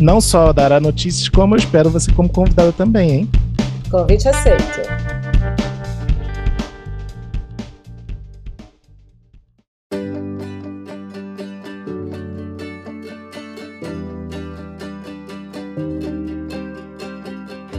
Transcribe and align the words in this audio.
Não 0.00 0.20
só 0.20 0.52
dará 0.52 0.80
notícias, 0.80 1.28
como 1.28 1.54
eu 1.54 1.58
espero 1.58 1.88
você 1.88 2.10
como 2.12 2.28
convidada 2.28 2.72
também, 2.72 3.10
hein? 3.10 3.30
Convite 3.90 4.28
aceito. 4.28 4.80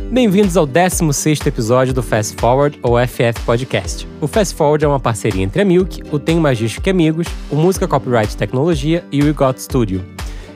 Bem-vindos 0.09 0.55
ao 0.55 0.65
16º 0.65 1.47
episódio 1.47 1.93
do 1.93 2.01
Fast 2.01 2.37
Forward, 2.37 2.79
ou 2.81 2.95
FF 3.05 3.41
Podcast. 3.45 4.07
O 4.21 4.27
Fast 4.27 4.55
Forward 4.55 4.85
é 4.85 4.87
uma 4.87 5.01
parceria 5.01 5.43
entre 5.43 5.61
a 5.61 5.65
Milk, 5.65 6.01
o 6.09 6.17
Tem 6.17 6.39
Magístico 6.39 6.89
Amigos, 6.89 7.27
o 7.51 7.57
Música 7.57 7.85
Copyright 7.85 8.37
Tecnologia 8.37 9.03
e 9.11 9.21
o 9.21 9.27
You 9.27 9.33
Got 9.33 9.57
Studio. 9.57 10.14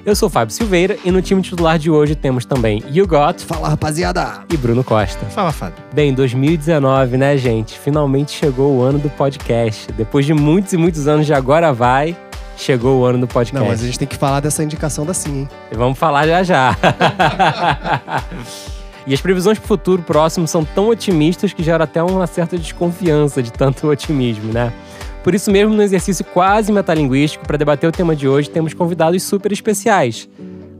Eu 0.09 0.15
sou 0.15 0.25
o 0.25 0.29
Fábio 0.31 0.51
Silveira 0.51 0.97
e 1.05 1.11
no 1.11 1.21
time 1.21 1.39
titular 1.39 1.77
de 1.77 1.91
hoje 1.91 2.15
temos 2.15 2.43
também 2.43 2.83
You 2.89 3.05
Got. 3.05 3.45
Fala, 3.45 3.69
rapaziada! 3.69 4.39
E 4.51 4.57
Bruno 4.57 4.83
Costa. 4.83 5.23
Fala, 5.27 5.51
Fábio. 5.51 5.75
Bem, 5.93 6.15
2019, 6.15 7.15
né, 7.15 7.37
gente? 7.37 7.77
Finalmente 7.77 8.31
chegou 8.31 8.75
o 8.75 8.81
ano 8.81 8.97
do 8.97 9.07
podcast. 9.11 9.91
Depois 9.91 10.25
de 10.25 10.33
muitos 10.33 10.73
e 10.73 10.77
muitos 10.77 11.07
anos 11.07 11.27
de 11.27 11.33
agora 11.35 11.71
vai, 11.71 12.17
chegou 12.57 13.01
o 13.01 13.05
ano 13.05 13.19
do 13.19 13.27
podcast. 13.27 13.63
Não, 13.63 13.67
mas 13.67 13.83
a 13.83 13.85
gente 13.85 13.99
tem 13.99 14.07
que 14.07 14.17
falar 14.17 14.39
dessa 14.39 14.63
indicação 14.63 15.05
da 15.05 15.13
Sim, 15.13 15.41
hein? 15.41 15.49
Vamos 15.73 15.99
falar 15.99 16.25
já 16.25 16.41
já. 16.41 16.75
E 19.07 19.13
as 19.13 19.21
previsões 19.21 19.57
para 19.57 19.65
o 19.65 19.67
futuro 19.67 20.03
próximo 20.03 20.47
são 20.47 20.63
tão 20.63 20.89
otimistas 20.89 21.51
que 21.51 21.63
gera 21.63 21.85
até 21.85 22.03
uma 22.03 22.27
certa 22.27 22.59
desconfiança 22.59 23.41
de 23.41 23.51
tanto 23.51 23.87
otimismo, 23.87 24.53
né? 24.53 24.71
Por 25.23 25.35
isso 25.35 25.51
mesmo, 25.51 25.73
no 25.73 25.81
exercício 25.81 26.23
quase 26.23 26.71
metalinguístico, 26.71 27.45
para 27.45 27.57
debater 27.57 27.89
o 27.89 27.91
tema 27.91 28.15
de 28.15 28.27
hoje, 28.27 28.49
temos 28.49 28.73
convidados 28.73 29.21
super 29.21 29.51
especiais. 29.51 30.29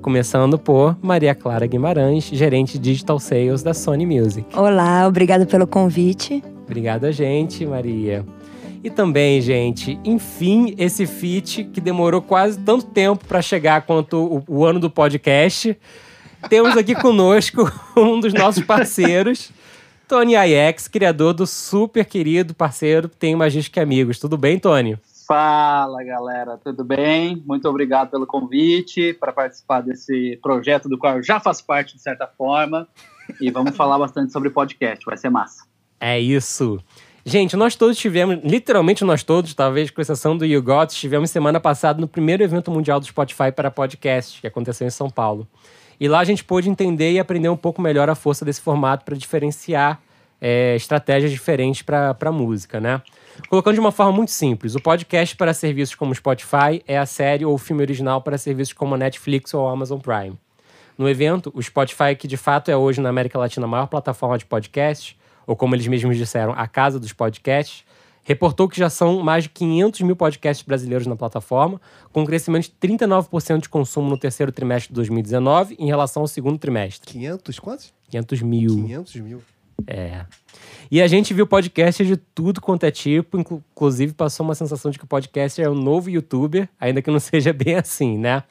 Começando 0.01 0.57
por 0.57 0.97
Maria 1.01 1.35
Clara 1.35 1.67
Guimarães, 1.67 2.23
gerente 2.23 2.79
de 2.79 2.91
Digital 2.91 3.19
Sales 3.19 3.61
da 3.61 3.73
Sony 3.73 4.05
Music. 4.05 4.47
Olá, 4.55 5.05
obrigada 5.05 5.45
pelo 5.45 5.67
convite. 5.67 6.41
Obrigada, 6.65 7.11
gente, 7.11 7.65
Maria. 7.65 8.25
E 8.81 8.89
também, 8.89 9.41
gente, 9.41 9.99
enfim, 10.05 10.73
esse 10.77 11.05
feat 11.05 11.65
que 11.65 11.81
demorou 11.81 12.21
quase 12.21 12.57
tanto 12.59 12.85
tempo 12.85 13.25
para 13.25 13.41
chegar 13.41 13.81
quanto 13.81 14.43
o, 14.47 14.59
o 14.59 14.65
ano 14.65 14.79
do 14.79 14.89
podcast 14.89 15.77
temos 16.47 16.77
aqui 16.77 16.95
conosco 16.95 17.69
um 17.97 18.19
dos 18.19 18.33
nossos 18.33 18.63
parceiros, 18.63 19.51
Tony 20.09 20.35
Aiex, 20.35 20.87
criador 20.87 21.35
do 21.35 21.45
super 21.45 22.03
querido 22.03 22.55
parceiro 22.55 23.07
Tem 23.07 23.35
Magística 23.35 23.79
Amigos. 23.79 24.17
Tudo 24.17 24.39
bem, 24.39 24.57
Tony? 24.57 24.97
Fala, 25.27 26.03
galera, 26.03 26.57
tudo 26.57 26.83
bem? 26.83 27.43
Muito 27.45 27.69
obrigado 27.69 28.09
pelo 28.09 28.25
convite 28.25 29.13
para 29.13 29.31
participar 29.31 29.81
desse 29.81 30.39
projeto 30.41 30.89
do 30.89 30.97
qual 30.97 31.17
eu 31.17 31.23
já 31.23 31.39
faço 31.39 31.63
parte 31.63 31.95
de 31.95 32.01
certa 32.01 32.25
forma. 32.25 32.87
E 33.39 33.51
vamos 33.51 33.77
falar 33.77 33.99
bastante 33.99 34.33
sobre 34.33 34.49
podcast, 34.49 35.05
vai 35.05 35.15
ser 35.15 35.29
massa. 35.29 35.63
É 35.99 36.19
isso. 36.19 36.79
Gente, 37.23 37.55
nós 37.55 37.75
todos 37.75 37.95
tivemos, 37.95 38.39
literalmente 38.43 39.05
nós 39.05 39.21
todos, 39.21 39.53
talvez 39.53 39.91
com 39.91 40.01
exceção 40.01 40.35
do 40.35 40.43
You 40.43 40.63
Got, 40.63 40.91
estivemos 40.91 41.29
semana 41.29 41.59
passada 41.59 42.01
no 42.01 42.07
primeiro 42.07 42.41
evento 42.41 42.71
mundial 42.71 42.99
do 42.99 43.05
Spotify 43.05 43.51
para 43.55 43.69
podcast, 43.69 44.41
que 44.41 44.47
aconteceu 44.47 44.87
em 44.87 44.89
São 44.89 45.07
Paulo. 45.07 45.47
E 45.99 46.07
lá 46.07 46.19
a 46.19 46.23
gente 46.23 46.43
pôde 46.43 46.69
entender 46.69 47.11
e 47.11 47.19
aprender 47.19 47.49
um 47.49 47.57
pouco 47.57 47.81
melhor 47.81 48.09
a 48.09 48.15
força 48.15 48.45
desse 48.45 48.61
formato 48.61 49.03
para 49.03 49.15
diferenciar 49.15 49.99
é, 50.41 50.75
estratégias 50.75 51.31
diferentes 51.31 51.81
para 51.81 52.15
a 52.19 52.31
música, 52.31 52.79
né? 52.79 53.01
Colocando 53.49 53.73
de 53.73 53.79
uma 53.79 53.91
forma 53.91 54.11
muito 54.11 54.31
simples, 54.31 54.75
o 54.75 54.81
podcast 54.81 55.35
para 55.35 55.53
serviços 55.53 55.95
como 55.95 56.13
Spotify 56.13 56.81
é 56.87 56.97
a 56.97 57.05
série 57.05 57.45
ou 57.45 57.57
filme 57.57 57.81
original 57.81 58.21
para 58.21 58.37
serviços 58.37 58.73
como 58.73 58.95
Netflix 58.95 59.53
ou 59.53 59.67
Amazon 59.67 59.99
Prime. 59.99 60.37
No 60.97 61.07
evento, 61.09 61.51
o 61.55 61.61
Spotify, 61.61 62.15
que 62.17 62.27
de 62.27 62.35
fato 62.35 62.69
é 62.69 62.75
hoje 62.75 62.99
na 62.99 63.09
América 63.09 63.39
Latina 63.39 63.65
a 63.65 63.69
maior 63.69 63.87
plataforma 63.87 64.37
de 64.37 64.45
podcast, 64.45 65.17
ou 65.47 65.55
como 65.55 65.73
eles 65.73 65.87
mesmos 65.87 66.17
disseram, 66.17 66.53
a 66.55 66.67
casa 66.67 66.99
dos 66.99 67.13
podcasts, 67.13 67.85
reportou 68.29 68.69
que 68.69 68.77
já 68.77 68.91
são 68.91 69.23
mais 69.23 69.45
de 69.45 69.49
500 69.49 70.01
mil 70.01 70.15
podcasts 70.15 70.63
brasileiros 70.63 71.07
na 71.07 71.15
plataforma, 71.15 71.81
com 72.13 72.21
um 72.21 72.25
crescimento 72.25 72.65
de 72.65 72.87
39% 72.87 73.61
de 73.61 73.67
consumo 73.67 74.07
no 74.07 74.19
terceiro 74.19 74.51
trimestre 74.51 74.89
de 74.89 74.93
2019 74.93 75.75
em 75.79 75.87
relação 75.87 76.21
ao 76.21 76.27
segundo 76.27 76.59
trimestre. 76.59 77.11
500 77.11 77.59
quantos? 77.59 77.93
500 78.07 78.41
mil. 78.43 78.69
500 78.69 79.15
mil. 79.15 79.41
É. 79.87 80.25
E 80.91 81.01
a 81.01 81.07
gente 81.07 81.33
viu 81.33 81.47
podcast 81.47 82.05
de 82.05 82.17
tudo 82.17 82.61
quanto 82.61 82.83
é 82.83 82.91
tipo, 82.91 83.39
inclusive 83.39 84.13
passou 84.13 84.45
uma 84.45 84.53
sensação 84.53 84.91
de 84.91 84.99
que 84.99 85.05
o 85.05 85.07
podcast 85.07 85.59
é 85.59 85.67
o 85.67 85.73
novo 85.73 86.07
youtuber, 86.11 86.69
ainda 86.79 87.01
que 87.01 87.09
não 87.09 87.17
seja 87.19 87.51
bem 87.51 87.77
assim, 87.77 88.15
né? 88.15 88.43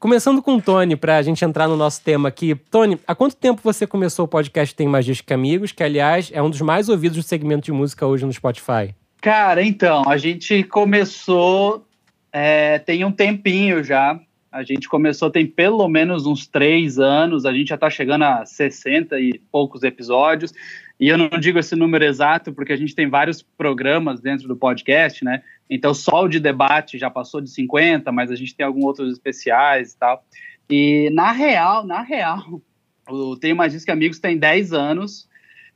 Começando 0.00 0.42
com 0.42 0.56
o 0.56 0.60
Tony, 0.60 0.96
para 0.96 1.18
a 1.18 1.22
gente 1.22 1.44
entrar 1.44 1.68
no 1.68 1.76
nosso 1.76 2.02
tema 2.02 2.28
aqui. 2.28 2.56
Tony, 2.68 2.98
há 3.06 3.14
quanto 3.14 3.36
tempo 3.36 3.60
você 3.62 3.86
começou 3.86 4.24
o 4.24 4.28
podcast 4.28 4.74
Tem 4.74 4.88
Magística 4.88 5.34
Amigos, 5.34 5.70
que 5.70 5.84
aliás 5.84 6.32
é 6.34 6.42
um 6.42 6.50
dos 6.50 6.60
mais 6.60 6.88
ouvidos 6.88 7.16
do 7.16 7.22
segmento 7.22 7.66
de 7.66 7.72
música 7.72 8.04
hoje 8.04 8.26
no 8.26 8.32
Spotify? 8.32 8.92
Cara, 9.24 9.62
então, 9.62 10.02
a 10.06 10.18
gente 10.18 10.62
começou 10.64 11.86
é, 12.30 12.78
tem 12.78 13.06
um 13.06 13.10
tempinho 13.10 13.82
já. 13.82 14.20
A 14.52 14.62
gente 14.62 14.86
começou 14.86 15.30
tem 15.30 15.46
pelo 15.46 15.88
menos 15.88 16.26
uns 16.26 16.46
três 16.46 16.98
anos. 16.98 17.46
A 17.46 17.52
gente 17.54 17.68
já 17.68 17.76
está 17.76 17.88
chegando 17.88 18.22
a 18.22 18.44
60 18.44 19.18
e 19.18 19.40
poucos 19.50 19.82
episódios. 19.82 20.52
E 21.00 21.08
eu 21.08 21.16
não 21.16 21.30
digo 21.40 21.58
esse 21.58 21.74
número 21.74 22.04
exato 22.04 22.52
porque 22.52 22.74
a 22.74 22.76
gente 22.76 22.94
tem 22.94 23.08
vários 23.08 23.40
programas 23.40 24.20
dentro 24.20 24.46
do 24.46 24.56
podcast, 24.56 25.24
né? 25.24 25.42
Então, 25.70 25.94
só 25.94 26.24
o 26.24 26.28
de 26.28 26.38
debate 26.38 26.98
já 26.98 27.08
passou 27.08 27.40
de 27.40 27.48
50, 27.48 28.12
mas 28.12 28.30
a 28.30 28.36
gente 28.36 28.54
tem 28.54 28.66
alguns 28.66 28.84
outros 28.84 29.10
especiais 29.10 29.92
e 29.92 29.98
tal. 29.98 30.22
E 30.68 31.08
na 31.14 31.32
real, 31.32 31.86
na 31.86 32.02
real, 32.02 32.60
o 33.08 33.38
Tenho 33.38 33.56
Mais 33.56 33.72
Disque 33.72 33.90
Amigos 33.90 34.18
tem 34.18 34.36
10 34.36 34.74
anos 34.74 35.26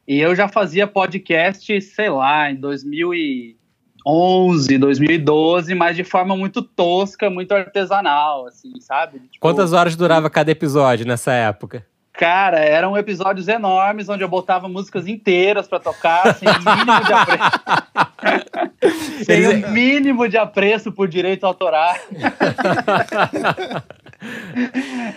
e 0.09 0.19
eu 0.19 0.35
já 0.35 0.49
fazia 0.49 0.87
podcast, 0.87 1.79
sei 1.83 2.09
lá, 2.09 2.51
em 2.51 2.57
2011, 2.57 4.79
2012, 4.79 5.75
mas 5.75 5.95
de 5.95 6.03
forma 6.03 6.35
muito 6.35 6.63
tosca, 6.63 7.29
muito 7.29 7.53
artesanal, 7.53 8.47
assim, 8.47 8.81
sabe? 8.81 9.19
Tipo, 9.19 9.39
Quantas 9.39 9.75
horas 9.75 9.95
durava 9.95 10.31
cada 10.31 10.51
episódio 10.51 11.07
nessa 11.07 11.33
época? 11.33 11.85
Cara, 12.15 12.59
eram 12.59 12.97
episódios 12.97 13.49
enormes 13.49 14.09
onde 14.09 14.25
eu 14.25 14.29
botava 14.29 14.67
músicas 14.67 15.07
inteiras 15.07 15.69
para 15.69 15.79
tocar, 15.79 16.35
sem 16.35 16.49
mínimo 16.49 17.05
de 17.05 17.13
apreço. 17.13 17.51
sem 19.25 19.47
o 19.47 19.69
mínimo 19.71 20.27
de 20.27 20.39
apreço 20.39 20.91
por 20.97 21.07
direitos 21.07 21.45
autorais. 21.45 22.01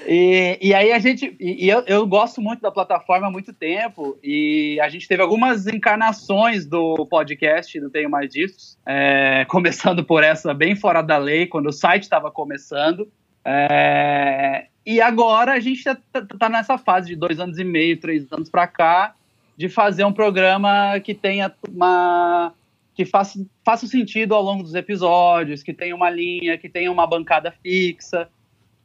e, 0.08 0.60
e 0.62 0.74
aí 0.74 0.92
a 0.92 1.00
gente. 1.00 1.36
E 1.40 1.68
eu, 1.68 1.84
eu 1.88 2.06
gosto 2.06 2.42
muito 2.42 2.62
da 2.62 2.72
plataforma 2.72 3.28
há 3.28 3.32
muito 3.32 3.52
tempo. 3.54 4.18
E 4.24 4.80
a 4.82 4.90
gente 4.90 5.08
teve 5.08 5.22
algumas 5.22 5.68
encarnações 5.68 6.66
do 6.66 7.06
podcast, 7.08 7.80
não 7.80 7.90
tenho 7.90 8.10
mais 8.10 8.30
disso. 8.32 8.78
É, 8.86 9.46
começando 9.50 10.04
por 10.04 10.24
essa 10.24 10.54
bem 10.54 10.76
fora 10.76 11.02
da 11.02 11.18
lei, 11.18 11.48
quando 11.48 11.68
o 11.68 11.74
site 11.74 12.04
estava 12.04 12.30
começando. 12.30 13.12
É, 13.44 14.68
e 14.86 15.02
agora 15.02 15.54
a 15.54 15.60
gente 15.60 15.78
está 15.80 15.98
tá 16.38 16.50
nessa 16.50 16.78
fase 16.78 17.08
de 17.08 17.16
dois 17.16 17.40
anos 17.40 17.58
e 17.58 17.64
meio, 17.64 18.00
três 18.00 18.32
anos 18.32 18.50
para 18.50 18.68
cá, 18.68 19.16
de 19.58 19.68
fazer 19.70 20.04
um 20.06 20.14
programa 20.14 21.00
que 21.00 21.14
tenha 21.14 21.52
uma. 21.70 22.54
que 22.94 23.06
faça, 23.06 23.44
faça 23.66 23.88
sentido 23.88 24.36
ao 24.36 24.44
longo 24.44 24.62
dos 24.62 24.76
episódios, 24.76 25.64
que 25.64 25.74
tenha 25.74 25.96
uma 25.96 26.10
linha, 26.10 26.58
que 26.58 26.70
tenha 26.70 26.92
uma 26.92 27.08
bancada 27.08 27.52
fixa, 27.64 28.30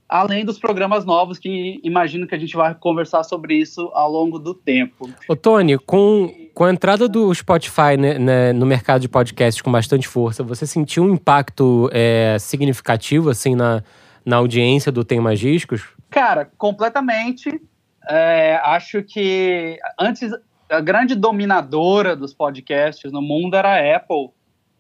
além 0.09 0.45
dos 0.45 0.59
programas 0.59 1.05
novos 1.05 1.39
que 1.39 1.81
imagino 1.83 2.27
que 2.27 2.35
a 2.35 2.39
gente 2.39 2.57
vai 2.57 2.75
conversar 2.75 3.23
sobre 3.25 3.55
isso 3.55 3.91
ao 3.95 4.11
longo 4.11 4.39
do 4.39 4.55
tempo. 4.55 5.11
Ô, 5.29 5.35
Tony, 5.35 5.79
com, 5.79 6.33
com 6.55 6.65
a 6.65 6.73
entrada 6.73 7.09
do 7.09 7.35
Spotify 7.35 7.97
né, 7.99 8.19
né, 8.19 8.53
no 8.53 8.67
mercado 8.67 9.01
de 9.01 9.09
podcasts 9.09 9.61
com 9.61 9.71
bastante 9.71 10.07
força, 10.07 10.43
você 10.43 10.67
sentiu 10.67 11.05
um 11.05 11.15
impacto 11.15 11.91
é, 11.93 12.37
significativo 12.39 13.31
assim 13.31 13.55
na 13.55 13.83
na 14.27 14.37
audiência 14.37 14.91
do 14.91 15.05
Tem 15.05 15.21
Magísticos? 15.21 15.85
Cara, 16.11 16.51
completamente. 16.59 17.63
É, 18.09 18.61
acho 18.65 19.03
que 19.05 19.79
antes 19.99 20.33
a 20.69 20.81
grande 20.81 21.15
dominadora 21.15 22.17
dos 22.17 22.35
podcasts 22.35 23.13
no 23.13 23.23
mundo 23.23 23.55
era 23.55 23.77
a 23.77 23.97
Apple. 23.97 24.31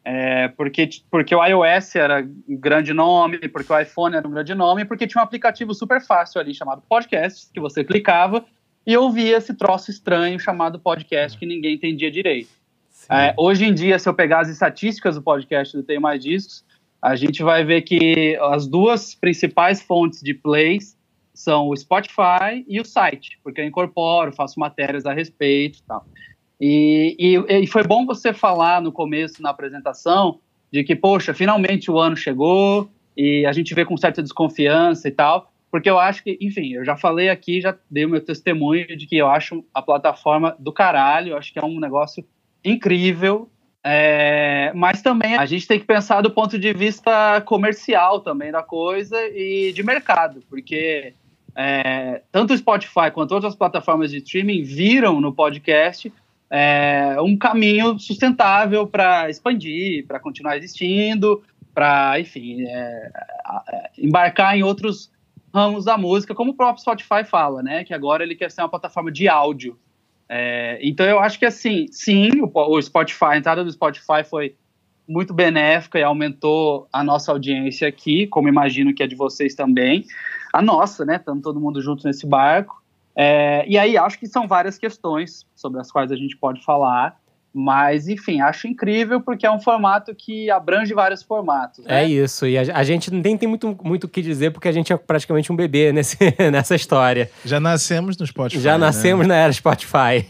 É, 0.08 0.46
porque, 0.46 0.88
porque 1.10 1.34
o 1.34 1.44
iOS 1.44 1.96
era 1.96 2.24
um 2.48 2.56
grande 2.56 2.94
nome, 2.94 3.38
porque 3.48 3.72
o 3.72 3.76
iPhone 3.76 4.14
era 4.14 4.28
um 4.28 4.30
grande 4.30 4.54
nome, 4.54 4.84
porque 4.84 5.04
tinha 5.04 5.20
um 5.20 5.24
aplicativo 5.24 5.74
super 5.74 6.00
fácil 6.00 6.40
ali 6.40 6.54
chamado 6.54 6.80
Podcast, 6.88 7.50
que 7.52 7.58
você 7.58 7.82
clicava 7.82 8.44
e 8.86 8.96
ouvia 8.96 9.36
esse 9.36 9.52
troço 9.52 9.90
estranho 9.90 10.38
chamado 10.38 10.78
podcast 10.78 11.36
que 11.36 11.44
ninguém 11.44 11.74
entendia 11.74 12.08
direito. 12.08 12.50
É, 13.10 13.34
hoje 13.36 13.64
em 13.64 13.74
dia, 13.74 13.98
se 13.98 14.08
eu 14.08 14.14
pegar 14.14 14.42
as 14.42 14.48
estatísticas 14.48 15.16
do 15.16 15.22
podcast 15.22 15.76
do 15.76 15.82
Tem 15.82 15.98
Mais 15.98 16.22
Discos, 16.22 16.64
a 17.02 17.16
gente 17.16 17.42
vai 17.42 17.64
ver 17.64 17.82
que 17.82 18.38
as 18.42 18.68
duas 18.68 19.12
principais 19.12 19.82
fontes 19.82 20.22
de 20.22 20.32
plays 20.32 20.96
são 21.34 21.68
o 21.68 21.76
Spotify 21.76 22.64
e 22.68 22.80
o 22.80 22.84
site, 22.84 23.40
porque 23.42 23.60
eu 23.60 23.64
incorporo, 23.64 24.32
faço 24.32 24.60
matérias 24.60 25.04
a 25.04 25.12
respeito 25.12 25.80
e 25.80 25.82
tal. 25.82 26.06
E, 26.60 27.16
e, 27.18 27.62
e, 27.62 27.66
foi 27.66 27.82
bom 27.82 28.06
você 28.06 28.32
falar 28.32 28.80
no 28.80 28.90
começo, 28.90 29.42
na 29.42 29.50
apresentação, 29.50 30.40
de 30.72 30.82
que, 30.82 30.96
poxa, 30.96 31.34
finalmente 31.34 31.90
o 31.90 31.98
ano 31.98 32.16
chegou 32.16 32.90
e 33.16 33.44
a 33.46 33.52
gente 33.52 33.74
vê 33.74 33.84
com 33.84 33.96
certa 33.96 34.22
desconfiança 34.22 35.08
e 35.08 35.10
tal, 35.10 35.52
porque 35.70 35.90
eu 35.90 35.98
acho 35.98 36.22
que, 36.22 36.38
enfim, 36.40 36.72
eu 36.72 36.84
já 36.84 36.96
falei 36.96 37.28
aqui, 37.28 37.60
já 37.60 37.76
dei 37.90 38.04
o 38.04 38.08
meu 38.08 38.24
testemunho 38.24 38.96
de 38.96 39.06
que 39.06 39.16
eu 39.16 39.28
acho 39.28 39.64
a 39.74 39.82
plataforma 39.82 40.56
do 40.58 40.72
caralho, 40.72 41.32
eu 41.32 41.36
acho 41.36 41.52
que 41.52 41.58
é 41.58 41.64
um 41.64 41.78
negócio 41.78 42.24
incrível, 42.64 43.50
é, 43.84 44.72
mas 44.74 45.00
também 45.00 45.36
a 45.36 45.46
gente 45.46 45.66
tem 45.68 45.78
que 45.78 45.86
pensar 45.86 46.20
do 46.20 46.30
ponto 46.30 46.58
de 46.58 46.72
vista 46.72 47.40
comercial 47.42 48.20
também 48.20 48.50
da 48.50 48.62
coisa 48.62 49.16
e 49.28 49.72
de 49.72 49.82
mercado, 49.82 50.42
porque 50.48 51.14
é, 51.54 52.22
tanto 52.32 52.52
o 52.52 52.58
Spotify 52.58 53.10
quanto 53.12 53.32
outras 53.32 53.54
plataformas 53.54 54.10
de 54.10 54.18
streaming 54.18 54.62
viram 54.62 55.20
no 55.20 55.32
podcast 55.32 56.12
é, 56.50 57.16
um 57.20 57.36
caminho 57.36 57.98
sustentável 57.98 58.86
para 58.86 59.28
expandir, 59.28 60.06
para 60.06 60.20
continuar 60.20 60.56
existindo, 60.56 61.42
para, 61.74 62.18
enfim, 62.20 62.62
é, 62.62 63.10
embarcar 63.98 64.56
em 64.56 64.62
outros 64.62 65.10
ramos 65.52 65.84
da 65.84 65.96
música, 65.96 66.34
como 66.34 66.52
o 66.52 66.54
próprio 66.54 66.82
Spotify 66.82 67.24
fala, 67.24 67.62
né? 67.62 67.84
Que 67.84 67.94
agora 67.94 68.22
ele 68.22 68.34
quer 68.34 68.50
ser 68.50 68.62
uma 68.62 68.68
plataforma 68.68 69.10
de 69.10 69.28
áudio. 69.28 69.78
É, 70.28 70.78
então 70.82 71.06
eu 71.06 71.18
acho 71.20 71.38
que 71.38 71.46
assim, 71.46 71.86
sim, 71.90 72.30
o, 72.40 72.50
o, 72.54 72.82
Spotify, 72.82 73.26
a 73.26 73.36
entrada 73.36 73.64
do 73.64 73.70
Spotify 73.70 74.24
foi 74.28 74.56
muito 75.08 75.32
benéfica 75.32 75.98
e 75.98 76.02
aumentou 76.02 76.88
a 76.92 77.02
nossa 77.02 77.30
audiência 77.30 77.86
aqui, 77.86 78.26
como 78.26 78.48
imagino 78.48 78.92
que 78.92 79.02
é 79.02 79.06
de 79.06 79.14
vocês 79.14 79.54
também. 79.54 80.04
A 80.52 80.60
nossa, 80.60 81.04
né? 81.04 81.16
Estamos 81.16 81.42
todo 81.42 81.60
mundo 81.60 81.80
junto 81.80 82.06
nesse 82.06 82.26
barco. 82.26 82.82
É, 83.16 83.64
e 83.66 83.78
aí 83.78 83.96
acho 83.96 84.18
que 84.18 84.26
são 84.26 84.46
várias 84.46 84.76
questões 84.76 85.46
sobre 85.54 85.80
as 85.80 85.90
quais 85.90 86.12
a 86.12 86.16
gente 86.16 86.36
pode 86.36 86.62
falar. 86.62 87.16
Mas, 87.58 88.06
enfim, 88.06 88.42
acho 88.42 88.68
incrível 88.68 89.18
porque 89.18 89.46
é 89.46 89.50
um 89.50 89.58
formato 89.58 90.14
que 90.14 90.50
abrange 90.50 90.92
vários 90.92 91.22
formatos. 91.22 91.86
Né? 91.86 92.02
É 92.02 92.06
isso. 92.06 92.46
E 92.46 92.58
a, 92.58 92.60
a, 92.60 92.84
gente 92.84 93.10
nem 93.10 93.34
tem 93.34 93.48
muito 93.48 93.70
o 93.70 93.78
muito 93.82 94.06
que 94.06 94.20
dizer 94.20 94.50
porque 94.50 94.68
a 94.68 94.72
gente 94.72 94.92
é 94.92 94.96
praticamente 94.98 95.50
um 95.50 95.56
bebê 95.56 95.90
nesse, 95.90 96.18
nessa 96.52 96.74
história. 96.74 97.30
Já 97.46 97.58
nascemos 97.58 98.18
no 98.18 98.26
Spotify. 98.26 98.60
Já 98.60 98.76
nascemos 98.76 99.26
né? 99.26 99.34
na 99.34 99.40
era 99.40 99.52
Spotify. 99.54 100.26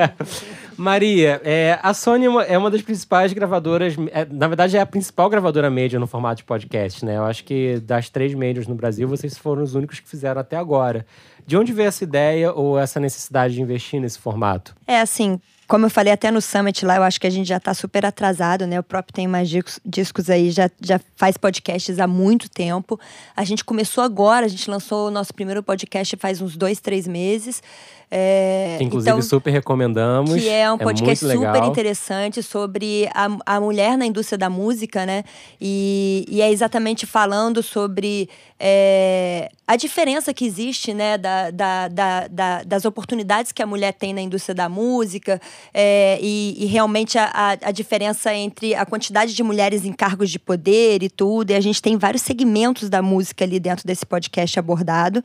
Maria, 0.76 1.40
é, 1.44 1.78
a 1.82 1.94
Sony 1.94 2.26
é, 2.26 2.54
é 2.54 2.58
uma 2.58 2.70
das 2.70 2.82
principais 2.82 3.32
gravadoras, 3.32 3.94
é, 4.12 4.24
na 4.24 4.46
verdade 4.46 4.76
é 4.76 4.80
a 4.80 4.86
principal 4.86 5.30
gravadora 5.30 5.70
média 5.70 5.98
no 5.98 6.06
formato 6.06 6.36
de 6.36 6.44
podcast, 6.44 7.04
né? 7.04 7.16
Eu 7.16 7.24
acho 7.24 7.44
que 7.44 7.80
das 7.80 8.10
três 8.10 8.34
médias 8.34 8.66
no 8.66 8.74
Brasil, 8.74 9.08
vocês 9.08 9.38
foram 9.38 9.62
os 9.62 9.74
únicos 9.74 10.00
que 10.00 10.08
fizeram 10.08 10.40
até 10.40 10.56
agora. 10.56 11.06
De 11.46 11.56
onde 11.56 11.72
veio 11.72 11.88
essa 11.88 12.04
ideia 12.04 12.52
ou 12.52 12.78
essa 12.78 13.00
necessidade 13.00 13.54
de 13.54 13.62
investir 13.62 14.00
nesse 14.00 14.18
formato? 14.18 14.74
É 14.86 15.00
assim, 15.00 15.40
como 15.66 15.86
eu 15.86 15.90
falei 15.90 16.12
até 16.12 16.30
no 16.30 16.40
Summit 16.40 16.84
lá, 16.84 16.96
eu 16.96 17.02
acho 17.02 17.20
que 17.20 17.26
a 17.26 17.30
gente 17.30 17.48
já 17.48 17.56
está 17.56 17.74
super 17.74 18.06
atrasado, 18.06 18.66
né? 18.66 18.78
O 18.78 18.82
próprio 18.82 19.12
Tem 19.12 19.26
Mais 19.26 19.48
discos, 19.48 19.80
discos, 19.84 20.30
aí, 20.30 20.50
já, 20.50 20.70
já 20.80 21.00
faz 21.16 21.36
podcasts 21.36 21.98
há 21.98 22.06
muito 22.06 22.48
tempo. 22.48 22.98
A 23.36 23.44
gente 23.44 23.64
começou 23.64 24.04
agora, 24.04 24.46
a 24.46 24.48
gente 24.48 24.70
lançou 24.70 25.08
o 25.08 25.10
nosso 25.10 25.34
primeiro 25.34 25.62
podcast 25.62 26.16
faz 26.16 26.40
uns 26.40 26.56
dois, 26.56 26.78
três 26.78 27.06
meses. 27.06 27.62
É, 28.08 28.78
inclusive, 28.80 29.10
então, 29.10 29.22
super 29.22 29.50
recomendamos. 29.50 30.40
Que 30.40 30.48
é 30.48 30.70
um 30.70 30.78
podcast 30.78 31.24
é 31.26 31.32
super 31.32 31.64
interessante 31.64 32.40
sobre 32.40 33.08
a, 33.12 33.56
a 33.56 33.60
mulher 33.60 33.98
na 33.98 34.06
indústria 34.06 34.38
da 34.38 34.48
música, 34.48 35.04
né? 35.04 35.24
E, 35.60 36.24
e 36.28 36.40
é 36.40 36.50
exatamente 36.50 37.04
falando 37.04 37.64
sobre 37.64 38.30
é, 38.60 39.50
a 39.66 39.74
diferença 39.74 40.32
que 40.32 40.46
existe, 40.46 40.94
né? 40.94 41.18
Da, 41.18 41.50
da, 41.50 41.88
da, 41.88 42.28
da, 42.28 42.62
das 42.62 42.84
oportunidades 42.84 43.50
que 43.50 43.60
a 43.60 43.66
mulher 43.66 43.92
tem 43.92 44.14
na 44.14 44.20
indústria 44.20 44.54
da 44.54 44.68
música 44.68 45.40
é, 45.72 46.18
e, 46.20 46.56
e, 46.58 46.66
realmente 46.66 47.18
a, 47.18 47.58
a 47.62 47.70
diferença 47.70 48.34
entre 48.34 48.74
a 48.74 48.86
quantidade 48.86 49.34
de 49.34 49.42
mulheres 49.42 49.84
em 49.84 49.92
cargos 49.92 50.30
de 50.30 50.38
poder 50.38 51.02
e 51.02 51.10
tudo. 51.10 51.50
E 51.50 51.54
a 51.54 51.60
gente 51.60 51.82
tem 51.82 51.96
vários 51.96 52.22
segmentos 52.22 52.88
da 52.88 53.02
música 53.02 53.44
ali 53.44 53.60
dentro 53.60 53.86
desse 53.86 54.06
podcast 54.06 54.58
abordado. 54.58 55.22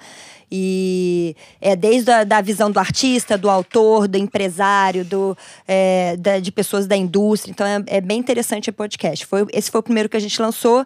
E 0.51 1.33
é 1.61 1.75
desde 1.75 2.11
a 2.11 2.25
da 2.25 2.41
visão 2.41 2.69
do 2.69 2.77
artista, 2.77 3.37
do 3.37 3.49
autor, 3.49 4.07
do 4.07 4.17
empresário, 4.17 5.05
do, 5.05 5.37
é, 5.65 6.17
da, 6.17 6.39
de 6.39 6.51
pessoas 6.51 6.85
da 6.85 6.97
indústria. 6.97 7.51
Então 7.51 7.65
é, 7.65 7.81
é, 7.87 8.01
bem 8.01 8.19
interessante 8.19 8.69
o 8.69 8.73
podcast. 8.73 9.25
Foi, 9.25 9.45
esse 9.53 9.71
foi 9.71 9.79
o 9.79 9.83
primeiro 9.83 10.09
que 10.09 10.17
a 10.17 10.19
gente 10.19 10.41
lançou. 10.41 10.83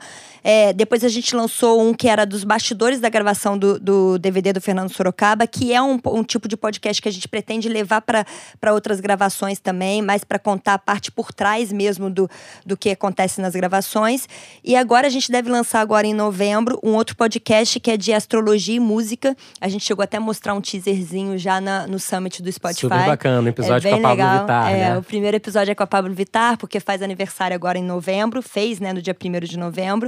É, 0.48 0.72
depois 0.74 1.04
a 1.04 1.10
gente 1.10 1.36
lançou 1.36 1.82
um 1.82 1.92
que 1.92 2.08
era 2.08 2.24
dos 2.24 2.44
bastidores 2.44 3.00
da 3.00 3.10
gravação 3.10 3.58
do, 3.58 3.80
do 3.80 4.20
DVD 4.20 4.54
do 4.54 4.62
Fernando 4.62 4.94
Sorocaba, 4.94 5.48
que 5.48 5.74
é 5.74 5.82
um, 5.82 6.00
um 6.06 6.24
tipo 6.24 6.48
de 6.48 6.56
podcast 6.56 7.02
que 7.02 7.10
a 7.10 7.12
gente 7.12 7.28
pretende 7.28 7.68
levar 7.68 8.02
para 8.02 8.72
outras 8.72 9.00
gravações 9.00 9.58
também, 9.58 10.04
mais 10.04 10.24
para 10.24 10.38
contar 10.38 10.76
a 10.76 10.78
parte 10.78 11.12
por 11.12 11.34
trás 11.34 11.74
mesmo 11.74 12.12
do, 12.12 12.30
do 12.64 12.78
que 12.78 12.92
acontece 12.92 13.42
nas 13.42 13.56
gravações. 13.56 14.30
E 14.64 14.76
agora 14.76 15.08
a 15.08 15.10
gente 15.10 15.32
deve 15.32 15.50
lançar 15.50 15.80
agora 15.80 16.06
em 16.06 16.14
novembro 16.14 16.80
um 16.84 16.94
outro 16.94 17.16
podcast 17.16 17.80
que 17.80 17.90
é 17.90 17.98
de 17.98 18.14
astrologia 18.14 18.76
e 18.76 18.80
música. 18.80 19.36
A 19.60 19.68
gente 19.68 19.84
chegou 19.84 20.04
até 20.04 20.18
a 20.18 20.22
mostrar 20.22 20.54
um 20.54 20.62
teaserzinho 20.62 21.40
já 21.40 21.60
na, 21.60 21.88
no 21.88 21.98
summit 21.98 22.44
do 22.44 22.52
Spotify. 22.52 22.82
Super 22.82 23.06
bacana, 23.08 23.42
o 23.42 23.48
episódio 23.48 23.88
é 23.88 23.92
com 23.92 23.98
a 23.98 24.02
Pablo 24.02 24.16
legal. 24.16 24.40
Vittar, 24.42 24.72
é, 24.72 24.78
né? 24.78 24.98
O 25.00 25.02
primeiro 25.02 25.38
episódio 25.38 25.72
é 25.72 25.76
com 25.76 25.82
a 25.82 25.88
Pablo 25.88 26.14
Vittar, 26.14 26.56
porque 26.60 26.80
faz 26.80 27.02
aniversário 27.02 27.56
agora 27.56 27.80
em 27.80 27.84
novembro, 27.84 28.44
fez, 28.44 28.80
né, 28.80 28.94
no 28.94 29.02
dia 29.02 29.16
1 29.20 29.40
de 29.48 29.58
novembro. 29.58 30.08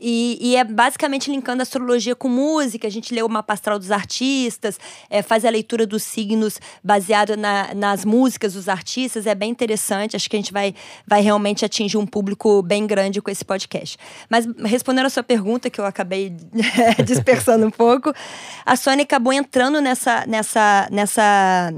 E, 0.00 0.38
e, 0.40 0.56
é 0.56 0.62
basicamente 0.62 1.30
linkando 1.30 1.62
astrologia 1.62 2.14
com 2.14 2.28
música. 2.28 2.86
A 2.86 2.90
gente 2.90 3.12
lê 3.12 3.22
o 3.22 3.28
mapa 3.28 3.52
astral 3.52 3.78
dos 3.78 3.90
artistas, 3.90 4.78
é, 5.10 5.22
faz 5.22 5.44
a 5.44 5.50
leitura 5.50 5.86
dos 5.86 6.02
signos 6.02 6.60
baseado 6.82 7.36
na, 7.36 7.74
nas 7.74 8.04
músicas 8.04 8.52
dos 8.52 8.68
artistas. 8.68 9.26
É 9.26 9.34
bem 9.34 9.50
interessante. 9.50 10.14
Acho 10.14 10.30
que 10.30 10.36
a 10.36 10.38
gente 10.38 10.52
vai, 10.52 10.74
vai 11.06 11.20
realmente 11.20 11.64
atingir 11.64 11.96
um 11.96 12.06
público 12.06 12.62
bem 12.62 12.86
grande 12.86 13.20
com 13.20 13.30
esse 13.30 13.44
podcast. 13.44 13.98
Mas 14.30 14.46
respondendo 14.64 15.06
a 15.06 15.10
sua 15.10 15.22
pergunta, 15.22 15.68
que 15.68 15.80
eu 15.80 15.84
acabei 15.84 16.30
dispersando 17.04 17.66
um 17.66 17.70
pouco, 17.70 18.12
a 18.64 18.76
Sony 18.76 19.02
acabou 19.02 19.32
entrando 19.32 19.80
nessa, 19.80 20.24
nessa, 20.26 20.88
nessa 20.92 21.74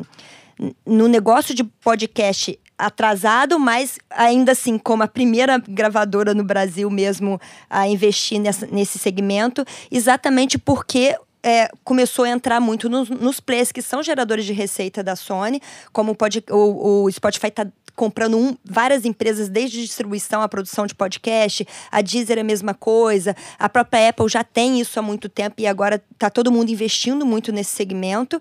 no 0.85 1.09
negócio 1.09 1.55
de 1.55 1.65
podcast 1.65 2.59
atrasado, 2.87 3.59
mas 3.59 3.99
ainda 4.11 4.53
assim, 4.53 4.79
como 4.79 5.03
a 5.03 5.09
primeira 5.09 5.63
gravadora 5.69 6.35
no 6.35 6.45
Brasil 6.45 6.91
mesmo 6.91 7.41
a 7.69 7.87
investir 7.87 8.41
nessa, 8.41 8.67
nesse 8.67 8.99
segmento, 8.99 9.65
exatamente 9.91 10.59
porque 10.59 11.17
é, 11.43 11.71
começou 11.85 12.25
a 12.25 12.31
entrar 12.31 12.61
muito 12.61 12.89
nos, 12.89 13.09
nos 13.09 13.41
plays 13.41 13.73
que 13.73 13.83
são 13.83 14.03
geradores 14.03 14.45
de 14.45 14.53
receita 14.53 15.03
da 15.03 15.17
Sony, 15.17 15.61
como 15.93 16.15
pode, 16.15 16.45
o, 16.51 17.05
o 17.05 17.11
Spotify 17.11 17.49
está 17.49 17.67
comprando 18.01 18.39
um, 18.39 18.57
várias 18.65 19.05
empresas, 19.05 19.49
desde 19.49 19.83
distribuição 19.83 20.41
a 20.41 20.49
produção 20.49 20.87
de 20.87 20.95
podcast, 20.95 21.67
a 21.91 22.01
Deezer 22.01 22.39
é 22.39 22.41
a 22.41 22.45
mesma 22.45 22.73
coisa, 22.73 23.37
a 23.59 23.69
própria 23.69 24.09
Apple 24.09 24.27
já 24.27 24.43
tem 24.43 24.81
isso 24.81 24.99
há 24.99 25.03
muito 25.03 25.29
tempo 25.29 25.57
e 25.59 25.67
agora 25.67 26.03
está 26.13 26.31
todo 26.31 26.51
mundo 26.51 26.71
investindo 26.71 27.27
muito 27.27 27.53
nesse 27.53 27.77
segmento. 27.77 28.41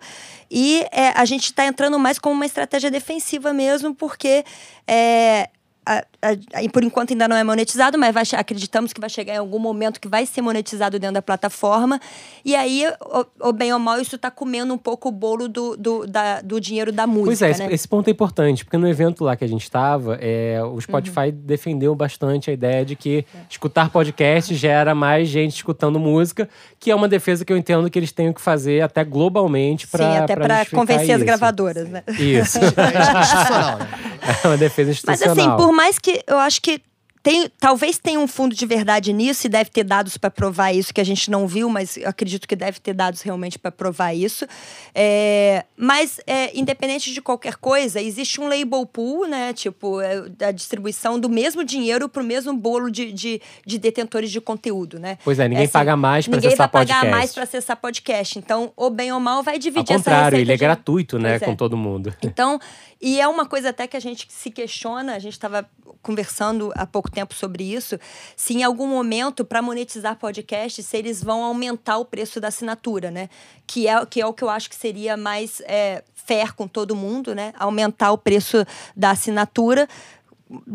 E 0.50 0.86
é, 0.92 1.10
a 1.10 1.26
gente 1.26 1.46
está 1.46 1.66
entrando 1.66 2.00
mais 2.00 2.18
como 2.18 2.36
uma 2.36 2.46
estratégia 2.46 2.90
defensiva 2.90 3.52
mesmo, 3.52 3.94
porque 3.94 4.46
é, 4.88 5.50
a, 5.90 6.04
a, 6.22 6.70
por 6.72 6.84
enquanto 6.84 7.12
ainda 7.12 7.28
não 7.28 7.36
é 7.36 7.44
monetizado, 7.44 7.98
mas 7.98 8.14
vai, 8.14 8.24
acreditamos 8.38 8.94
que 8.94 9.02
vai 9.02 9.10
chegar 9.10 9.34
em 9.34 9.38
algum 9.38 9.58
momento 9.58 10.00
que 10.00 10.08
vai 10.08 10.24
ser 10.24 10.42
monetizado 10.42 11.00
dentro 11.00 11.16
da 11.16 11.22
plataforma. 11.22 12.00
E 12.46 12.56
aí, 12.56 12.86
o, 13.02 13.50
o 13.50 13.52
bem 13.52 13.74
ou 13.74 13.80
mal, 13.80 14.00
isso 14.00 14.16
está 14.16 14.30
comendo 14.30 14.72
um 14.72 14.78
pouco 14.78 15.10
o 15.10 15.12
bolo 15.12 15.48
do, 15.48 15.76
do, 15.76 16.06
da, 16.06 16.42
do 16.42 16.62
dinheiro 16.62 16.92
da 16.92 17.08
música. 17.08 17.26
Pois 17.26 17.42
é, 17.42 17.48
né? 17.48 17.66
esse, 17.66 17.74
esse, 17.74 17.88
ponto 17.88 18.08
é 18.08 18.12
importante, 18.12 18.64
porque 18.64 18.78
no 18.78 18.88
evento 18.88 19.24
lá 19.24 19.36
que 19.36 19.44
a 19.44 19.48
gente 19.48 19.64
estava, 19.64 20.20
é, 20.22 20.62
o 20.64 20.80
Spotify 20.80 21.30
uhum. 21.30 21.42
defendeu 21.44 21.96
bastante 21.96 22.52
a 22.52 22.54
ideia 22.54 22.86
de 22.86 22.96
que 22.96 23.26
é. 23.34 23.40
escutar 23.50 23.90
podcast 23.90 24.54
gera 24.54 24.94
mais 24.94 25.28
gente 25.28 25.56
escutando 25.56 25.98
música, 26.00 26.48
que 26.80 26.92
é 26.92 26.96
uma 26.96 27.08
defesa 27.08 27.44
que 27.44 27.52
eu 27.52 27.58
entendo 27.58 27.90
que 27.90 27.98
eles 27.98 28.12
têm 28.12 28.32
que 28.32 28.42
fazer 28.42 28.82
até 28.82 29.04
globalmente 29.04 29.88
para. 29.88 30.12
Sim, 30.12 30.18
até 30.20 30.36
para 30.36 30.66
convencer 30.68 31.06
isso. 31.06 31.16
as 31.16 31.24
gravadoras, 31.24 31.90
né? 31.90 32.04
Isso. 32.10 32.60
É 32.60 33.22
institucional, 33.22 33.78
né? 33.80 33.88
É 34.44 34.48
uma 34.48 34.58
defesa 34.58 34.92
institucional. 34.92 35.36
Mas 35.36 35.48
assim, 35.48 35.58
por 35.58 35.74
mais 35.80 35.98
que 35.98 36.22
eu 36.28 36.38
acho 36.38 36.62
que 36.62 36.82
tem, 37.22 37.52
talvez 37.60 37.98
tenha 37.98 38.20
um 38.20 38.28
fundo 38.28 38.56
de 38.56 38.66
verdade 38.66 39.12
nisso 39.12 39.46
e 39.46 39.50
deve 39.50 39.70
ter 39.70 39.84
dados 39.84 40.18
para 40.18 40.32
provar 40.32 40.72
isso 40.72 40.94
que 40.94 41.02
a 41.02 41.04
gente 41.04 41.30
não 41.30 41.48
viu, 41.48 41.70
mas 41.70 41.98
acredito 42.06 42.48
que 42.48 42.56
deve 42.56 42.80
ter 42.80 42.94
dados 42.94 43.22
realmente 43.22 43.60
para 43.60 43.72
provar 43.72 44.14
isso. 44.14 44.48
É, 44.96 45.66
mas, 45.76 46.22
é, 46.26 46.58
independente 46.58 47.14
de 47.14 47.22
qualquer 47.22 47.58
coisa, 47.58 48.02
existe 48.02 48.40
um 48.40 48.48
label 48.48 48.86
pool, 48.86 49.28
né? 49.28 49.52
Tipo, 49.52 50.00
é, 50.00 50.24
a 50.46 50.52
distribuição 50.52 51.20
do 51.20 51.28
mesmo 51.30 51.64
dinheiro 51.64 52.08
para 52.08 52.24
o 52.24 52.26
mesmo 52.26 52.56
bolo 52.56 52.90
de, 52.90 53.12
de, 53.12 53.42
de, 53.66 53.78
detentores 53.78 54.32
de 54.32 54.40
conteúdo, 54.40 54.98
né? 54.98 55.18
Pois 55.24 55.40
é, 55.40 55.48
ninguém 55.48 55.66
assim, 55.66 55.74
paga 55.74 55.98
mais 55.98 56.26
para 56.26 56.38
acessar 56.38 56.70
podcast. 56.70 56.94
Ninguém 56.94 57.02
vai 57.02 57.10
pagar 57.10 57.18
mais 57.18 57.34
para 57.34 57.44
acessar 57.44 57.78
podcast. 57.78 58.40
Então, 58.40 58.72
ou 58.78 58.90
bem 58.90 59.12
ou 59.12 59.20
mal, 59.20 59.44
vai 59.44 59.60
dividir 59.60 59.92
Ao 59.92 60.00
contrário, 60.00 60.38
ele 60.38 60.54
é 60.54 60.56
de... 60.56 60.60
gratuito, 60.60 61.20
né, 61.20 61.32
pois 61.32 61.44
com 61.44 61.52
é. 61.52 61.56
todo 61.56 61.76
mundo. 61.76 62.16
Então, 62.24 62.60
e 63.02 63.20
é 63.20 63.28
uma 63.28 63.46
coisa 63.46 63.70
até 63.70 63.88
que 63.88 63.98
a 63.98 64.00
gente 64.00 64.28
se 64.30 64.50
questiona, 64.50 65.16
a 65.16 65.20
gente 65.20 65.34
estava 65.34 65.68
conversando 66.02 66.72
há 66.76 66.86
pouco 66.86 67.12
tempo 67.12 67.34
sobre 67.34 67.64
isso, 67.74 68.00
se 68.36 68.54
em 68.54 68.64
algum 68.64 68.88
momento, 68.88 69.44
para 69.44 69.62
monetizar 69.62 70.16
podcast, 70.18 70.82
se 70.82 70.98
eles 70.98 71.24
vão 71.24 71.44
aumentar 71.44 71.98
o 71.98 72.06
preço 72.06 72.40
da 72.40 72.48
assinatura, 72.48 73.12
né? 73.12 73.30
Que 73.68 73.88
é, 73.88 74.06
que 74.06 74.22
é 74.22 74.26
o 74.26 74.34
que 74.34 74.44
eu 74.44 74.50
acho 74.50 74.70
que 74.70 74.76
seria 74.76 75.18
mais 75.18 75.62
é, 75.62 76.04
fair 76.14 76.54
com 76.54 76.68
todo 76.68 76.96
mundo, 76.96 77.34
né? 77.34 77.54
Aumentar 77.58 78.12
o 78.12 78.18
preço 78.18 78.66
da 78.96 79.12
assinatura 79.12 79.88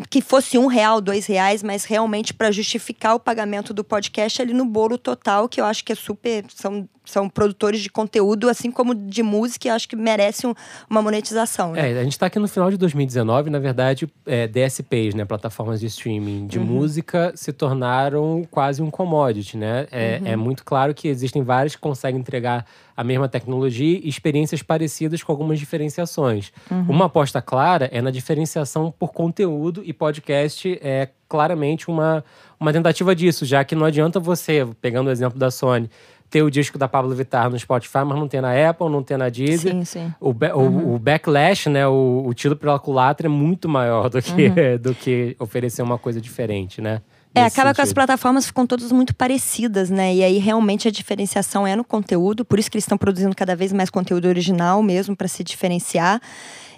que 0.08 0.20
fosse 0.20 0.56
um 0.56 0.66
real, 0.66 1.00
dois 1.00 1.26
reais, 1.26 1.62
mas 1.62 1.84
realmente 1.84 2.32
para 2.32 2.52
justificar 2.52 3.16
o 3.16 3.20
pagamento 3.20 3.74
do 3.74 3.82
podcast 3.82 4.40
ali 4.40 4.54
no 4.54 4.64
bolo 4.64 4.96
total, 4.96 5.48
que 5.48 5.60
eu 5.60 5.64
acho 5.64 5.84
que 5.84 5.92
é 5.92 5.96
super. 5.96 6.44
São, 6.48 6.88
são 7.04 7.28
produtores 7.28 7.80
de 7.80 7.90
conteúdo, 7.90 8.48
assim 8.48 8.70
como 8.70 8.94
de 8.94 9.22
música, 9.22 9.68
e 9.68 9.70
acho 9.70 9.88
que 9.88 9.96
merecem 9.96 10.54
uma 10.88 11.02
monetização. 11.02 11.72
Né? 11.72 11.92
É, 11.92 12.00
a 12.00 12.04
gente 12.04 12.12
está 12.12 12.26
aqui 12.26 12.38
no 12.38 12.48
final 12.48 12.70
de 12.70 12.76
2019, 12.76 13.50
na 13.50 13.58
verdade, 13.58 14.08
é, 14.24 14.46
DSPs, 14.46 15.14
né, 15.14 15.24
plataformas 15.24 15.80
de 15.80 15.86
streaming 15.86 16.46
de 16.46 16.58
uhum. 16.58 16.64
música, 16.64 17.32
se 17.34 17.52
tornaram 17.52 18.46
quase 18.50 18.80
um 18.80 18.90
commodity, 18.90 19.56
né? 19.56 19.86
É, 19.90 20.20
uhum. 20.20 20.28
é 20.28 20.36
muito 20.36 20.64
claro 20.64 20.94
que 20.94 21.08
existem 21.08 21.42
vários 21.42 21.74
que 21.74 21.80
conseguem 21.80 22.20
entregar 22.20 22.64
a 22.96 23.02
mesma 23.02 23.28
tecnologia 23.28 24.00
e 24.02 24.08
experiências 24.08 24.62
parecidas 24.62 25.22
com 25.22 25.32
algumas 25.32 25.58
diferenciações. 25.58 26.52
Uhum. 26.70 26.86
Uma 26.88 27.06
aposta 27.06 27.42
clara 27.42 27.88
é 27.92 28.00
na 28.00 28.10
diferenciação 28.10 28.92
por 28.96 29.12
conteúdo 29.12 29.82
e 29.84 29.92
podcast 29.92 30.78
é 30.82 31.08
claramente 31.28 31.88
uma, 31.88 32.24
uma 32.58 32.72
tentativa 32.72 33.14
disso, 33.14 33.44
já 33.44 33.64
que 33.64 33.74
não 33.74 33.84
adianta 33.86 34.20
você, 34.20 34.66
pegando 34.80 35.08
o 35.08 35.10
exemplo 35.10 35.38
da 35.38 35.50
Sony, 35.50 35.90
ter 36.30 36.42
o 36.42 36.50
disco 36.50 36.76
da 36.76 36.88
Pablo 36.88 37.14
Vittar 37.14 37.48
no 37.48 37.58
Spotify, 37.58 37.98
mas 38.04 38.18
não 38.18 38.26
ter 38.26 38.40
na 38.40 38.52
Apple, 38.68 38.88
não 38.88 39.02
ter 39.02 39.16
na 39.16 39.28
Deezer. 39.28 39.72
Sim, 39.72 39.84
sim. 39.84 40.14
O, 40.20 40.30
uhum. 40.30 40.92
o, 40.92 40.94
o, 40.94 40.98
backlash, 40.98 41.68
né, 41.68 41.86
o, 41.86 42.24
o 42.26 42.34
tiro 42.34 42.56
pela 42.56 42.78
culatra 42.78 43.26
é 43.26 43.30
muito 43.30 43.68
maior 43.68 44.08
do 44.08 44.20
que, 44.20 44.46
uhum. 44.48 44.78
do 44.80 44.94
que 44.94 45.36
oferecer 45.38 45.82
uma 45.82 45.98
coisa 45.98 46.20
diferente, 46.20 46.80
né? 46.80 47.02
É, 47.34 47.40
acaba 47.40 47.68
sentido. 47.68 47.74
que 47.74 47.80
as 47.82 47.92
plataformas 47.92 48.46
ficam 48.46 48.66
todas 48.66 48.92
muito 48.92 49.14
parecidas, 49.14 49.90
né? 49.90 50.14
E 50.14 50.22
aí 50.22 50.38
realmente 50.38 50.86
a 50.86 50.90
diferenciação 50.90 51.66
é 51.66 51.74
no 51.74 51.82
conteúdo, 51.82 52.44
por 52.44 52.58
isso 52.58 52.70
que 52.70 52.76
eles 52.76 52.84
estão 52.84 52.96
produzindo 52.96 53.34
cada 53.34 53.56
vez 53.56 53.72
mais 53.72 53.90
conteúdo 53.90 54.26
original 54.26 54.82
mesmo 54.82 55.16
para 55.16 55.26
se 55.26 55.42
diferenciar. 55.42 56.20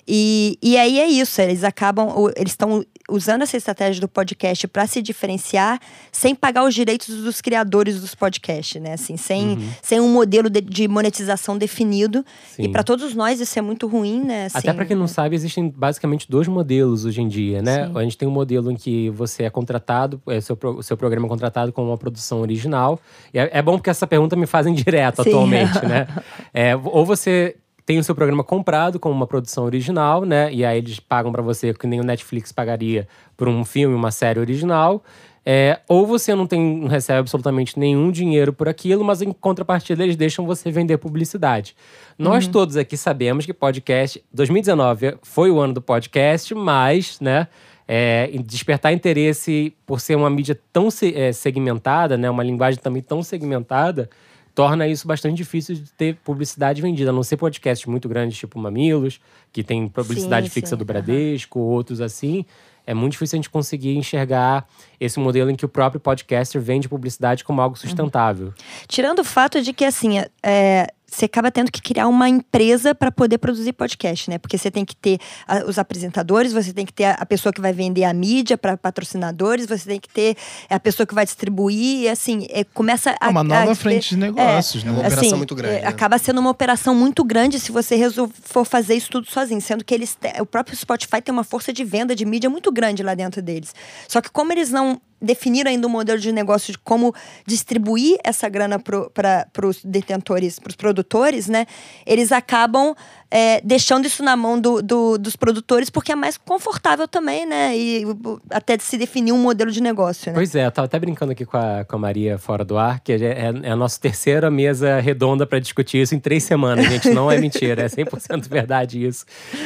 E, 0.08 0.56
e 0.62 0.78
aí 0.78 1.00
é 1.00 1.06
isso, 1.06 1.40
eles 1.40 1.64
acabam, 1.64 2.08
eles 2.36 2.52
estão 2.52 2.84
usando 3.10 3.42
essa 3.42 3.56
estratégia 3.56 4.00
do 4.00 4.08
podcast 4.08 4.66
para 4.68 4.86
se 4.86 5.00
diferenciar 5.00 5.80
sem 6.10 6.34
pagar 6.34 6.64
os 6.64 6.74
direitos 6.74 7.22
dos 7.22 7.40
criadores 7.40 8.00
dos 8.00 8.14
podcasts, 8.14 8.80
né? 8.80 8.94
Assim, 8.94 9.16
sem, 9.16 9.50
uhum. 9.50 9.68
sem 9.82 10.00
um 10.00 10.12
modelo 10.12 10.50
de, 10.50 10.60
de 10.60 10.88
monetização 10.88 11.56
definido. 11.56 12.24
Sim. 12.48 12.64
E 12.64 12.68
para 12.68 12.82
todos 12.82 13.14
nós 13.14 13.40
isso 13.40 13.58
é 13.58 13.62
muito 13.62 13.86
ruim, 13.86 14.22
né? 14.22 14.46
Assim, 14.46 14.58
Até 14.58 14.72
para 14.72 14.84
quem 14.84 14.96
não 14.96 15.06
sabe, 15.06 15.36
existem 15.36 15.68
basicamente 15.68 16.28
dois 16.28 16.48
modelos 16.48 17.04
hoje 17.04 17.20
em 17.20 17.28
dia, 17.28 17.62
né? 17.62 17.86
Sim. 17.86 17.92
A 17.96 18.02
gente 18.02 18.18
tem 18.18 18.26
um 18.26 18.32
modelo 18.32 18.70
em 18.70 18.76
que 18.76 19.10
você 19.10 19.44
é 19.44 19.50
contratado, 19.50 20.20
é, 20.26 20.40
seu, 20.40 20.58
seu 20.82 20.96
programa 20.96 21.26
é 21.26 21.28
contratado 21.28 21.72
com 21.72 21.84
uma 21.84 21.96
produção 21.96 22.40
original. 22.40 23.00
E 23.32 23.38
é, 23.38 23.50
é 23.52 23.62
bom 23.62 23.76
porque 23.76 23.90
essa 23.90 24.06
pergunta 24.06 24.34
me 24.34 24.46
fazem 24.46 24.74
direto 24.74 25.22
Sim. 25.22 25.30
atualmente, 25.30 25.84
né? 25.86 26.06
É, 26.52 26.74
ou 26.74 27.04
você 27.04 27.56
tem 27.86 28.00
o 28.00 28.04
seu 28.04 28.16
programa 28.16 28.42
comprado 28.42 28.98
com 28.98 29.08
uma 29.10 29.28
produção 29.28 29.64
original, 29.64 30.24
né? 30.24 30.52
E 30.52 30.64
aí 30.64 30.78
eles 30.78 30.98
pagam 30.98 31.30
para 31.30 31.40
você 31.40 31.72
que 31.72 31.86
nem 31.86 32.00
o 32.00 32.04
Netflix 32.04 32.50
pagaria 32.50 33.06
por 33.36 33.48
um 33.48 33.64
filme, 33.64 33.94
uma 33.94 34.10
série 34.10 34.40
original. 34.40 35.04
É, 35.48 35.78
ou 35.88 36.04
você 36.04 36.34
não, 36.34 36.44
tem, 36.44 36.80
não 36.80 36.88
recebe 36.88 37.20
absolutamente 37.20 37.78
nenhum 37.78 38.10
dinheiro 38.10 38.52
por 38.52 38.68
aquilo, 38.68 39.04
mas 39.04 39.22
em 39.22 39.32
contrapartida 39.32 40.02
eles 40.02 40.16
deixam 40.16 40.44
você 40.44 40.72
vender 40.72 40.98
publicidade. 40.98 41.76
Nós 42.18 42.46
uhum. 42.46 42.50
todos 42.50 42.76
aqui 42.76 42.96
sabemos 42.96 43.46
que 43.46 43.54
podcast. 43.54 44.20
2019 44.32 45.18
foi 45.22 45.52
o 45.52 45.60
ano 45.60 45.74
do 45.74 45.80
podcast, 45.80 46.52
mas, 46.52 47.20
né? 47.20 47.46
É, 47.86 48.28
despertar 48.44 48.92
interesse 48.92 49.72
por 49.86 50.00
ser 50.00 50.16
uma 50.16 50.28
mídia 50.28 50.58
tão 50.72 50.88
é, 51.14 51.30
segmentada, 51.30 52.16
né? 52.16 52.28
Uma 52.28 52.42
linguagem 52.42 52.80
também 52.80 53.00
tão 53.00 53.22
segmentada 53.22 54.10
torna 54.56 54.88
isso 54.88 55.06
bastante 55.06 55.36
difícil 55.36 55.74
de 55.74 55.92
ter 55.92 56.16
publicidade 56.24 56.80
vendida, 56.80 57.10
a 57.10 57.12
não 57.12 57.22
ser 57.22 57.36
podcasts 57.36 57.86
muito 57.86 58.08
grandes, 58.08 58.38
tipo 58.38 58.58
Mamilos, 58.58 59.20
que 59.52 59.62
tem 59.62 59.86
publicidade 59.86 60.48
sim, 60.48 60.54
fixa 60.54 60.70
sim. 60.70 60.76
do 60.76 60.84
Bradesco, 60.84 61.60
uhum. 61.60 61.66
outros 61.66 62.00
assim. 62.00 62.42
É 62.86 62.94
muito 62.94 63.12
difícil 63.12 63.36
a 63.36 63.38
gente 63.38 63.50
conseguir 63.50 63.94
enxergar 63.98 64.66
esse 64.98 65.20
modelo 65.20 65.50
em 65.50 65.56
que 65.56 65.64
o 65.66 65.68
próprio 65.68 66.00
podcaster 66.00 66.58
vende 66.58 66.88
publicidade 66.88 67.44
como 67.44 67.60
algo 67.60 67.76
sustentável. 67.76 68.46
Uhum. 68.46 68.52
Tirando 68.88 69.18
o 69.18 69.24
fato 69.24 69.60
de 69.60 69.74
que, 69.74 69.84
assim, 69.84 70.24
é, 70.42 70.86
você 71.08 71.26
acaba 71.26 71.50
tendo 71.50 71.70
que 71.70 71.80
criar 71.80 72.08
uma 72.08 72.28
empresa 72.28 72.94
para 72.94 73.12
poder 73.12 73.38
produzir 73.38 73.72
podcast, 73.72 74.28
né? 74.28 74.38
Porque 74.38 74.58
você 74.58 74.70
tem 74.70 74.84
que 74.84 74.96
ter 74.96 75.18
a, 75.46 75.64
os 75.64 75.78
apresentadores, 75.78 76.52
você 76.52 76.72
tem 76.72 76.84
que 76.84 76.92
ter 76.92 77.04
a, 77.04 77.12
a 77.12 77.26
pessoa 77.26 77.52
que 77.52 77.60
vai 77.60 77.72
vender 77.72 78.04
a 78.04 78.12
mídia 78.12 78.58
para 78.58 78.76
patrocinadores, 78.76 79.66
você 79.66 79.88
tem 79.88 80.00
que 80.00 80.08
ter 80.08 80.36
a 80.68 80.80
pessoa 80.80 81.06
que 81.06 81.14
vai 81.14 81.24
distribuir, 81.24 82.02
e 82.02 82.08
assim, 82.08 82.46
é, 82.50 82.64
começa 82.64 83.14
a. 83.20 83.28
É 83.28 83.30
uma 83.30 83.44
nova 83.44 83.72
a, 83.72 83.74
frente 83.74 84.10
de 84.10 84.16
negócios, 84.16 84.82
é, 84.82 84.86
né? 84.86 84.92
É 84.92 84.94
uma 84.94 85.06
assim, 85.06 85.16
operação 85.16 85.38
muito 85.38 85.54
grande. 85.54 85.76
É, 85.76 85.82
né? 85.82 85.88
Acaba 85.88 86.18
sendo 86.18 86.40
uma 86.40 86.50
operação 86.50 86.94
muito 86.94 87.22
grande 87.24 87.60
se 87.60 87.70
você 87.70 87.96
for 88.42 88.64
fazer 88.64 88.94
isso 88.94 89.10
tudo 89.10 89.30
sozinho, 89.30 89.60
sendo 89.60 89.84
que 89.84 89.94
eles. 89.94 90.18
O 90.40 90.46
próprio 90.46 90.76
Spotify 90.76 91.22
tem 91.22 91.32
uma 91.32 91.44
força 91.44 91.72
de 91.72 91.84
venda 91.84 92.16
de 92.16 92.24
mídia 92.24 92.50
muito 92.50 92.72
grande 92.72 93.02
lá 93.02 93.14
dentro 93.14 93.40
deles. 93.40 93.74
Só 94.08 94.20
que 94.20 94.30
como 94.30 94.52
eles 94.52 94.70
não 94.70 95.00
definiram 95.20 95.70
ainda 95.70 95.86
um 95.86 95.90
modelo 95.90 96.18
de 96.18 96.32
negócio 96.32 96.72
de 96.72 96.78
como 96.78 97.14
distribuir 97.46 98.18
essa 98.22 98.48
grana 98.48 98.78
para 98.78 99.66
os 99.66 99.84
detentores, 99.84 100.58
para 100.58 100.70
os 100.70 100.76
produtores, 100.76 101.48
né? 101.48 101.66
Eles 102.04 102.32
acabam 102.32 102.94
é, 103.30 103.60
deixando 103.62 104.06
isso 104.06 104.22
na 104.22 104.36
mão 104.36 104.60
do, 104.60 104.80
do, 104.80 105.18
dos 105.18 105.34
produtores 105.34 105.90
porque 105.90 106.12
é 106.12 106.14
mais 106.14 106.36
confortável 106.36 107.08
também, 107.08 107.44
né? 107.44 107.76
E 107.76 108.04
até 108.50 108.76
de 108.76 108.82
se 108.82 108.96
definir 108.96 109.32
um 109.32 109.38
modelo 109.38 109.70
de 109.70 109.82
negócio, 109.82 110.30
né? 110.30 110.34
Pois 110.34 110.54
é, 110.54 110.66
eu 110.66 110.70
tava 110.70 110.86
até 110.86 110.98
brincando 110.98 111.32
aqui 111.32 111.44
com 111.44 111.56
a, 111.56 111.84
com 111.84 111.96
a 111.96 111.98
Maria 111.98 112.38
fora 112.38 112.64
do 112.64 112.78
ar, 112.78 113.00
que 113.00 113.12
é, 113.12 113.16
é, 113.16 113.52
é 113.62 113.70
a 113.70 113.76
nossa 113.76 114.00
terceira 114.00 114.50
mesa 114.50 115.00
redonda 115.00 115.46
para 115.46 115.58
discutir 115.58 115.98
isso 115.98 116.14
em 116.14 116.20
três 116.20 116.44
semanas, 116.44 116.86
gente. 116.86 117.10
Não 117.10 117.30
é 117.30 117.38
mentira, 117.38 117.82
é 117.82 117.86
100% 117.86 118.46
verdade 118.50 119.04
isso. 119.04 119.24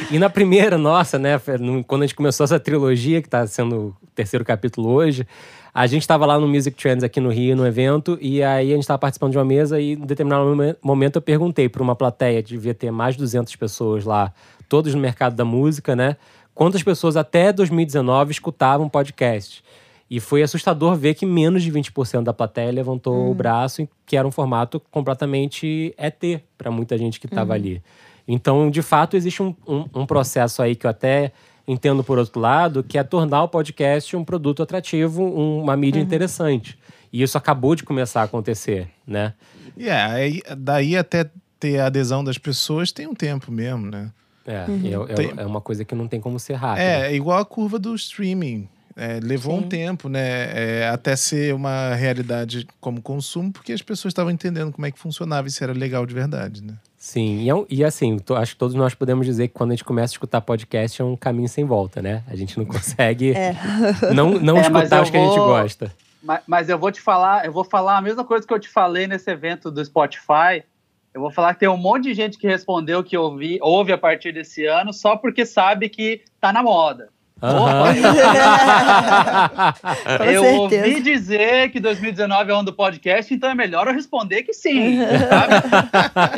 E 0.09 0.17
na 0.17 0.29
primeira, 0.29 0.77
nossa, 0.77 1.19
né? 1.19 1.39
Quando 1.85 2.03
a 2.03 2.05
gente 2.05 2.15
começou 2.15 2.43
essa 2.43 2.59
trilogia, 2.59 3.21
que 3.21 3.27
está 3.27 3.45
sendo 3.45 3.95
o 4.01 4.07
terceiro 4.15 4.43
capítulo 4.43 4.89
hoje, 4.89 5.27
a 5.73 5.87
gente 5.87 6.01
estava 6.01 6.25
lá 6.25 6.37
no 6.37 6.47
Music 6.47 6.75
Trends 6.75 7.03
aqui 7.03 7.19
no 7.19 7.29
Rio, 7.29 7.55
no 7.55 7.65
evento, 7.65 8.17
e 8.21 8.43
aí 8.43 8.71
a 8.71 8.75
gente 8.75 8.83
estava 8.83 8.99
participando 8.99 9.31
de 9.31 9.37
uma 9.37 9.45
mesa 9.45 9.79
e 9.79 9.93
em 9.93 10.05
determinado 10.05 10.45
momento 10.81 11.15
eu 11.15 11.21
perguntei 11.21 11.69
para 11.69 11.81
uma 11.81 11.95
plateia, 11.95 12.43
devia 12.43 12.73
ter 12.73 12.91
mais 12.91 13.15
de 13.15 13.19
200 13.21 13.55
pessoas 13.55 14.03
lá, 14.03 14.33
todos 14.67 14.93
no 14.93 14.99
mercado 14.99 15.35
da 15.35 15.45
música, 15.45 15.95
né? 15.95 16.17
Quantas 16.53 16.83
pessoas 16.83 17.15
até 17.15 17.53
2019 17.53 18.31
escutavam 18.31 18.89
podcast? 18.89 19.63
E 20.09 20.19
foi 20.19 20.43
assustador 20.43 20.95
ver 20.97 21.13
que 21.13 21.25
menos 21.25 21.63
de 21.63 21.71
20% 21.71 22.23
da 22.23 22.33
plateia 22.33 22.69
levantou 22.69 23.15
uhum. 23.15 23.31
o 23.31 23.33
braço, 23.33 23.87
que 24.05 24.17
era 24.17 24.27
um 24.27 24.31
formato 24.31 24.77
completamente 24.91 25.95
ET 25.97 26.41
para 26.57 26.69
muita 26.69 26.97
gente 26.97 27.17
que 27.17 27.27
estava 27.27 27.51
uhum. 27.51 27.55
ali. 27.55 27.83
Então, 28.27 28.69
de 28.69 28.81
fato, 28.81 29.15
existe 29.15 29.41
um, 29.41 29.55
um, 29.65 29.85
um 29.93 30.05
processo 30.05 30.61
aí 30.61 30.75
que 30.75 30.85
eu 30.85 30.89
até 30.89 31.31
entendo 31.71 32.03
por 32.03 32.17
outro 32.17 32.39
lado, 32.39 32.83
que 32.83 32.97
é 32.97 33.03
tornar 33.03 33.43
o 33.43 33.47
podcast 33.47 34.15
um 34.15 34.25
produto 34.25 34.61
atrativo, 34.61 35.23
uma 35.23 35.77
mídia 35.77 35.99
uhum. 35.99 36.05
interessante. 36.05 36.77
E 37.13 37.21
isso 37.21 37.37
acabou 37.37 37.75
de 37.75 37.83
começar 37.83 38.21
a 38.21 38.23
acontecer, 38.25 38.89
né? 39.07 39.33
E 39.77 39.85
yeah, 39.85 40.19
é, 40.19 40.55
daí 40.55 40.97
até 40.97 41.29
ter 41.59 41.79
a 41.79 41.85
adesão 41.85 42.23
das 42.23 42.37
pessoas 42.37 42.91
tem 42.91 43.07
um 43.07 43.15
tempo 43.15 43.51
mesmo, 43.51 43.89
né? 43.89 44.11
É, 44.45 44.65
uhum. 44.67 45.07
é, 45.07 45.39
é, 45.39 45.43
é, 45.43 45.45
uma 45.45 45.61
coisa 45.61 45.85
que 45.85 45.95
não 45.95 46.07
tem 46.07 46.19
como 46.19 46.39
ser 46.39 46.55
rápido. 46.55 46.83
É, 46.83 47.11
é 47.11 47.15
igual 47.15 47.39
a 47.39 47.45
curva 47.45 47.79
do 47.79 47.95
streaming. 47.95 48.67
É, 48.95 49.19
levou 49.21 49.57
Sim. 49.57 49.65
um 49.65 49.69
tempo, 49.69 50.09
né? 50.09 50.81
É, 50.81 50.89
até 50.89 51.15
ser 51.15 51.53
uma 51.53 51.93
realidade 51.95 52.67
como 52.81 53.01
consumo, 53.01 53.51
porque 53.51 53.71
as 53.71 53.81
pessoas 53.81 54.11
estavam 54.11 54.31
entendendo 54.31 54.71
como 54.73 54.85
é 54.85 54.91
que 54.91 54.99
funcionava 54.99 55.47
e 55.47 55.51
se 55.51 55.63
era 55.63 55.71
legal 55.71 56.05
de 56.05 56.13
verdade, 56.13 56.61
né? 56.61 56.73
Sim, 57.01 57.39
e, 57.39 57.49
é 57.49 57.53
e 57.67 57.83
assim, 57.83 58.19
tô, 58.19 58.35
acho 58.35 58.53
que 58.53 58.59
todos 58.59 58.75
nós 58.75 58.93
podemos 58.93 59.25
dizer 59.25 59.47
que 59.47 59.55
quando 59.55 59.71
a 59.71 59.73
gente 59.73 59.83
começa 59.83 60.13
a 60.13 60.13
escutar 60.13 60.39
podcast 60.39 61.01
é 61.01 61.03
um 61.03 61.17
caminho 61.17 61.49
sem 61.49 61.65
volta, 61.65 61.99
né? 61.99 62.23
A 62.27 62.35
gente 62.35 62.55
não 62.59 62.63
consegue 62.69 63.31
é. 63.31 63.55
não, 64.13 64.33
não 64.33 64.55
é, 64.55 64.61
escutar 64.61 65.01
os 65.01 65.09
que 65.09 65.17
a 65.17 65.25
gente 65.25 65.35
gosta. 65.35 65.91
Mas, 66.21 66.43
mas, 66.45 66.69
eu 66.69 66.77
vou 66.77 66.91
te 66.91 67.01
falar, 67.01 67.43
eu 67.43 67.51
vou 67.51 67.63
falar 67.63 67.97
a 67.97 68.01
mesma 68.03 68.23
coisa 68.23 68.45
que 68.45 68.53
eu 68.53 68.59
te 68.59 68.69
falei 68.69 69.07
nesse 69.07 69.31
evento 69.31 69.71
do 69.71 69.83
Spotify. 69.83 70.63
Eu 71.11 71.21
vou 71.21 71.31
falar 71.31 71.55
que 71.55 71.61
tem 71.61 71.69
um 71.69 71.75
monte 71.75 72.03
de 72.03 72.13
gente 72.13 72.37
que 72.37 72.45
respondeu 72.45 73.03
que 73.03 73.17
ouvi, 73.17 73.57
ouve 73.63 73.91
a 73.91 73.97
partir 73.97 74.31
desse 74.31 74.67
ano 74.67 74.93
só 74.93 75.17
porque 75.17 75.43
sabe 75.43 75.89
que 75.89 76.21
tá 76.39 76.53
na 76.53 76.61
moda. 76.61 77.09
Com 80.17 80.23
eu 80.23 80.43
certeza. 80.43 80.87
ouvi 80.87 81.01
dizer 81.01 81.71
que 81.71 81.79
2019 81.79 82.51
é 82.51 82.53
o 82.53 82.57
ano 82.57 82.65
do 82.65 82.73
podcast, 82.73 83.33
então 83.33 83.49
é 83.49 83.55
melhor 83.55 83.87
eu 83.87 83.93
responder 83.93 84.43
que 84.43 84.53
sim, 84.53 84.99
sabe? 85.27 85.55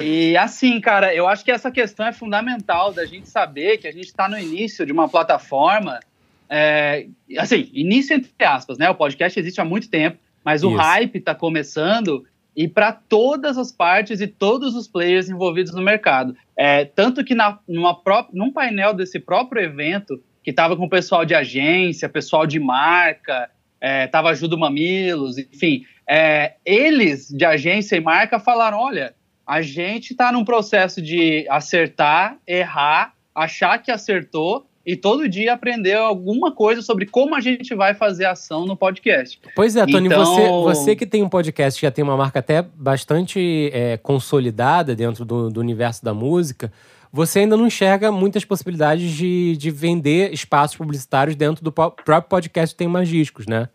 E, 0.00 0.30
e 0.30 0.36
assim, 0.36 0.80
cara, 0.80 1.14
eu 1.14 1.28
acho 1.28 1.44
que 1.44 1.50
essa 1.50 1.70
questão 1.70 2.06
é 2.06 2.12
fundamental 2.12 2.92
da 2.92 3.04
gente 3.04 3.28
saber 3.28 3.76
que 3.76 3.86
a 3.86 3.92
gente 3.92 4.06
está 4.06 4.28
no 4.28 4.38
início 4.38 4.86
de 4.86 4.92
uma 4.92 5.08
plataforma, 5.08 6.00
é, 6.48 7.06
assim, 7.36 7.68
início 7.74 8.16
entre 8.16 8.32
aspas, 8.42 8.78
né? 8.78 8.88
O 8.88 8.94
podcast 8.94 9.38
existe 9.38 9.60
há 9.60 9.64
muito 9.64 9.90
tempo, 9.90 10.16
mas 10.42 10.64
o 10.64 10.70
Isso. 10.70 10.78
hype 10.78 11.16
está 11.16 11.34
começando 11.34 12.24
e 12.56 12.66
para 12.66 12.90
todas 12.90 13.56
as 13.56 13.70
partes 13.70 14.20
e 14.20 14.26
todos 14.26 14.74
os 14.74 14.88
players 14.88 15.28
envolvidos 15.28 15.72
no 15.74 15.80
mercado. 15.80 16.34
É, 16.58 16.84
tanto 16.84 17.24
que 17.24 17.36
na, 17.36 17.60
numa 17.68 18.02
pró- 18.02 18.28
num 18.32 18.52
painel 18.52 18.92
desse 18.92 19.20
próprio 19.20 19.62
evento, 19.62 20.20
que 20.42 20.50
estava 20.50 20.76
com 20.76 20.88
pessoal 20.88 21.24
de 21.24 21.34
agência, 21.34 22.08
pessoal 22.08 22.46
de 22.46 22.58
marca, 22.58 23.48
é, 23.80 24.08
tava 24.08 24.30
Ajuda 24.30 24.56
Mamilos, 24.56 25.38
enfim, 25.38 25.84
é, 26.08 26.54
eles 26.64 27.28
de 27.28 27.44
agência 27.44 27.94
e 27.94 28.00
marca 28.00 28.40
falaram: 28.40 28.78
olha, 28.78 29.14
a 29.46 29.62
gente 29.62 30.10
está 30.10 30.32
num 30.32 30.44
processo 30.44 31.00
de 31.00 31.46
acertar, 31.48 32.36
errar, 32.46 33.14
achar 33.34 33.78
que 33.78 33.90
acertou 33.92 34.67
e 34.88 34.96
todo 34.96 35.28
dia 35.28 35.52
aprender 35.52 35.92
alguma 35.98 36.50
coisa 36.50 36.80
sobre 36.80 37.04
como 37.04 37.34
a 37.34 37.40
gente 37.40 37.74
vai 37.74 37.92
fazer 37.92 38.24
ação 38.24 38.64
no 38.64 38.74
podcast. 38.74 39.38
Pois 39.54 39.76
é, 39.76 39.84
Tony, 39.84 40.06
Então- 40.06 40.24
você, 40.24 40.48
você 40.48 40.96
que 40.96 41.04
tem 41.04 41.22
um 41.22 41.28
podcast 41.28 41.78
que 41.78 41.84
já 41.84 41.90
tem 41.90 42.02
uma 42.02 42.16
marca 42.16 42.38
até 42.38 42.62
bastante 42.62 43.70
é, 43.74 43.98
consolidada 43.98 44.96
dentro 44.96 45.26
do, 45.26 45.50
do 45.50 45.60
universo 45.60 46.02
da 46.02 46.14
música, 46.14 46.72
você 47.12 47.40
ainda 47.40 47.54
não 47.54 47.66
enxerga 47.66 48.10
muitas 48.10 48.46
possibilidades 48.46 49.10
de, 49.10 49.58
de 49.58 49.70
vender 49.70 50.32
espaços 50.32 50.78
publicitários 50.78 51.36
dentro 51.36 51.62
do 51.62 51.70
próprio 51.70 52.22
podcast 52.22 52.74
Tem 52.74 52.88
Mais 52.88 53.10
Discos, 53.10 53.46
né? 53.46 53.68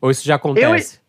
Ou 0.00 0.12
isso 0.12 0.24
já 0.24 0.36
acontece? 0.36 1.00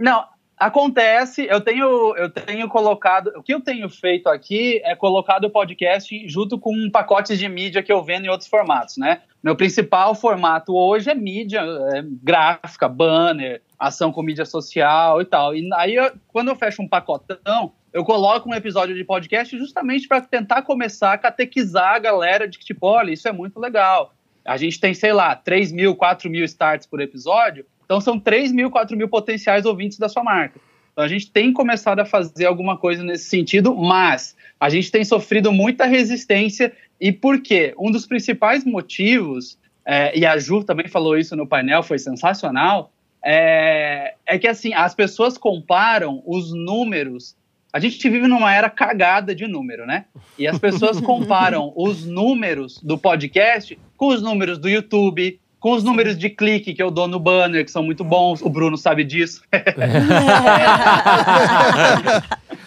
Não, 0.00 0.24
acontece, 0.56 1.46
eu 1.48 1.60
tenho, 1.60 2.16
eu 2.16 2.30
tenho 2.30 2.68
colocado, 2.68 3.32
o 3.36 3.42
que 3.42 3.52
eu 3.54 3.60
tenho 3.60 3.88
feito 3.88 4.28
aqui 4.28 4.80
é 4.84 4.94
colocado 4.94 5.44
o 5.44 5.50
podcast 5.50 6.28
junto 6.28 6.58
com 6.58 6.90
pacotes 6.90 7.38
de 7.38 7.48
mídia 7.48 7.82
que 7.82 7.92
eu 7.92 8.02
vendo 8.02 8.26
em 8.26 8.28
outros 8.28 8.48
formatos, 8.48 8.96
né? 8.96 9.22
Meu 9.42 9.54
principal 9.56 10.14
formato 10.14 10.74
hoje 10.74 11.10
é 11.10 11.14
mídia 11.14 11.60
é 11.94 12.02
gráfica, 12.22 12.88
banner, 12.88 13.62
ação 13.78 14.10
com 14.10 14.22
mídia 14.22 14.44
social 14.46 15.20
e 15.20 15.24
tal. 15.24 15.54
E 15.54 15.68
aí, 15.74 15.94
eu- 15.94 16.12
quando 16.28 16.48
eu 16.48 16.56
fecho 16.56 16.80
um 16.82 16.88
pacotão, 16.88 17.72
eu 17.92 18.04
coloco 18.04 18.48
um 18.48 18.54
episódio 18.54 18.94
de 18.94 19.04
podcast 19.04 19.56
justamente 19.56 20.08
para 20.08 20.20
tentar 20.20 20.62
começar 20.62 21.12
a 21.12 21.18
catequizar 21.18 21.94
a 21.94 21.98
galera 21.98 22.48
de 22.48 22.58
que, 22.58 22.64
tipo, 22.64 22.86
olha, 22.86 23.12
isso 23.12 23.28
é 23.28 23.32
muito 23.32 23.60
legal. 23.60 24.12
A 24.44 24.56
gente 24.56 24.78
tem, 24.80 24.92
sei 24.92 25.12
lá, 25.12 25.34
3 25.36 25.72
mil, 25.72 25.94
4 25.94 26.28
mil 26.28 26.44
starts 26.44 26.86
por 26.86 27.00
episódio, 27.00 27.64
então 27.84 28.00
são 28.00 28.18
3 28.18 28.52
mil, 28.52 28.70
4 28.70 28.96
mil 28.96 29.08
potenciais 29.08 29.64
ouvintes 29.64 29.98
da 29.98 30.08
sua 30.08 30.22
marca. 30.22 30.60
Então 30.92 31.04
a 31.04 31.08
gente 31.08 31.30
tem 31.30 31.52
começado 31.52 31.98
a 31.98 32.04
fazer 32.04 32.46
alguma 32.46 32.76
coisa 32.76 33.02
nesse 33.02 33.24
sentido, 33.24 33.74
mas 33.74 34.36
a 34.60 34.68
gente 34.68 34.90
tem 34.90 35.04
sofrido 35.04 35.52
muita 35.52 35.86
resistência. 35.86 36.72
E 37.00 37.10
por 37.10 37.40
quê? 37.40 37.74
Um 37.78 37.90
dos 37.90 38.06
principais 38.06 38.64
motivos, 38.64 39.58
é, 39.84 40.16
e 40.16 40.24
a 40.24 40.38
Ju 40.38 40.62
também 40.62 40.86
falou 40.88 41.18
isso 41.18 41.34
no 41.34 41.46
painel, 41.46 41.82
foi 41.82 41.98
sensacional, 41.98 42.92
é, 43.24 44.14
é 44.24 44.38
que 44.38 44.46
assim, 44.46 44.72
as 44.72 44.94
pessoas 44.94 45.36
comparam 45.36 46.22
os 46.24 46.52
números. 46.52 47.34
A 47.72 47.80
gente 47.80 48.08
vive 48.08 48.28
numa 48.28 48.54
era 48.54 48.70
cagada 48.70 49.34
de 49.34 49.48
número, 49.48 49.84
né? 49.84 50.04
E 50.38 50.46
as 50.46 50.58
pessoas 50.58 51.00
comparam 51.02 51.72
os 51.74 52.06
números 52.06 52.80
do 52.80 52.96
podcast 52.96 53.76
com 53.96 54.08
os 54.08 54.22
números 54.22 54.58
do 54.58 54.68
YouTube, 54.68 55.40
com 55.64 55.72
os 55.72 55.82
números 55.82 56.18
de 56.18 56.28
clique 56.28 56.74
que 56.74 56.82
eu 56.82 56.90
dou 56.90 57.08
no 57.08 57.18
banner, 57.18 57.64
que 57.64 57.70
são 57.70 57.82
muito 57.82 58.04
bons. 58.04 58.42
O 58.42 58.50
Bruno 58.50 58.76
sabe 58.76 59.02
disso. 59.02 59.40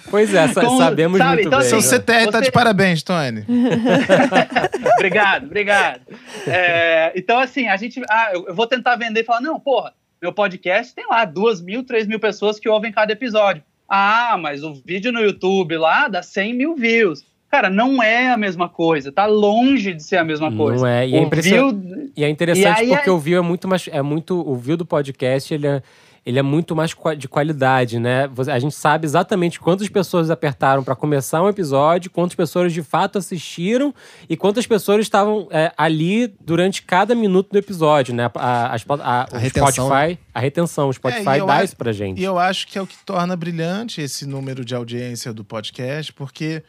Pois 0.10 0.34
é, 0.34 0.48
sa- 0.48 0.62
Com- 0.62 0.78
sabemos 0.78 1.18
sabe, 1.18 1.34
muito 1.36 1.48
então, 1.48 1.60
bem. 1.60 1.68
Seu 1.68 1.78
assim, 1.80 1.90
CTR 2.00 2.32
tá 2.32 2.40
Você- 2.40 2.46
de 2.46 2.52
parabéns, 2.52 3.04
Tony. 3.04 3.44
obrigado, 4.98 5.46
obrigado. 5.46 6.00
É, 6.48 7.12
então, 7.14 7.38
assim, 7.38 7.68
a 7.68 7.76
gente. 7.76 8.02
Ah, 8.10 8.30
eu, 8.34 8.48
eu 8.48 8.56
vou 8.56 8.66
tentar 8.66 8.96
vender 8.96 9.20
e 9.20 9.24
falar: 9.26 9.42
não, 9.42 9.60
porra, 9.60 9.94
meu 10.22 10.32
podcast 10.32 10.96
tem 10.96 11.06
lá 11.08 11.26
duas 11.26 11.62
mil, 11.62 11.84
três 11.84 12.08
mil 12.08 12.22
pessoas 12.22 12.58
que 12.58 12.70
ouvem 12.70 12.90
cada 12.92 13.12
episódio. 13.12 13.62
Ah, 13.88 14.38
mas 14.42 14.64
o 14.64 14.74
vídeo 14.76 15.12
no 15.12 15.20
YouTube 15.20 15.76
lá 15.78 16.08
dá 16.08 16.24
100 16.24 16.54
mil 16.54 16.74
views. 16.76 17.26
Cara, 17.50 17.70
não 17.70 18.04
é 18.04 18.30
a 18.32 18.38
mesma 18.38 18.68
coisa, 18.68 19.12
tá 19.12 19.26
longe 19.26 19.94
de 19.94 20.04
ser 20.04 20.18
a 20.18 20.24
mesma 20.24 20.50
Não 20.50 20.58
coisa. 20.58 20.88
é, 20.90 21.08
e 21.08 21.16
é 21.16 21.26
view- 21.30 22.10
E 22.16 22.24
é 22.24 22.30
interessante 22.30 22.84
E 22.84 22.88
porque 22.90 23.10
é- 23.10 23.12
o 23.12 23.18
view 23.18 23.38
é 23.38 23.42
muito 23.42 23.68
mais. 23.68 23.88
É 23.92 24.02
muito, 24.02 24.38
o 24.48 24.56
view 24.56 24.76
do 24.76 24.86
podcast, 24.86 25.54
ele 25.54 25.66
é, 25.66 25.82
ele 26.26 26.38
é 26.38 26.42
muito 26.42 26.76
mais 26.76 26.94
de 27.18 27.26
qualidade, 27.30 28.00
né? 28.00 28.28
Você- 28.34 28.52
A 28.52 28.60
gente 28.60 28.76
sabe 28.76 29.06
exatamente 29.06 29.62
quantas 29.62 29.88
pessoas 29.88 30.30
apertaram 30.30 30.84
para 30.84 30.94
começar 30.94 31.42
um 31.42 31.48
episódio, 31.48 32.12
quantas 32.12 32.36
pessoas 32.36 32.74
de 32.74 32.84
fato 32.84 33.18
assistiram 33.18 33.96
e 34.30 34.36
quantas 34.36 34.68
pessoas 34.68 35.00
estavam 35.00 35.48
é, 35.50 35.72
ali 35.78 36.28
durante 36.42 36.82
cada 36.82 37.16
minuto 37.16 37.52
do 37.54 37.58
episódio, 37.58 38.14
né? 38.14 38.30
A, 38.36 38.74
as 38.74 38.84
pla- 38.84 39.00
a- 39.02 39.28
o 39.34 39.38
retenção, 39.38 39.72
Spotify, 39.88 40.20
a 40.34 40.40
retenção, 40.42 40.88
o 40.88 40.90
É, 40.90 40.94
Spotify 40.94 41.38
eu 41.40 41.46
dá 41.46 41.54
acho- 41.56 41.64
isso 41.66 41.78
pra 41.78 41.94
gente. 41.94 42.20
E 42.20 42.26
eu 42.26 42.38
acho 42.38 42.68
que 42.68 42.78
é 42.78 42.82
o 42.82 42.86
que 42.88 42.98
torna 43.06 43.38
brilhante 43.38 44.02
esse 44.02 44.26
número 44.26 44.66
de 44.66 44.76
audiência 44.76 45.32
do 45.32 45.46
podcast, 45.46 46.12
porque 46.12 46.62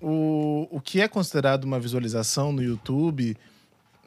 o, 0.00 0.66
o 0.70 0.80
que 0.80 1.00
é 1.00 1.08
considerado 1.08 1.64
uma 1.64 1.78
visualização 1.78 2.52
no 2.52 2.62
YouTube, 2.62 3.36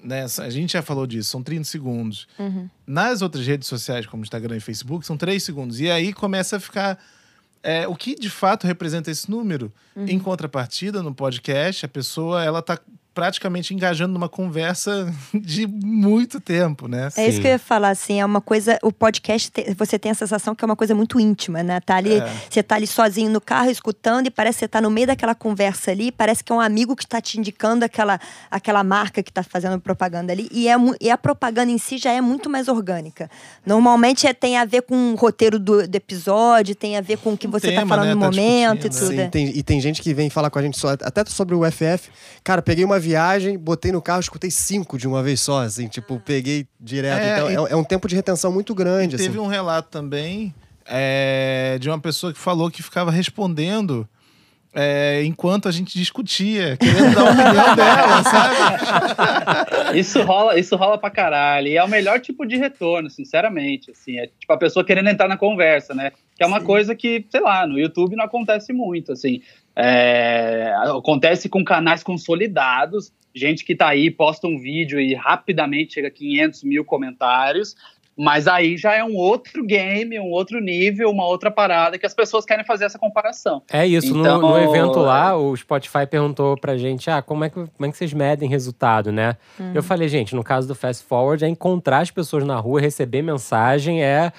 né, 0.03 0.25
a 0.39 0.49
gente 0.49 0.73
já 0.73 0.81
falou 0.81 1.07
disso, 1.07 1.29
são 1.29 1.41
30 1.43 1.63
segundos. 1.63 2.27
Nas 2.85 3.21
outras 3.21 3.45
redes 3.45 3.67
sociais, 3.67 4.05
como 4.05 4.23
Instagram 4.23 4.57
e 4.57 4.59
Facebook, 4.59 5.05
são 5.05 5.15
3 5.17 5.41
segundos. 5.41 5.79
E 5.79 5.89
aí 5.89 6.11
começa 6.13 6.57
a 6.57 6.59
ficar. 6.59 6.99
é, 7.61 7.87
o 7.87 7.95
que 7.95 8.15
de 8.15 8.29
fato 8.29 8.67
representa 8.67 9.09
esse 9.09 9.29
número? 9.31 9.71
Em 9.95 10.19
contrapartida, 10.19 11.01
no 11.01 11.13
podcast, 11.15 11.85
a 11.85 11.89
pessoa 11.89 12.43
ela 12.43 12.61
tá 12.61 12.77
praticamente 13.13 13.73
engajando 13.73 14.13
numa 14.13 14.27
conversa 14.29 15.13
de 15.33 15.67
muito 15.67 16.39
tempo, 16.39 16.87
né? 16.87 17.09
É 17.15 17.27
isso 17.27 17.35
Sim. 17.37 17.41
que 17.41 17.47
eu 17.47 17.51
ia 17.51 17.59
falar, 17.59 17.89
assim, 17.89 18.19
é 18.19 18.25
uma 18.25 18.41
coisa, 18.41 18.79
o 18.81 18.91
podcast, 18.91 19.51
você 19.77 19.99
tem 19.99 20.11
a 20.11 20.15
sensação 20.15 20.55
que 20.55 20.63
é 20.63 20.65
uma 20.65 20.75
coisa 20.75 20.95
muito 20.95 21.19
íntima, 21.19 21.61
né? 21.63 21.79
Tá 21.79 21.95
ali, 21.97 22.13
É. 22.15 22.31
você 22.49 22.63
tá 22.63 22.75
ali 22.75 22.87
sozinho 22.87 23.29
no 23.31 23.39
carro, 23.41 23.69
escutando, 23.69 24.27
e 24.27 24.31
parece 24.31 24.57
que 24.57 24.59
você 24.61 24.67
tá 24.67 24.81
no 24.81 24.89
meio 24.89 25.07
daquela 25.07 25.35
conversa 25.35 25.91
ali, 25.91 26.11
parece 26.11 26.43
que 26.43 26.51
é 26.51 26.55
um 26.55 26.59
amigo 26.59 26.95
que 26.95 27.05
tá 27.05 27.21
te 27.21 27.39
indicando 27.39 27.85
aquela, 27.85 28.19
aquela 28.49 28.83
marca 28.83 29.21
que 29.21 29.31
tá 29.31 29.43
fazendo 29.43 29.79
propaganda 29.79 30.31
ali, 30.33 30.47
e, 30.51 30.67
é, 30.67 30.75
e 30.99 31.09
a 31.09 31.17
propaganda 31.17 31.71
em 31.71 31.77
si 31.77 31.97
já 31.97 32.11
é 32.11 32.21
muito 32.21 32.49
mais 32.49 32.67
orgânica. 32.67 33.29
Normalmente 33.65 34.27
é, 34.27 34.33
tem 34.33 34.57
a 34.57 34.65
ver 34.65 34.81
com 34.83 35.13
o 35.13 35.15
roteiro 35.15 35.57
do, 35.59 35.87
do 35.87 35.95
episódio, 35.95 36.75
tem 36.75 36.97
a 36.97 37.01
ver 37.01 37.17
com 37.17 37.33
o 37.33 37.37
que 37.37 37.47
Um 37.47 37.51
você 37.51 37.71
tá 37.71 37.79
tema, 37.81 37.95
falando 37.95 38.07
né? 38.07 38.13
no 38.15 38.21
Tá 38.21 38.25
momento 38.27 38.87
e 38.87 38.89
tudo. 38.89 39.11
né? 39.11 39.21
é. 39.21 39.25
Sim, 39.25 39.29
tem- 39.29 39.57
e 39.57 39.63
tem 39.63 39.79
gente 39.79 40.01
que 40.01 40.13
vem 40.13 40.29
falar 40.29 40.49
com 40.49 40.59
a 40.59 40.61
gente 40.61 40.77
só, 40.77 40.89
até 40.91 41.23
sobre 41.25 41.55
o 41.55 41.63
FF. 41.69 42.09
Cara, 42.43 42.61
peguei 42.61 42.83
uma 42.83 42.99
viagem, 43.03 43.57
botei 43.57 43.91
no 43.91 44.01
carro, 44.01 44.19
escutei 44.21 44.49
cinco 44.49 44.97
de 44.97 45.07
uma 45.07 45.21
vez 45.21 45.39
só, 45.41 45.61
assim, 45.63 45.87
tipo, 45.87 46.19
peguei 46.19 46.65
direto. 46.79 47.19
É, 47.21 47.33
então, 47.33 47.51
e- 47.51 47.69
é, 47.69 47.73
é 47.73 47.75
um 47.75 47.83
tempo 47.83 48.07
de 48.07 48.15
retenção 48.15 48.51
muito 48.51 48.73
grande, 48.73 49.17
Teve 49.17 49.29
assim. 49.29 49.37
um 49.39 49.47
relato 49.47 49.89
também 49.89 50.53
é, 50.85 51.77
de 51.79 51.89
uma 51.89 51.99
pessoa 51.99 52.33
que 52.33 52.39
falou 52.39 52.69
que 52.71 52.81
ficava 52.81 53.11
respondendo 53.11 54.07
é, 54.73 55.23
enquanto 55.23 55.67
a 55.67 55.71
gente 55.71 55.97
discutia, 55.97 56.75
querendo 56.77 57.13
dar 57.13 57.21
a 57.21 57.31
opinião 57.31 57.75
dela, 57.77 58.23
sabe? 58.23 59.99
Isso 59.99 60.21
rola, 60.23 60.57
isso 60.57 60.75
rola 60.75 60.97
pra 60.97 61.11
caralho. 61.11 61.67
E 61.67 61.77
é 61.77 61.83
o 61.83 61.87
melhor 61.87 62.19
tipo 62.19 62.45
de 62.45 62.57
retorno, 62.57 63.09
sinceramente. 63.09 63.91
Assim, 63.91 64.17
é 64.17 64.27
tipo 64.27 64.51
a 64.51 64.57
pessoa 64.57 64.83
querendo 64.83 65.09
entrar 65.09 65.27
na 65.27 65.37
conversa, 65.37 65.93
né? 65.93 66.11
Que 66.35 66.43
é 66.43 66.47
uma 66.47 66.59
Sim. 66.59 66.65
coisa 66.65 66.95
que, 66.95 67.23
sei 67.29 67.41
lá, 67.41 67.67
no 67.67 67.79
YouTube 67.79 68.15
não 68.15 68.25
acontece 68.25 68.73
muito, 68.73 69.11
assim. 69.11 69.41
É, 69.75 70.73
acontece 70.97 71.47
com 71.47 71.63
canais 71.63 72.03
consolidados, 72.03 73.11
gente 73.33 73.63
que 73.63 73.75
tá 73.75 73.89
aí, 73.89 74.09
posta 74.09 74.47
um 74.47 74.59
vídeo 74.59 74.99
e 74.99 75.13
rapidamente 75.13 75.95
chega 75.95 76.07
a 76.07 76.11
500 76.11 76.63
mil 76.63 76.85
comentários. 76.85 77.75
Mas 78.15 78.47
aí 78.47 78.77
já 78.77 78.93
é 78.93 79.03
um 79.03 79.15
outro 79.15 79.65
game, 79.65 80.19
um 80.19 80.29
outro 80.29 80.59
nível, 80.61 81.09
uma 81.09 81.25
outra 81.25 81.49
parada 81.49 81.97
que 81.97 82.05
as 82.05 82.13
pessoas 82.13 82.45
querem 82.45 82.63
fazer 82.63 82.85
essa 82.85 82.99
comparação. 82.99 83.63
É 83.71 83.85
isso, 83.87 84.13
no- 84.13 84.19
Então, 84.21 84.39
no, 84.41 84.57
evento 84.59 84.99
lá, 84.99 85.35
o 85.35 85.55
Spotify 85.57 86.05
perguntou 86.09 86.55
pra 86.57 86.77
gente, 86.77 87.09
ah, 87.09 87.21
como 87.21 87.43
é 87.43 87.49
que, 87.49 87.55
como 87.55 87.85
é 87.87 87.91
que 87.91 87.97
vocês 87.97 88.13
medem 88.13 88.47
resultado, 88.47 89.11
né? 89.11 89.35
Eu 89.73 89.81
falei, 89.81 90.07
gente, 90.07 90.35
no 90.35 90.43
caso 90.43 90.67
do 90.67 90.75
Fast 90.75 91.03
Forward, 91.05 91.43
é 91.43 91.47
encontrar 91.47 91.99
as 91.99 92.11
pessoas 92.11 92.43
na 92.43 92.55
rua, 92.59 92.79
receber 92.79 93.21
mensagem, 93.23 94.03
é 94.03 94.31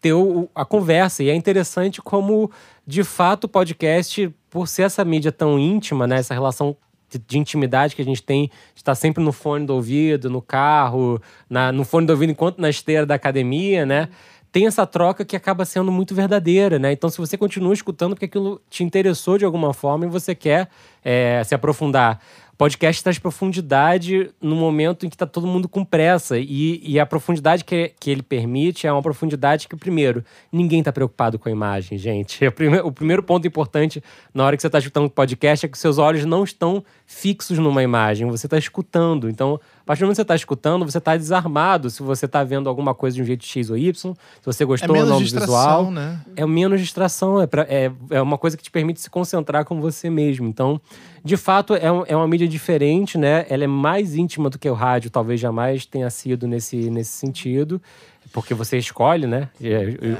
ter 0.00 0.12
o- 0.12 0.48
a 0.54 0.64
conversa. 0.64 1.22
E 1.22 1.30
é 1.30 1.34
interessante 1.34 2.02
como, 2.02 2.50
de 2.86 3.02
fato, 3.04 3.44
o 3.44 3.48
podcast, 3.48 4.30
por 4.50 4.68
ser 4.68 4.82
essa 4.82 5.04
mídia 5.04 5.32
tão 5.32 5.58
íntima, 5.58 6.06
né? 6.06 6.16
Essa 6.18 6.34
relação 6.34 6.76
de, 7.12 7.24
de 7.26 7.38
intimidade 7.38 7.94
que 7.94 8.02
a 8.02 8.04
gente 8.04 8.22
tem, 8.22 8.50
estar 8.74 8.94
sempre 8.94 9.22
no 9.22 9.32
fone 9.32 9.66
do 9.66 9.74
ouvido, 9.74 10.30
no 10.30 10.40
carro, 10.40 11.20
na, 11.48 11.70
no 11.70 11.84
fone 11.84 12.06
do 12.06 12.10
ouvido 12.10 12.30
enquanto 12.32 12.58
na 12.58 12.70
esteira 12.70 13.06
da 13.06 13.14
academia, 13.14 13.84
né? 13.84 14.08
Tem 14.50 14.66
essa 14.66 14.86
troca 14.86 15.24
que 15.24 15.34
acaba 15.34 15.64
sendo 15.64 15.90
muito 15.90 16.14
verdadeira, 16.14 16.78
né? 16.78 16.92
Então, 16.92 17.08
se 17.08 17.16
você 17.16 17.38
continua 17.38 17.72
escutando 17.72 18.14
porque 18.14 18.26
aquilo 18.26 18.60
te 18.68 18.84
interessou 18.84 19.38
de 19.38 19.46
alguma 19.46 19.72
forma 19.72 20.04
e 20.04 20.08
você 20.08 20.34
quer 20.34 20.68
é, 21.02 21.42
se 21.42 21.54
aprofundar. 21.54 22.20
Podcast 22.62 23.02
traz 23.02 23.18
profundidade 23.18 24.30
no 24.40 24.54
momento 24.54 25.04
em 25.04 25.08
que 25.08 25.16
está 25.16 25.26
todo 25.26 25.48
mundo 25.48 25.68
com 25.68 25.84
pressa. 25.84 26.38
E, 26.38 26.80
e 26.84 27.00
a 27.00 27.04
profundidade 27.04 27.64
que, 27.64 27.92
que 27.98 28.08
ele 28.08 28.22
permite 28.22 28.86
é 28.86 28.92
uma 28.92 29.02
profundidade 29.02 29.66
que, 29.66 29.74
primeiro, 29.74 30.24
ninguém 30.52 30.78
está 30.78 30.92
preocupado 30.92 31.40
com 31.40 31.48
a 31.48 31.52
imagem, 31.52 31.98
gente. 31.98 32.46
O 32.46 32.52
primeiro, 32.52 32.86
o 32.86 32.92
primeiro 32.92 33.22
ponto 33.24 33.48
importante 33.48 34.00
na 34.32 34.44
hora 34.44 34.54
que 34.54 34.62
você 34.62 34.68
está 34.68 34.78
escutando 34.78 35.06
o 35.06 35.10
podcast 35.10 35.66
é 35.66 35.68
que 35.68 35.76
seus 35.76 35.98
olhos 35.98 36.24
não 36.24 36.44
estão 36.44 36.84
fixos 37.04 37.58
numa 37.58 37.82
imagem, 37.82 38.30
você 38.30 38.46
está 38.46 38.56
escutando. 38.56 39.28
Então, 39.28 39.58
a 39.82 39.84
partir 39.84 40.00
do 40.00 40.04
momento 40.04 40.14
que 40.14 40.16
você 40.16 40.22
está 40.22 40.36
escutando, 40.36 40.84
você 40.84 40.98
está 40.98 41.16
desarmado 41.16 41.90
se 41.90 42.02
você 42.02 42.26
está 42.26 42.44
vendo 42.44 42.68
alguma 42.68 42.94
coisa 42.94 43.16
de 43.16 43.22
um 43.22 43.24
jeito 43.24 43.44
X 43.44 43.68
ou 43.68 43.76
Y, 43.76 43.92
se 43.92 44.16
você 44.44 44.64
gostou 44.64 44.94
é 44.94 45.00
ou 45.00 45.06
não 45.06 45.18
do 45.18 45.24
distração, 45.24 45.86
visual. 45.86 45.90
Né? 45.90 46.20
É 46.36 46.46
menos 46.46 46.80
distração, 46.80 47.42
é, 47.42 47.46
pra, 47.48 47.66
é, 47.68 47.90
é 48.10 48.22
uma 48.22 48.38
coisa 48.38 48.56
que 48.56 48.62
te 48.62 48.70
permite 48.70 49.00
se 49.00 49.10
concentrar 49.10 49.64
com 49.64 49.80
você 49.80 50.08
mesmo. 50.08 50.46
Então, 50.46 50.80
de 51.24 51.36
fato, 51.36 51.74
é, 51.74 51.90
um, 51.90 52.04
é 52.06 52.14
uma 52.14 52.28
mídia 52.28 52.46
diferente, 52.46 53.18
né? 53.18 53.44
Ela 53.48 53.64
é 53.64 53.66
mais 53.66 54.14
íntima 54.14 54.48
do 54.48 54.58
que 54.58 54.70
o 54.70 54.74
rádio, 54.74 55.10
talvez 55.10 55.40
jamais 55.40 55.84
tenha 55.84 56.08
sido 56.10 56.46
nesse, 56.46 56.88
nesse 56.88 57.10
sentido, 57.10 57.82
porque 58.32 58.54
você 58.54 58.78
escolhe, 58.78 59.26
né? 59.26 59.48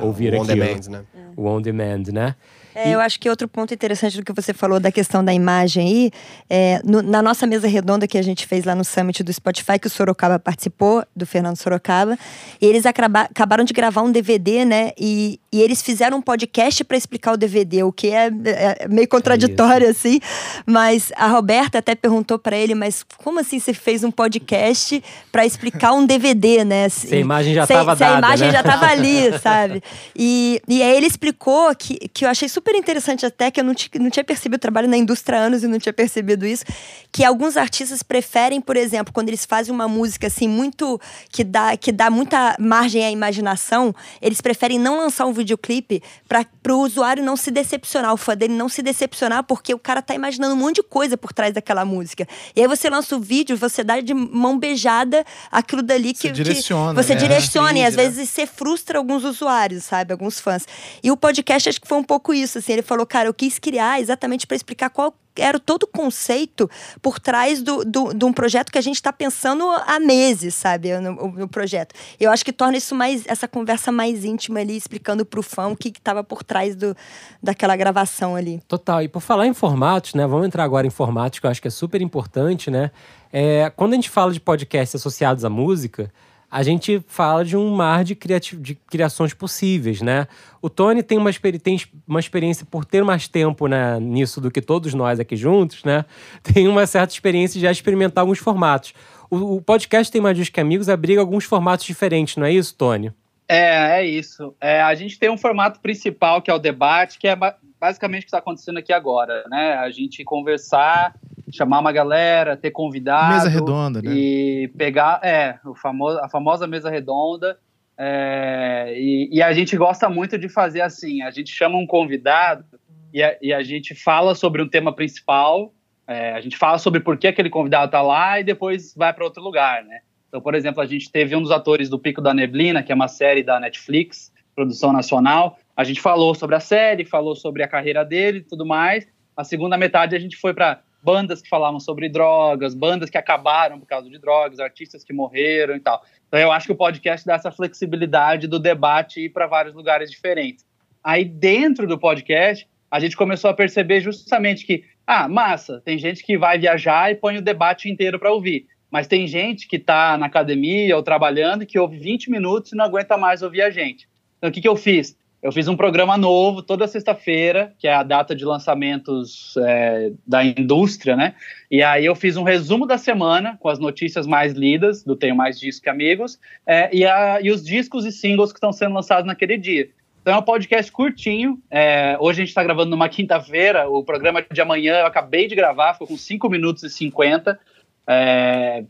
Ouvir 0.00 0.34
o 0.34 0.40
on 0.40 0.44
demand, 0.44 0.88
né? 0.88 1.04
O 1.36 1.46
on 1.46 1.62
demand, 1.62 2.02
né? 2.12 2.34
É, 2.74 2.90
eu 2.94 3.00
acho 3.00 3.18
que 3.20 3.28
outro 3.28 3.46
ponto 3.48 3.72
interessante 3.74 4.16
do 4.16 4.24
que 4.24 4.32
você 4.32 4.52
falou 4.54 4.80
da 4.80 4.90
questão 4.90 5.24
da 5.24 5.32
imagem 5.32 5.86
aí, 5.86 6.10
é, 6.48 6.80
no- 6.84 7.02
na 7.02 7.20
nossa 7.22 7.46
mesa 7.46 7.66
redonda 7.68 8.06
que 8.08 8.16
a 8.16 8.22
gente 8.22 8.46
fez 8.46 8.64
lá 8.64 8.74
no 8.74 8.84
Summit 8.84 9.22
do 9.22 9.32
Spotify, 9.32 9.78
que 9.78 9.86
o 9.86 9.90
Sorocaba 9.90 10.38
participou, 10.38 11.04
do 11.14 11.26
Fernando 11.26 11.56
Sorocaba, 11.56 12.18
eles 12.60 12.86
acaba- 12.86 13.22
acabaram 13.22 13.64
de 13.64 13.72
gravar 13.72 14.02
um 14.02 14.10
DVD, 14.10 14.64
né? 14.64 14.92
E, 14.98 15.38
e 15.52 15.60
eles 15.60 15.82
fizeram 15.82 16.16
um 16.18 16.22
podcast 16.22 16.82
para 16.84 16.96
explicar 16.96 17.32
o 17.32 17.36
DVD, 17.36 17.82
o 17.82 17.92
que 17.92 18.08
é, 18.08 18.30
é 18.46 18.88
meio 18.88 19.08
contraditório, 19.08 19.88
assim. 19.88 20.18
Mas 20.66 21.12
a 21.16 21.26
Roberta 21.28 21.78
até 21.78 21.94
perguntou 21.94 22.38
para 22.38 22.56
ele, 22.56 22.74
mas 22.74 23.02
como 23.18 23.40
assim 23.40 23.58
você 23.58 23.74
fez 23.74 24.02
um 24.04 24.10
podcast 24.10 25.02
para 25.30 25.44
explicar 25.44 25.92
um 25.92 26.06
DVD, 26.06 26.64
né? 26.64 26.88
Se 26.90 27.14
a 27.14 27.18
imagem 27.18 27.54
já 27.54 27.66
Se- 27.66 27.72
tava 27.74 27.96
se 27.96 28.02
a 28.04 28.08
dada, 28.08 28.18
imagem 28.18 28.46
né? 28.48 28.52
já 28.54 28.62
tava 28.62 28.86
ali, 28.86 29.38
sabe? 29.42 29.82
E, 30.16 30.60
e 30.68 30.82
aí 30.82 30.96
ele 30.96 31.06
explicou 31.06 31.74
que, 31.74 32.08
que 32.08 32.24
eu 32.24 32.28
achei 32.30 32.48
super 32.48 32.61
interessante 32.70 33.26
até, 33.26 33.50
que 33.50 33.60
eu 33.60 33.64
não, 33.64 33.74
não 34.00 34.10
tinha 34.10 34.24
percebido, 34.24 34.56
eu 34.56 34.60
trabalho 34.60 34.88
na 34.88 34.96
indústria 34.96 35.38
há 35.38 35.42
anos 35.42 35.62
e 35.62 35.66
não 35.66 35.78
tinha 35.78 35.92
percebido 35.92 36.46
isso, 36.46 36.64
que 37.10 37.24
alguns 37.24 37.56
artistas 37.56 38.02
preferem, 38.02 38.60
por 38.60 38.76
exemplo, 38.76 39.12
quando 39.12 39.28
eles 39.28 39.44
fazem 39.44 39.74
uma 39.74 39.88
música 39.88 40.26
assim 40.26 40.48
muito 40.48 41.00
que 41.30 41.44
dá, 41.44 41.76
que 41.76 41.90
dá 41.90 42.10
muita 42.10 42.56
margem 42.58 43.04
à 43.04 43.10
imaginação, 43.10 43.94
eles 44.20 44.40
preferem 44.40 44.78
não 44.78 44.98
lançar 44.98 45.26
um 45.26 45.32
videoclipe 45.32 46.02
para 46.28 46.46
o 46.74 46.80
usuário 46.80 47.22
não 47.22 47.36
se 47.36 47.50
decepcionar, 47.50 48.12
o 48.12 48.16
fã 48.16 48.36
dele 48.36 48.54
não 48.54 48.68
se 48.68 48.82
decepcionar, 48.82 49.44
porque 49.44 49.74
o 49.74 49.78
cara 49.78 50.00
tá 50.00 50.14
imaginando 50.14 50.54
um 50.54 50.58
monte 50.58 50.76
de 50.76 50.82
coisa 50.82 51.16
por 51.16 51.32
trás 51.32 51.52
daquela 51.52 51.84
música. 51.84 52.26
E 52.54 52.60
aí 52.60 52.68
você 52.68 52.88
lança 52.88 53.16
o 53.16 53.20
vídeo, 53.20 53.56
você 53.56 53.82
dá 53.82 54.00
de 54.00 54.14
mão 54.14 54.58
beijada 54.58 55.24
aquilo 55.50 55.82
dali 55.82 56.14
Você 56.14 56.28
que, 56.28 56.30
direciona, 56.30 56.94
que 56.94 57.06
você 57.06 57.14
né? 57.14 57.20
direciona 57.20 57.78
e 57.78 57.84
às 57.84 57.96
né? 57.96 58.04
vezes 58.04 58.28
você 58.28 58.46
frustra 58.46 58.98
alguns 58.98 59.24
usuários, 59.24 59.84
sabe? 59.84 60.12
Alguns 60.12 60.40
fãs. 60.40 60.66
E 61.02 61.10
o 61.10 61.16
podcast 61.16 61.68
acho 61.68 61.80
que 61.80 61.88
foi 61.88 61.98
um 61.98 62.04
pouco 62.04 62.32
isso, 62.32 62.51
assim. 62.58 62.72
Ele 62.72 62.82
falou, 62.82 63.06
cara, 63.06 63.28
eu 63.28 63.34
quis 63.34 63.58
criar 63.58 64.00
exatamente 64.00 64.46
para 64.46 64.56
explicar 64.56 64.90
qual 64.90 65.14
era 65.36 65.58
todo 65.58 65.84
o 65.84 65.86
conceito 65.86 66.68
por 67.00 67.18
trás 67.18 67.62
do, 67.62 67.84
do, 67.84 68.12
de 68.12 68.24
um 68.24 68.32
projeto 68.32 68.70
que 68.70 68.78
a 68.78 68.82
gente 68.82 68.96
está 68.96 69.12
pensando 69.12 69.66
há 69.86 69.98
meses, 69.98 70.54
sabe? 70.54 70.96
No, 70.98 71.32
no 71.32 71.48
projeto. 71.48 71.94
Eu 72.20 72.30
acho 72.30 72.44
que 72.44 72.52
torna 72.52 72.76
isso 72.76 72.94
mais, 72.94 73.24
essa 73.26 73.48
conversa 73.48 73.90
mais 73.90 74.24
íntima 74.24 74.60
ali, 74.60 74.76
explicando 74.76 75.24
pro 75.24 75.42
fã 75.42 75.68
o 75.68 75.76
que 75.76 75.88
estava 75.88 76.22
por 76.22 76.42
trás 76.42 76.76
do, 76.76 76.94
daquela 77.42 77.76
gravação 77.76 78.36
ali. 78.36 78.60
Total. 78.68 79.02
E 79.02 79.08
por 79.08 79.20
falar 79.20 79.46
em 79.46 79.54
formatos, 79.54 80.14
né? 80.14 80.26
Vamos 80.26 80.46
entrar 80.46 80.64
agora 80.64 80.86
em 80.86 80.90
formatos 80.90 81.38
que 81.38 81.46
eu 81.46 81.50
acho 81.50 81.62
que 81.62 81.68
é 81.68 81.70
super 81.70 82.02
importante, 82.02 82.70
né? 82.70 82.90
É, 83.32 83.72
quando 83.74 83.92
a 83.92 83.96
gente 83.96 84.10
fala 84.10 84.32
de 84.32 84.40
podcasts 84.40 84.94
associados 84.94 85.44
à 85.44 85.48
música, 85.48 86.12
a 86.52 86.62
gente 86.62 87.02
fala 87.06 87.46
de 87.46 87.56
um 87.56 87.74
mar 87.74 88.04
de, 88.04 88.14
de 88.14 88.74
criações 88.74 89.32
possíveis, 89.32 90.02
né? 90.02 90.28
O 90.60 90.68
Tony 90.68 91.02
tem 91.02 91.16
uma, 91.16 91.30
tem 91.32 91.80
uma 92.06 92.20
experiência 92.20 92.66
por 92.70 92.84
ter 92.84 93.02
mais 93.02 93.26
tempo 93.26 93.66
né, 93.66 93.98
nisso 93.98 94.38
do 94.38 94.50
que 94.50 94.60
todos 94.60 94.92
nós 94.92 95.18
aqui 95.18 95.34
juntos, 95.34 95.82
né? 95.82 96.04
Tem 96.44 96.68
uma 96.68 96.86
certa 96.86 97.14
experiência 97.14 97.54
de 97.58 97.64
já 97.64 97.72
experimentar 97.72 98.20
alguns 98.20 98.38
formatos. 98.38 98.92
O, 99.30 99.56
o 99.56 99.62
podcast 99.62 100.12
Tem 100.12 100.20
Mais 100.20 100.36
Dias 100.36 100.50
que 100.50 100.60
Amigos 100.60 100.90
abriga 100.90 101.22
alguns 101.22 101.44
formatos 101.44 101.86
diferentes, 101.86 102.36
não 102.36 102.44
é 102.44 102.52
isso, 102.52 102.76
Tony? 102.76 103.10
É, 103.48 104.00
é 104.00 104.06
isso. 104.06 104.54
É, 104.60 104.82
a 104.82 104.94
gente 104.94 105.18
tem 105.18 105.30
um 105.30 105.38
formato 105.38 105.80
principal 105.80 106.42
que 106.42 106.50
é 106.50 106.54
o 106.54 106.58
debate, 106.58 107.18
que 107.18 107.28
é 107.28 107.34
ba- 107.34 107.56
basicamente 107.80 108.20
o 108.20 108.24
que 108.24 108.28
está 108.28 108.38
acontecendo 108.38 108.78
aqui 108.78 108.92
agora, 108.92 109.42
né? 109.48 109.72
A 109.76 109.90
gente 109.90 110.22
conversar, 110.22 111.14
chamar 111.52 111.80
uma 111.80 111.92
galera, 111.92 112.56
ter 112.56 112.70
convidado. 112.70 113.34
Mesa 113.34 113.48
redonda, 113.48 114.02
né? 114.02 114.12
E 114.12 114.68
pegar, 114.76 115.20
é, 115.22 115.58
o 115.64 115.74
famoso, 115.74 116.18
a 116.18 116.28
famosa 116.28 116.66
mesa 116.66 116.90
redonda. 116.90 117.58
é, 117.96 118.94
e, 118.96 119.28
e 119.32 119.42
a 119.42 119.52
gente 119.52 119.76
gosta 119.76 120.08
muito 120.08 120.38
de 120.38 120.48
fazer 120.48 120.80
assim: 120.80 121.22
a 121.22 121.30
gente 121.30 121.50
chama 121.50 121.78
um 121.78 121.86
convidado 121.86 122.64
e 123.12 123.22
a, 123.22 123.36
e 123.40 123.52
a 123.52 123.62
gente 123.62 123.94
fala 123.94 124.34
sobre 124.34 124.62
um 124.62 124.68
tema 124.68 124.94
principal, 124.94 125.72
é, 126.06 126.32
a 126.32 126.40
gente 126.40 126.56
fala 126.56 126.78
sobre 126.78 127.00
por 127.00 127.16
que 127.16 127.26
aquele 127.26 127.50
convidado 127.50 127.86
está 127.86 128.02
lá 128.02 128.40
e 128.40 128.44
depois 128.44 128.94
vai 128.96 129.12
para 129.12 129.24
outro 129.24 129.42
lugar, 129.42 129.84
né? 129.84 130.00
Então, 130.28 130.40
por 130.40 130.54
exemplo, 130.54 130.80
a 130.80 130.86
gente 130.86 131.12
teve 131.12 131.36
um 131.36 131.42
dos 131.42 131.50
atores 131.50 131.90
do 131.90 131.98
Pico 131.98 132.22
da 132.22 132.32
Neblina, 132.32 132.82
que 132.82 132.90
é 132.90 132.94
uma 132.94 133.08
série 133.08 133.42
da 133.42 133.60
Netflix, 133.60 134.32
produção 134.54 134.90
nacional. 134.90 135.58
A 135.76 135.84
gente 135.84 136.00
falou 136.00 136.34
sobre 136.34 136.56
a 136.56 136.60
série, 136.60 137.04
falou 137.04 137.36
sobre 137.36 137.62
a 137.62 137.68
carreira 137.68 138.02
dele 138.02 138.38
e 138.38 138.42
tudo 138.42 138.64
mais. 138.64 139.06
A 139.36 139.44
segunda 139.44 139.76
metade 139.76 140.16
a 140.16 140.18
gente 140.18 140.36
foi 140.36 140.54
para 140.54 140.80
bandas 141.02 141.42
que 141.42 141.48
falavam 141.48 141.80
sobre 141.80 142.08
drogas, 142.08 142.74
bandas 142.74 143.10
que 143.10 143.18
acabaram 143.18 143.80
por 143.80 143.86
causa 143.86 144.08
de 144.08 144.18
drogas, 144.18 144.60
artistas 144.60 145.02
que 145.02 145.12
morreram 145.12 145.74
e 145.74 145.80
tal. 145.80 146.02
Então, 146.28 146.38
eu 146.38 146.52
acho 146.52 146.66
que 146.66 146.72
o 146.72 146.76
podcast 146.76 147.26
dá 147.26 147.34
essa 147.34 147.50
flexibilidade 147.50 148.46
do 148.46 148.58
debate 148.58 149.20
ir 149.20 149.30
para 149.30 149.46
vários 149.46 149.74
lugares 149.74 150.10
diferentes. 150.10 150.64
Aí, 151.02 151.24
dentro 151.24 151.86
do 151.86 151.98
podcast, 151.98 152.68
a 152.90 153.00
gente 153.00 153.16
começou 153.16 153.50
a 153.50 153.54
perceber 153.54 154.00
justamente 154.00 154.64
que, 154.64 154.84
ah, 155.06 155.28
massa, 155.28 155.80
tem 155.84 155.98
gente 155.98 156.22
que 156.22 156.38
vai 156.38 156.58
viajar 156.58 157.10
e 157.10 157.16
põe 157.16 157.38
o 157.38 157.42
debate 157.42 157.90
inteiro 157.90 158.18
para 158.18 158.32
ouvir. 158.32 158.66
Mas 158.90 159.06
tem 159.06 159.26
gente 159.26 159.66
que 159.66 159.76
está 159.76 160.16
na 160.18 160.26
academia 160.26 160.94
ou 160.94 161.02
trabalhando 161.02 161.66
que 161.66 161.78
ouve 161.78 161.98
20 161.98 162.30
minutos 162.30 162.72
e 162.72 162.76
não 162.76 162.84
aguenta 162.84 163.16
mais 163.16 163.42
ouvir 163.42 163.62
a 163.62 163.70
gente. 163.70 164.06
Então, 164.36 164.50
o 164.50 164.52
que, 164.52 164.60
que 164.60 164.68
eu 164.68 164.76
fiz? 164.76 165.16
Eu 165.42 165.50
fiz 165.50 165.66
um 165.66 165.76
programa 165.76 166.16
novo 166.16 166.62
toda 166.62 166.86
sexta-feira, 166.86 167.74
que 167.76 167.88
é 167.88 167.92
a 167.92 168.04
data 168.04 168.32
de 168.32 168.44
lançamentos 168.44 169.56
é, 169.56 170.12
da 170.24 170.44
indústria, 170.44 171.16
né? 171.16 171.34
E 171.68 171.82
aí 171.82 172.06
eu 172.06 172.14
fiz 172.14 172.36
um 172.36 172.44
resumo 172.44 172.86
da 172.86 172.96
semana 172.96 173.56
com 173.58 173.68
as 173.68 173.80
notícias 173.80 174.24
mais 174.24 174.52
lidas 174.52 175.02
do 175.02 175.16
Tenho 175.16 175.34
Mais 175.34 175.58
Disco 175.58 175.82
que 175.82 175.90
Amigos 175.90 176.38
é, 176.64 176.94
e, 176.94 177.04
a, 177.04 177.40
e 177.40 177.50
os 177.50 177.64
discos 177.64 178.06
e 178.06 178.12
singles 178.12 178.52
que 178.52 178.58
estão 178.58 178.72
sendo 178.72 178.94
lançados 178.94 179.26
naquele 179.26 179.58
dia. 179.58 179.90
Então 180.20 180.34
é 180.34 180.38
um 180.38 180.42
podcast 180.42 180.92
curtinho. 180.92 181.58
é, 181.68 182.16
hoje 182.20 182.40
a 182.40 182.42
gente 182.44 182.50
está 182.50 182.62
gravando 182.62 182.92
numa 182.92 183.08
quinta-feira. 183.08 183.90
O 183.90 184.04
programa 184.04 184.44
de 184.48 184.60
amanhã 184.60 185.00
eu 185.00 185.06
acabei 185.06 185.48
de 185.48 185.56
gravar, 185.56 185.94
ficou 185.94 186.06
com 186.06 186.16
5 186.16 186.48
minutos 186.48 186.84
e 186.84 186.90
50. 186.90 187.58
É, 188.06 188.84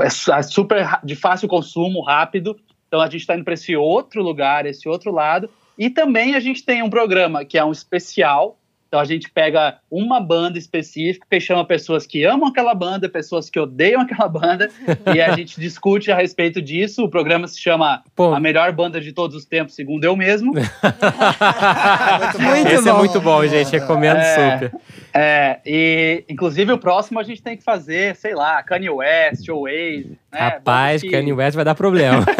é 0.00 0.36
é 0.38 0.42
super 0.42 0.98
de 1.04 1.14
fácil 1.14 1.46
consumo, 1.46 2.02
rápido. 2.02 2.58
Então 2.88 3.00
a 3.00 3.04
gente 3.04 3.20
está 3.20 3.36
indo 3.36 3.44
para 3.44 3.54
esse 3.54 3.76
outro 3.76 4.24
lugar, 4.24 4.66
esse 4.66 4.88
outro 4.88 5.12
lado. 5.12 5.48
E 5.78 5.90
também 5.90 6.34
a 6.34 6.40
gente 6.40 6.64
tem 6.64 6.82
um 6.82 6.90
programa 6.90 7.44
que 7.44 7.58
é 7.58 7.64
um 7.64 7.72
especial. 7.72 8.58
Então 8.94 9.02
a 9.02 9.04
gente 9.04 9.28
pega 9.28 9.78
uma 9.90 10.20
banda 10.20 10.56
específica 10.56 11.26
e 11.32 11.40
chama 11.40 11.64
pessoas 11.64 12.06
que 12.06 12.22
amam 12.22 12.46
aquela 12.46 12.72
banda, 12.76 13.08
pessoas 13.08 13.50
que 13.50 13.58
odeiam 13.58 14.00
aquela 14.02 14.28
banda, 14.28 14.70
e 15.12 15.20
a 15.20 15.34
gente 15.34 15.60
discute 15.60 16.12
a 16.12 16.16
respeito 16.16 16.62
disso. 16.62 17.02
O 17.02 17.08
programa 17.08 17.48
se 17.48 17.60
chama 17.60 18.04
Pô. 18.14 18.32
A 18.32 18.38
Melhor 18.38 18.70
Banda 18.70 19.00
de 19.00 19.12
Todos 19.12 19.34
os 19.36 19.44
Tempos, 19.44 19.74
segundo 19.74 20.04
eu 20.04 20.14
mesmo. 20.14 20.52
Muito 22.38 22.68
Esse 22.68 22.88
é 22.88 22.92
bom. 22.92 22.98
muito 22.98 23.20
bom, 23.20 23.44
gente. 23.48 23.72
Recomendo 23.72 24.18
É. 24.18 24.52
super. 24.58 24.72
É, 25.12 25.60
e 25.64 26.24
inclusive 26.28 26.72
o 26.72 26.78
próximo 26.78 27.18
a 27.20 27.22
gente 27.22 27.40
tem 27.42 27.56
que 27.56 27.62
fazer, 27.64 28.16
sei 28.16 28.34
lá, 28.34 28.62
Kanye 28.62 28.90
West, 28.90 29.48
Oasis. 29.48 30.06
Né? 30.32 30.38
Rapaz, 30.40 31.02
que- 31.02 31.10
Kanye 31.10 31.32
West 31.32 31.54
vai 31.56 31.64
dar 31.64 31.74
problema. 31.74 32.24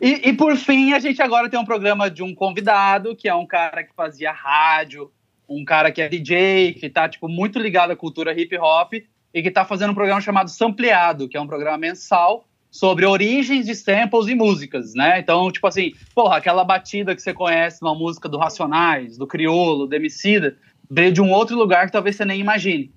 E, 0.00 0.30
e 0.30 0.32
por 0.32 0.56
fim, 0.56 0.92
a 0.94 0.98
gente 0.98 1.20
agora 1.20 1.48
tem 1.48 1.58
um 1.60 1.64
programa 1.64 2.10
de 2.10 2.22
um 2.22 2.34
convidado, 2.34 3.14
que 3.14 3.28
é 3.28 3.34
um 3.34 3.46
cara 3.46 3.84
que 3.84 3.94
fazia 3.94 4.29
rádio, 4.32 5.10
um 5.48 5.64
cara 5.64 5.90
que 5.90 6.00
é 6.00 6.08
DJ, 6.08 6.74
que 6.74 6.88
tá, 6.88 7.08
tipo, 7.08 7.28
muito 7.28 7.58
ligado 7.58 7.90
à 7.90 7.96
cultura 7.96 8.38
hip 8.38 8.56
hop, 8.56 8.94
e 9.32 9.42
que 9.42 9.50
tá 9.50 9.64
fazendo 9.64 9.90
um 9.90 9.94
programa 9.94 10.20
chamado 10.20 10.50
Sampleado, 10.50 11.28
que 11.28 11.36
é 11.36 11.40
um 11.40 11.46
programa 11.46 11.78
mensal 11.78 12.44
sobre 12.70 13.04
origens 13.04 13.66
de 13.66 13.74
samples 13.74 14.28
e 14.28 14.34
músicas, 14.34 14.94
né? 14.94 15.18
Então, 15.18 15.50
tipo 15.50 15.66
assim, 15.66 15.92
porra, 16.14 16.36
aquela 16.36 16.64
batida 16.64 17.14
que 17.14 17.22
você 17.22 17.34
conhece 17.34 17.82
numa 17.82 17.94
música 17.94 18.28
do 18.28 18.38
Racionais, 18.38 19.18
do 19.18 19.26
Criolo, 19.26 19.86
do 19.86 19.94
Emicida, 19.94 20.56
veio 20.88 21.12
de 21.12 21.20
um 21.20 21.32
outro 21.32 21.56
lugar 21.56 21.86
que 21.86 21.92
talvez 21.92 22.16
você 22.16 22.24
nem 22.24 22.40
imagine. 22.40 22.92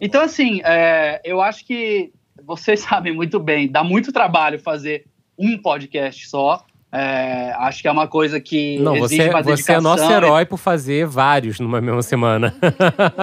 Então, 0.00 0.22
assim, 0.22 0.60
é, 0.64 1.20
eu 1.24 1.40
acho 1.40 1.64
que 1.64 2.12
vocês 2.44 2.80
sabem 2.80 3.14
muito 3.14 3.40
bem, 3.40 3.68
dá 3.68 3.82
muito 3.82 4.12
trabalho 4.12 4.58
fazer 4.58 5.06
um 5.38 5.56
podcast 5.58 6.28
só. 6.28 6.64
É, 6.92 7.52
acho 7.58 7.82
que 7.82 7.88
é 7.88 7.90
uma 7.90 8.06
coisa 8.06 8.40
que. 8.40 8.78
Não, 8.78 8.96
você, 8.96 9.30
você 9.42 9.72
é 9.72 9.80
nosso 9.80 10.10
herói 10.10 10.46
por 10.46 10.56
fazer 10.56 11.06
vários 11.06 11.58
numa 11.58 11.80
mesma 11.80 12.02
semana. 12.02 12.54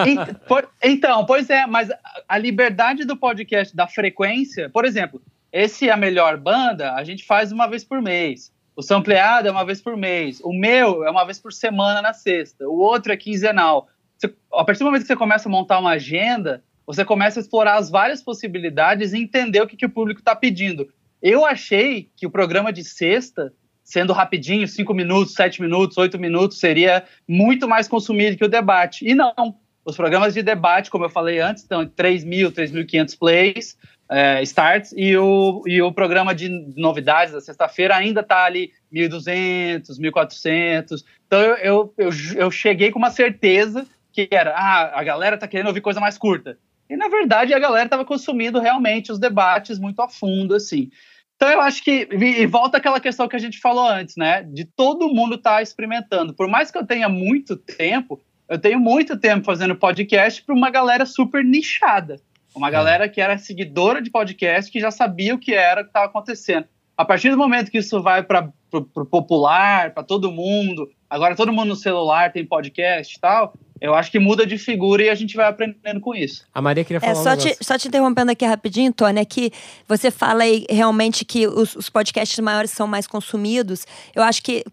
então, 0.83 1.25
pois 1.25 1.49
é, 1.49 1.65
mas 1.65 1.89
a 2.27 2.37
liberdade 2.37 3.05
do 3.05 3.15
podcast, 3.15 3.75
da 3.75 3.87
frequência, 3.87 4.69
por 4.69 4.85
exemplo, 4.85 5.21
esse 5.51 5.87
é 5.87 5.91
a 5.91 5.97
melhor 5.97 6.37
banda, 6.37 6.93
a 6.93 7.03
gente 7.03 7.25
faz 7.25 7.51
uma 7.51 7.67
vez 7.67 7.83
por 7.83 8.01
mês. 8.01 8.51
O 8.75 8.81
sampleado 8.81 9.47
é 9.47 9.51
uma 9.51 9.63
vez 9.63 9.81
por 9.81 9.95
mês. 9.95 10.41
O 10.43 10.51
meu 10.51 11.05
é 11.05 11.11
uma 11.11 11.23
vez 11.25 11.39
por 11.39 11.53
semana 11.53 12.01
na 12.01 12.11
sexta. 12.11 12.67
O 12.67 12.79
outro 12.79 13.13
é 13.13 13.17
quinzenal. 13.17 13.87
Você, 14.17 14.33
a 14.51 14.63
partir 14.63 14.79
do 14.79 14.85
momento 14.85 15.01
que 15.01 15.07
você 15.07 15.15
começa 15.15 15.47
a 15.47 15.51
montar 15.51 15.79
uma 15.79 15.91
agenda, 15.91 16.63
você 16.85 17.05
começa 17.05 17.39
a 17.39 17.41
explorar 17.41 17.75
as 17.75 17.89
várias 17.89 18.21
possibilidades 18.21 19.13
e 19.13 19.19
entender 19.19 19.61
o 19.61 19.67
que, 19.67 19.77
que 19.77 19.85
o 19.85 19.89
público 19.89 20.19
está 20.19 20.35
pedindo. 20.35 20.89
Eu 21.23 21.45
achei 21.45 22.09
que 22.17 22.27
o 22.27 22.29
programa 22.29 22.73
de 22.73 22.83
sexta, 22.83 23.53
sendo 23.81 24.11
rapidinho, 24.11 24.67
cinco 24.67 24.93
minutos, 24.93 25.33
sete 25.33 25.61
minutos, 25.61 25.97
oito 25.97 26.19
minutos, 26.19 26.59
seria 26.59 27.05
muito 27.25 27.65
mais 27.65 27.87
consumido 27.87 28.35
que 28.35 28.43
o 28.43 28.49
debate. 28.49 29.07
E 29.07 29.15
não. 29.15 29.55
Os 29.85 29.95
programas 29.95 30.33
de 30.33 30.43
debate, 30.43 30.91
como 30.91 31.05
eu 31.05 31.09
falei 31.09 31.39
antes, 31.39 31.63
estão 31.63 31.81
em 31.81 31.87
3 31.87 32.25
mil, 32.25 32.51
3.500 32.51 33.17
plays, 33.17 33.77
é, 34.09 34.43
starts, 34.43 34.93
e 34.97 35.15
o, 35.15 35.61
e 35.65 35.81
o 35.81 35.93
programa 35.93 36.35
de 36.35 36.49
novidades 36.75 37.33
da 37.33 37.39
sexta-feira 37.39 37.95
ainda 37.95 38.19
está 38.19 38.43
ali 38.43 38.73
1.200, 38.93 39.97
1.400. 39.97 41.05
Então 41.25 41.39
eu, 41.39 41.55
eu, 41.57 41.93
eu, 41.97 42.09
eu 42.35 42.51
cheguei 42.51 42.91
com 42.91 42.99
uma 42.99 43.11
certeza 43.11 43.87
que 44.11 44.27
era, 44.29 44.53
ah, 44.55 44.99
a 44.99 45.03
galera 45.05 45.37
tá 45.37 45.47
querendo 45.47 45.67
ouvir 45.67 45.81
coisa 45.81 46.01
mais 46.01 46.17
curta. 46.17 46.57
E, 46.89 46.97
na 46.97 47.07
verdade, 47.07 47.53
a 47.53 47.59
galera 47.59 47.85
estava 47.85 48.05
consumindo 48.05 48.59
realmente 48.59 49.11
os 49.11 49.17
debates 49.17 49.79
muito 49.79 50.01
a 50.01 50.07
fundo, 50.07 50.53
assim. 50.53 50.91
Então, 51.35 51.49
eu 51.49 51.61
acho 51.61 51.83
que. 51.83 52.07
E 52.11 52.45
volta 52.45 52.77
aquela 52.77 52.99
questão 52.99 53.27
que 53.27 53.35
a 53.35 53.39
gente 53.39 53.59
falou 53.59 53.87
antes, 53.87 54.15
né? 54.15 54.43
De 54.43 54.65
todo 54.65 55.09
mundo 55.09 55.35
estar 55.35 55.55
tá 55.55 55.61
experimentando. 55.61 56.33
Por 56.33 56.47
mais 56.47 56.71
que 56.71 56.77
eu 56.77 56.85
tenha 56.85 57.09
muito 57.09 57.57
tempo, 57.57 58.21
eu 58.47 58.59
tenho 58.59 58.79
muito 58.79 59.19
tempo 59.19 59.45
fazendo 59.45 59.75
podcast 59.75 60.43
para 60.43 60.55
uma 60.55 60.69
galera 60.69 61.05
super 61.05 61.43
nichada. 61.43 62.17
Uma 62.55 62.67
é. 62.67 62.71
galera 62.71 63.09
que 63.09 63.19
era 63.19 63.37
seguidora 63.37 64.01
de 64.01 64.11
podcast, 64.11 64.71
que 64.71 64.79
já 64.79 64.91
sabia 64.91 65.33
o 65.33 65.39
que 65.39 65.53
era 65.53 65.81
que 65.81 65.89
estava 65.89 66.05
acontecendo. 66.05 66.67
A 66.95 67.03
partir 67.03 67.31
do 67.31 67.37
momento 67.37 67.71
que 67.71 67.79
isso 67.79 68.01
vai 68.01 68.21
para 68.21 68.51
o 68.71 69.05
popular, 69.05 69.93
para 69.93 70.03
todo 70.03 70.31
mundo, 70.31 70.87
agora 71.09 71.35
todo 71.35 71.51
mundo 71.51 71.69
no 71.69 71.75
celular 71.75 72.31
tem 72.31 72.45
podcast 72.45 73.15
e 73.15 73.19
tal, 73.19 73.53
eu 73.81 73.93
acho 73.93 74.11
que 74.11 74.19
muda 74.19 74.45
de 74.45 74.57
figura 74.57 75.03
e 75.03 75.09
a 75.09 75.15
gente 75.15 75.35
vai 75.35 75.47
aprendendo 75.47 75.99
com 75.99 76.15
isso. 76.15 76.45
A 76.53 76.61
Maria 76.61 76.83
queria 76.83 76.97
é, 76.97 77.13
falar 77.13 77.19
é, 77.19 77.23
só, 77.23 77.33
um 77.33 77.37
te, 77.37 77.57
só 77.61 77.77
te 77.77 77.87
interrompendo 77.87 78.31
aqui 78.31 78.45
rapidinho, 78.45 78.93
Tony, 78.93 79.19
é 79.19 79.25
que 79.25 79.51
você 79.87 80.09
fala 80.09 80.43
aí 80.43 80.65
realmente 80.69 81.25
que 81.25 81.47
os, 81.47 81.75
os 81.75 81.89
podcasts 81.89 82.39
maiores 82.39 82.71
são 82.71 82.87
mais 82.87 83.07
consumidos. 83.07 83.85
Eu 84.15 84.23
acho 84.23 84.41
que 84.41 84.63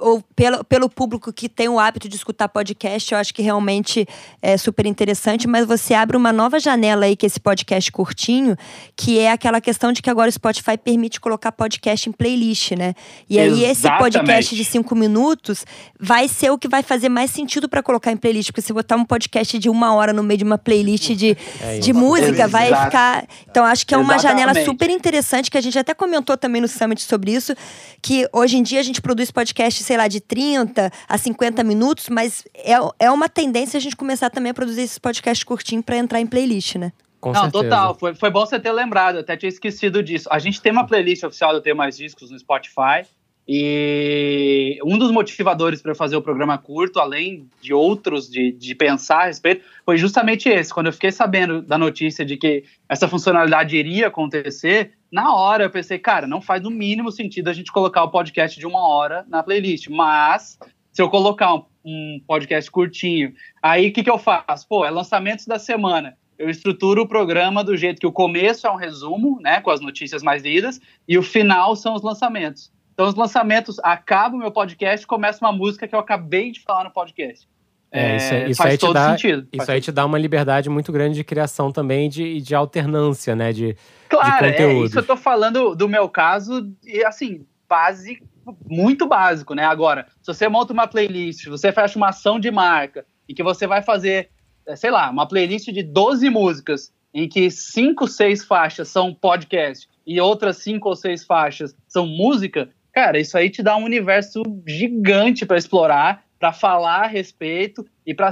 ou 0.00 0.22
pelo, 0.34 0.64
pelo 0.64 0.88
público 0.88 1.32
que 1.32 1.48
tem 1.48 1.68
o 1.68 1.78
hábito 1.78 2.08
de 2.08 2.16
escutar 2.16 2.48
podcast, 2.48 3.12
eu 3.12 3.18
acho 3.18 3.32
que 3.32 3.42
realmente 3.42 4.06
é 4.42 4.56
super 4.56 4.86
interessante, 4.86 5.46
mas 5.46 5.66
você 5.66 5.94
abre 5.94 6.16
uma 6.16 6.32
nova 6.32 6.58
janela 6.58 7.04
aí, 7.04 7.16
que 7.16 7.26
é 7.26 7.28
esse 7.28 7.40
podcast 7.40 7.92
curtinho, 7.92 8.56
que 8.96 9.18
é 9.18 9.30
aquela 9.30 9.60
questão 9.60 9.92
de 9.92 10.02
que 10.02 10.10
agora 10.10 10.28
o 10.28 10.32
Spotify 10.32 10.76
permite 10.76 11.20
colocar 11.20 11.52
podcast 11.52 12.08
em 12.08 12.12
playlist, 12.12 12.72
né? 12.72 12.94
E 13.28 13.38
aí 13.38 13.64
esse 13.64 13.88
podcast 13.98 14.54
de 14.54 14.64
cinco 14.64 14.94
minutos 14.94 15.64
vai 15.98 16.28
ser 16.28 16.50
o 16.50 16.58
que 16.58 16.68
vai 16.68 16.82
fazer 16.82 17.08
mais 17.08 17.30
sentido 17.30 17.68
para 17.68 17.82
colocar 17.82 18.10
em 18.10 18.16
playlist, 18.16 18.50
porque 18.50 18.62
se 18.62 18.72
botar 18.72 18.96
um 18.96 19.04
podcast 19.04 19.58
de 19.58 19.68
uma 19.68 19.94
hora 19.94 20.12
no 20.12 20.22
meio 20.22 20.38
de 20.38 20.44
uma 20.44 20.58
playlist 20.58 21.10
de, 21.10 21.36
é 21.60 21.78
de 21.78 21.92
música, 21.92 22.44
Exato. 22.44 22.50
vai 22.50 22.66
ficar. 22.84 23.26
Então 23.50 23.64
acho 23.64 23.86
que 23.86 23.94
é 23.94 23.98
uma 23.98 24.14
Exatamente. 24.14 24.46
janela 24.46 24.64
super 24.64 24.90
interessante, 24.90 25.50
que 25.50 25.58
a 25.58 25.60
gente 25.60 25.78
até 25.78 25.92
comentou 25.92 26.36
também 26.36 26.60
no 26.62 26.68
Summit 26.68 27.02
sobre 27.02 27.32
isso, 27.32 27.54
que 28.00 28.28
hoje 28.32 28.56
em 28.56 28.62
dia 28.62 28.80
a 28.80 28.82
gente 28.82 29.00
produz 29.00 29.30
podcasts 29.30 29.89
sei 29.90 29.96
lá, 29.96 30.06
de 30.06 30.20
30 30.20 30.88
a 31.08 31.18
50 31.18 31.64
minutos, 31.64 32.08
mas 32.08 32.44
é, 32.54 32.74
é 33.00 33.10
uma 33.10 33.28
tendência 33.28 33.76
a 33.76 33.80
gente 33.80 33.96
começar 33.96 34.30
também 34.30 34.50
a 34.50 34.54
produzir 34.54 34.82
esses 34.82 35.00
podcasts 35.00 35.42
curtinhos 35.42 35.84
para 35.84 35.96
entrar 35.96 36.20
em 36.20 36.26
playlist, 36.28 36.76
né? 36.76 36.92
Com 37.20 37.32
Não, 37.32 37.42
certeza. 37.42 37.64
total. 37.64 37.94
Foi, 37.96 38.14
foi 38.14 38.30
bom 38.30 38.46
você 38.46 38.60
ter 38.60 38.70
lembrado, 38.70 39.18
até 39.18 39.36
tinha 39.36 39.48
esquecido 39.48 40.00
disso. 40.00 40.28
A 40.30 40.38
gente 40.38 40.62
tem 40.62 40.70
uma 40.70 40.86
playlist 40.86 41.24
oficial 41.24 41.52
do 41.52 41.60
Ter 41.60 41.74
Mais 41.74 41.96
Discos 41.96 42.30
no 42.30 42.38
Spotify. 42.38 43.04
E 43.48 44.78
um 44.84 44.96
dos 44.96 45.10
motivadores 45.10 45.82
para 45.82 45.92
fazer 45.92 46.14
o 46.14 46.22
programa 46.22 46.56
curto, 46.56 47.00
além 47.00 47.48
de 47.60 47.74
outros 47.74 48.30
de, 48.30 48.52
de 48.52 48.76
pensar 48.76 49.22
a 49.22 49.26
respeito, 49.26 49.64
foi 49.84 49.96
justamente 49.96 50.48
esse. 50.48 50.72
Quando 50.72 50.86
eu 50.86 50.92
fiquei 50.92 51.10
sabendo 51.10 51.60
da 51.60 51.76
notícia 51.76 52.24
de 52.24 52.36
que 52.36 52.62
essa 52.88 53.08
funcionalidade 53.08 53.76
iria 53.76 54.06
acontecer, 54.06 54.92
na 55.10 55.34
hora 55.34 55.64
eu 55.64 55.70
pensei, 55.70 55.98
cara, 55.98 56.26
não 56.26 56.40
faz 56.40 56.62
no 56.62 56.70
mínimo 56.70 57.10
sentido 57.10 57.48
a 57.48 57.52
gente 57.52 57.72
colocar 57.72 58.02
o 58.04 58.10
podcast 58.10 58.58
de 58.58 58.66
uma 58.66 58.86
hora 58.86 59.24
na 59.28 59.42
playlist. 59.42 59.88
Mas 59.88 60.58
se 60.92 61.02
eu 61.02 61.08
colocar 61.08 61.54
um, 61.54 61.64
um 61.84 62.20
podcast 62.26 62.70
curtinho, 62.70 63.34
aí 63.62 63.88
o 63.88 63.92
que, 63.92 64.02
que 64.02 64.10
eu 64.10 64.18
faço? 64.18 64.68
Pô, 64.68 64.84
é 64.84 64.90
lançamentos 64.90 65.46
da 65.46 65.58
semana 65.58 66.16
eu 66.40 66.48
estruturo 66.48 67.02
o 67.02 67.06
programa 67.06 67.62
do 67.62 67.76
jeito 67.76 68.00
que 68.00 68.06
o 68.06 68.12
começo 68.12 68.66
é 68.66 68.70
um 68.70 68.76
resumo, 68.76 69.38
né, 69.42 69.60
com 69.60 69.70
as 69.70 69.78
notícias 69.78 70.22
mais 70.22 70.42
lidas, 70.42 70.80
e 71.06 71.18
o 71.18 71.22
final 71.22 71.76
são 71.76 71.94
os 71.94 72.00
lançamentos. 72.00 72.72
Então, 72.94 73.06
os 73.06 73.14
lançamentos 73.14 73.78
acaba 73.80 74.34
o 74.34 74.38
meu 74.38 74.50
podcast 74.50 75.06
começa 75.06 75.44
uma 75.44 75.52
música 75.52 75.86
que 75.86 75.94
eu 75.94 75.98
acabei 75.98 76.50
de 76.50 76.60
falar 76.60 76.84
no 76.84 76.90
podcast. 76.90 77.46
É, 77.92 78.16
isso, 78.16 78.34
é, 78.34 78.50
isso 78.50 78.62
faz 78.62 78.70
aí 78.70 78.78
todo 78.78 78.94
dá, 78.94 79.10
sentido. 79.10 79.48
Isso 79.52 79.70
aí 79.70 79.80
te 79.80 79.90
dá 79.90 80.06
uma 80.06 80.18
liberdade 80.18 80.70
muito 80.70 80.92
grande 80.92 81.16
de 81.16 81.24
criação 81.24 81.72
também 81.72 82.08
de, 82.08 82.40
de 82.40 82.54
alternância, 82.54 83.34
né? 83.34 83.52
De, 83.52 83.76
claro, 84.08 84.46
de. 84.46 84.62
É, 84.62 84.72
isso 84.84 84.98
eu 84.98 85.06
tô 85.06 85.16
falando 85.16 85.74
do 85.74 85.88
meu 85.88 86.08
caso, 86.08 86.70
e 86.84 87.04
assim, 87.04 87.44
básico, 87.68 88.24
muito 88.68 89.06
básico, 89.06 89.54
né? 89.54 89.64
Agora, 89.64 90.06
se 90.22 90.32
você 90.32 90.48
monta 90.48 90.72
uma 90.72 90.86
playlist, 90.86 91.46
você 91.46 91.72
fecha 91.72 91.96
uma 91.98 92.10
ação 92.10 92.38
de 92.38 92.50
marca, 92.50 93.04
e 93.28 93.34
que 93.34 93.42
você 93.42 93.66
vai 93.66 93.82
fazer, 93.82 94.30
é, 94.66 94.76
sei 94.76 94.90
lá, 94.90 95.10
uma 95.10 95.26
playlist 95.26 95.68
de 95.70 95.82
12 95.82 96.30
músicas, 96.30 96.92
em 97.12 97.28
que 97.28 97.50
cinco, 97.50 98.06
seis 98.06 98.44
faixas 98.44 98.88
são 98.88 99.12
podcast 99.12 99.88
e 100.06 100.20
outras 100.20 100.58
cinco 100.58 100.88
ou 100.88 100.94
seis 100.94 101.24
faixas 101.24 101.74
são 101.88 102.06
música, 102.06 102.68
Cara, 102.92 103.18
isso 103.18 103.36
aí 103.38 103.48
te 103.48 103.62
dá 103.62 103.76
um 103.76 103.84
universo 103.84 104.42
gigante 104.66 105.46
para 105.46 105.56
explorar, 105.56 106.24
para 106.40 106.54
falar 106.54 107.04
a 107.04 107.06
respeito 107.06 107.86
e 108.06 108.14
para 108.14 108.30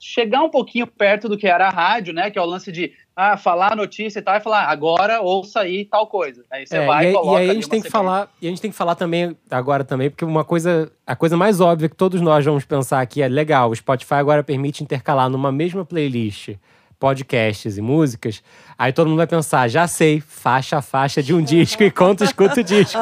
chegar 0.00 0.42
um 0.42 0.50
pouquinho 0.50 0.88
perto 0.88 1.28
do 1.28 1.38
que 1.38 1.46
era 1.46 1.68
a 1.68 1.70
rádio, 1.70 2.12
né? 2.12 2.32
Que 2.32 2.38
é 2.38 2.42
o 2.42 2.44
lance 2.44 2.72
de 2.72 2.92
ah, 3.14 3.36
falar 3.36 3.72
a 3.72 3.76
notícia 3.76 4.18
e 4.18 4.22
tal, 4.22 4.36
e 4.36 4.40
falar, 4.40 4.64
agora 4.64 5.20
ouça 5.20 5.60
aí 5.60 5.84
tal 5.84 6.08
coisa. 6.08 6.44
Aí 6.50 6.66
você 6.66 6.78
é, 6.78 6.84
vai 6.84 7.06
e, 7.06 7.10
e 7.10 7.12
coloca. 7.12 7.38
E 7.38 7.42
aí 7.44 7.50
a 7.50 7.54
gente 7.54 7.68
tem 7.68 7.80
que 7.80 7.88
falar, 7.88 8.28
e 8.42 8.46
a 8.48 8.50
gente 8.50 8.60
tem 8.60 8.72
que 8.72 8.76
falar 8.76 8.96
também 8.96 9.36
agora 9.48 9.84
também, 9.84 10.10
porque 10.10 10.24
uma 10.24 10.44
coisa, 10.44 10.90
a 11.06 11.14
coisa 11.14 11.36
mais 11.36 11.60
óbvia 11.60 11.88
que 11.88 11.94
todos 11.94 12.20
nós 12.20 12.44
vamos 12.44 12.64
pensar 12.64 13.00
aqui 13.00 13.22
é 13.22 13.28
legal, 13.28 13.70
o 13.70 13.76
Spotify 13.76 14.14
agora 14.14 14.42
permite 14.42 14.82
intercalar 14.82 15.30
numa 15.30 15.52
mesma 15.52 15.84
playlist 15.84 16.56
podcasts 16.98 17.78
e 17.78 17.80
músicas, 17.80 18.42
aí 18.76 18.92
todo 18.92 19.08
mundo 19.08 19.18
vai 19.18 19.26
pensar, 19.26 19.68
já 19.68 19.86
sei, 19.86 20.20
faixa 20.20 20.78
a 20.78 20.82
faixa 20.82 21.22
de 21.22 21.32
um 21.32 21.40
disco 21.40 21.82
e 21.82 21.90
quanto 21.90 22.24
escuta 22.24 22.60
o 22.60 22.64
disco. 22.64 22.98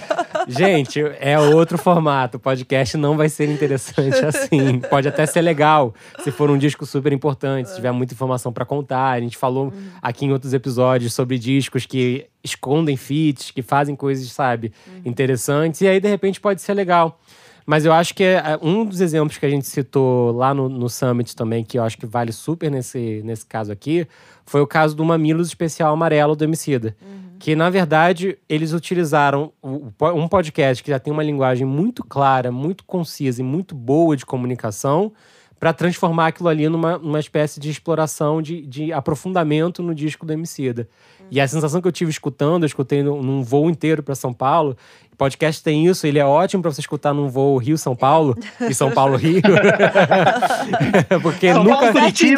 Gente, 0.48 1.00
é 1.20 1.38
outro 1.38 1.78
formato. 1.78 2.36
O 2.36 2.40
podcast 2.40 2.96
não 2.96 3.16
vai 3.16 3.28
ser 3.28 3.48
interessante 3.48 4.24
assim. 4.24 4.80
Pode 4.80 5.08
até 5.08 5.26
ser 5.26 5.42
legal 5.42 5.94
se 6.22 6.30
for 6.30 6.50
um 6.50 6.58
disco 6.58 6.84
super 6.86 7.12
importante, 7.12 7.68
se 7.68 7.76
tiver 7.76 7.92
muita 7.92 8.14
informação 8.14 8.52
para 8.52 8.64
contar. 8.64 9.10
A 9.10 9.20
gente 9.20 9.36
falou 9.36 9.72
aqui 10.02 10.24
em 10.24 10.32
outros 10.32 10.52
episódios 10.52 11.12
sobre 11.14 11.38
discos 11.38 11.86
que 11.86 12.26
escondem 12.42 12.96
feats, 12.96 13.50
que 13.50 13.62
fazem 13.62 13.94
coisas, 13.94 14.30
sabe, 14.32 14.72
interessantes. 15.04 15.80
E 15.82 15.88
aí, 15.88 16.00
de 16.00 16.08
repente, 16.08 16.40
pode 16.40 16.62
ser 16.62 16.74
legal. 16.74 17.20
Mas 17.66 17.84
eu 17.84 17.92
acho 17.92 18.14
que 18.14 18.24
é, 18.24 18.58
um 18.62 18.84
dos 18.84 19.00
exemplos 19.00 19.38
que 19.38 19.46
a 19.46 19.50
gente 19.50 19.66
citou 19.66 20.32
lá 20.32 20.52
no, 20.52 20.68
no 20.68 20.88
Summit 20.88 21.34
também, 21.36 21.64
que 21.64 21.78
eu 21.78 21.82
acho 21.82 21.98
que 21.98 22.06
vale 22.06 22.32
super 22.32 22.70
nesse, 22.70 23.22
nesse 23.24 23.46
caso 23.46 23.70
aqui, 23.70 24.06
foi 24.44 24.60
o 24.60 24.66
caso 24.66 24.96
do 24.96 25.04
Mamilos 25.04 25.48
Especial 25.48 25.92
Amarelo 25.92 26.34
do 26.34 26.44
Emicida. 26.44 26.96
Uhum. 27.00 27.36
Que, 27.38 27.54
na 27.54 27.70
verdade, 27.70 28.36
eles 28.48 28.72
utilizaram 28.72 29.52
um 29.62 30.28
podcast 30.28 30.82
que 30.82 30.90
já 30.90 30.98
tem 30.98 31.12
uma 31.12 31.22
linguagem 31.22 31.66
muito 31.66 32.04
clara, 32.04 32.50
muito 32.52 32.84
concisa 32.84 33.40
e 33.40 33.44
muito 33.44 33.74
boa 33.74 34.16
de 34.16 34.26
comunicação 34.26 35.12
para 35.60 35.74
transformar 35.74 36.28
aquilo 36.28 36.48
ali 36.48 36.68
numa, 36.70 36.96
numa 36.96 37.20
espécie 37.20 37.60
de 37.60 37.68
exploração, 37.68 38.40
de, 38.40 38.66
de 38.66 38.92
aprofundamento 38.94 39.82
no 39.82 39.94
disco 39.94 40.24
do 40.24 40.32
Emicida. 40.32 40.88
Uhum. 41.20 41.26
E 41.30 41.38
a 41.38 41.46
sensação 41.46 41.82
que 41.82 41.86
eu 41.86 41.92
tive 41.92 42.10
escutando, 42.10 42.62
eu 42.62 42.66
escutei 42.66 43.02
num, 43.02 43.22
num 43.22 43.42
voo 43.42 43.68
inteiro 43.68 44.02
para 44.02 44.14
São 44.14 44.32
Paulo, 44.32 44.74
podcast 45.20 45.62
tem 45.62 45.86
isso, 45.86 46.06
ele 46.06 46.18
é 46.18 46.24
ótimo 46.24 46.62
para 46.62 46.72
você 46.72 46.80
escutar 46.80 47.12
num 47.12 47.28
voo 47.28 47.58
Rio-São 47.58 47.94
Paulo 47.94 48.34
e 48.58 48.72
São 48.72 48.90
Paulo-Rio. 48.90 49.42
porque 51.20 51.48
ele 51.48 51.58
nunca. 51.58 51.92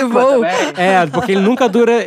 Voo. 0.08 0.44
É, 0.76 1.06
porque 1.06 1.30
ele 1.30 1.42
nunca 1.42 1.68
dura. 1.68 2.04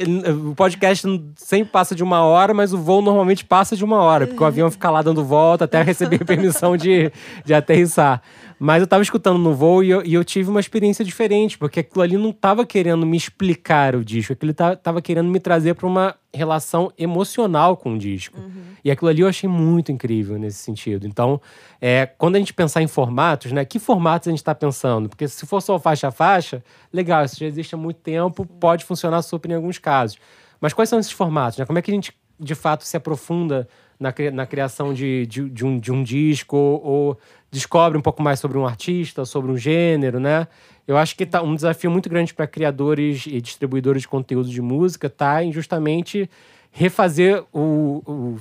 O 0.50 0.54
podcast 0.54 1.08
sempre 1.38 1.72
passa 1.72 1.96
de 1.96 2.04
uma 2.04 2.24
hora, 2.24 2.54
mas 2.54 2.74
o 2.74 2.78
voo 2.78 3.02
normalmente 3.02 3.46
passa 3.46 3.74
de 3.74 3.86
uma 3.86 4.02
hora, 4.02 4.28
porque 4.28 4.44
o 4.44 4.46
avião 4.46 4.70
fica 4.70 4.90
lá 4.92 5.02
dando 5.02 5.24
volta 5.24 5.64
até 5.64 5.82
receber 5.82 6.20
permissão 6.26 6.76
de, 6.76 7.10
de 7.46 7.54
aterrissar. 7.54 8.22
Mas 8.60 8.82
eu 8.82 8.88
tava 8.88 9.04
escutando 9.04 9.38
no 9.38 9.54
voo 9.54 9.84
e 9.84 9.90
eu, 9.90 10.06
e 10.06 10.14
eu, 10.14 10.24
tive 10.24 10.50
uma 10.50 10.60
experiência 10.60 11.04
diferente, 11.04 11.58
porque 11.58 11.82
aquilo 11.82 12.02
ali 12.02 12.18
não 12.18 12.32
tava 12.32 12.66
querendo 12.66 13.06
me 13.06 13.18
explicar 13.18 13.96
o 13.96 14.04
disco, 14.04 14.34
aquilo 14.34 14.54
tava, 14.54 14.76
tava 14.78 15.02
querendo 15.02 15.30
me 15.30 15.40
trazer 15.40 15.74
para 15.76 15.88
uma 15.88 16.16
relação 16.34 16.92
emocional 16.98 17.76
com 17.76 17.96
o 17.96 17.98
disco. 17.98 18.40
Uhum. 18.40 18.64
E 18.84 18.92
aquilo 18.92 19.10
ali 19.10 19.22
eu 19.22 19.28
achei 19.28 19.50
muito 19.50 19.92
incrível 19.92 20.38
nesse 20.38 20.60
sentido. 20.66 21.08
Então, 21.08 21.40
é, 21.80 22.06
quando 22.06 22.36
a 22.36 22.40
gente 22.40 22.54
pensar 22.54 22.82
em 22.82 22.88
formatos, 22.88 23.52
né? 23.52 23.64
Que 23.64 23.80
formatos 23.80 24.28
a 24.28 24.32
gente 24.32 24.40
está 24.40 24.54
pensando? 24.54 25.08
Porque 25.08 25.28
se 25.28 25.46
for 25.46 25.62
só 25.62 25.80
faixa 25.80 26.10
a 26.10 26.12
faixa, 26.12 26.64
legal, 26.92 27.24
isso 27.24 27.40
já 27.40 27.46
existe 27.46 27.76
há 27.76 27.78
muito 27.78 27.98
tempo, 27.98 28.46
pode 28.46 28.84
funcionar 28.86 29.22
super 29.22 29.52
em 29.52 29.56
alguns 29.56 29.78
casos. 29.78 30.18
Mas 30.60 30.74
quais 30.74 30.90
são 30.90 31.00
esses 31.00 31.12
formatos? 31.12 31.60
Né? 31.60 31.66
Como 31.66 31.80
é 31.80 31.82
que 31.82 31.92
a 31.92 31.94
gente, 31.94 32.14
de 32.40 32.56
fato, 32.56 32.84
se 32.84 32.98
aprofunda 32.98 33.68
na, 34.00 34.14
na 34.34 34.46
criação 34.46 34.94
de, 34.94 35.26
de, 35.26 35.50
de, 35.50 35.66
um, 35.66 35.80
de 35.80 35.92
um 35.92 36.04
disco 36.04 36.58
ou, 36.58 36.84
ou 36.84 37.20
descobre 37.52 37.98
um 37.98 38.02
pouco 38.02 38.22
mais 38.22 38.40
sobre 38.40 38.58
um 38.58 38.66
artista, 38.66 39.26
sobre 39.26 39.52
um 39.52 39.58
gênero, 39.58 40.20
né? 40.20 40.48
Eu 40.88 40.98
acho 40.98 41.16
que 41.16 41.26
tá 41.26 41.42
um 41.42 41.56
desafio 41.56 41.90
muito 41.90 42.10
grande 42.10 42.34
para 42.34 42.46
criadores 42.46 43.26
e 43.26 43.42
distribuidores 43.42 44.04
de 44.04 44.08
conteúdo 44.08 44.50
de 44.50 44.62
música 44.62 45.10
tá 45.10 45.44
em 45.44 45.52
justamente 45.52 46.30
refazer 46.78 47.42
o, 47.54 48.04
o, 48.06 48.38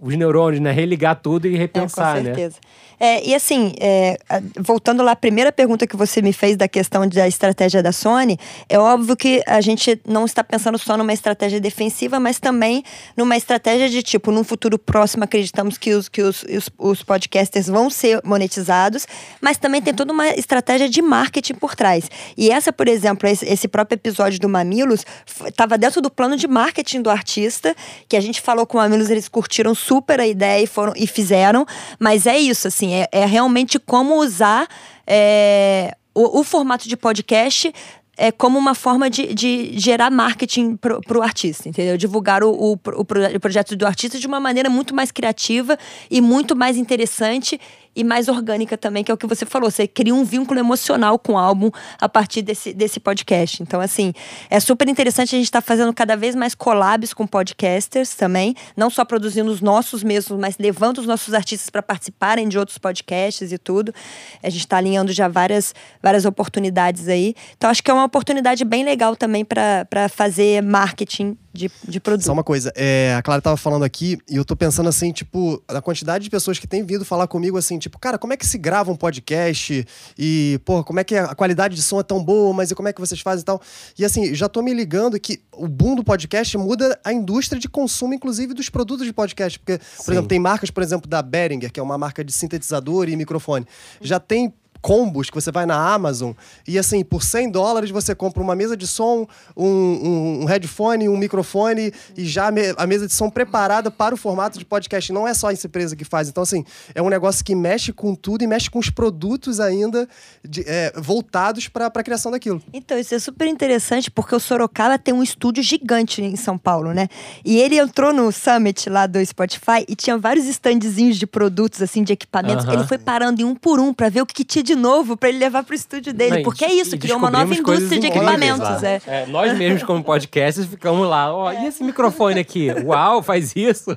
os 0.00 0.16
neurônios, 0.16 0.62
né? 0.62 0.72
Religar 0.72 1.14
tudo 1.14 1.46
e 1.46 1.54
repensar, 1.56 2.16
é, 2.16 2.20
com 2.20 2.24
né? 2.24 2.34
certeza. 2.34 2.56
É, 2.98 3.26
e 3.26 3.34
assim, 3.34 3.74
é, 3.78 4.16
voltando 4.58 5.02
lá 5.02 5.12
à 5.12 5.16
primeira 5.16 5.52
pergunta 5.52 5.86
que 5.86 5.96
você 5.96 6.22
me 6.22 6.32
fez 6.32 6.56
da 6.56 6.66
questão 6.66 7.06
da 7.06 7.28
estratégia 7.28 7.82
da 7.82 7.92
Sony, 7.92 8.38
é 8.68 8.78
óbvio 8.78 9.14
que 9.14 9.42
a 9.46 9.60
gente 9.60 10.00
não 10.08 10.24
está 10.24 10.42
pensando 10.42 10.78
só 10.78 10.96
numa 10.96 11.12
estratégia 11.12 11.60
defensiva, 11.60 12.18
mas 12.18 12.38
também 12.38 12.82
numa 13.14 13.36
estratégia 13.36 13.88
de 13.88 14.02
tipo, 14.02 14.30
num 14.30 14.42
futuro 14.42 14.78
próximo 14.78 15.24
acreditamos 15.24 15.76
que 15.76 15.92
os, 15.92 16.08
que 16.08 16.22
os, 16.22 16.42
os, 16.44 16.70
os 16.78 17.02
podcasters 17.02 17.66
vão 17.66 17.90
ser 17.90 18.20
monetizados, 18.24 19.06
mas 19.40 19.58
também 19.58 19.82
tem 19.82 19.92
toda 19.92 20.12
uma 20.12 20.28
estratégia 20.30 20.88
de 20.88 21.02
marketing 21.02 21.54
por 21.54 21.74
trás. 21.74 22.10
E 22.36 22.50
essa, 22.50 22.72
por 22.72 22.88
exemplo, 22.88 23.28
esse, 23.28 23.44
esse 23.44 23.68
próprio 23.68 23.96
episódio 23.96 24.40
do 24.40 24.48
Mamilos 24.48 25.04
estava 25.46 25.76
dentro 25.76 26.00
do 26.00 26.10
plano 26.10 26.36
de 26.36 26.48
marketing 26.48 27.02
do 27.02 27.10
artista, 27.10 27.65
que 28.08 28.16
a 28.16 28.20
gente 28.20 28.40
falou 28.40 28.66
com 28.66 28.78
o 28.78 28.80
Mamilos, 28.80 29.10
eles 29.10 29.28
curtiram 29.28 29.74
super 29.74 30.20
a 30.20 30.26
ideia 30.26 30.62
e 30.62 30.66
foram 30.66 30.92
e 30.96 31.06
fizeram, 31.06 31.66
mas 31.98 32.26
é 32.26 32.38
isso, 32.38 32.68
assim, 32.68 32.94
é, 32.94 33.08
é 33.10 33.24
realmente 33.24 33.78
como 33.78 34.16
usar 34.16 34.68
é, 35.06 35.96
o, 36.14 36.40
o 36.40 36.44
formato 36.44 36.88
de 36.88 36.96
podcast 36.96 37.72
é 38.16 38.32
como 38.32 38.58
uma 38.58 38.74
forma 38.74 39.10
de, 39.10 39.34
de 39.34 39.78
gerar 39.78 40.10
marketing 40.10 40.76
para 40.76 41.18
o 41.18 41.22
artista, 41.22 41.68
entendeu? 41.68 41.98
Divulgar 41.98 42.42
o, 42.42 42.50
o, 42.50 42.72
o, 42.72 43.04
projeto 43.40 43.76
do 43.76 43.86
artista 43.86 44.18
de 44.18 44.26
uma 44.26 44.40
maneira 44.40 44.70
muito 44.70 44.94
mais 44.94 45.12
criativa 45.12 45.78
e 46.10 46.20
muito 46.22 46.56
mais 46.56 46.78
interessante 46.78 47.60
e 47.96 48.04
mais 48.04 48.28
orgânica 48.28 48.76
também, 48.76 49.02
que 49.02 49.10
é 49.10 49.14
o 49.14 49.16
que 49.16 49.26
você 49.26 49.46
falou. 49.46 49.70
Você 49.70 49.88
cria 49.88 50.14
um 50.14 50.22
vínculo 50.22 50.60
emocional 50.60 51.18
com 51.18 51.32
o 51.32 51.38
álbum 51.38 51.70
a 51.98 52.08
partir 52.08 52.42
desse, 52.42 52.74
desse 52.74 53.00
podcast. 53.00 53.62
Então, 53.62 53.80
assim, 53.80 54.12
é 54.50 54.60
super 54.60 54.86
interessante 54.86 55.34
a 55.34 55.38
gente 55.38 55.46
estar 55.46 55.62
tá 55.62 55.66
fazendo 55.66 55.92
cada 55.94 56.14
vez 56.14 56.34
mais 56.34 56.54
collabs 56.54 57.14
com 57.14 57.26
podcasters 57.26 58.14
também, 58.14 58.54
não 58.76 58.90
só 58.90 59.04
produzindo 59.04 59.50
os 59.50 59.62
nossos 59.62 60.02
mesmos, 60.02 60.38
mas 60.38 60.58
levando 60.58 60.98
os 60.98 61.06
nossos 61.06 61.32
artistas 61.32 61.70
para 61.70 61.82
participarem 61.82 62.46
de 62.46 62.58
outros 62.58 62.76
podcasts 62.76 63.50
e 63.50 63.56
tudo. 63.56 63.94
A 64.42 64.50
gente 64.50 64.60
está 64.60 64.76
alinhando 64.76 65.12
já 65.12 65.26
várias, 65.26 65.74
várias 66.02 66.26
oportunidades 66.26 67.08
aí. 67.08 67.34
Então, 67.56 67.70
acho 67.70 67.82
que 67.82 67.90
é 67.90 67.94
uma 67.94 68.04
oportunidade 68.04 68.62
bem 68.64 68.84
legal 68.84 69.16
também 69.16 69.44
para 69.44 70.08
fazer 70.10 70.62
marketing 70.62 71.36
de, 71.56 71.70
de 71.88 71.98
produto. 71.98 72.26
Só 72.26 72.32
uma 72.32 72.44
coisa, 72.44 72.70
é, 72.76 73.14
a 73.16 73.22
Clara 73.22 73.40
tava 73.40 73.56
falando 73.56 73.84
aqui 73.84 74.18
e 74.28 74.36
eu 74.36 74.44
tô 74.44 74.54
pensando 74.54 74.88
assim, 74.88 75.10
tipo, 75.10 75.62
a 75.66 75.80
quantidade 75.80 76.24
de 76.24 76.30
pessoas 76.30 76.58
que 76.58 76.66
têm 76.66 76.84
vindo 76.84 77.04
falar 77.04 77.26
comigo 77.26 77.56
assim, 77.56 77.78
tipo, 77.86 77.98
cara, 77.98 78.18
como 78.18 78.32
é 78.32 78.36
que 78.36 78.46
se 78.46 78.58
grava 78.58 78.90
um 78.90 78.96
podcast? 78.96 79.86
E, 80.18 80.60
pô, 80.64 80.82
como 80.82 81.00
é 81.00 81.04
que 81.04 81.14
a 81.14 81.34
qualidade 81.34 81.74
de 81.74 81.82
som 81.82 82.00
é 82.00 82.02
tão 82.02 82.22
boa, 82.22 82.52
mas 82.52 82.70
e 82.70 82.74
como 82.74 82.88
é 82.88 82.92
que 82.92 83.00
vocês 83.00 83.20
fazem 83.20 83.42
e 83.42 83.44
tal? 83.44 83.60
E 83.98 84.04
assim, 84.04 84.34
já 84.34 84.48
tô 84.48 84.60
me 84.62 84.74
ligando 84.74 85.18
que 85.18 85.40
o 85.52 85.68
boom 85.68 85.94
do 85.94 86.04
podcast 86.04 86.56
muda 86.58 86.98
a 87.04 87.12
indústria 87.12 87.60
de 87.60 87.68
consumo, 87.68 88.14
inclusive, 88.14 88.52
dos 88.52 88.68
produtos 88.68 89.06
de 89.06 89.12
podcast. 89.12 89.58
Porque, 89.58 89.78
por 89.78 90.04
Sim. 90.04 90.12
exemplo, 90.12 90.28
tem 90.28 90.38
marcas, 90.38 90.70
por 90.70 90.82
exemplo, 90.82 91.08
da 91.08 91.22
Behringer, 91.22 91.72
que 91.72 91.80
é 91.80 91.82
uma 91.82 91.96
marca 91.96 92.24
de 92.24 92.32
sintetizador 92.32 93.08
e 93.08 93.16
microfone. 93.16 93.66
Já 94.00 94.18
tem 94.18 94.52
combos 94.86 95.28
que 95.28 95.34
você 95.34 95.50
vai 95.50 95.66
na 95.66 95.74
Amazon 95.74 96.30
e 96.64 96.78
assim, 96.78 97.02
por 97.02 97.20
100 97.20 97.50
dólares 97.50 97.90
você 97.90 98.14
compra 98.14 98.40
uma 98.40 98.54
mesa 98.54 98.76
de 98.76 98.86
som, 98.86 99.26
um, 99.56 99.66
um, 99.66 100.42
um 100.42 100.44
headphone, 100.44 101.08
um 101.08 101.16
microfone 101.16 101.92
e 102.16 102.24
já 102.24 102.52
a 102.76 102.86
mesa 102.86 103.08
de 103.08 103.12
som 103.12 103.28
preparada 103.28 103.90
para 103.90 104.14
o 104.14 104.16
formato 104.16 104.60
de 104.60 104.64
podcast. 104.64 105.12
Não 105.12 105.26
é 105.26 105.34
só 105.34 105.50
essa 105.50 105.66
empresa 105.66 105.96
que 105.96 106.04
faz. 106.04 106.28
Então, 106.28 106.40
assim, 106.40 106.64
é 106.94 107.02
um 107.02 107.08
negócio 107.08 107.44
que 107.44 107.52
mexe 107.52 107.92
com 107.92 108.14
tudo 108.14 108.44
e 108.44 108.46
mexe 108.46 108.70
com 108.70 108.78
os 108.78 108.88
produtos 108.88 109.58
ainda 109.58 110.08
de, 110.44 110.62
é, 110.64 110.92
voltados 110.96 111.66
para 111.66 111.86
a 111.86 112.02
criação 112.04 112.30
daquilo. 112.30 112.62
Então, 112.72 112.96
isso 112.96 113.12
é 113.12 113.18
super 113.18 113.48
interessante 113.48 114.08
porque 114.08 114.36
o 114.36 114.38
Sorocaba 114.38 114.96
tem 114.96 115.12
um 115.12 115.22
estúdio 115.22 115.64
gigante 115.64 116.22
em 116.22 116.36
São 116.36 116.56
Paulo, 116.56 116.94
né? 116.94 117.08
E 117.44 117.58
ele 117.58 117.76
entrou 117.76 118.12
no 118.12 118.30
Summit 118.30 118.88
lá 118.88 119.08
do 119.08 119.24
Spotify 119.26 119.84
e 119.88 119.96
tinha 119.96 120.16
vários 120.16 120.46
standzinhos 120.46 121.16
de 121.16 121.26
produtos, 121.26 121.82
assim, 121.82 122.04
de 122.04 122.12
equipamentos. 122.12 122.64
Ele 122.68 122.86
foi 122.86 122.98
parando 122.98 123.42
em 123.42 123.44
um 123.44 123.56
por 123.56 123.80
um 123.80 123.92
para 123.92 124.08
ver 124.08 124.20
o 124.22 124.26
que, 124.26 124.34
que 124.34 124.44
tinha 124.44 124.62
de 124.62 124.75
novo 124.76 125.16
para 125.16 125.28
ele 125.28 125.38
levar 125.38 125.64
pro 125.64 125.74
estúdio 125.74 126.12
dele. 126.12 126.36
Não, 126.36 126.42
porque 126.42 126.64
é 126.64 126.72
isso, 126.72 126.96
criou 126.98 127.18
uma 127.18 127.30
nova 127.30 127.52
indústria 127.54 127.98
de 127.98 128.06
equipamentos. 128.06 128.82
É. 128.82 129.00
É, 129.06 129.26
nós 129.26 129.56
mesmos, 129.56 129.82
como 129.82 130.04
podcasters, 130.04 130.68
ficamos 130.68 131.08
lá. 131.08 131.34
Ó, 131.34 131.48
oh, 131.48 131.52
e 131.52 131.66
esse 131.66 131.82
microfone 131.82 132.38
aqui? 132.38 132.68
Uau, 132.84 133.22
faz 133.22 133.56
isso! 133.56 133.90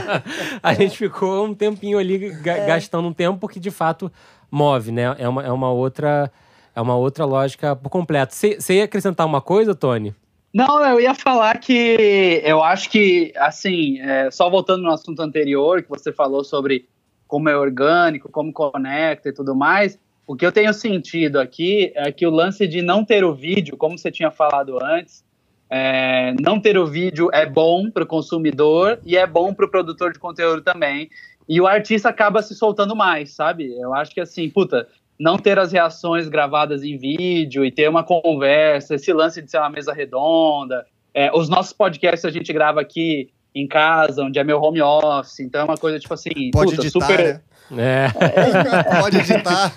a 0.62 0.74
gente 0.74 0.96
ficou 0.96 1.46
um 1.46 1.54
tempinho 1.54 1.98
ali 1.98 2.32
é. 2.44 2.66
gastando 2.66 3.08
um 3.08 3.12
tempo, 3.12 3.38
porque 3.38 3.60
de 3.60 3.70
fato 3.70 4.10
move, 4.50 4.92
né? 4.92 5.14
É 5.18 5.28
uma, 5.28 5.44
é 5.44 5.50
uma 5.50 5.70
outra. 5.70 6.30
É 6.74 6.80
uma 6.80 6.96
outra 6.96 7.24
lógica 7.24 7.74
por 7.74 7.90
completo. 7.90 8.32
Você 8.32 8.56
ia 8.70 8.84
acrescentar 8.84 9.26
uma 9.26 9.40
coisa, 9.40 9.74
Tony? 9.74 10.14
Não, 10.52 10.84
eu 10.84 11.00
ia 11.00 11.14
falar 11.14 11.58
que 11.58 12.40
eu 12.44 12.62
acho 12.62 12.90
que, 12.90 13.32
assim, 13.36 14.00
é, 14.00 14.30
só 14.30 14.48
voltando 14.48 14.82
no 14.82 14.90
assunto 14.90 15.20
anterior, 15.20 15.82
que 15.82 15.88
você 15.88 16.12
falou 16.12 16.44
sobre 16.44 16.88
como 17.30 17.48
é 17.48 17.56
orgânico, 17.56 18.28
como 18.28 18.52
conecta 18.52 19.28
e 19.28 19.32
tudo 19.32 19.54
mais, 19.54 19.96
o 20.30 20.36
que 20.36 20.46
eu 20.46 20.52
tenho 20.52 20.72
sentido 20.72 21.40
aqui 21.40 21.90
é 21.96 22.12
que 22.12 22.24
o 22.24 22.30
lance 22.30 22.64
de 22.68 22.82
não 22.82 23.04
ter 23.04 23.24
o 23.24 23.34
vídeo, 23.34 23.76
como 23.76 23.98
você 23.98 24.12
tinha 24.12 24.30
falado 24.30 24.78
antes, 24.80 25.24
é, 25.68 26.32
não 26.40 26.60
ter 26.60 26.78
o 26.78 26.86
vídeo 26.86 27.28
é 27.32 27.44
bom 27.44 27.90
para 27.90 28.04
o 28.04 28.06
consumidor 28.06 29.00
e 29.04 29.16
é 29.16 29.26
bom 29.26 29.52
para 29.52 29.66
o 29.66 29.68
produtor 29.68 30.12
de 30.12 30.20
conteúdo 30.20 30.62
também. 30.62 31.10
E 31.48 31.60
o 31.60 31.66
artista 31.66 32.10
acaba 32.10 32.42
se 32.42 32.54
soltando 32.54 32.94
mais, 32.94 33.32
sabe? 33.32 33.76
Eu 33.76 33.92
acho 33.92 34.14
que 34.14 34.20
assim, 34.20 34.48
puta, 34.48 34.86
não 35.18 35.36
ter 35.36 35.58
as 35.58 35.72
reações 35.72 36.28
gravadas 36.28 36.84
em 36.84 36.96
vídeo 36.96 37.64
e 37.64 37.72
ter 37.72 37.88
uma 37.88 38.04
conversa, 38.04 38.94
esse 38.94 39.12
lance 39.12 39.42
de 39.42 39.50
ser 39.50 39.58
uma 39.58 39.70
mesa 39.70 39.92
redonda. 39.92 40.86
É, 41.12 41.36
os 41.36 41.48
nossos 41.48 41.72
podcasts 41.72 42.24
a 42.24 42.30
gente 42.30 42.52
grava 42.52 42.80
aqui 42.80 43.30
em 43.52 43.66
casa, 43.66 44.22
onde 44.22 44.38
é 44.38 44.44
meu 44.44 44.62
home 44.62 44.80
office, 44.80 45.40
então 45.40 45.62
é 45.62 45.64
uma 45.64 45.76
coisa 45.76 45.98
tipo 45.98 46.14
assim, 46.14 46.52
Pode 46.52 46.76
puta, 46.76 46.82
editar, 46.86 47.00
super. 47.00 47.18
Né? 47.18 47.40
É. 47.76 48.08
pode 49.00 49.18
editar. 49.18 49.72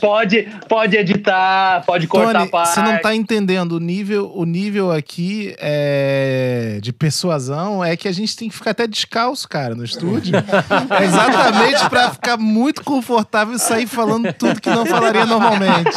pode, 0.00 0.48
pode 0.68 0.96
editar, 0.96 1.82
pode 1.86 2.06
cortar 2.06 2.40
Tony, 2.40 2.50
parte. 2.50 2.74
Você 2.74 2.82
não 2.82 2.98
tá 2.98 3.14
entendendo 3.14 3.72
o 3.72 3.80
nível, 3.80 4.30
o 4.34 4.44
nível 4.44 4.90
aqui 4.90 5.54
é, 5.58 6.78
de 6.82 6.92
persuasão 6.92 7.82
é 7.82 7.96
que 7.96 8.06
a 8.06 8.12
gente 8.12 8.36
tem 8.36 8.48
que 8.48 8.54
ficar 8.54 8.72
até 8.72 8.86
descalço, 8.86 9.48
cara, 9.48 9.74
no 9.74 9.84
estúdio. 9.84 10.34
é 10.36 11.04
exatamente 11.04 11.88
para 11.88 12.10
ficar 12.10 12.36
muito 12.36 12.84
confortável 12.84 13.54
e 13.54 13.58
sair 13.58 13.86
falando 13.86 14.32
tudo 14.32 14.60
que 14.60 14.68
não 14.68 14.84
falaria 14.84 15.24
normalmente. 15.24 15.90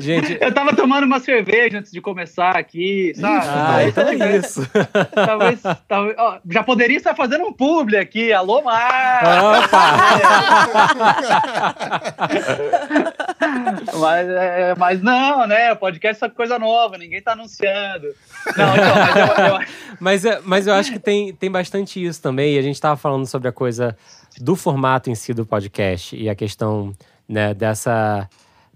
gente, 0.00 0.36
eu 0.40 0.52
tava 0.52 0.74
tomando 0.74 1.04
uma 1.04 1.20
cerveja 1.20 1.78
antes 1.78 1.90
de 1.90 2.00
começar 2.00 2.56
aqui, 2.56 3.12
sabe? 3.14 3.46
Ah, 3.48 3.84
então 3.86 4.08
é 4.08 4.36
isso. 4.36 4.68
Talvez, 5.14 5.60
talvez 5.86 6.16
ó, 6.18 6.38
já 6.50 6.62
poderia 6.62 6.96
estar 6.96 7.14
fazendo 7.14 7.44
um 7.44 7.52
publi 7.52 7.96
aqui. 7.96 8.32
Alô, 8.32 8.62
Mar. 8.62 8.97
mas, 13.98 14.28
é, 14.28 14.74
mas 14.76 15.02
não, 15.02 15.46
né? 15.46 15.72
O 15.72 15.76
podcast 15.76 16.22
é 16.24 16.28
coisa 16.28 16.58
nova, 16.58 16.98
ninguém 16.98 17.22
tá 17.22 17.32
anunciando. 17.32 18.08
Não, 18.56 18.74
então, 18.74 18.94
mas, 18.94 19.16
eu, 19.16 19.26
eu... 19.44 19.58
mas, 20.00 20.24
é, 20.24 20.40
mas 20.44 20.66
eu 20.66 20.72
acho 20.74 20.92
que 20.92 20.98
tem, 20.98 21.32
tem 21.32 21.50
bastante 21.50 22.04
isso 22.04 22.20
também. 22.22 22.54
E 22.54 22.58
a 22.58 22.62
gente 22.62 22.80
tava 22.80 22.96
falando 22.96 23.26
sobre 23.26 23.48
a 23.48 23.52
coisa 23.52 23.96
do 24.40 24.56
formato 24.56 25.10
em 25.10 25.14
si 25.14 25.34
do 25.34 25.44
podcast 25.44 26.16
e 26.16 26.28
a 26.28 26.34
questão 26.34 26.92
né, 27.28 27.54
dessa 27.54 28.28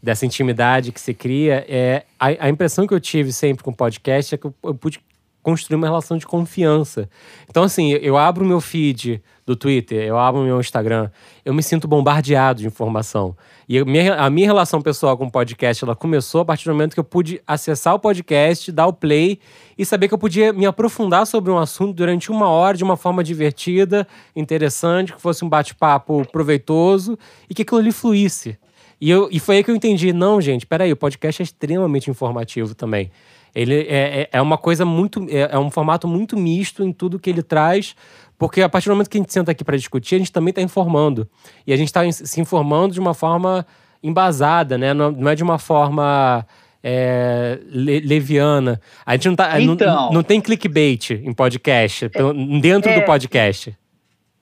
dessa 0.02 0.26
intimidade 0.26 0.90
que 0.90 1.00
se 1.00 1.14
cria, 1.14 1.64
é 1.68 2.04
a, 2.18 2.46
a, 2.46 2.48
impressão 2.48 2.88
que 2.88 2.92
eu 2.92 2.98
tive 2.98 3.32
sempre 3.32 3.62
com 3.62 3.70
o 3.70 3.74
podcast 3.74 4.35
é 4.35 4.38
que 4.38 4.44
eu, 4.44 4.52
eu 4.64 4.74
pude 4.74 5.00
construir 5.42 5.76
uma 5.76 5.87
relação 5.87 6.16
de 6.16 6.26
confiança. 6.26 7.08
Então, 7.48 7.62
assim, 7.62 7.92
eu 7.92 8.16
abro 8.16 8.44
o 8.44 8.48
meu 8.48 8.61
feed 8.61 9.22
do 9.44 9.57
Twitter, 9.57 10.02
eu 10.02 10.16
abro 10.16 10.40
o 10.40 10.44
meu 10.44 10.61
Instagram, 10.61 11.11
eu 11.44 11.52
me 11.52 11.62
sinto 11.62 11.88
bombardeado 11.88 12.61
de 12.61 12.66
informação. 12.66 13.37
E 13.68 13.78
a 13.78 13.85
minha, 13.85 14.14
a 14.14 14.31
minha 14.31 14.46
relação 14.46 14.81
pessoal 14.81 15.16
com 15.16 15.24
o 15.24 15.31
podcast, 15.31 15.85
ela 15.85 15.96
começou 15.96 16.42
a 16.42 16.44
partir 16.44 16.66
do 16.66 16.72
momento 16.72 16.94
que 16.94 17.00
eu 17.00 17.05
pude 17.05 17.40
acessar 17.46 17.94
o 17.94 17.98
podcast, 17.98 18.70
dar 18.70 18.87
o 18.87 18.92
play 18.92 19.38
e 19.76 19.85
saber 19.85 20.09
que 20.09 20.14
eu 20.14 20.18
podia 20.18 20.52
me 20.52 20.64
aprofundar 20.64 21.26
sobre 21.26 21.50
um 21.50 21.59
assunto 21.59 21.92
durante 21.92 22.31
uma 22.31 22.48
hora 22.48 22.76
de 22.76 22.85
uma 22.85 22.96
forma 22.96 23.24
divertida, 23.24 24.07
interessante, 24.36 25.12
que 25.12 25.20
fosse 25.20 25.45
um 25.45 25.49
bate-papo 25.49 26.24
proveitoso 26.30 27.18
e 27.51 27.55
que 27.55 27.62
aquilo 27.62 27.80
ali 27.80 27.90
fluísse. 27.90 28.57
E, 29.01 29.11
eu, 29.11 29.28
e 29.32 29.40
foi 29.40 29.57
aí 29.57 29.64
que 29.64 29.70
eu 29.70 29.74
entendi, 29.74 30.12
não, 30.12 30.40
gente, 30.40 30.64
peraí, 30.64 30.93
o 30.93 30.97
podcast 30.97 31.43
é 31.43 31.45
extremamente 31.45 32.09
informativo 32.09 32.72
também. 32.72 33.11
Ele 33.55 33.80
é, 33.80 34.22
é, 34.22 34.28
é 34.32 34.40
uma 34.40 34.57
coisa 34.57 34.84
muito. 34.84 35.26
É, 35.28 35.51
é, 35.53 35.59
um 35.59 35.70
formato 35.70 36.09
muito 36.09 36.38
misto 36.38 36.82
em 36.82 36.93
tudo 36.93 37.18
que 37.18 37.28
ele 37.28 37.43
traz, 37.43 37.95
Porque 38.43 38.61
a 38.61 38.68
partir 38.68 38.88
do 38.88 38.95
momento 38.97 39.09
que 39.09 39.16
a 39.16 39.20
gente 39.20 39.32
senta 39.32 39.53
aqui 39.53 39.62
para 39.62 39.76
discutir, 39.76 40.16
a 40.16 40.18
gente 40.18 40.32
também 40.32 40.51
está 40.51 40.61
informando. 40.61 41.30
E 41.64 41.72
a 41.72 41.76
gente 41.76 41.86
está 41.86 42.01
se 42.11 42.40
informando 42.40 42.93
de 42.93 42.99
uma 42.99 43.14
forma 43.14 43.64
embasada, 44.03 44.76
né? 44.76 44.93
Não, 44.93 45.28
é 45.28 45.36
de 45.36 45.45
uma 45.45 45.61
forma 45.61 46.45
é, 46.82 47.61
le, 47.66 48.01
leviana. 48.01 48.80
A 49.07 49.14
gente 49.14 49.28
não, 49.28 49.36
tá, 49.36 49.61
Então. 49.61 49.95
não, 49.95 50.12
não 50.14 50.22
tem 50.24 50.40
clickbait 50.40 51.11
em 51.11 51.32
podcast, 51.32 52.09
pelo- 52.09 52.34
dentro 52.61 52.90
é. 52.90 52.99
do 52.99 53.07
podcast. 53.07 53.78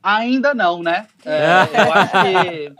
Ainda 0.02 0.54
não, 0.54 0.82
né? 0.82 1.06
É, 1.26 1.82
eu, 1.82 1.92
acho 1.92 2.12
que, 2.12 2.72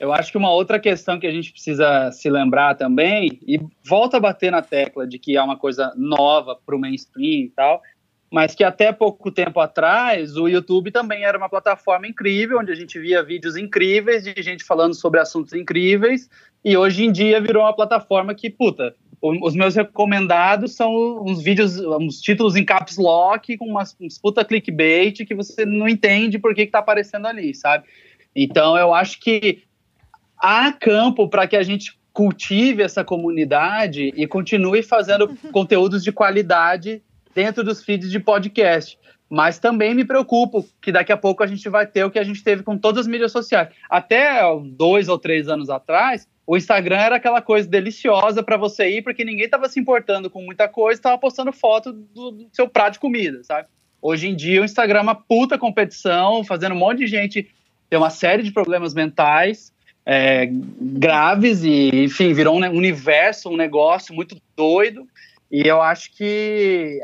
eu 0.00 0.12
acho 0.14 0.32
que 0.32 0.38
uma 0.38 0.50
outra 0.50 0.80
questão 0.80 1.20
que 1.20 1.26
a 1.26 1.30
gente 1.30 1.52
precisa 1.52 2.10
se 2.12 2.30
lembrar 2.30 2.76
também, 2.76 3.38
e 3.46 3.60
volta 3.84 4.16
a 4.16 4.20
bater 4.20 4.50
na 4.50 4.62
tecla 4.62 5.06
de 5.06 5.18
que 5.18 5.36
é 5.36 5.42
uma 5.42 5.58
coisa 5.58 5.92
nova 5.98 6.56
para 6.64 6.74
o 6.74 6.78
mainstream 6.78 7.42
e 7.42 7.52
tal, 7.54 7.82
mas 8.32 8.54
que 8.54 8.64
até 8.64 8.90
pouco 8.90 9.30
tempo 9.30 9.60
atrás 9.60 10.38
o 10.38 10.48
YouTube 10.48 10.90
também 10.90 11.22
era 11.22 11.36
uma 11.36 11.50
plataforma 11.50 12.08
incrível, 12.08 12.60
onde 12.60 12.72
a 12.72 12.74
gente 12.74 12.98
via 12.98 13.22
vídeos 13.22 13.58
incríveis 13.58 14.24
de 14.24 14.32
gente 14.42 14.64
falando 14.64 14.94
sobre 14.94 15.20
assuntos 15.20 15.52
incríveis, 15.52 16.30
e 16.64 16.74
hoje 16.74 17.04
em 17.04 17.12
dia 17.12 17.42
virou 17.42 17.62
uma 17.62 17.76
plataforma 17.76 18.34
que, 18.34 18.48
puta, 18.48 18.96
os 19.20 19.54
meus 19.54 19.74
recomendados 19.74 20.74
são 20.74 21.22
uns 21.22 21.42
vídeos, 21.42 21.78
uns 21.78 22.22
títulos 22.22 22.56
em 22.56 22.64
caps 22.64 22.96
lock 22.96 23.54
com 23.58 23.66
umas, 23.66 23.94
uns 24.00 24.18
puta 24.18 24.42
clickbait 24.42 25.26
que 25.26 25.34
você 25.34 25.66
não 25.66 25.86
entende 25.86 26.38
por 26.38 26.54
que, 26.54 26.64
que 26.64 26.72
tá 26.72 26.78
aparecendo 26.78 27.26
ali, 27.26 27.54
sabe? 27.54 27.84
Então 28.34 28.78
eu 28.78 28.94
acho 28.94 29.20
que 29.20 29.62
há 30.38 30.72
campo 30.72 31.28
para 31.28 31.46
que 31.46 31.56
a 31.56 31.62
gente 31.62 32.00
cultive 32.14 32.82
essa 32.82 33.04
comunidade 33.04 34.10
e 34.16 34.26
continue 34.26 34.82
fazendo 34.82 35.28
conteúdos 35.52 36.02
de 36.02 36.10
qualidade 36.10 37.02
dentro 37.34 37.64
dos 37.64 37.82
feeds 37.82 38.10
de 38.10 38.20
podcast. 38.20 38.98
Mas 39.28 39.58
também 39.58 39.94
me 39.94 40.04
preocupo 40.04 40.68
que 40.80 40.92
daqui 40.92 41.10
a 41.10 41.16
pouco 41.16 41.42
a 41.42 41.46
gente 41.46 41.66
vai 41.68 41.86
ter 41.86 42.04
o 42.04 42.10
que 42.10 42.18
a 42.18 42.24
gente 42.24 42.44
teve 42.44 42.62
com 42.62 42.76
todas 42.76 43.00
as 43.00 43.06
mídias 43.06 43.32
sociais. 43.32 43.68
Até 43.88 44.42
dois 44.76 45.08
ou 45.08 45.18
três 45.18 45.48
anos 45.48 45.70
atrás, 45.70 46.28
o 46.46 46.54
Instagram 46.54 46.98
era 46.98 47.16
aquela 47.16 47.40
coisa 47.40 47.66
deliciosa 47.66 48.42
para 48.42 48.58
você 48.58 48.90
ir, 48.90 49.02
porque 49.02 49.24
ninguém 49.24 49.46
estava 49.46 49.68
se 49.70 49.80
importando 49.80 50.28
com 50.28 50.42
muita 50.42 50.68
coisa, 50.68 50.98
estava 50.98 51.16
postando 51.16 51.50
foto 51.50 51.92
do, 51.92 52.30
do 52.32 52.48
seu 52.52 52.68
prato 52.68 52.94
de 52.94 52.98
comida, 52.98 53.42
sabe? 53.42 53.68
Hoje 54.02 54.28
em 54.28 54.36
dia 54.36 54.60
o 54.60 54.64
Instagram 54.64 54.98
é 54.98 55.02
uma 55.02 55.14
puta 55.14 55.56
competição, 55.56 56.44
fazendo 56.44 56.74
um 56.74 56.78
monte 56.78 56.98
de 56.98 57.06
gente 57.06 57.48
ter 57.88 57.96
uma 57.96 58.10
série 58.10 58.42
de 58.42 58.52
problemas 58.52 58.92
mentais 58.92 59.72
é, 60.04 60.48
graves 60.50 61.62
e, 61.62 62.04
enfim, 62.04 62.32
virou 62.32 62.56
um 62.56 62.60
ne- 62.60 62.68
universo, 62.68 63.48
um 63.48 63.56
negócio 63.56 64.14
muito 64.14 64.36
doido. 64.56 65.06
E 65.52 65.68
eu 65.68 65.82
acho 65.82 66.10
que 66.16 66.98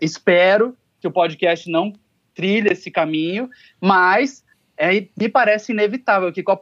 espero 0.00 0.76
que 1.00 1.08
o 1.08 1.10
podcast 1.10 1.68
não 1.68 1.92
trilhe 2.32 2.68
esse 2.70 2.92
caminho, 2.92 3.50
mas 3.80 4.44
é, 4.76 5.08
me 5.18 5.28
parece 5.28 5.72
inevitável 5.72 6.32
que 6.32 6.44
com 6.44 6.52
a 6.52 6.58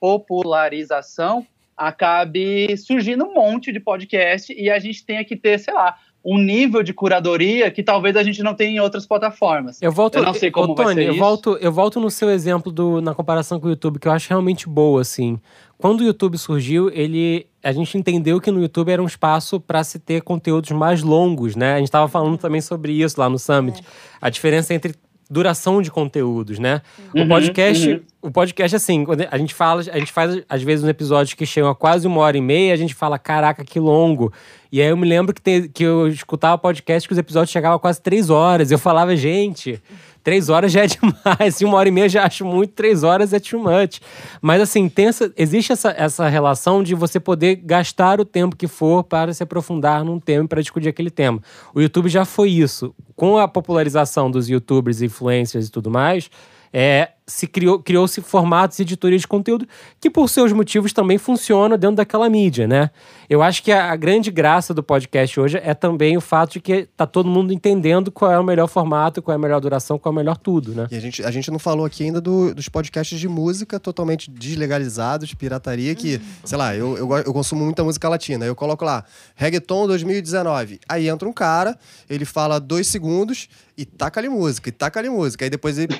popularização 0.00 1.46
acabe 1.76 2.76
surgindo 2.76 3.24
um 3.24 3.34
monte 3.34 3.72
de 3.72 3.78
podcast 3.78 4.52
e 4.52 4.68
a 4.68 4.78
gente 4.80 5.06
tenha 5.06 5.24
que 5.24 5.36
ter, 5.36 5.58
sei 5.58 5.72
lá, 5.72 5.98
um 6.24 6.38
nível 6.38 6.82
de 6.82 6.94
curadoria 6.94 7.70
que 7.70 7.82
talvez 7.82 8.16
a 8.16 8.22
gente 8.22 8.42
não 8.42 8.54
tenha 8.54 8.76
em 8.76 8.80
outras 8.80 9.04
plataformas. 9.06 9.80
Eu 9.82 9.92
volto, 9.92 10.16
Eu 10.16 10.22
não 10.22 10.32
sei 10.32 10.50
como 10.50 10.72
Ô, 10.72 10.74
vai 10.74 10.86
Tony, 10.86 10.96
ser 11.02 11.08
eu 11.08 11.10
isso. 11.12 11.20
volto, 11.20 11.58
eu 11.60 11.70
volto 11.70 12.00
no 12.00 12.10
seu 12.10 12.30
exemplo 12.30 12.72
do, 12.72 13.00
na 13.02 13.14
comparação 13.14 13.60
com 13.60 13.66
o 13.66 13.70
YouTube, 13.70 13.98
que 13.98 14.08
eu 14.08 14.12
acho 14.12 14.28
realmente 14.30 14.66
boa, 14.66 15.02
assim. 15.02 15.38
Quando 15.76 16.00
o 16.00 16.04
YouTube 16.04 16.38
surgiu, 16.38 16.90
ele 16.90 17.46
a 17.62 17.72
gente 17.72 17.96
entendeu 17.98 18.40
que 18.40 18.50
no 18.50 18.60
YouTube 18.60 18.90
era 18.90 19.02
um 19.02 19.06
espaço 19.06 19.58
para 19.58 19.82
se 19.84 19.98
ter 19.98 20.22
conteúdos 20.22 20.70
mais 20.70 21.02
longos, 21.02 21.56
né? 21.56 21.74
A 21.74 21.78
gente 21.78 21.88
estava 21.88 22.08
falando 22.08 22.38
também 22.38 22.60
sobre 22.60 22.92
isso 22.92 23.18
lá 23.20 23.28
no 23.28 23.38
Summit. 23.38 23.82
A 24.20 24.30
diferença 24.30 24.72
entre 24.74 24.94
duração 25.34 25.82
de 25.82 25.90
conteúdos, 25.90 26.58
né? 26.58 26.80
o 27.14 27.18
Uhum, 27.20 27.28
podcast, 27.28 27.88
uhum. 27.90 28.00
o 28.22 28.30
podcast 28.30 28.76
assim, 28.76 29.04
quando 29.04 29.26
a 29.30 29.36
gente 29.36 29.52
fala, 29.52 29.80
a 29.92 29.98
gente 29.98 30.12
faz 30.12 30.40
às 30.48 30.62
vezes 30.62 30.84
um 30.84 30.88
episódio 30.88 31.36
que 31.36 31.44
chega 31.44 31.68
a 31.70 31.74
quase 31.74 32.06
uma 32.06 32.20
hora 32.20 32.36
e 32.36 32.40
meia, 32.40 32.72
a 32.72 32.76
gente 32.76 32.94
fala, 32.94 33.18
caraca, 33.18 33.64
que 33.64 33.80
longo. 33.80 34.32
E 34.70 34.80
aí 34.80 34.88
eu 34.88 34.96
me 34.96 35.06
lembro 35.06 35.34
que, 35.34 35.40
tem- 35.42 35.68
que 35.68 35.82
eu 35.84 36.08
escutava 36.08 36.56
podcast 36.56 37.08
que 37.08 37.12
os 37.12 37.18
episódios 37.18 37.50
chegavam 37.50 37.76
a 37.76 37.80
quase 37.80 38.00
três 38.00 38.30
horas. 38.30 38.70
Eu 38.70 38.78
falava, 38.78 39.14
gente, 39.16 39.80
três 40.24 40.48
horas 40.48 40.72
já 40.72 40.82
é 40.82 40.86
demais. 40.88 41.60
Uma 41.60 41.76
hora 41.76 41.88
e 41.88 41.92
meia 41.92 42.08
já 42.08 42.24
acho 42.24 42.44
muito, 42.44 42.72
três 42.72 43.04
horas 43.04 43.32
é 43.32 43.38
too 43.38 43.60
much. 43.60 44.00
Mas 44.40 44.62
assim, 44.62 44.88
tem 44.88 45.06
essa, 45.06 45.32
existe 45.36 45.70
essa, 45.70 45.94
essa 45.96 46.28
relação 46.28 46.82
de 46.82 46.94
você 46.94 47.20
poder 47.20 47.56
gastar 47.56 48.18
o 48.20 48.24
tempo 48.24 48.56
que 48.56 48.66
for 48.66 49.04
para 49.04 49.32
se 49.32 49.42
aprofundar 49.42 50.02
num 50.02 50.18
tema 50.18 50.46
e 50.46 50.48
para 50.48 50.62
discutir 50.62 50.88
aquele 50.88 51.10
tema. 51.10 51.40
O 51.74 51.80
YouTube 51.80 52.08
já 52.08 52.24
foi 52.24 52.50
isso. 52.50 52.94
Com 53.14 53.38
a 53.38 53.46
popularização 53.46 54.30
dos 54.30 54.48
youtubers, 54.48 55.02
influencers 55.02 55.68
e 55.68 55.70
tudo 55.70 55.90
mais, 55.90 56.28
é, 56.72 57.10
se 57.26 57.46
criou, 57.46 57.78
criou-se 57.78 58.20
formatos 58.20 58.78
e 58.78 58.82
editorias 58.82 59.22
de 59.22 59.26
conteúdo 59.28 59.66
que, 60.00 60.10
por 60.10 60.28
seus 60.28 60.52
motivos, 60.52 60.92
também 60.92 61.16
funcionam 61.16 61.78
dentro 61.78 61.96
daquela 61.96 62.28
mídia, 62.28 62.66
né? 62.68 62.90
Eu 63.30 63.42
acho 63.42 63.62
que 63.62 63.72
a, 63.72 63.90
a 63.90 63.96
grande 63.96 64.30
graça 64.30 64.74
do 64.74 64.82
podcast 64.82 65.40
hoje 65.40 65.58
é 65.64 65.72
também 65.72 66.16
o 66.16 66.20
fato 66.20 66.52
de 66.52 66.60
que 66.60 66.86
tá 66.96 67.06
todo 67.06 67.28
mundo 67.28 67.52
entendendo 67.52 68.12
qual 68.12 68.30
é 68.30 68.38
o 68.38 68.44
melhor 68.44 68.68
formato, 68.68 69.22
qual 69.22 69.32
é 69.32 69.36
a 69.36 69.40
melhor 69.40 69.60
duração, 69.60 69.98
qual 69.98 70.12
é 70.12 70.14
o 70.14 70.16
melhor 70.16 70.36
tudo, 70.36 70.74
né? 70.74 70.86
E 70.90 70.96
a 70.96 71.00
gente, 71.00 71.24
a 71.24 71.30
gente 71.30 71.50
não 71.50 71.58
falou 71.58 71.86
aqui 71.86 72.04
ainda 72.04 72.20
do- 72.20 72.54
dos 72.54 72.68
podcasts 72.68 73.18
de 73.18 73.26
música 73.28 73.80
totalmente 73.80 74.30
deslegalizados, 74.30 75.32
pirataria, 75.34 75.94
que, 75.94 76.20
sei 76.44 76.58
lá, 76.58 76.76
eu, 76.76 76.96
eu, 76.98 77.10
eu 77.18 77.32
consumo 77.32 77.64
muita 77.64 77.82
música 77.82 78.08
latina. 78.08 78.44
Eu 78.44 78.54
coloco 78.54 78.84
lá, 78.84 79.04
reggaeton 79.34 79.86
2019. 79.86 80.80
Aí 80.88 81.08
entra 81.08 81.28
um 81.28 81.32
cara, 81.32 81.78
ele 82.08 82.24
fala 82.26 82.58
dois 82.60 82.86
segundos 82.86 83.48
e 83.76 83.84
taca 83.84 84.20
ali 84.20 84.28
música, 84.28 84.68
e 84.68 84.72
taca 84.72 85.00
ali 85.00 85.08
música. 85.08 85.44
Aí 85.44 85.50
depois 85.50 85.78
ele. 85.78 85.94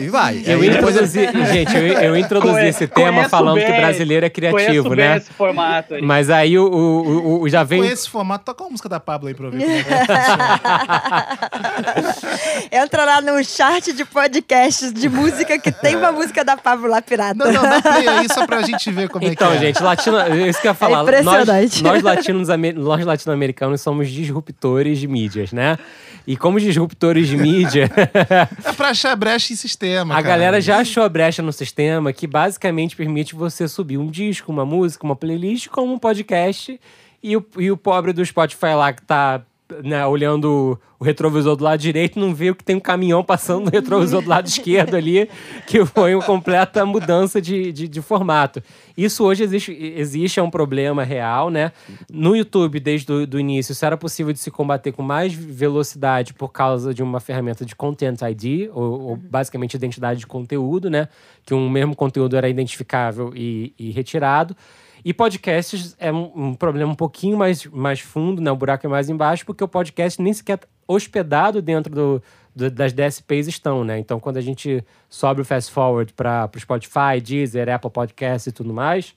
e, 0.00 0.04
e 0.04 0.08
vai. 0.08 0.42
Eu 0.46 0.63
Ele- 0.66 0.76
introduzi, 0.78 1.28
gente, 1.52 1.76
eu, 1.76 1.82
eu 1.86 2.16
introduzi 2.16 2.52
Conhe- 2.54 2.68
esse 2.68 2.86
tema 2.86 3.10
conheço 3.12 3.28
falando 3.30 3.58
que 3.60 3.66
bem, 3.66 3.80
brasileiro 3.80 4.26
é 4.26 4.30
Conheço 4.30 4.54
criativo, 4.56 4.88
bem 4.90 4.98
né? 4.98 5.16
esse 5.18 5.32
formato 5.32 5.94
aí. 5.94 6.02
Mas 6.02 6.30
aí 6.30 6.58
o, 6.58 6.64
o, 6.66 7.08
o- 7.08 7.40
o- 7.42 7.48
já 7.48 7.62
vem. 7.64 7.80
Com 7.82 7.88
esse 7.88 8.08
formato, 8.08 8.44
toca 8.44 8.64
uma 8.64 8.70
música 8.70 8.88
da 8.88 8.98
Pablo 9.00 9.28
aí 9.28 9.34
pra 9.34 9.46
eu 9.46 9.50
ver 9.50 9.58
como 9.62 9.72
é 9.74 9.82
que. 9.84 9.90
Entra 12.76 13.04
lá 13.04 13.20
no 13.20 13.42
chart 13.44 13.86
de 13.92 14.04
podcasts 14.04 14.92
de 14.92 15.08
música 15.08 15.58
que 15.58 15.70
tem 15.72 15.96
uma 15.96 16.12
música 16.12 16.44
da 16.44 16.56
Pablo 16.56 16.88
lá 16.88 17.00
pirata. 17.02 17.34
Não, 17.34 17.52
não, 17.52 17.62
dá 17.62 17.80
play 17.82 18.06
aí 18.08 18.28
só 18.32 18.46
pra 18.46 18.62
gente 18.62 18.90
ver 18.90 19.08
como 19.08 19.24
Então, 19.26 19.48
é 19.52 19.58
que 19.58 19.64
é. 19.64 19.66
gente, 19.68 19.82
latino, 19.82 20.18
é 20.18 20.48
isso 20.48 20.60
que 20.60 20.66
eu 20.66 20.70
ia 20.70 20.74
falar. 20.74 20.98
É 21.00 21.02
impressionante. 21.02 21.82
Nós, 21.82 21.92
nós, 21.94 22.02
latinos, 22.02 22.48
nós 22.76 23.04
latino-americanos 23.04 23.80
somos 23.80 24.10
disruptores 24.10 24.98
de 24.98 25.06
mídias, 25.08 25.52
né? 25.52 25.78
E 26.26 26.36
como 26.38 26.58
disruptores 26.58 27.28
de 27.28 27.36
mídia, 27.36 27.90
É 28.66 28.72
pra 28.72 28.88
achar 28.88 29.14
brecha 29.14 29.52
em 29.52 29.56
sistema, 29.56 30.14
a 30.14 30.22
cara. 30.22 30.28
galera 30.28 30.53
já 30.60 30.78
achou 30.78 31.02
a 31.02 31.08
brecha 31.08 31.42
no 31.42 31.52
sistema 31.52 32.12
que 32.12 32.26
basicamente 32.26 32.96
permite 32.96 33.34
você 33.34 33.66
subir 33.66 33.98
um 33.98 34.06
disco, 34.06 34.52
uma 34.52 34.64
música, 34.64 35.04
uma 35.04 35.16
playlist 35.16 35.68
como 35.68 35.92
um 35.92 35.98
podcast 35.98 36.80
e 37.22 37.36
o, 37.36 37.46
e 37.58 37.70
o 37.70 37.76
pobre 37.76 38.12
do 38.12 38.24
Spotify 38.24 38.74
lá 38.76 38.92
que 38.92 39.02
tá 39.02 39.42
né, 39.82 40.06
olhando 40.06 40.78
o 40.98 41.04
retrovisor 41.04 41.56
do 41.56 41.64
lado 41.64 41.80
direito 41.80 42.18
não 42.18 42.34
vê 42.34 42.54
que 42.54 42.64
tem 42.64 42.76
um 42.76 42.80
caminhão 42.80 43.22
passando 43.22 43.64
no 43.66 43.70
retrovisor 43.70 44.22
do 44.22 44.28
lado 44.28 44.46
esquerdo 44.46 44.94
ali, 44.94 45.28
que 45.66 45.84
foi 45.84 46.14
uma 46.14 46.24
completa 46.24 46.84
mudança 46.86 47.40
de, 47.40 47.72
de, 47.72 47.88
de 47.88 48.02
formato. 48.02 48.62
Isso 48.96 49.24
hoje 49.24 49.42
existe, 49.42 49.72
existe, 49.96 50.40
é 50.40 50.42
um 50.42 50.50
problema 50.50 51.02
real, 51.02 51.50
né? 51.50 51.72
No 52.10 52.36
YouTube, 52.36 52.78
desde 52.80 53.12
o 53.12 53.26
do 53.26 53.38
início, 53.40 53.72
isso 53.72 53.84
era 53.84 53.96
possível 53.96 54.32
de 54.32 54.38
se 54.38 54.50
combater 54.50 54.92
com 54.92 55.02
mais 55.02 55.34
velocidade 55.34 56.32
por 56.32 56.52
causa 56.52 56.94
de 56.94 57.02
uma 57.02 57.20
ferramenta 57.20 57.64
de 57.64 57.74
Content 57.74 58.20
ID, 58.22 58.70
ou, 58.72 59.00
ou 59.00 59.16
basicamente 59.16 59.74
identidade 59.74 60.20
de 60.20 60.26
conteúdo, 60.26 60.88
né? 60.88 61.08
Que 61.44 61.52
um 61.54 61.68
mesmo 61.68 61.94
conteúdo 61.94 62.36
era 62.36 62.48
identificável 62.48 63.32
e, 63.34 63.72
e 63.78 63.90
retirado. 63.90 64.56
E 65.04 65.12
podcasts 65.12 65.94
é 65.98 66.10
um, 66.12 66.30
um 66.34 66.54
problema 66.54 66.90
um 66.90 66.94
pouquinho 66.94 67.36
mais, 67.36 67.66
mais 67.66 68.00
fundo, 68.00 68.40
né? 68.40 68.50
O 68.50 68.56
buraco 68.56 68.86
é 68.86 68.88
mais 68.88 69.10
embaixo, 69.10 69.44
porque 69.44 69.62
o 69.62 69.68
podcast 69.68 70.20
nem 70.22 70.32
sequer 70.32 70.60
hospedado 70.88 71.60
dentro 71.60 71.92
do, 71.94 72.22
do- 72.56 72.70
das 72.70 72.92
DSPs 72.92 73.46
estão, 73.48 73.84
né? 73.84 73.98
Então, 73.98 74.18
quando 74.18 74.38
a 74.38 74.40
gente 74.40 74.82
sobe 75.08 75.42
o 75.42 75.44
fast 75.44 75.70
forward 75.70 76.12
para 76.14 76.48
o 76.54 76.58
Spotify, 76.58 77.20
Deezer, 77.22 77.68
Apple 77.68 77.90
Podcasts 77.90 78.46
e 78.46 78.52
tudo 78.52 78.72
mais, 78.72 79.14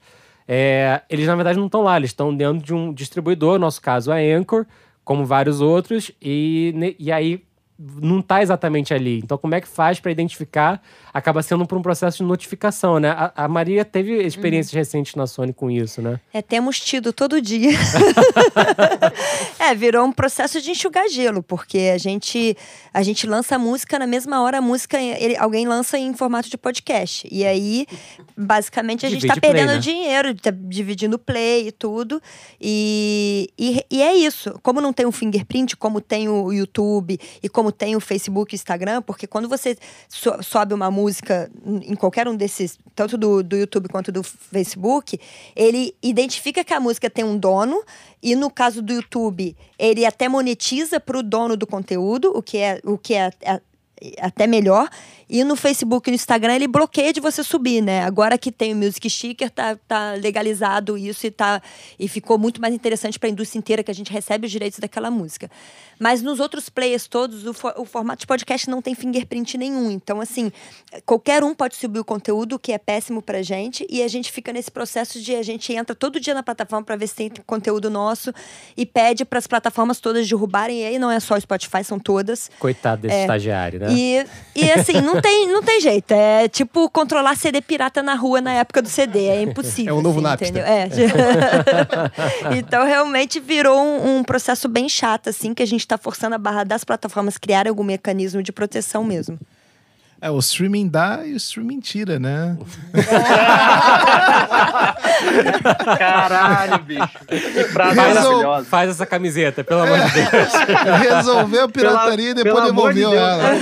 é, 0.48 1.02
eles 1.10 1.26
na 1.28 1.36
verdade 1.36 1.58
não 1.58 1.68
estão 1.68 1.82
lá, 1.84 1.96
eles 1.98 2.10
estão 2.10 2.36
dentro 2.36 2.66
de 2.66 2.74
um 2.74 2.92
distribuidor, 2.94 3.54
no 3.54 3.60
nosso 3.60 3.82
caso 3.82 4.12
a 4.12 4.16
Anchor, 4.18 4.66
como 5.06 5.26
vários 5.26 5.62
outros, 5.62 6.12
e, 6.22 6.96
e 7.00 7.12
aí 7.14 7.44
não 7.80 8.20
está 8.20 8.42
exatamente 8.42 8.94
ali. 8.94 9.20
Então, 9.20 9.38
como 9.38 9.54
é 9.54 9.62
que 9.62 9.68
faz 9.68 10.00
para 10.00 10.12
identificar? 10.12 10.82
Acaba 11.14 11.44
sendo 11.44 11.66
por 11.66 11.78
um 11.78 11.82
processo 11.82 12.18
de 12.18 12.24
notificação, 12.24 13.00
né? 13.00 13.10
A, 13.12 13.46
a 13.46 13.48
Maria 13.48 13.86
teve 13.86 14.22
experiências 14.24 14.74
recentes 14.74 15.14
na 15.16 15.28
Sony 15.28 15.54
com 15.54 15.70
isso, 15.70 16.02
né? 16.02 16.20
É, 16.34 16.42
temos 16.42 16.80
tido 16.80 17.14
todo 17.14 17.40
dia. 17.42 17.72
é, 19.60 19.76
virou 19.76 20.06
um 20.06 20.12
processo 20.12 20.62
de 20.62 20.72
enxugar 20.72 21.08
gelo, 21.10 21.44
porque 21.44 21.92
a 21.94 21.98
gente, 21.98 22.58
a 22.94 23.04
gente 23.04 23.28
lança 23.28 23.56
a 23.56 23.60
música 23.60 24.00
na 24.00 24.08
mesma 24.08 24.42
hora, 24.42 24.58
a 24.58 24.62
música 24.62 25.00
ele- 25.00 25.38
alguém 25.38 25.68
lança 25.68 25.98
em 25.98 26.14
formato 26.14 26.50
de 26.50 26.58
podcast. 26.58 27.28
E 27.32 27.46
aí, 27.46 27.86
basicamente, 28.36 29.06
a 29.06 29.10
gente 29.10 29.22
Divide 29.22 29.36
tá 29.36 29.42
play, 29.42 29.54
perdendo 29.54 29.76
né? 29.76 29.80
dinheiro, 29.80 30.36
tá 30.36 30.52
dividindo 30.52 31.18
play 31.20 31.68
e 31.68 31.72
tudo. 31.72 32.22
E, 32.60 33.50
e, 33.58 33.84
e 33.92 34.02
é 34.02 34.16
isso. 34.16 34.58
Como 34.62 34.82
não 34.82 34.94
tem 34.94 35.06
um 35.06 35.12
fingerprint, 35.12 35.76
como 35.78 36.02
tem 36.02 36.28
o 36.28 36.52
YouTube 36.52 37.20
e 37.42 37.50
como 37.50 37.67
como 37.68 37.72
tem 37.72 37.96
o 37.96 38.00
Facebook 38.00 38.54
e 38.54 38.56
o 38.56 38.58
Instagram, 38.58 39.02
porque 39.02 39.28
quando 39.28 39.50
você 39.50 39.78
so 40.08 40.42
sobe 40.42 40.74
uma 40.74 40.90
música 40.90 41.52
em 41.66 41.96
qualquer 41.96 42.28
um 42.28 42.36
desses, 42.36 42.78
tanto 42.96 43.18
do, 43.18 43.44
do 43.44 43.58
YouTube 43.58 43.90
quanto 43.90 44.12
do 44.12 44.24
Facebook, 44.24 45.20
ele 45.56 45.94
identifica 46.02 46.64
que 46.64 46.74
a 46.74 46.80
música 46.80 47.10
tem 47.10 47.26
um 47.26 47.38
dono, 47.38 47.84
e 48.24 48.36
no 48.36 48.50
caso 48.50 48.82
do 48.82 48.94
YouTube, 48.94 49.56
ele 49.78 50.06
até 50.06 50.30
monetiza 50.30 51.00
para 51.00 51.18
o 51.18 51.24
dono 51.24 51.58
do 51.58 51.68
conteúdo, 51.68 52.32
o 52.34 52.42
que 52.42 52.58
é, 52.58 52.80
o 52.84 52.98
que 52.98 53.14
é, 53.14 53.32
é 53.42 53.62
até 54.20 54.48
melhor. 54.48 54.90
E 55.30 55.44
no 55.44 55.58
Facebook 55.58 56.10
e 56.10 56.12
no 56.12 56.16
Instagram 56.16 56.56
ele 56.56 56.68
bloqueia 56.68 57.12
de 57.12 57.20
você 57.20 57.44
subir, 57.44 57.82
né? 57.82 58.04
Agora 58.04 58.38
que 58.38 58.50
tem 58.50 58.74
o 58.74 58.78
Music 58.78 59.10
Sticker, 59.10 59.50
tá, 59.50 59.78
tá 59.88 60.14
legalizado 60.14 60.98
isso 60.98 61.28
e, 61.28 61.32
tá, 61.32 61.62
e 62.00 62.08
ficou 62.08 62.38
muito 62.38 62.62
mais 62.62 62.74
interessante 62.74 63.20
para 63.20 63.28
a 63.28 63.32
indústria 63.32 63.60
inteira 63.60 63.84
que 63.84 63.92
a 63.92 63.94
gente 63.94 64.12
recebe 64.12 64.46
os 64.46 64.52
direitos 64.52 64.80
daquela 64.80 65.12
música. 65.12 65.52
Mas 66.00 66.22
nos 66.22 66.40
outros 66.40 66.70
players 66.70 67.08
todos, 67.08 67.46
o, 67.46 67.54
for, 67.54 67.74
o 67.78 67.84
formato 67.84 68.22
de 68.22 68.28
podcast 68.28 68.70
não 68.70 68.82
tem 68.82 68.96
fingerprint 68.96 69.58
nenhum. 69.58 69.92
Então, 69.92 70.22
assim, 70.22 70.52
qualquer 71.06 71.44
um 71.44 71.54
pode 71.54 71.76
subir 71.76 72.00
o 72.00 72.06
conteúdo, 72.06 72.56
o 72.56 72.60
que 72.60 72.72
é 72.72 72.78
péssimo 72.78 73.22
pra 73.22 73.42
gente, 73.42 73.86
e 73.90 74.04
a 74.04 74.08
gente 74.08 74.32
fica 74.32 74.54
nesse 74.54 74.72
processo 74.72 75.20
de 75.20 75.36
a 75.36 75.44
gente 75.44 75.74
entra 75.74 75.96
todo 75.96 76.20
dia 76.20 76.34
na 76.34 76.44
plataforma 76.44 76.86
para 76.86 76.96
ver 76.96 77.08
se 77.08 77.16
tem 77.16 77.32
conteúdo 77.46 77.90
nosso 77.90 78.32
e 78.78 78.86
pede 78.86 79.26
para 79.26 79.40
as 79.40 79.48
plataformas 79.48 80.00
todas 80.00 80.28
derrubarem. 80.28 80.82
E 80.82 80.86
aí 80.86 81.00
não 81.00 81.12
é 81.12 81.20
só 81.20 81.36
o 81.36 81.42
Spotify, 81.42 81.84
são 81.84 82.00
todas. 82.00 82.50
Coitado 82.60 83.02
desse 83.02 83.16
é, 83.16 83.22
estagiário, 83.22 83.80
né? 83.80 83.87
E, 83.90 84.26
e 84.56 84.72
assim, 84.72 85.02
não 85.02 85.22
tem, 85.22 85.48
não 85.48 85.62
tem 85.62 85.80
jeito. 85.82 86.12
É 86.12 86.48
tipo 86.48 86.90
controlar 86.90 87.36
CD 87.36 87.62
pirata 87.62 88.02
na 88.02 88.16
rua 88.16 88.42
na 88.42 88.54
época 88.54 88.82
do 88.82 88.90
CD. 88.90 89.26
É 89.28 89.42
impossível. 89.42 89.96
É 89.96 90.00
o 90.00 90.02
novo 90.02 90.20
assim, 90.20 90.24
Napster. 90.24 90.50
Entendeu? 90.50 90.66
É. 90.66 90.88
então, 92.58 92.86
realmente 92.86 93.40
virou 93.40 93.80
um, 93.80 94.18
um 94.18 94.24
processo 94.24 94.68
bem 94.68 94.88
chato, 94.90 95.30
assim, 95.30 95.54
que 95.54 95.64
a 95.64 95.68
gente 95.68 95.82
está 95.82 95.98
forçando 95.98 96.36
a 96.36 96.38
barra 96.38 96.64
das 96.64 96.84
plataformas 96.84 97.38
criarem 97.38 97.70
algum 97.70 97.84
mecanismo 97.84 98.42
de 98.42 98.52
proteção 98.52 99.04
mesmo. 99.04 99.40
É, 100.20 100.32
o 100.32 100.40
streaming 100.40 100.88
dá 100.88 101.20
e 101.24 101.34
o 101.34 101.38
streaming 101.38 101.80
tira, 101.80 102.18
né? 102.18 102.58
Caralho, 105.98 106.80
bicho. 106.80 107.08
Que 107.28 107.64
frase 107.66 107.96
maravilhosa. 107.96 108.66
Faz 108.66 108.90
essa 108.90 109.06
camiseta, 109.06 109.64
pelo 109.64 109.82
amor 109.82 110.00
de 110.00 110.12
Deus. 110.14 110.32
Resolveu 111.08 111.66
a 111.66 111.70
pirataria 111.70 112.34
pela, 112.34 112.42
e 112.42 112.44
depois 112.44 112.66
devolveu 112.66 112.94
de 112.94 113.00
Deus, 113.02 113.14
ela. 113.14 113.44
Faz 113.44 113.62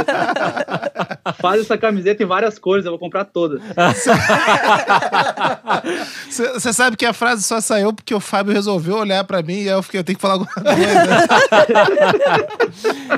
essa, 0.00 1.34
faz 1.42 1.60
essa 1.62 1.76
camiseta 1.78 2.22
em 2.22 2.26
várias 2.26 2.60
cores, 2.60 2.84
eu 2.84 2.92
vou 2.92 2.98
comprar 3.00 3.24
todas. 3.24 3.60
Você 6.28 6.72
sabe 6.72 6.96
que 6.96 7.06
a 7.06 7.12
frase 7.12 7.42
só 7.42 7.60
saiu 7.60 7.92
porque 7.92 8.14
o 8.14 8.20
Fábio 8.20 8.52
resolveu 8.52 8.98
olhar 8.98 9.24
pra 9.24 9.42
mim 9.42 9.62
e 9.62 9.68
aí 9.68 9.74
eu 9.74 9.82
fiquei, 9.82 9.98
eu 9.98 10.04
tenho 10.04 10.16
que 10.16 10.22
falar 10.22 10.34
alguma 10.34 10.52
coisa. 10.52 10.68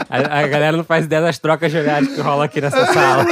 a, 0.09 0.39
a 0.39 0.47
galera 0.47 0.77
não 0.79 0.85
faz 0.85 1.05
ideia 1.05 1.21
das 1.21 1.39
trocas 1.39 1.71
de 1.71 1.77
olhares 1.77 2.09
que 2.15 2.21
rola 2.23 2.47
aqui 2.47 2.70
nessa 2.71 2.93
sala. 2.93 3.25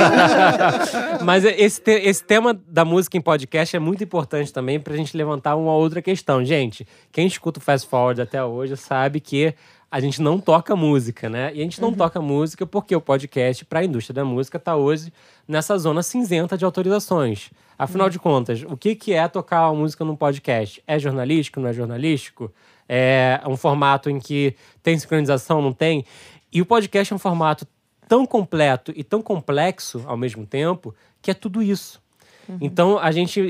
Mas 1.24 1.44
esse, 1.44 1.80
te, 1.80 1.92
esse 1.92 2.24
tema 2.24 2.58
da 2.66 2.84
música 2.84 3.16
em 3.16 3.20
podcast 3.20 3.74
é 3.74 3.78
muito 3.78 4.02
importante 4.02 4.52
também 4.52 4.80
pra 4.80 4.96
gente 4.96 5.16
levantar 5.16 5.56
uma 5.56 5.72
outra 5.72 6.02
questão. 6.02 6.44
Gente, 6.44 6.86
quem 7.12 7.26
escuta 7.26 7.58
o 7.58 7.62
Fast 7.62 7.88
Forward 7.88 8.20
até 8.20 8.42
hoje 8.42 8.76
sabe 8.76 9.20
que 9.20 9.54
a 9.90 10.00
gente 10.00 10.20
não 10.20 10.38
toca 10.38 10.76
música, 10.76 11.28
né? 11.28 11.50
E 11.54 11.60
a 11.60 11.64
gente 11.64 11.80
não 11.80 11.88
uhum. 11.88 11.94
toca 11.94 12.20
música 12.20 12.66
porque 12.66 12.94
o 12.94 13.00
podcast, 13.00 13.64
para 13.64 13.80
a 13.80 13.84
indústria 13.84 14.14
da 14.14 14.24
música, 14.24 14.58
está 14.58 14.76
hoje 14.76 15.12
nessa 15.46 15.78
zona 15.78 16.02
cinzenta 16.02 16.58
de 16.58 16.64
autorizações. 16.64 17.50
Afinal 17.78 18.06
uhum. 18.06 18.10
de 18.10 18.18
contas, 18.18 18.64
o 18.68 18.76
que, 18.76 18.94
que 18.94 19.14
é 19.14 19.26
tocar 19.28 19.70
uma 19.70 19.80
música 19.80 20.04
num 20.04 20.16
podcast? 20.16 20.82
É 20.86 20.98
jornalístico, 20.98 21.60
não 21.60 21.68
é 21.68 21.72
jornalístico? 21.72 22.52
É 22.86 23.40
um 23.46 23.56
formato 23.56 24.10
em 24.10 24.18
que 24.18 24.54
tem 24.82 24.98
sincronização, 24.98 25.62
não 25.62 25.72
tem? 25.72 26.04
E 26.52 26.60
o 26.60 26.66
podcast 26.66 27.12
é 27.12 27.16
um 27.16 27.18
formato 27.18 27.66
tão 28.08 28.26
completo 28.26 28.92
e 28.96 29.04
tão 29.04 29.20
complexo 29.20 30.02
ao 30.06 30.16
mesmo 30.16 30.46
tempo 30.46 30.94
que 31.20 31.30
é 31.30 31.34
tudo 31.34 31.62
isso. 31.62 32.00
Uhum. 32.48 32.58
Então 32.60 32.98
a 32.98 33.12
gente 33.12 33.40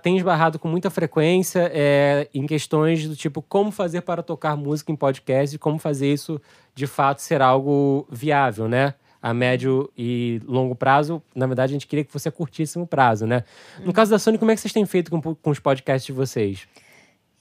tem 0.00 0.16
esbarrado 0.16 0.58
com 0.58 0.68
muita 0.68 0.88
frequência 0.88 1.70
é, 1.74 2.28
em 2.32 2.46
questões 2.46 3.06
do 3.08 3.16
tipo 3.16 3.42
como 3.42 3.72
fazer 3.72 4.02
para 4.02 4.22
tocar 4.22 4.56
música 4.56 4.92
em 4.92 4.96
podcast 4.96 5.56
e 5.56 5.58
como 5.58 5.78
fazer 5.78 6.12
isso 6.12 6.40
de 6.74 6.86
fato 6.86 7.20
ser 7.20 7.42
algo 7.42 8.06
viável, 8.10 8.68
né? 8.68 8.94
A 9.20 9.32
médio 9.32 9.90
e 9.96 10.40
longo 10.46 10.74
prazo, 10.74 11.22
na 11.34 11.46
verdade, 11.46 11.72
a 11.72 11.74
gente 11.74 11.86
queria 11.86 12.04
que 12.04 12.12
fosse 12.12 12.28
a 12.28 12.32
curtíssimo 12.32 12.86
prazo, 12.86 13.26
né? 13.26 13.42
No 13.82 13.90
caso 13.90 14.10
da 14.10 14.18
Sony, 14.18 14.36
como 14.36 14.50
é 14.50 14.54
que 14.54 14.60
vocês 14.60 14.72
têm 14.72 14.84
feito 14.84 15.10
com, 15.10 15.34
com 15.34 15.50
os 15.50 15.58
podcasts 15.58 16.04
de 16.04 16.12
vocês? 16.12 16.68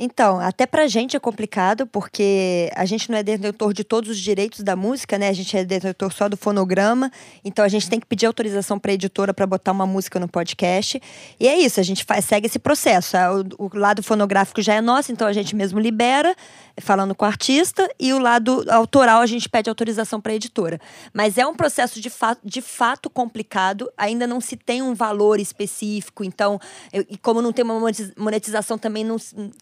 Então, 0.06 0.38
até 0.38 0.66
pra 0.66 0.86
gente 0.86 1.16
é 1.16 1.20
complicado, 1.20 1.88
porque 1.88 2.70
a 2.76 2.84
gente 2.84 3.10
não 3.10 3.18
é 3.18 3.24
detentor 3.24 3.72
de 3.72 3.86
todos 3.86 4.10
os 4.10 4.20
direitos 4.20 4.60
da 4.60 4.76
música, 4.76 5.18
né? 5.18 5.30
A 5.30 5.34
gente 5.34 5.56
é 5.56 5.64
detentor 5.64 6.12
só 6.12 6.28
do 6.28 6.36
fonograma, 6.36 7.10
então 7.42 7.64
a 7.64 7.70
gente 7.70 7.90
tem 7.90 8.02
que 8.02 8.06
pedir 8.06 8.26
autorização 8.26 8.78
pra 8.78 8.92
editora 8.92 9.34
para 9.34 9.48
botar 9.48 9.72
uma 9.72 9.88
música 9.88 10.20
no 10.20 10.28
podcast. 10.28 11.02
E 11.40 11.48
é 11.48 11.58
isso, 11.58 11.80
a 11.80 11.84
gente 11.84 12.04
faz, 12.04 12.26
segue 12.26 12.48
esse 12.48 12.60
processo. 12.60 13.16
O, 13.58 13.68
o 13.68 13.78
lado 13.78 14.04
fonográfico 14.04 14.62
já 14.62 14.74
é 14.74 14.82
nosso, 14.82 15.10
então 15.10 15.26
a 15.26 15.32
gente 15.32 15.56
mesmo 15.56 15.80
libera, 15.80 16.36
falando 16.82 17.16
com 17.16 17.24
o 17.24 17.28
artista, 17.28 17.90
e 17.98 18.12
o 18.12 18.20
lado 18.20 18.66
autoral 18.70 19.22
a 19.22 19.26
gente 19.26 19.48
pede 19.48 19.70
autorização 19.70 20.20
pra 20.20 20.34
editora. 20.34 20.82
Mas 21.14 21.38
é 21.38 21.48
um 21.48 21.56
processo 21.56 22.02
de, 22.02 22.10
fa 22.10 22.36
de 22.44 22.62
fato 22.62 23.10
complicado, 23.10 23.90
ainda 23.98 24.28
não 24.28 24.42
se 24.42 24.58
tem 24.58 24.82
um 24.82 24.94
valor 24.94 25.40
específico, 25.40 26.26
então, 26.26 26.60
eu, 26.92 27.06
e 27.10 27.18
como 27.18 27.42
não 27.42 27.54
tem 27.54 27.64
uma 27.64 27.80
monetização 28.18 28.78
também 28.78 29.06
não 29.06 29.16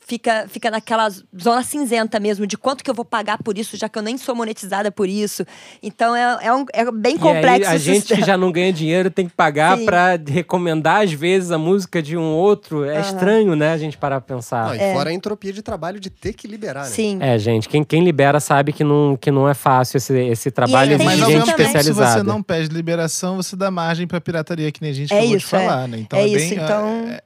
fica 0.04 0.31
fica, 0.32 0.48
fica 0.48 0.72
naquela 0.72 1.10
zona 1.10 1.64
cinzenta 1.64 2.20
mesmo, 2.20 2.48
de 2.48 2.58
quanto 2.58 2.84
que 2.84 2.90
eu 2.90 2.94
vou 2.94 3.06
pagar 3.06 3.38
por 3.44 3.58
isso, 3.58 3.76
já 3.78 3.90
que 3.90 3.98
eu 3.98 4.04
nem 4.04 4.18
sou 4.18 4.36
monetizada 4.36 4.92
por 4.92 5.10
isso. 5.10 5.46
Então 5.82 6.16
é, 6.16 6.46
é, 6.46 6.54
um, 6.54 6.66
é 6.74 6.90
bem 6.92 7.18
complexo. 7.18 7.70
a 7.70 7.78
gente 7.78 8.16
que 8.16 8.24
já 8.24 8.38
não 8.38 8.52
ganha 8.52 8.72
dinheiro 8.72 9.10
tem 9.10 9.28
que 9.28 9.34
pagar 9.34 9.78
para 9.80 10.20
recomendar, 10.28 11.04
às 11.04 11.12
vezes, 11.12 11.52
a 11.52 11.58
música 11.58 12.02
de 12.02 12.16
um 12.16 12.34
outro. 12.34 12.84
É 12.86 12.96
uhum. 12.96 13.02
estranho, 13.02 13.56
né, 13.56 13.74
a 13.74 13.78
gente 13.78 13.98
parar 13.98 14.22
pra 14.22 14.36
pensar. 14.36 14.68
Não, 14.68 14.76
e 14.76 14.80
é. 14.80 14.94
fora 14.94 15.10
a 15.10 15.14
entropia 15.14 15.52
de 15.52 15.62
trabalho 15.62 16.00
de 16.00 16.10
ter 16.10 16.34
que 16.34 16.48
liberar, 16.48 16.84
né? 16.84 16.90
Sim. 16.90 17.18
É, 17.22 17.38
gente, 17.38 17.68
quem, 17.68 17.84
quem 17.84 18.04
libera 18.04 18.40
sabe 18.40 18.72
que 18.72 18.84
não, 18.84 19.18
que 19.20 19.32
não 19.32 19.48
é 19.50 19.54
fácil 19.54 19.98
esse, 19.98 20.18
esse 20.18 20.52
trabalho 20.52 20.98
Mas, 21.04 21.20
gente 21.20 21.50
especializada. 21.50 22.12
Se 22.12 22.18
você 22.18 22.24
não 22.24 22.42
pede 22.42 22.70
liberação, 22.70 23.38
você 23.38 23.56
dá 23.56 23.70
margem 23.72 24.08
pra 24.08 24.22
pirataria, 24.22 24.72
que 24.72 24.82
nem 24.82 24.92
a 24.92 24.94
gente 24.94 25.14
é 25.14 25.18
acabou 25.18 25.36
isso, 25.36 25.46
de 25.46 25.52
falar, 25.52 25.84
é. 25.84 25.88
né? 25.88 25.98
Então 26.00 26.20
é, 26.20 26.24
é, 26.24 26.28
isso, 26.28 26.56
bem 26.56 26.64
então... 26.64 26.88
é, 27.08 27.22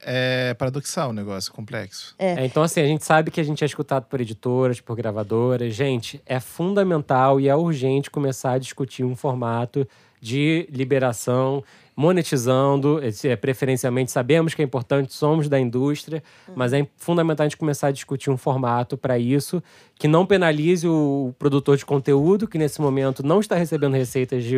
é 0.49 0.53
paradoxal 0.53 1.09
o 1.09 1.13
negócio, 1.13 1.51
complexo. 1.51 2.15
É. 2.17 2.45
então, 2.45 2.63
assim, 2.63 2.81
a 2.85 2.87
gente 2.87 3.03
sabe 3.03 3.31
que 3.31 3.41
a 3.41 3.43
gente 3.43 3.63
é 3.63 3.65
escutado 3.65 4.05
por 4.05 4.21
editoras, 4.21 4.79
por 4.79 4.95
gravadoras. 4.95 5.73
Gente, 5.73 6.21
é 6.25 6.39
fundamental 6.39 7.39
e 7.39 7.47
é 7.47 7.55
urgente 7.55 8.11
começar 8.11 8.53
a 8.53 8.57
discutir 8.57 9.03
um 9.03 9.15
formato 9.15 9.87
de 10.21 10.67
liberação, 10.71 11.63
monetizando, 11.95 12.99
é, 13.23 13.35
preferencialmente 13.35 14.11
sabemos 14.11 14.53
que 14.53 14.61
é 14.61 14.65
importante, 14.65 15.13
somos 15.13 15.47
da 15.47 15.59
indústria, 15.59 16.23
uhum. 16.47 16.53
mas 16.57 16.73
é 16.73 16.87
fundamental 16.97 17.45
a 17.45 17.47
gente 17.47 17.57
começar 17.57 17.87
a 17.87 17.91
discutir 17.91 18.29
um 18.29 18.37
formato 18.37 18.97
para 18.97 19.17
isso 19.17 19.63
que 19.95 20.07
não 20.07 20.25
penalize 20.25 20.87
o 20.87 21.33
produtor 21.39 21.77
de 21.77 21.85
conteúdo, 21.85 22.47
que 22.47 22.57
nesse 22.57 22.81
momento 22.81 23.25
não 23.25 23.39
está 23.39 23.55
recebendo 23.55 23.93
receitas 23.93 24.43
de, 24.43 24.57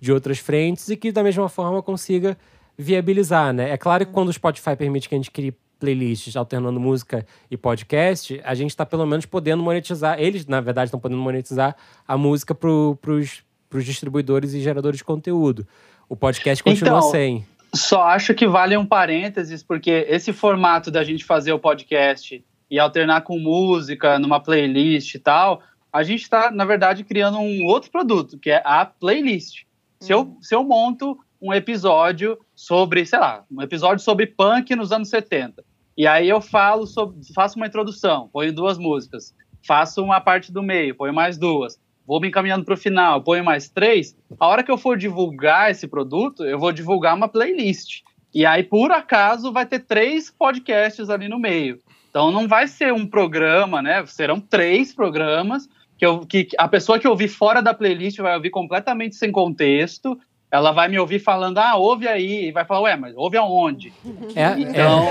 de 0.00 0.12
outras 0.12 0.38
frentes, 0.38 0.88
e 0.88 0.96
que 0.96 1.12
da 1.12 1.22
mesma 1.22 1.48
forma 1.48 1.82
consiga 1.82 2.36
viabilizar, 2.76 3.52
né? 3.52 3.70
É 3.70 3.76
claro 3.76 4.06
que 4.06 4.12
quando 4.12 4.28
o 4.28 4.32
Spotify 4.32 4.76
permite 4.76 5.08
que 5.08 5.14
a 5.14 5.18
gente 5.18 5.30
crie 5.30 5.52
playlists 5.78 6.36
alternando 6.36 6.80
música 6.80 7.24
e 7.50 7.56
podcast, 7.56 8.40
a 8.44 8.54
gente 8.54 8.70
está 8.70 8.84
pelo 8.84 9.06
menos 9.06 9.26
podendo 9.26 9.62
monetizar. 9.62 10.20
Eles, 10.20 10.46
na 10.46 10.60
verdade, 10.60 10.88
estão 10.88 11.00
podendo 11.00 11.20
monetizar 11.20 11.76
a 12.06 12.16
música 12.16 12.54
para 12.54 12.70
os 12.70 13.84
distribuidores 13.84 14.54
e 14.54 14.60
geradores 14.60 14.98
de 14.98 15.04
conteúdo. 15.04 15.66
O 16.08 16.16
podcast 16.16 16.62
continua 16.62 16.98
então, 16.98 17.10
sem. 17.10 17.46
Só 17.74 18.02
acho 18.02 18.34
que 18.34 18.46
vale 18.46 18.76
um 18.76 18.86
parênteses, 18.86 19.62
porque 19.62 20.06
esse 20.08 20.32
formato 20.32 20.90
da 20.90 21.04
gente 21.04 21.24
fazer 21.24 21.52
o 21.52 21.58
podcast 21.58 22.42
e 22.70 22.78
alternar 22.78 23.22
com 23.22 23.38
música 23.38 24.18
numa 24.18 24.40
playlist 24.40 25.14
e 25.14 25.18
tal, 25.18 25.62
a 25.92 26.02
gente 26.02 26.22
está, 26.22 26.50
na 26.50 26.64
verdade, 26.64 27.04
criando 27.04 27.38
um 27.38 27.64
outro 27.64 27.90
produto, 27.90 28.38
que 28.38 28.50
é 28.50 28.62
a 28.64 28.84
playlist. 28.84 29.64
Se, 30.00 30.12
eu, 30.12 30.36
se 30.40 30.54
eu 30.54 30.62
monto 30.64 31.18
um 31.40 31.52
episódio 31.52 32.38
sobre, 32.54 33.04
sei 33.06 33.18
lá, 33.18 33.44
um 33.50 33.62
episódio 33.62 34.02
sobre 34.02 34.26
punk 34.26 34.74
nos 34.74 34.92
anos 34.92 35.08
70. 35.08 35.64
E 35.98 36.06
aí 36.06 36.28
eu 36.28 36.40
falo 36.40 36.86
sobre, 36.86 37.18
faço 37.34 37.56
uma 37.56 37.66
introdução, 37.66 38.28
ponho 38.32 38.52
duas 38.52 38.78
músicas, 38.78 39.34
faço 39.66 40.00
uma 40.00 40.20
parte 40.20 40.52
do 40.52 40.62
meio, 40.62 40.94
ponho 40.94 41.12
mais 41.12 41.36
duas, 41.36 41.76
vou 42.06 42.20
me 42.20 42.28
encaminhando 42.28 42.64
para 42.64 42.74
o 42.74 42.76
final, 42.76 43.20
ponho 43.20 43.44
mais 43.44 43.68
três. 43.68 44.16
A 44.38 44.46
hora 44.46 44.62
que 44.62 44.70
eu 44.70 44.78
for 44.78 44.96
divulgar 44.96 45.72
esse 45.72 45.88
produto, 45.88 46.44
eu 46.44 46.56
vou 46.56 46.70
divulgar 46.70 47.16
uma 47.16 47.26
playlist. 47.26 48.02
E 48.32 48.46
aí, 48.46 48.62
por 48.62 48.92
acaso, 48.92 49.50
vai 49.50 49.66
ter 49.66 49.80
três 49.80 50.30
podcasts 50.30 51.10
ali 51.10 51.28
no 51.28 51.36
meio. 51.36 51.80
Então 52.08 52.30
não 52.30 52.46
vai 52.46 52.68
ser 52.68 52.92
um 52.92 53.04
programa, 53.04 53.82
né? 53.82 54.06
Serão 54.06 54.40
três 54.40 54.94
programas 54.94 55.68
que, 55.98 56.06
eu, 56.06 56.20
que 56.20 56.46
a 56.58 56.68
pessoa 56.68 57.00
que 57.00 57.08
ouvir 57.08 57.26
fora 57.26 57.60
da 57.60 57.74
playlist 57.74 58.18
vai 58.18 58.36
ouvir 58.36 58.50
completamente 58.50 59.16
sem 59.16 59.32
contexto 59.32 60.16
ela 60.50 60.72
vai 60.72 60.88
me 60.88 60.98
ouvir 60.98 61.18
falando, 61.18 61.58
ah, 61.58 61.76
ouve 61.76 62.08
aí, 62.08 62.46
e 62.48 62.52
vai 62.52 62.64
falar, 62.64 62.80
ué, 62.82 62.96
mas 62.96 63.14
ouve 63.16 63.36
aonde? 63.36 63.92
É, 64.34 64.58
Então, 64.58 65.04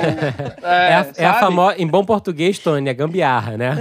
é, 0.64 0.90
é, 0.90 0.94
a, 0.96 1.08
é 1.18 1.26
a 1.26 1.34
famosa, 1.36 1.82
em 1.82 1.86
bom 1.88 2.04
português, 2.04 2.58
Tony, 2.58 2.90
é 2.90 2.94
gambiarra, 2.94 3.56
né? 3.58 3.76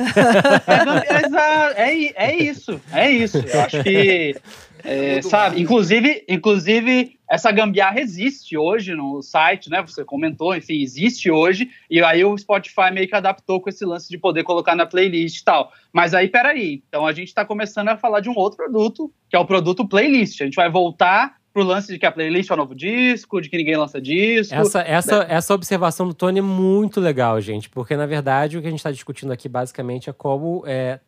É, 1.76 1.82
é, 1.88 1.96
i- 1.96 2.12
é 2.14 2.36
isso, 2.36 2.80
é 2.92 3.10
isso. 3.10 3.38
Eu 3.38 3.60
acho 3.62 3.82
que, 3.82 4.36
é, 4.84 5.22
sabe, 5.22 5.60
inclusive, 5.60 6.24
inclusive, 6.28 7.16
essa 7.28 7.50
gambiarra 7.50 8.00
existe 8.00 8.56
hoje 8.56 8.94
no 8.94 9.20
site, 9.22 9.68
né? 9.70 9.82
Você 9.82 10.04
comentou, 10.04 10.54
enfim, 10.54 10.80
existe 10.82 11.30
hoje, 11.30 11.70
e 11.90 12.02
aí 12.02 12.24
o 12.24 12.36
Spotify 12.38 12.90
meio 12.92 13.08
que 13.08 13.14
adaptou 13.16 13.60
com 13.60 13.68
esse 13.68 13.84
lance 13.84 14.08
de 14.08 14.18
poder 14.18 14.44
colocar 14.44 14.76
na 14.76 14.86
playlist 14.86 15.40
e 15.40 15.44
tal. 15.44 15.72
Mas 15.92 16.14
aí, 16.14 16.28
peraí, 16.28 16.82
então 16.88 17.06
a 17.06 17.12
gente 17.12 17.34
tá 17.34 17.44
começando 17.44 17.88
a 17.88 17.96
falar 17.96 18.20
de 18.20 18.28
um 18.28 18.36
outro 18.36 18.56
produto, 18.56 19.10
que 19.28 19.34
é 19.36 19.38
o 19.38 19.44
produto 19.46 19.86
playlist. 19.88 20.40
A 20.40 20.44
gente 20.44 20.54
vai 20.56 20.70
voltar 20.70 21.34
pro 21.56 21.64
lance 21.64 21.90
de 21.90 21.98
que 21.98 22.04
a 22.04 22.12
playlist 22.12 22.50
é 22.50 22.52
o 22.52 22.56
novo 22.58 22.74
disco, 22.74 23.40
de 23.40 23.48
que 23.48 23.56
ninguém 23.56 23.76
lança 23.78 23.98
disco. 23.98 24.54
Essa, 24.54 24.80
essa, 24.82 25.26
essa 25.26 25.54
observação 25.54 26.06
do 26.06 26.12
Tony 26.12 26.40
é 26.40 26.42
muito 26.42 27.00
legal, 27.00 27.40
gente, 27.40 27.70
porque 27.70 27.96
na 27.96 28.04
verdade 28.04 28.58
o 28.58 28.60
que 28.60 28.66
a 28.66 28.70
gente 28.70 28.80
está 28.80 28.90
discutindo 28.90 29.32
aqui 29.32 29.48
basicamente 29.48 30.10
é 30.10 30.12
como 30.12 30.62
é, 30.66 31.00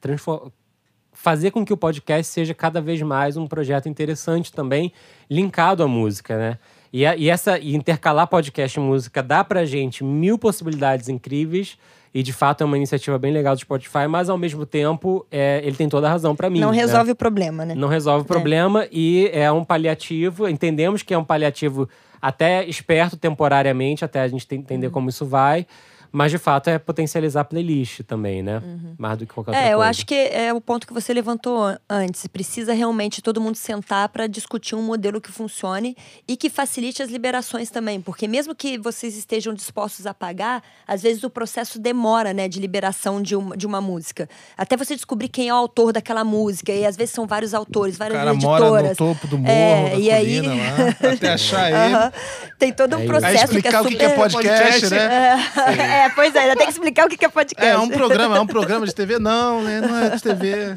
fazer 1.12 1.50
com 1.50 1.64
que 1.66 1.72
o 1.72 1.76
podcast 1.76 2.32
seja 2.32 2.54
cada 2.54 2.80
vez 2.80 3.02
mais 3.02 3.36
um 3.36 3.46
projeto 3.46 3.90
interessante 3.90 4.50
também, 4.50 4.90
linkado 5.28 5.82
à 5.82 5.88
música, 5.88 6.38
né? 6.38 6.58
E, 6.90 7.04
a- 7.04 7.14
e 7.14 7.28
essa 7.28 7.58
e 7.58 7.74
intercalar 7.74 8.26
podcast 8.26 8.78
e 8.78 8.82
música 8.82 9.22
dá 9.22 9.44
pra 9.44 9.66
gente 9.66 10.02
mil 10.02 10.38
possibilidades 10.38 11.10
incríveis. 11.10 11.76
E 12.14 12.22
de 12.22 12.32
fato 12.32 12.62
é 12.62 12.64
uma 12.64 12.76
iniciativa 12.76 13.18
bem 13.18 13.32
legal 13.32 13.54
do 13.54 13.60
Spotify, 13.60 14.06
mas 14.08 14.28
ao 14.30 14.38
mesmo 14.38 14.64
tempo 14.64 15.26
é, 15.30 15.60
ele 15.64 15.76
tem 15.76 15.88
toda 15.88 16.06
a 16.06 16.10
razão 16.10 16.34
pra 16.34 16.48
mim. 16.48 16.60
Não 16.60 16.70
né? 16.70 16.76
resolve 16.78 17.12
o 17.12 17.16
problema, 17.16 17.64
né? 17.64 17.74
Não 17.74 17.88
resolve 17.88 18.22
o 18.22 18.26
problema 18.26 18.86
e 18.90 19.30
é 19.32 19.50
um 19.52 19.64
paliativo. 19.64 20.48
Entendemos 20.48 21.02
que 21.02 21.12
é 21.12 21.18
um 21.18 21.24
paliativo 21.24 21.88
até 22.20 22.64
esperto 22.66 23.16
temporariamente, 23.16 24.04
até 24.04 24.20
a 24.20 24.28
gente 24.28 24.46
te- 24.46 24.54
Uhum. 24.54 24.60
entender 24.62 24.90
como 24.90 25.08
isso 25.08 25.24
vai. 25.26 25.66
Mas 26.10 26.30
de 26.30 26.38
fato 26.38 26.68
é 26.70 26.78
potencializar 26.78 27.42
a 27.42 27.44
playlist 27.44 28.00
também, 28.02 28.42
né? 28.42 28.62
Mais 28.98 29.18
do 29.18 29.26
que 29.26 29.32
qualquer 29.34 29.50
outra 29.50 29.64
É, 29.66 29.72
eu 29.72 29.76
coisa. 29.78 29.90
acho 29.90 30.06
que 30.06 30.14
é 30.14 30.52
o 30.52 30.60
ponto 30.60 30.86
que 30.86 30.92
você 30.92 31.12
levantou 31.12 31.62
an- 31.62 31.78
antes. 31.88 32.26
Precisa 32.26 32.72
realmente 32.72 33.20
todo 33.20 33.40
mundo 33.40 33.56
sentar 33.56 34.08
para 34.08 34.26
discutir 34.26 34.74
um 34.74 34.82
modelo 34.82 35.20
que 35.20 35.30
funcione 35.30 35.96
e 36.26 36.36
que 36.36 36.48
facilite 36.48 37.02
as 37.02 37.10
liberações 37.10 37.68
também. 37.70 38.00
Porque 38.00 38.26
mesmo 38.26 38.54
que 38.54 38.78
vocês 38.78 39.16
estejam 39.16 39.52
dispostos 39.52 40.06
a 40.06 40.14
pagar, 40.14 40.62
às 40.86 41.02
vezes 41.02 41.22
o 41.24 41.30
processo 41.30 41.78
demora, 41.78 42.32
né, 42.32 42.48
de 42.48 42.58
liberação 42.58 43.20
de 43.22 43.36
uma, 43.36 43.56
de 43.56 43.66
uma 43.66 43.80
música. 43.80 44.28
Até 44.56 44.76
você 44.76 44.94
descobrir 44.94 45.28
quem 45.28 45.48
é 45.48 45.52
o 45.52 45.56
autor 45.56 45.92
daquela 45.92 46.24
música. 46.24 46.72
E 46.72 46.86
às 46.86 46.96
vezes 46.96 47.14
são 47.14 47.26
vários 47.26 47.52
autores, 47.54 47.96
O 47.96 47.98
várias 47.98 48.18
cara 48.18 48.34
mora 48.34 48.64
no 48.64 48.76
editoras. 48.76 48.96
topo 48.96 49.26
do 49.26 49.38
morro, 49.38 49.50
É, 49.52 49.90
da 49.90 49.96
e 49.96 50.10
aí- 50.10 50.36
colina 50.40 50.54
lá, 50.54 51.10
até 51.12 51.28
achar 51.32 51.68
ele. 51.70 51.94
Aham. 51.94 52.12
Tem 52.58 52.72
todo 52.72 52.96
um 52.96 52.98
É. 52.98 53.02
Aí 53.02 53.06
processo 53.08 53.32
que 53.34 53.38
é 53.38 53.44
explicar 53.44 53.80
o 53.80 53.84
super... 53.84 53.90
que 53.90 53.96
que 53.98 54.04
é 54.04 54.14
podcast, 54.16 54.90
né? 54.90 55.38
É, 55.68 55.97
pois 56.14 56.34
é, 56.34 56.40
ainda 56.40 56.56
tem 56.56 56.66
que 56.66 56.72
explicar 56.72 57.06
o 57.06 57.08
que 57.08 57.16
que 57.16 57.24
é 57.24 57.28
podcast. 57.28 57.70
É 57.70 57.78
um 57.78 57.88
programa, 57.88 58.36
é 58.36 58.40
um 58.40 58.46
programa 58.46 58.86
de 58.86 58.94
TV? 58.94 59.18
Não, 59.18 59.62
né? 59.62 59.80
Não 59.80 59.96
é 59.98 60.10
de 60.10 60.22
TV. 60.22 60.74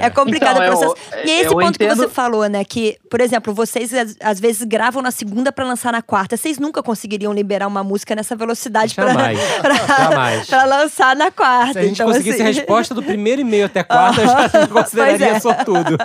É 0.00 0.10
complicado 0.10 0.62
Então, 0.62 0.74
o 0.74 0.78
processo. 0.78 0.94
eu- 1.12 1.24
e 1.26 1.30
é 1.30 1.34
esse 1.40 1.46
eu 1.46 1.52
ponto 1.58 1.78
que 1.78 1.84
entendo- 1.84 1.96
você 2.02 2.08
falou, 2.08 2.46
né? 2.48 2.64
Que, 2.64 2.98
por 3.10 3.20
exemplo, 3.20 3.52
vocês 3.54 3.92
às, 4.20 4.38
vezes 4.40 4.62
gravam 4.64 5.02
na 5.02 5.10
segunda 5.10 5.50
pra 5.52 5.64
lançar 5.64 5.92
na 5.92 6.02
quarta. 6.02 6.36
Vocês 6.36 6.58
nunca 6.58 6.82
conseguiriam 6.82 7.32
liberar 7.32 7.66
uma 7.66 7.82
música 7.84 8.14
nessa 8.14 8.34
velocidade 8.36 8.94
pra, 8.94 9.08
Jamais. 9.08 9.38
pra, 9.60 9.74
Jamais. 9.74 10.46
pra 10.46 10.64
lançar 10.64 11.16
na 11.16 11.30
quarta. 11.30 11.72
Se 11.74 11.78
a 11.78 11.82
gente 11.82 11.94
então, 11.94 12.06
conseguisse 12.06 12.42
assim, 12.42 12.50
a 12.50 12.54
resposta 12.54 12.94
do 12.94 13.02
primeiro 13.02 13.40
e-mail 13.40 13.66
até 13.66 13.82
quarta, 13.82 14.20
eu 14.20 14.26
já 14.26 14.60
me 14.60 14.68
consideraria 14.68 15.18
Pois 15.18 15.36
é. 15.36 15.40
sortudo. 15.40 15.98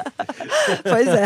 Pois 0.83 1.07
é. 1.07 1.25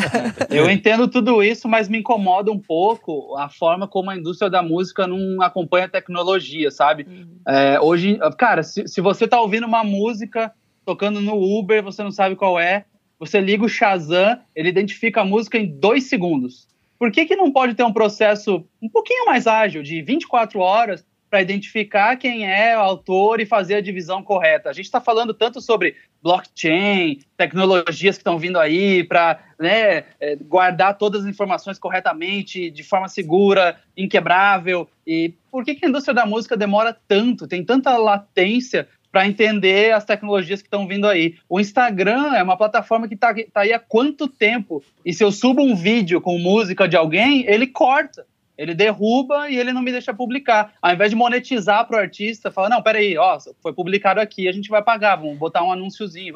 Eu 0.49 0.69
entendo 0.69 1.07
tudo 1.07 1.41
isso, 1.43 1.67
mas 1.67 1.87
me 1.89 1.97
incomoda 1.99 2.51
um 2.51 2.59
pouco 2.59 3.35
a 3.37 3.49
forma 3.49 3.87
como 3.87 4.09
a 4.09 4.15
indústria 4.15 4.49
da 4.49 4.61
música 4.61 5.07
não 5.07 5.41
acompanha 5.41 5.85
a 5.85 5.89
tecnologia, 5.89 6.69
sabe? 6.71 7.20
É, 7.47 7.79
hoje, 7.79 8.19
cara, 8.37 8.63
se, 8.63 8.87
se 8.87 9.01
você 9.01 9.27
tá 9.27 9.39
ouvindo 9.39 9.65
uma 9.65 9.83
música 9.83 10.53
tocando 10.85 11.21
no 11.21 11.35
Uber, 11.35 11.83
você 11.83 12.03
não 12.03 12.11
sabe 12.11 12.35
qual 12.35 12.59
é, 12.59 12.85
você 13.19 13.39
liga 13.39 13.63
o 13.63 13.69
Shazam, 13.69 14.39
ele 14.55 14.69
identifica 14.69 15.21
a 15.21 15.25
música 15.25 15.57
em 15.57 15.67
dois 15.67 16.05
segundos. 16.05 16.67
Por 16.97 17.11
que, 17.11 17.25
que 17.25 17.35
não 17.35 17.51
pode 17.51 17.73
ter 17.73 17.83
um 17.83 17.93
processo 17.93 18.65
um 18.81 18.89
pouquinho 18.89 19.25
mais 19.25 19.47
ágil, 19.47 19.83
de 19.83 20.01
24 20.01 20.59
horas, 20.59 21.05
para 21.31 21.41
identificar 21.41 22.17
quem 22.17 22.45
é 22.45 22.77
o 22.77 22.81
autor 22.81 23.39
e 23.39 23.45
fazer 23.45 23.75
a 23.75 23.81
divisão 23.81 24.21
correta? 24.21 24.69
A 24.69 24.73
gente 24.73 24.85
está 24.85 24.99
falando 24.99 25.33
tanto 25.33 25.61
sobre 25.61 25.95
blockchain, 26.21 27.19
tecnologias 27.37 28.17
que 28.17 28.19
estão 28.19 28.37
vindo 28.37 28.59
aí 28.59 29.01
para 29.05 29.39
né, 29.57 30.03
é, 30.19 30.35
guardar 30.35 30.97
todas 30.97 31.21
as 31.21 31.27
informações 31.27 31.79
corretamente, 31.79 32.69
de 32.69 32.83
forma 32.83 33.07
segura, 33.07 33.79
inquebrável. 33.95 34.89
E 35.07 35.33
por 35.49 35.63
que, 35.63 35.73
que 35.73 35.85
a 35.85 35.89
indústria 35.89 36.13
da 36.13 36.25
música 36.25 36.57
demora 36.57 36.95
tanto? 37.07 37.47
Tem 37.47 37.63
tanta 37.63 37.95
latência 37.95 38.89
para 39.09 39.25
entender 39.25 39.93
as 39.93 40.03
tecnologias 40.03 40.61
que 40.61 40.67
estão 40.67 40.85
vindo 40.85 41.07
aí. 41.07 41.35
O 41.47 41.61
Instagram 41.61 42.33
é 42.33 42.43
uma 42.43 42.57
plataforma 42.57 43.07
que 43.07 43.13
está 43.13 43.33
tá 43.53 43.61
aí 43.61 43.71
há 43.71 43.79
quanto 43.79 44.27
tempo? 44.27 44.83
E 45.05 45.13
se 45.13 45.23
eu 45.23 45.31
subo 45.31 45.61
um 45.61 45.75
vídeo 45.75 46.19
com 46.19 46.37
música 46.37 46.89
de 46.89 46.97
alguém, 46.97 47.45
ele 47.47 47.67
corta. 47.67 48.25
Ele 48.61 48.75
derruba 48.75 49.49
e 49.49 49.57
ele 49.57 49.73
não 49.73 49.81
me 49.81 49.91
deixa 49.91 50.13
publicar. 50.13 50.73
Ao 50.79 50.93
invés 50.93 51.09
de 51.09 51.15
monetizar 51.15 51.87
para 51.87 51.97
o 51.97 51.99
artista, 51.99 52.51
fala, 52.51 52.69
não, 52.69 52.83
peraí, 52.83 53.17
ó, 53.17 53.39
foi 53.59 53.73
publicado 53.73 54.19
aqui, 54.19 54.47
a 54.47 54.51
gente 54.51 54.69
vai 54.69 54.83
pagar, 54.83 55.15
vamos 55.15 55.39
botar 55.39 55.63
um 55.63 55.71
anúnciozinho. 55.71 56.35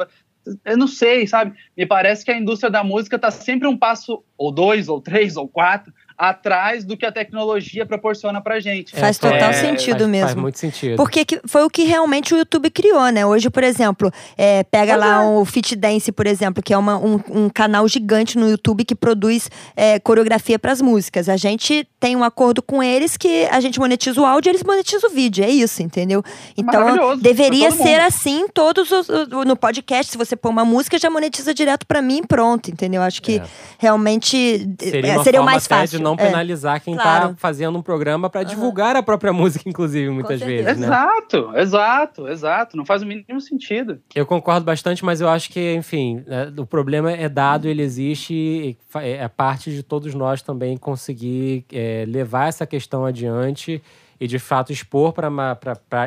Eu 0.65 0.75
não 0.75 0.87
sei, 0.87 1.27
sabe? 1.27 1.55
Me 1.77 1.85
parece 1.85 2.25
que 2.25 2.31
a 2.31 2.37
indústria 2.37 2.71
da 2.71 2.83
música 2.83 3.15
está 3.15 3.29
sempre 3.29 3.67
um 3.67 3.77
passo, 3.77 4.23
ou 4.35 4.51
dois, 4.51 4.89
ou 4.89 4.99
três, 4.99 5.37
ou 5.37 5.47
quatro, 5.47 5.93
atrás 6.17 6.83
do 6.85 6.95
que 6.95 7.05
a 7.05 7.11
tecnologia 7.11 7.85
proporciona 7.85 8.39
pra 8.41 8.59
gente. 8.59 8.95
Faz 8.95 9.17
É, 9.17 9.19
total 9.19 9.49
é, 9.49 9.53
sentido 9.53 9.99
faz- 9.99 10.09
mesmo. 10.09 10.27
Faz 10.27 10.35
muito 10.41 10.57
sentido. 10.59 10.95
Porque 10.95 11.25
que- 11.25 11.41
foi 11.45 11.63
o 11.63 11.69
que 11.69 11.83
realmente 11.83 12.33
o 12.33 12.37
YouTube 12.37 12.69
criou, 12.69 13.09
né? 13.09 13.25
Hoje, 13.25 13.49
por 13.49 13.63
exemplo, 13.63 14.11
é, 14.37 14.63
pega 14.63 14.95
lá 14.95 15.27
o 15.27 15.43
Fit 15.45 15.75
Dance, 15.75 16.11
por 16.11 16.25
exemplo, 16.25 16.63
que 16.63 16.73
é 16.73 16.77
uma- 16.77 16.97
um, 16.97 17.19
um 17.29 17.49
canal 17.49 17.87
gigante 17.87 18.37
no 18.37 18.49
YouTube 18.49 18.85
que 18.85 18.95
produz 18.95 19.49
é, 19.75 19.99
coreografia 19.99 20.57
para 20.57 20.71
as 20.71 20.81
músicas. 20.81 21.27
A 21.27 21.35
gente 21.37 21.87
tem 21.99 22.15
um 22.15 22.23
acordo 22.23 22.61
com 22.61 22.81
eles 22.81 23.17
que 23.17 23.45
a 23.51 23.59
gente 23.59 23.79
monetiza 23.79 24.19
o 24.21 24.25
áudio 24.25 24.49
e 24.49 24.51
eles 24.51 24.63
monetizam 24.63 25.09
o 25.09 25.13
vídeo. 25.13 25.43
É 25.43 25.49
isso, 25.49 25.83
entendeu? 25.83 26.23
Então, 26.57 26.79
Maravilhoso, 26.81 27.21
deveria 27.21 27.71
ser 27.71 27.99
assim 27.99 28.47
todos 28.53 28.89
os, 28.91 29.07
no 29.45 29.55
podcast. 29.57 30.11
Se 30.11 30.17
você 30.17 30.35
pôr 30.35 30.49
uma 30.49 30.63
música, 30.63 30.97
já 30.97 31.09
monetiza 31.09 31.53
direto 31.53 31.85
para 31.85 32.01
mim 32.01 32.21
e 32.23 32.27
pronto, 32.27 32.71
entendeu? 32.71 33.01
Acho 33.01 33.21
que 33.21 33.37
É. 33.39 33.43
realmente 33.77 34.67
Seria, 34.79 35.13
é, 35.13 35.23
seria 35.23 35.41
o 35.41 35.45
mais 35.45 35.67
fácil. 35.67 35.99
Não 36.05 36.13
É. 36.13 36.17
penalizar 36.17 36.81
quem 36.81 36.93
Claro. 36.95 37.29
tá 37.29 37.35
fazendo 37.37 37.77
um 37.77 37.81
programa 37.81 38.29
para 38.29 38.43
divulgar 38.43 38.95
a 38.95 39.03
própria 39.03 39.33
música, 39.33 39.67
inclusive, 39.67 40.09
muitas 40.09 40.39
vezes, 40.39 40.77
né? 40.77 40.85
Exato, 40.87 41.51
exato, 41.57 42.27
exato. 42.27 42.77
Não 42.77 42.85
faz 42.85 43.01
o 43.01 43.05
mínimo 43.05 43.41
sentido. 43.41 43.99
Eu 44.13 44.25
concordo 44.25 44.63
bastante, 44.65 45.03
mas 45.03 45.19
eu 45.19 45.27
acho 45.27 45.49
que, 45.49 45.73
enfim, 45.73 46.23
é, 46.27 46.51
o 46.61 46.65
problema 46.65 47.11
é 47.11 47.27
dado, 47.27 47.67
ele 47.67 47.81
existe 47.81 48.33
e 48.33 48.77
é 48.95 49.25
é 49.25 49.27
parte 49.27 49.71
de 49.71 49.81
todos 49.83 50.13
nós 50.13 50.41
também 50.41 50.77
conseguir 50.77 51.65
é, 51.73 52.05
levar 52.07 52.47
essa 52.47 52.65
questão 52.65 53.05
adiante 53.05 53.81
e, 54.19 54.27
de 54.27 54.37
fato, 54.39 54.71
expor 54.71 55.11
para 55.13 55.57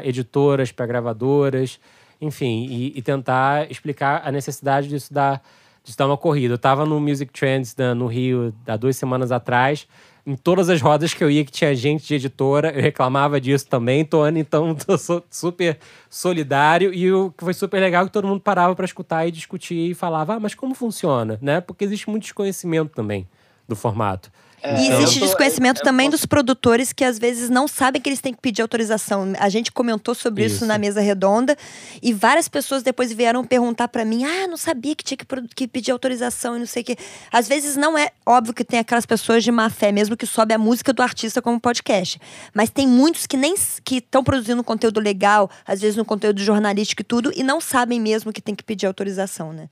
editoras, 0.05 0.70
para 0.72 0.86
gravadoras, 0.86 1.78
enfim, 2.20 2.66
e, 2.70 2.92
e 2.99 3.03
tentar 3.03 3.70
explicar 3.70 4.22
a 4.24 4.32
necessidade 4.32 4.88
disso 4.88 5.12
dar, 5.12 5.42
disso 5.89 5.99
dar 5.99 6.07
uma 6.07 6.16
corrida. 6.16 6.53
Eu 6.55 6.57
estava 6.57 6.84
no 6.84 7.01
Music 7.01 7.32
Trends 7.32 7.74
da- 7.74 7.95
no 7.95 8.07
Rio 8.07 8.55
há 8.66 8.76
duas 8.76 8.97
semanas 8.97 9.32
atrás. 9.32 9.86
Em 10.26 10.36
todas 10.36 10.68
as 10.68 10.82
rodas 10.82 11.14
que 11.14 11.24
eu 11.24 11.30
ia, 11.30 11.43
que 11.43 11.51
tinha 11.51 11.74
gente 11.74 12.07
de 12.07 12.14
editora, 12.16 12.70
eu 12.70 12.82
reclamava 12.82 13.41
disso 13.41 13.66
também, 13.66 14.05
Tony. 14.05 14.41
Então, 14.41 14.74
tô 14.76 14.99
su- 14.99 15.22
super 15.30 15.78
solidário. 16.11 16.93
E 16.93 17.11
o 17.11 17.30
que 17.30 17.43
foi 17.43 17.55
super 17.55 17.80
legal 17.80 18.03
é 18.05 18.07
que 18.07 18.12
todo 18.12 18.28
mundo 18.28 18.41
parava 18.41 18.74
para 18.76 18.84
escutar 18.84 19.26
e 19.26 19.30
discutir 19.30 19.91
e 19.91 19.95
falava, 19.95 20.34
ah, 20.34 20.41
mas 20.41 20.55
como 20.55 20.74
funciona? 20.74 21.39
Né? 21.41 21.61
Porque 21.62 21.84
existe 21.84 22.11
muito 22.11 22.24
desconhecimento 22.24 22.93
também 22.95 23.26
do 23.66 23.74
formato. 23.74 24.30
E 24.65 24.87
Então- 24.87 25.01
existe 25.03 25.21
tô- 25.21 25.27
desconhecimento 25.27 25.79
eu- 25.79 25.83
eu 25.83 25.85
também 25.85 26.07
posso- 26.11 26.19
dos 26.23 26.27
produtores 26.27 26.93
que 26.93 27.05
às 27.05 27.17
vezes 27.19 27.49
não 27.49 27.69
sabem 27.69 28.03
que 28.03 28.09
eles 28.09 28.21
têm 28.21 28.35
que 28.35 28.41
pedir 28.41 28.61
autorização. 28.61 29.33
A 29.39 29.49
gente 29.49 29.71
comentou 29.71 30.15
sobre 30.17 30.45
isso, 30.45 30.57
Isso. 30.57 30.67
na 30.67 30.77
mesa 30.79 31.01
redonda 31.01 31.57
e 32.03 32.13
várias 32.13 32.49
pessoas 32.49 32.83
depois 32.83 33.13
vieram 33.13 33.45
perguntar 33.45 33.87
pra 33.89 34.05
mim: 34.05 34.25
"Ah, 34.25 34.49
não 34.49 34.57
sabia 34.57 34.97
que 34.97 35.05
tinha 35.05 35.17
que, 35.17 35.25
que 35.55 35.69
pedir 35.69 35.93
autorização 35.93 36.57
e 36.57 36.59
não 36.59 36.67
sei 36.67 36.83
o 36.83 36.85
quê". 36.87 36.97
Às 37.33 37.47
vezes 37.49 37.77
não 37.77 37.97
é 37.97 38.11
óbvio 38.27 38.53
que 38.53 38.65
tem 38.65 38.81
aquelas 38.81 39.07
pessoas 39.07 39.45
de 39.45 39.53
má 39.53 39.71
fé 39.71 39.93
mesmo 39.93 40.17
que 40.17 40.27
sobe 40.27 40.53
a 40.53 40.59
música 40.59 40.93
do 40.93 41.03
artista 41.03 41.41
como 41.41 41.61
podcast, 41.61 42.21
mas 42.53 42.69
tem 42.69 42.87
muitos 42.87 43.27
que 43.27 43.37
nem 43.37 43.55
que 43.85 43.99
estão 43.99 44.25
produzindo 44.25 44.65
conteúdo 44.65 44.99
legal, 45.01 45.49
às 45.67 45.81
vezes 45.81 45.97
no 45.97 46.05
conteúdo 46.05 46.43
jornalístico 46.43 47.03
e 47.03 47.05
tudo 47.05 47.33
e 47.37 47.43
não 47.45 47.61
sabem 47.61 48.01
mesmo 48.01 48.33
que 48.33 48.41
tem 48.43 48.55
que 48.57 48.65
pedir 48.65 48.87
autorização, 48.87 49.53
né? 49.53 49.69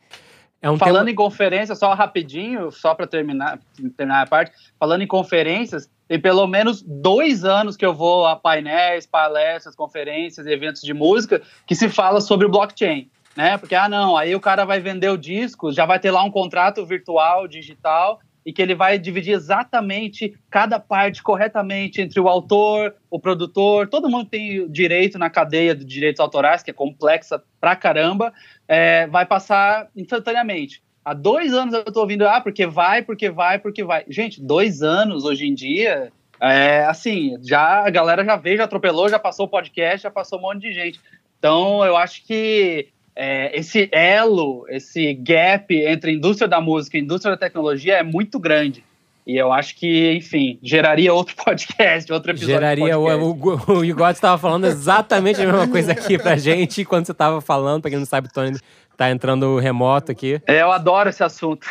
É 0.63 0.71
um 0.71 0.79
Falando 0.79 1.07
tema... 1.07 1.11
em 1.11 1.15
conferência, 1.15 1.75
só 1.75 1.93
rapidinho, 1.95 2.71
só 2.71 2.95
para 2.95 3.07
terminar, 3.07 3.59
terminar 3.97 4.23
a 4.23 4.27
parte, 4.27 4.53
falando 4.79 5.03
em 5.03 5.07
conferências, 5.07 5.89
tem 6.09 6.21
pelo 6.21 6.47
menos 6.47 6.83
dois 6.83 7.45
anos 7.45 7.77
que 7.77 7.85
eu 7.85 7.93
vou 7.93 8.27
a 8.27 8.37
painéis, 8.37 9.07
palestras, 9.07 9.75
conferências, 9.75 10.47
eventos 10.47 10.83
de 10.83 10.95
música 10.95 11.43
que 11.67 11.75
se 11.75 11.89
fala 11.89 12.21
sobre 12.21 12.47
o 12.47 12.51
blockchain, 12.51 13.11
né? 13.37 13.59
Porque, 13.59 13.75
ah, 13.75 13.89
não, 13.89 14.17
aí 14.17 14.35
o 14.35 14.41
cara 14.41 14.65
vai 14.65 14.81
vender 14.81 15.11
o 15.11 15.19
disco, 15.19 15.73
já 15.73 15.85
vai 15.85 15.99
ter 15.99 16.11
lá 16.11 16.23
um 16.23 16.31
contrato 16.31 16.87
virtual, 16.87 17.47
digital, 17.47 18.21
e 18.47 18.53
que 18.53 18.63
ele 18.63 18.77
vai 18.77 18.97
dividir 18.97 19.33
exatamente 19.33 20.39
cada 20.49 20.79
parte 20.79 21.21
corretamente 21.21 22.01
entre 22.01 22.21
o 22.21 22.29
autor, 22.29 22.95
o 23.11 23.19
produtor, 23.19 23.89
todo 23.89 24.09
mundo 24.09 24.31
tem 24.31 24.71
direito 24.71 25.19
na 25.19 25.29
cadeia 25.29 25.75
de 25.75 25.85
direitos 25.85 26.21
autorais, 26.21 26.63
que 26.63 26.71
é 26.71 26.75
complexa 26.75 27.43
pra 27.61 27.75
caramba, 27.75 28.33
é, 28.69 29.09
vai 29.09 29.27
passar 29.27 29.89
instantaneamente. 29.97 30.81
Há 31.05 31.13
dois 31.13 31.53
anos 31.53 31.75
eu 31.75 31.93
tô 31.93 32.01
ouvindo, 32.01 32.27
ah, 32.27 32.41
porque 32.41 32.67
vai, 32.69 33.03
porque 33.03 33.29
vai, 33.29 33.59
porque 33.59 33.83
vai. 33.83 34.05
Gente, 34.09 34.41
dois 34.41 34.81
anos 34.81 35.25
hoje 35.25 35.45
em 35.45 35.55
dia, 35.55 36.13
é 36.41 36.85
assim, 36.85 37.37
já 37.43 37.85
a 37.85 37.91
galera 37.91 38.25
já 38.25 38.37
veio, 38.37 38.59
já 38.59 38.65
atropelou, 38.65 39.09
já 39.09 39.19
passou 39.19 39.47
o 39.47 39.51
podcast, 39.51 40.05
já 40.05 40.11
passou 40.11 40.39
um 40.39 40.43
monte 40.43 40.61
de 40.61 40.73
gente. 40.73 41.01
Então, 41.39 41.85
eu 41.85 41.97
acho 41.97 42.25
que 42.25 42.89
é, 43.17 43.59
esse 43.59 43.89
elo, 43.91 44.67
esse 44.69 45.15
gap 45.15 45.75
entre 45.75 46.11
a 46.11 46.15
indústria 46.15 46.47
da 46.47 46.61
música 46.61 46.99
e 46.99 47.01
indústria 47.01 47.33
da 47.33 47.39
tecnologia 47.39 47.95
é 47.95 48.03
muito 48.03 48.39
grande. 48.39 48.85
E 49.27 49.37
eu 49.37 49.53
acho 49.53 49.75
que, 49.75 50.13
enfim, 50.13 50.57
geraria 50.63 51.13
outro 51.13 51.35
podcast, 51.43 52.13
outro 52.13 52.31
episódio. 52.31 52.55
Geraria. 52.55 52.97
O, 52.97 53.33
o, 53.33 53.79
o 53.79 53.85
Igor 53.85 54.11
estava 54.11 54.39
falando 54.39 54.67
exatamente 54.67 55.43
a 55.43 55.47
mesma 55.47 55.67
coisa 55.67 55.93
aqui 55.93 56.17
pra 56.17 56.37
gente 56.37 56.85
quando 56.85 57.07
você 57.07 57.13
estava 57.13 57.41
falando. 57.41 57.83
Pra 57.83 57.91
quem 57.91 57.99
não 57.99 58.07
sabe, 58.07 58.33
Tony 58.33 58.57
tá 58.97 59.11
entrando 59.11 59.59
remoto 59.59 60.11
aqui. 60.11 60.41
É, 60.47 60.63
eu 60.63 60.73
adoro 60.73 61.11
esse 61.11 61.23
assunto. 61.23 61.67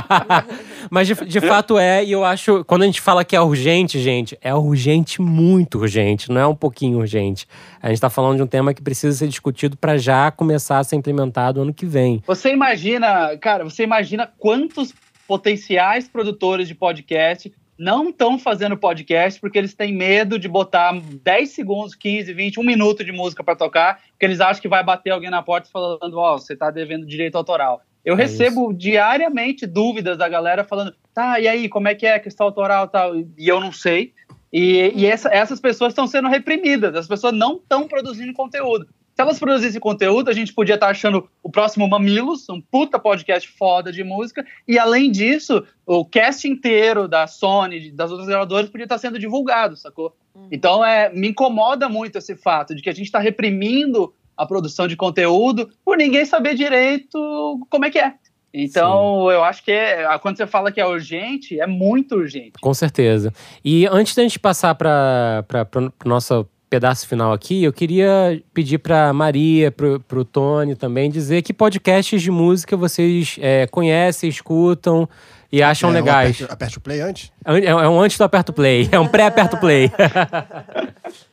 Mas 0.90 1.06
de, 1.06 1.14
de, 1.14 1.40
fato 1.40 1.78
é, 1.78 2.02
e 2.04 2.12
eu 2.12 2.24
acho, 2.24 2.64
quando 2.64 2.82
a 2.82 2.86
gente 2.86 3.00
fala 3.00 3.24
que 3.24 3.36
é 3.36 3.40
urgente, 3.40 4.00
gente, 4.00 4.38
é 4.40 4.54
urgente, 4.54 5.20
muito 5.20 5.78
urgente, 5.78 6.30
não 6.30 6.40
é 6.40 6.46
um 6.46 6.54
pouquinho 6.54 6.98
urgente. 6.98 7.46
A 7.82 7.88
gente 7.88 8.00
tá 8.00 8.08
falando 8.08 8.36
de 8.36 8.42
um 8.42 8.46
tema 8.46 8.72
que 8.72 8.82
precisa 8.82 9.16
ser 9.16 9.28
discutido 9.28 9.76
para 9.76 9.98
já 9.98 10.30
começar 10.30 10.78
a 10.78 10.84
ser 10.84 10.96
implementado 10.96 11.60
ano 11.60 11.74
que 11.74 11.84
vem. 11.84 12.22
Você 12.26 12.50
imagina, 12.50 13.36
cara, 13.38 13.64
você 13.64 13.82
imagina 13.82 14.30
quantos 14.38 14.94
potenciais 15.28 16.08
produtores 16.08 16.66
de 16.66 16.74
podcast 16.74 17.52
não 17.80 18.10
estão 18.10 18.38
fazendo 18.38 18.76
podcast 18.76 19.40
porque 19.40 19.56
eles 19.56 19.72
têm 19.72 19.90
medo 19.90 20.38
de 20.38 20.46
botar 20.46 20.92
10 21.00 21.48
segundos, 21.48 21.94
15, 21.94 22.30
20, 22.34 22.60
um 22.60 22.62
minuto 22.62 23.02
de 23.02 23.10
música 23.10 23.42
para 23.42 23.56
tocar, 23.56 24.02
porque 24.10 24.26
eles 24.26 24.38
acham 24.38 24.60
que 24.60 24.68
vai 24.68 24.84
bater 24.84 25.10
alguém 25.10 25.30
na 25.30 25.42
porta 25.42 25.70
falando: 25.72 26.18
Ó, 26.18 26.34
oh, 26.34 26.38
você 26.38 26.52
está 26.52 26.70
devendo 26.70 27.06
direito 27.06 27.36
autoral. 27.36 27.80
Eu 28.04 28.14
é 28.14 28.18
recebo 28.18 28.70
isso. 28.70 28.78
diariamente 28.78 29.66
dúvidas 29.66 30.18
da 30.18 30.28
galera 30.28 30.62
falando: 30.62 30.94
tá, 31.14 31.40
e 31.40 31.48
aí, 31.48 31.70
como 31.70 31.88
é 31.88 31.94
que 31.94 32.04
é 32.04 32.16
a 32.16 32.20
questão 32.20 32.46
autoral 32.46 32.86
tal? 32.86 33.16
E 33.16 33.48
eu 33.48 33.58
não 33.58 33.72
sei. 33.72 34.12
E, 34.52 34.92
e 34.94 35.06
essa, 35.06 35.32
essas 35.32 35.58
pessoas 35.58 35.92
estão 35.92 36.06
sendo 36.06 36.28
reprimidas, 36.28 36.94
as 36.94 37.08
pessoas 37.08 37.32
não 37.32 37.54
estão 37.54 37.88
produzindo 37.88 38.34
conteúdo. 38.34 38.86
Se 39.20 39.22
elas 39.22 39.38
produzissem 39.38 39.78
conteúdo, 39.78 40.30
a 40.30 40.32
gente 40.32 40.54
podia 40.54 40.76
estar 40.76 40.88
achando 40.88 41.28
o 41.42 41.50
próximo 41.50 41.86
Mamilos, 41.86 42.48
um 42.48 42.58
puta 42.58 42.98
podcast 42.98 43.46
foda 43.50 43.92
de 43.92 44.02
música, 44.02 44.46
e 44.66 44.78
além 44.78 45.10
disso, 45.10 45.62
o 45.84 46.06
cast 46.06 46.48
inteiro 46.48 47.06
da 47.06 47.26
Sony, 47.26 47.90
das 47.90 48.10
outras 48.10 48.26
gravadoras, 48.26 48.70
podia 48.70 48.86
estar 48.86 48.96
sendo 48.96 49.18
divulgado, 49.18 49.76
sacou? 49.76 50.16
Uhum. 50.34 50.48
Então, 50.50 50.82
é, 50.82 51.12
me 51.12 51.28
incomoda 51.28 51.86
muito 51.86 52.16
esse 52.16 52.34
fato 52.34 52.74
de 52.74 52.80
que 52.80 52.88
a 52.88 52.94
gente 52.94 53.04
está 53.04 53.18
reprimindo 53.18 54.14
a 54.34 54.46
produção 54.46 54.88
de 54.88 54.96
conteúdo 54.96 55.68
por 55.84 55.98
ninguém 55.98 56.24
saber 56.24 56.54
direito 56.54 57.60
como 57.68 57.84
é 57.84 57.90
que 57.90 57.98
é. 57.98 58.14
Então, 58.54 59.26
Sim. 59.28 59.34
eu 59.34 59.44
acho 59.44 59.62
que 59.62 59.70
é, 59.70 60.18
quando 60.20 60.38
você 60.38 60.46
fala 60.46 60.72
que 60.72 60.80
é 60.80 60.86
urgente, 60.86 61.60
é 61.60 61.66
muito 61.66 62.14
urgente. 62.14 62.52
Com 62.58 62.72
certeza. 62.72 63.34
E 63.62 63.86
antes 63.86 64.14
da 64.14 64.22
gente 64.22 64.38
passar 64.38 64.74
para 64.74 65.44
a 65.52 66.08
nossa 66.08 66.46
pedaço 66.70 67.08
final 67.08 67.32
aqui, 67.32 67.64
eu 67.64 67.72
queria 67.72 68.40
pedir 68.54 68.78
para 68.78 69.12
Maria, 69.12 69.72
para 69.72 70.18
o 70.18 70.24
Tony 70.24 70.76
também, 70.76 71.10
dizer 71.10 71.42
que 71.42 71.52
podcasts 71.52 72.22
de 72.22 72.30
música 72.30 72.76
vocês 72.76 73.36
é, 73.40 73.66
conhecem, 73.66 74.30
escutam 74.30 75.08
e 75.50 75.60
acham 75.60 75.90
é, 75.90 75.94
legais. 75.94 76.40
Um 76.40 76.44
aperte, 76.48 76.78
o 76.78 76.80
play 76.80 77.00
antes? 77.00 77.32
É, 77.44 77.66
é 77.66 77.88
um 77.88 78.00
antes 78.00 78.16
do 78.16 78.22
aperto 78.22 78.52
play, 78.52 78.88
é 78.92 79.00
um 79.00 79.08
pré-aperto 79.08 79.58
play. 79.58 79.90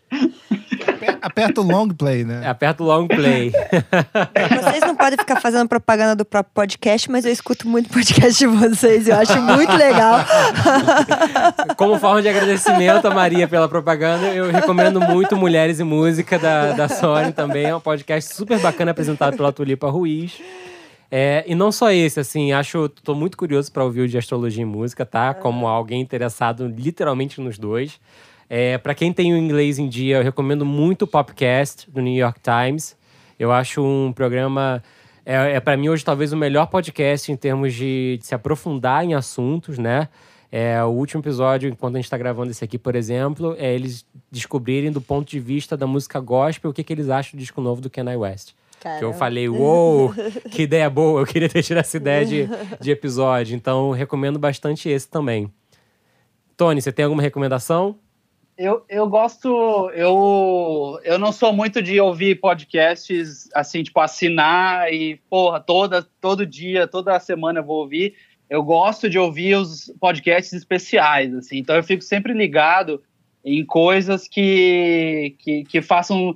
Aperta 1.22 1.62
o 1.62 1.64
long 1.64 1.90
play, 1.90 2.24
né? 2.24 2.42
É, 2.44 2.48
aperta 2.48 2.84
o 2.84 2.86
long 2.86 3.08
play. 3.08 3.52
Vocês 4.64 4.82
não 4.82 4.96
podem 4.96 5.18
ficar 5.18 5.42
fazendo 5.42 5.68
propaganda 5.68 6.16
do 6.16 6.26
próprio 6.26 6.54
podcast, 6.54 7.12
mas 7.12 7.26
eu 7.26 7.32
escuto 7.32 7.68
muito 7.68 7.90
podcast 7.90 8.38
de 8.38 8.48
vocês. 8.48 9.08
Eu 9.08 9.16
acho 9.16 9.40
muito 9.42 9.74
legal. 9.74 10.20
Como 11.76 12.00
forma 12.00 12.22
de 12.22 12.30
agradecimento 12.30 13.06
a 13.06 13.14
Maria 13.14 13.48
pela 13.48 13.68
propaganda, 13.68 14.28
eu 14.28 14.52
recomendo 14.52 15.02
muito 15.02 15.36
Mulheres 15.36 15.80
e 15.80 15.84
Música 15.84 16.40
da, 16.40 16.72
da 16.74 16.90
Sony 16.90 17.34
também. 17.34 17.66
É 17.66 17.76
um 17.76 17.82
podcast 17.82 18.34
super 18.34 18.60
bacana 18.60 18.92
apresentado 18.92 19.36
pela 19.36 19.52
Tulipa 19.52 19.90
Ruiz. 19.90 20.40
É, 21.10 21.44
e 21.48 21.56
não 21.56 21.72
só 21.72 21.92
esse, 21.92 22.20
assim, 22.20 22.52
acho, 22.52 22.90
tô 22.90 23.16
muito 23.16 23.38
curioso 23.38 23.72
para 23.72 23.84
ouvir 23.84 24.02
o 24.02 24.08
de 24.08 24.18
astrologia 24.18 24.64
e 24.64 24.66
música, 24.66 25.06
tá? 25.06 25.34
Como 25.34 25.68
alguém 25.68 26.02
interessado 26.02 26.68
literalmente 26.68 27.40
nos 27.40 27.58
dois. 27.58 28.00
É, 28.50 28.78
para 28.78 28.96
quem 28.96 29.12
tem 29.12 29.34
o 29.34 29.38
inglês 29.38 29.78
em 29.78 29.90
dia, 29.90 30.18
eu 30.18 30.24
recomendo 30.24 30.66
muito 30.66 31.04
o 31.04 31.08
Popcast 31.08 31.90
do 31.92 32.02
New 32.02 32.16
York 32.16 32.40
Times. 32.40 32.96
Eu 33.38 33.52
acho 33.52 33.84
um 33.84 34.14
programa. 34.14 34.82
É, 35.26 35.54
é 35.54 35.60
para 35.60 35.76
mim 35.76 35.90
hoje 35.90 36.04
talvez 36.04 36.32
o 36.32 36.38
melhor 36.38 36.68
podcast 36.68 37.32
em 37.32 37.36
termos 37.36 37.74
de, 37.74 38.18
de 38.20 38.26
se 38.26 38.34
aprofundar 38.34 39.04
em 39.04 39.14
assuntos, 39.14 39.78
né? 39.78 40.08
É, 40.50 40.82
o 40.82 40.88
último 40.88 41.22
episódio, 41.22 41.70
enquanto 41.70 41.96
a 41.96 41.98
gente 41.98 42.06
está 42.06 42.18
gravando 42.18 42.52
esse 42.52 42.64
aqui, 42.64 42.78
por 42.78 42.96
exemplo, 42.96 43.54
é 43.60 43.76
eles 43.76 44.06
descobrirem 44.32 44.92
do 44.92 45.02
ponto 45.02 45.30
de 45.30 45.40
vista 45.40 45.76
da 45.76 45.86
música 45.86 46.20
gospel 46.22 46.72
o 46.72 46.74
que, 46.74 46.84
que 46.84 46.94
eles 46.94 47.10
acham 47.10 47.38
do 47.38 47.40
disco 47.40 47.60
novo 47.60 47.82
do 47.82 47.90
Kanye 47.90 48.16
West. 48.16 48.54
Caramba. 48.80 49.00
Que 49.00 49.06
eu 49.06 49.14
falei, 49.14 49.50
uou, 49.50 50.14
que 50.50 50.62
ideia 50.62 50.90
boa, 50.90 51.22
eu 51.22 51.26
queria 51.26 51.50
ter 51.50 51.64
tido 51.64 51.78
essa 51.78 51.98
ideia 51.98 52.26
de, 52.26 52.48
de 52.80 52.92
episódio. 52.92 53.56
Então, 53.56 53.92
recomendo 53.92 54.40
bastante 54.40 54.88
esse 54.88 55.08
também. 55.10 55.52
Tony, 56.56 56.82
você 56.82 56.92
tem 56.94 57.04
alguma 57.04 57.22
recomendação? 57.22 57.98
Eu, 58.58 58.84
eu 58.90 59.08
gosto, 59.08 59.92
eu, 59.92 61.00
eu 61.04 61.20
não 61.20 61.32
sou 61.32 61.54
muito 61.54 61.80
de 61.80 62.00
ouvir 62.00 62.40
podcasts 62.40 63.48
assim, 63.54 63.84
tipo, 63.84 64.00
assinar 64.00 64.92
e, 64.92 65.18
porra, 65.30 65.60
toda, 65.60 66.02
todo 66.20 66.44
dia, 66.44 66.88
toda 66.88 67.20
semana 67.20 67.60
eu 67.60 67.64
vou 67.64 67.82
ouvir. 67.82 68.16
Eu 68.50 68.64
gosto 68.64 69.08
de 69.08 69.20
ouvir 69.20 69.56
os 69.56 69.94
podcasts 70.00 70.54
especiais, 70.54 71.36
assim, 71.36 71.58
então 71.60 71.76
eu 71.76 71.84
fico 71.84 72.02
sempre 72.02 72.34
ligado 72.34 73.04
em 73.46 73.64
coisas 73.64 74.28
que, 74.28 75.36
que, 75.38 75.64
que 75.64 75.82
façam 75.82 76.36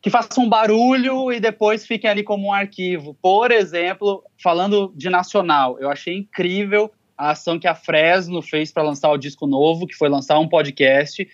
que 0.00 0.10
façam 0.10 0.48
barulho 0.48 1.30
e 1.30 1.38
depois 1.38 1.86
fiquem 1.86 2.10
ali 2.10 2.24
como 2.24 2.48
um 2.48 2.52
arquivo. 2.52 3.14
Por 3.22 3.52
exemplo, 3.52 4.24
falando 4.42 4.92
de 4.96 5.08
nacional, 5.08 5.78
eu 5.78 5.88
achei 5.88 6.16
incrível 6.16 6.90
a 7.16 7.30
ação 7.30 7.56
que 7.56 7.68
a 7.68 7.74
Fresno 7.74 8.42
fez 8.42 8.72
para 8.72 8.82
lançar 8.82 9.12
o 9.12 9.16
disco 9.16 9.46
novo, 9.46 9.86
que 9.86 9.94
foi 9.94 10.08
lançar 10.08 10.40
um 10.40 10.48
podcast 10.48 11.28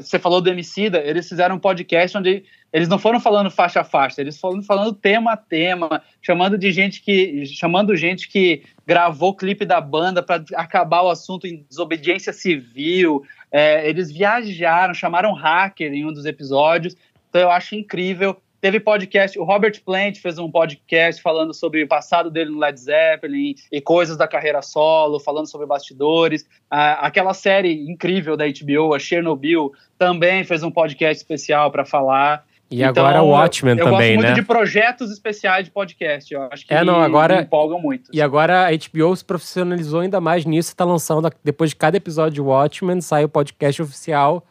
você 0.00 0.18
falou 0.18 0.40
do 0.40 0.50
Emicida, 0.50 0.98
eles 0.98 1.28
fizeram 1.28 1.56
um 1.56 1.58
podcast 1.58 2.18
onde 2.18 2.44
eles 2.72 2.88
não 2.88 2.98
foram 2.98 3.18
falando 3.18 3.50
faixa 3.50 3.80
a 3.80 3.84
faixa, 3.84 4.20
eles 4.20 4.38
foram 4.38 4.62
falando 4.62 4.92
tema 4.92 5.32
a 5.32 5.36
tema, 5.36 6.02
chamando 6.20 6.58
de 6.58 6.70
gente 6.70 7.02
que 7.02 7.46
chamando 7.46 7.96
gente 7.96 8.28
que 8.28 8.62
gravou 8.86 9.34
clipe 9.34 9.64
da 9.64 9.80
banda 9.80 10.22
para 10.22 10.44
acabar 10.54 11.02
o 11.02 11.08
assunto 11.08 11.46
em 11.46 11.64
desobediência 11.68 12.32
civil. 12.32 13.24
É, 13.50 13.88
eles 13.88 14.12
viajaram, 14.12 14.92
chamaram 14.92 15.32
hacker 15.32 15.92
em 15.92 16.04
um 16.04 16.12
dos 16.12 16.26
episódios. 16.26 16.94
Então 17.28 17.40
eu 17.40 17.50
acho 17.50 17.74
incrível 17.74 18.36
Teve 18.60 18.78
podcast, 18.78 19.38
o 19.38 19.44
Robert 19.44 19.80
Plant 19.82 20.18
fez 20.18 20.38
um 20.38 20.50
podcast 20.50 21.22
falando 21.22 21.54
sobre 21.54 21.82
o 21.82 21.88
passado 21.88 22.30
dele 22.30 22.50
no 22.50 22.58
Led 22.58 22.78
Zeppelin 22.78 23.54
e 23.72 23.80
coisas 23.80 24.18
da 24.18 24.28
carreira 24.28 24.60
solo, 24.60 25.18
falando 25.18 25.46
sobre 25.46 25.66
bastidores. 25.66 26.46
Ah, 26.70 27.06
aquela 27.06 27.32
série 27.32 27.72
incrível 27.90 28.36
da 28.36 28.44
HBO, 28.46 28.94
a 28.94 28.98
Chernobyl, 28.98 29.72
também 29.98 30.44
fez 30.44 30.62
um 30.62 30.70
podcast 30.70 31.22
especial 31.22 31.70
para 31.70 31.86
falar. 31.86 32.44
E 32.70 32.82
então, 32.82 33.04
agora 33.04 33.22
o 33.22 33.30
Watchmen 33.30 33.78
eu, 33.78 33.86
eu 33.86 33.92
também, 33.92 33.98
né? 33.98 34.12
Eu 34.12 34.16
gosto 34.16 34.24
muito 34.24 34.36
né? 34.36 34.40
de 34.40 34.46
projetos 34.46 35.10
especiais 35.10 35.64
de 35.64 35.70
podcast. 35.70 36.32
Eu 36.32 36.42
acho 36.52 36.66
que 36.66 36.74
é, 36.74 36.84
não, 36.84 37.00
agora, 37.00 37.36
me 37.36 37.42
empolgam 37.42 37.80
muito. 37.80 38.10
E 38.12 38.20
agora 38.20 38.68
a 38.68 38.70
HBO 38.70 39.16
se 39.16 39.24
profissionalizou 39.24 40.00
ainda 40.00 40.20
mais 40.20 40.44
nisso. 40.44 40.68
Está 40.68 40.84
lançando, 40.84 41.32
depois 41.42 41.70
de 41.70 41.76
cada 41.76 41.96
episódio 41.96 42.34
de 42.34 42.40
Watchmen, 42.42 43.00
sai 43.00 43.24
o 43.24 43.28
podcast 43.28 43.80
oficial 43.80 44.46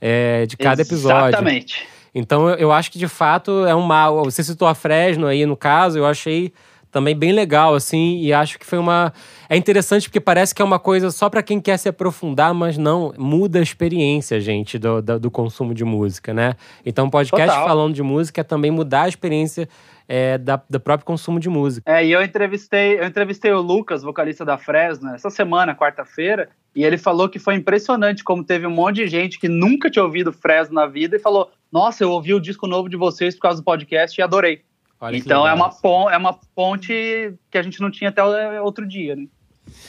é, 0.00 0.44
de 0.44 0.54
cada 0.54 0.82
episódio. 0.82 1.28
Exatamente. 1.28 1.93
Então 2.14 2.48
eu, 2.50 2.70
acho 2.70 2.90
que 2.90 2.98
de 2.98 3.08
fato 3.08 3.66
é 3.66 3.74
um 3.74 3.82
mal. 3.82 4.24
Você 4.24 4.42
citou 4.42 4.68
a 4.68 4.74
Fresno 4.74 5.26
aí 5.26 5.44
no 5.44 5.56
caso, 5.56 5.98
eu 5.98 6.06
achei 6.06 6.52
também 6.94 7.16
bem 7.16 7.32
legal, 7.32 7.74
assim, 7.74 8.20
e 8.20 8.32
acho 8.32 8.56
que 8.56 8.64
foi 8.64 8.78
uma. 8.78 9.12
É 9.48 9.56
interessante 9.56 10.08
porque 10.08 10.20
parece 10.20 10.54
que 10.54 10.62
é 10.62 10.64
uma 10.64 10.78
coisa 10.78 11.10
só 11.10 11.28
para 11.28 11.42
quem 11.42 11.60
quer 11.60 11.76
se 11.76 11.88
aprofundar, 11.88 12.54
mas 12.54 12.78
não, 12.78 13.12
muda 13.18 13.58
a 13.58 13.62
experiência, 13.62 14.40
gente, 14.40 14.78
do, 14.78 15.02
do, 15.02 15.18
do 15.18 15.30
consumo 15.30 15.74
de 15.74 15.84
música, 15.84 16.32
né? 16.32 16.54
Então, 16.86 17.10
podcast 17.10 17.50
Total. 17.50 17.66
falando 17.66 17.94
de 17.94 18.02
música 18.02 18.42
é 18.42 18.44
também 18.44 18.70
mudar 18.70 19.02
a 19.02 19.08
experiência 19.08 19.68
é, 20.08 20.38
da, 20.38 20.62
do 20.70 20.78
próprio 20.78 21.04
consumo 21.04 21.40
de 21.40 21.48
música. 21.48 21.90
É, 21.90 22.06
e 22.06 22.12
eu 22.12 22.22
entrevistei, 22.22 23.00
eu 23.00 23.04
entrevistei 23.04 23.50
o 23.50 23.60
Lucas, 23.60 24.04
vocalista 24.04 24.44
da 24.44 24.56
Fresno, 24.56 25.12
essa 25.14 25.30
semana, 25.30 25.74
quarta-feira, 25.74 26.48
e 26.76 26.84
ele 26.84 26.96
falou 26.96 27.28
que 27.28 27.40
foi 27.40 27.54
impressionante 27.54 28.22
como 28.22 28.44
teve 28.44 28.68
um 28.68 28.70
monte 28.70 28.96
de 28.96 29.08
gente 29.08 29.38
que 29.38 29.48
nunca 29.48 29.90
tinha 29.90 30.04
ouvido 30.04 30.32
Fresno 30.32 30.74
na 30.74 30.86
vida 30.86 31.16
e 31.16 31.20
falou: 31.20 31.50
Nossa, 31.74 32.04
eu 32.04 32.10
ouvi 32.12 32.32
o 32.32 32.38
disco 32.38 32.68
novo 32.68 32.88
de 32.88 32.96
vocês 32.96 33.34
por 33.34 33.40
causa 33.40 33.60
do 33.60 33.64
podcast 33.64 34.20
e 34.20 34.22
adorei. 34.22 34.62
Olha 35.00 35.16
então 35.16 35.44
é 35.44 35.52
uma, 35.52 35.70
ponte, 35.70 36.14
é 36.14 36.16
uma 36.16 36.32
ponte 36.54 37.34
que 37.50 37.58
a 37.58 37.62
gente 37.64 37.80
não 37.80 37.90
tinha 37.90 38.10
até 38.10 38.22
outro 38.60 38.86
dia, 38.86 39.16
né? 39.16 39.26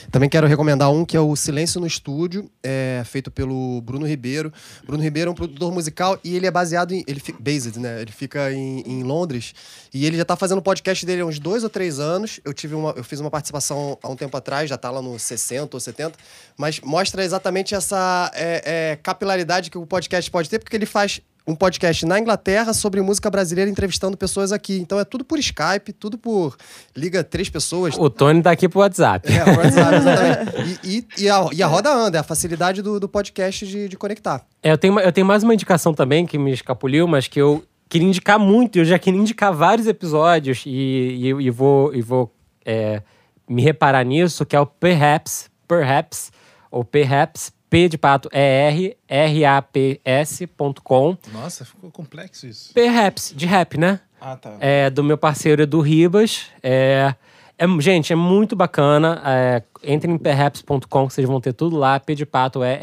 Também 0.09 0.27
quero 0.27 0.47
recomendar 0.47 0.89
um 0.89 1.05
que 1.05 1.15
é 1.15 1.19
o 1.19 1.35
Silêncio 1.35 1.79
no 1.79 1.85
Estúdio, 1.85 2.49
é, 2.63 3.03
feito 3.05 3.29
pelo 3.29 3.81
Bruno 3.81 4.07
Ribeiro. 4.07 4.51
Bruno 4.83 5.03
Ribeiro 5.03 5.29
é 5.29 5.31
um 5.31 5.35
produtor 5.35 5.71
musical 5.71 6.17
e 6.23 6.35
ele 6.35 6.47
é 6.47 6.51
baseado 6.51 6.91
em. 6.91 7.03
Ele 7.05 7.19
fica, 7.19 7.37
based, 7.39 7.77
né? 7.77 8.01
Ele 8.01 8.11
fica 8.11 8.51
em, 8.51 8.79
em 8.79 9.03
Londres. 9.03 9.53
E 9.93 10.07
ele 10.07 10.17
já 10.17 10.25
tá 10.25 10.35
fazendo 10.35 10.57
o 10.57 10.63
podcast 10.63 11.05
dele 11.05 11.21
há 11.21 11.25
uns 11.27 11.37
dois 11.37 11.63
ou 11.63 11.69
três 11.69 11.99
anos. 11.99 12.39
Eu 12.43 12.51
tive 12.51 12.73
uma, 12.73 12.95
eu 12.97 13.03
fiz 13.03 13.19
uma 13.19 13.29
participação 13.29 13.95
há 14.01 14.09
um 14.09 14.15
tempo 14.15 14.35
atrás, 14.35 14.71
já 14.71 14.77
tá 14.77 14.89
lá 14.89 15.03
no 15.03 15.19
60 15.19 15.75
ou 15.75 15.79
70. 15.79 16.17
Mas 16.57 16.79
mostra 16.79 17.23
exatamente 17.23 17.75
essa 17.75 18.31
é, 18.33 18.61
é, 18.65 18.95
capilaridade 18.95 19.69
que 19.69 19.77
o 19.77 19.85
podcast 19.85 20.31
pode 20.31 20.49
ter, 20.49 20.57
porque 20.57 20.75
ele 20.75 20.87
faz 20.87 21.21
um 21.47 21.55
podcast 21.55 22.05
na 22.05 22.19
Inglaterra 22.19 22.73
sobre 22.73 23.01
música 23.01 23.29
brasileira 23.29 23.69
entrevistando 23.69 24.17
pessoas 24.17 24.51
aqui. 24.51 24.77
Então 24.79 24.99
é 24.99 25.05
tudo 25.05 25.23
por 25.23 25.37
Skype, 25.37 25.93
tudo 25.93 26.17
por. 26.17 26.57
Liga 26.95 27.23
três 27.23 27.49
pessoas. 27.49 27.95
O 27.97 28.09
Tony 28.09 28.41
tá 28.41 28.51
aqui 28.51 28.67
pro 28.67 28.79
WhatsApp. 28.79 29.31
É, 29.31 29.43
o 29.43 29.57
WhatsApp, 29.57 29.95
exatamente. 29.95 30.79
E, 30.83 30.97
e, 30.97 31.23
e, 31.23 31.29
a, 31.29 31.49
e 31.53 31.63
a 31.63 31.67
roda 31.67 31.93
anda, 31.93 32.17
é 32.17 32.21
a 32.21 32.23
facilidade 32.23 32.81
do, 32.81 32.99
do 32.99 33.07
podcast 33.07 33.65
de, 33.65 33.87
de 33.87 33.97
conectar. 33.97 34.45
É, 34.63 34.71
eu, 34.71 34.77
tenho, 34.77 34.99
eu 34.99 35.11
tenho 35.11 35.27
mais 35.27 35.43
uma 35.43 35.53
indicação 35.53 35.93
também 35.93 36.25
que 36.25 36.37
me 36.37 36.51
escapuliu, 36.51 37.07
mas 37.07 37.27
que 37.27 37.39
eu 37.39 37.63
queria 37.87 38.07
indicar 38.07 38.39
muito. 38.39 38.79
Eu 38.79 38.85
já 38.85 38.97
queria 38.97 39.19
indicar 39.19 39.53
vários 39.53 39.87
episódios 39.87 40.63
e, 40.65 40.69
e, 40.69 41.27
e 41.27 41.49
vou, 41.51 41.93
e 41.93 42.01
vou 42.01 42.33
é, 42.65 43.03
me 43.47 43.61
reparar 43.61 44.03
nisso, 44.03 44.45
que 44.45 44.55
é 44.55 44.59
o 44.59 44.65
Perhaps, 44.65 45.49
Perhaps, 45.67 46.31
ou 46.71 46.83
Perhaps, 46.83 47.51
P 47.69 47.89
de 47.89 47.97
pato, 47.97 48.29
E-R, 48.31 48.95
R-A-P-S.com. 49.07 51.17
Nossa, 51.33 51.65
ficou 51.65 51.91
complexo 51.91 52.47
isso. 52.47 52.73
Perhaps, 52.73 53.33
de 53.35 53.45
rap, 53.45 53.77
né? 53.77 53.99
Ah, 54.19 54.35
tá. 54.35 54.55
é, 54.59 54.89
do 54.89 55.03
meu 55.03 55.17
parceiro 55.17 55.61
Edu 55.61 55.81
Ribas. 55.81 56.47
É, 56.63 57.13
é- 57.57 57.67
gente, 57.79 58.13
é 58.13 58.15
muito 58.15 58.55
bacana. 58.55 59.21
É, 59.25 59.63
entrem 59.83 60.15
em 60.15 60.17
perhaps.com, 60.17 61.07
que 61.07 61.13
vocês 61.13 61.27
vão 61.27 61.41
ter 61.41 61.53
tudo 61.53 61.77
lá. 61.77 61.99
P 61.99 62.15
de 62.15 62.25
pato 62.25 62.63
é 62.63 62.77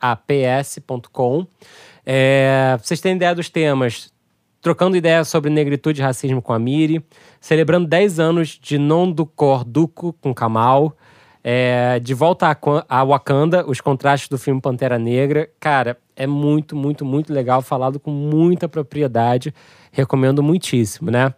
rraps.com. 0.00 1.46
É, 2.04 2.76
vocês 2.82 3.00
têm 3.00 3.16
ideia 3.16 3.34
dos 3.34 3.48
temas. 3.48 4.10
Trocando 4.60 4.96
ideias 4.96 5.26
sobre 5.26 5.50
negritude 5.50 6.00
e 6.00 6.04
racismo 6.04 6.40
com 6.40 6.52
a 6.52 6.58
Miri. 6.58 7.04
Celebrando 7.40 7.88
10 7.88 8.20
anos 8.20 8.58
de 8.60 8.78
Non 8.78 9.10
do 9.10 9.26
Cor 9.26 9.64
Duco 9.64 10.12
com 10.20 10.32
Kamal. 10.32 10.96
É, 11.44 11.98
de 11.98 12.14
volta 12.14 12.46
a, 12.46 12.56
a 12.88 13.04
Wakanda, 13.04 13.68
os 13.68 13.80
contrastes 13.80 14.28
do 14.28 14.38
filme 14.38 14.60
Pantera 14.60 14.98
Negra. 14.98 15.50
Cara, 15.58 15.98
é 16.14 16.26
muito, 16.26 16.76
muito, 16.76 17.04
muito 17.04 17.32
legal, 17.32 17.62
falado 17.62 17.98
com 17.98 18.10
muita 18.10 18.68
propriedade. 18.68 19.52
Recomendo 19.90 20.42
muitíssimo, 20.42 21.10
né? 21.10 21.34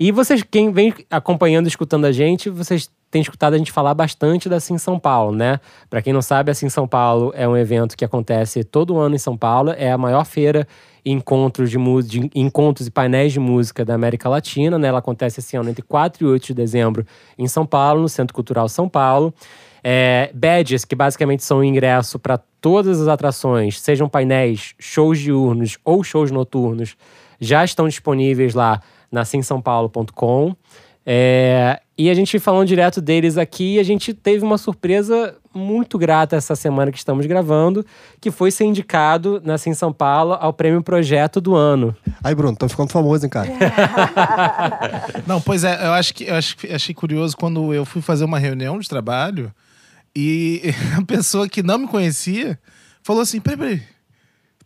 E 0.00 0.10
vocês, 0.10 0.42
quem 0.42 0.72
vem 0.72 0.94
acompanhando, 1.10 1.66
escutando 1.66 2.06
a 2.06 2.12
gente, 2.12 2.50
vocês 2.50 2.90
têm 3.10 3.20
escutado 3.20 3.54
a 3.54 3.58
gente 3.58 3.70
falar 3.70 3.94
bastante 3.94 4.48
da 4.48 4.58
Sim 4.58 4.78
São 4.78 4.98
Paulo, 4.98 5.36
né? 5.36 5.60
Para 5.88 6.00
quem 6.00 6.12
não 6.12 6.22
sabe, 6.22 6.50
a 6.50 6.54
Sim 6.54 6.68
São 6.70 6.88
Paulo 6.88 7.30
é 7.36 7.46
um 7.46 7.56
evento 7.56 7.96
que 7.96 8.04
acontece 8.04 8.64
todo 8.64 8.98
ano 8.98 9.14
em 9.14 9.18
São 9.18 9.36
Paulo, 9.36 9.70
é 9.76 9.92
a 9.92 9.98
maior 9.98 10.24
feira 10.24 10.66
encontros 11.04 11.70
de, 11.70 11.78
de 12.04 12.30
encontros 12.34 12.86
e 12.86 12.90
painéis 12.90 13.32
de 13.32 13.40
música 13.40 13.84
da 13.84 13.94
América 13.94 14.28
Latina, 14.28 14.78
né? 14.78 14.88
Ela 14.88 15.00
acontece 15.00 15.40
esse 15.40 15.56
ano 15.56 15.68
entre 15.68 15.82
4 15.82 16.24
e 16.24 16.26
8 16.26 16.46
de 16.46 16.54
dezembro 16.54 17.06
em 17.36 17.48
São 17.48 17.66
Paulo, 17.66 18.02
no 18.02 18.08
Centro 18.08 18.34
Cultural 18.34 18.68
São 18.68 18.88
Paulo. 18.88 19.34
É, 19.84 20.30
badges, 20.32 20.84
que 20.84 20.94
basicamente 20.94 21.42
são 21.42 21.58
o 21.58 21.64
ingresso 21.64 22.18
para 22.18 22.38
todas 22.60 23.00
as 23.00 23.08
atrações, 23.08 23.80
sejam 23.80 24.08
painéis, 24.08 24.74
shows 24.78 25.18
diurnos 25.18 25.76
ou 25.84 26.04
shows 26.04 26.30
noturnos, 26.30 26.96
já 27.40 27.64
estão 27.64 27.88
disponíveis 27.88 28.54
lá 28.54 28.80
na 29.10 29.24
simsaopaulo.com. 29.24 30.54
É, 31.04 31.81
e 31.96 32.08
a 32.10 32.14
gente 32.14 32.38
falando 32.38 32.66
direto 32.66 33.00
deles 33.00 33.36
aqui, 33.36 33.78
a 33.78 33.82
gente 33.82 34.14
teve 34.14 34.44
uma 34.44 34.56
surpresa 34.58 35.36
muito 35.54 35.98
grata 35.98 36.34
essa 36.36 36.56
semana 36.56 36.90
que 36.90 36.96
estamos 36.96 37.26
gravando, 37.26 37.84
que 38.20 38.30
foi 38.30 38.50
ser 38.50 38.64
indicado 38.64 39.40
na 39.44 39.58
Sim 39.58 39.74
São 39.74 39.92
Paulo 39.92 40.32
ao 40.40 40.52
prêmio 40.52 40.82
Projeto 40.82 41.40
do 41.40 41.54
Ano. 41.54 41.94
Aí, 42.24 42.34
Bruno, 42.34 42.56
tô 42.56 42.66
ficando 42.68 42.90
famoso, 42.90 43.24
hein, 43.26 43.30
cara? 43.30 43.48
Não, 45.26 45.40
pois 45.40 45.64
é, 45.64 45.86
eu 45.86 45.92
acho 45.92 46.14
que 46.14 46.24
eu 46.24 46.34
acho 46.34 46.56
que- 46.56 46.72
achei 46.72 46.94
curioso 46.94 47.36
quando 47.36 47.72
eu 47.74 47.84
fui 47.84 48.00
fazer 48.00 48.24
uma 48.24 48.38
reunião 48.38 48.78
de 48.78 48.88
trabalho 48.88 49.52
e 50.16 50.62
a 50.96 51.02
pessoa 51.04 51.48
que 51.48 51.62
não 51.62 51.78
me 51.78 51.86
conhecia 51.88 52.58
falou 53.02 53.22
assim: 53.22 53.40
peraí, 53.40 53.58
peraí. 53.58 53.82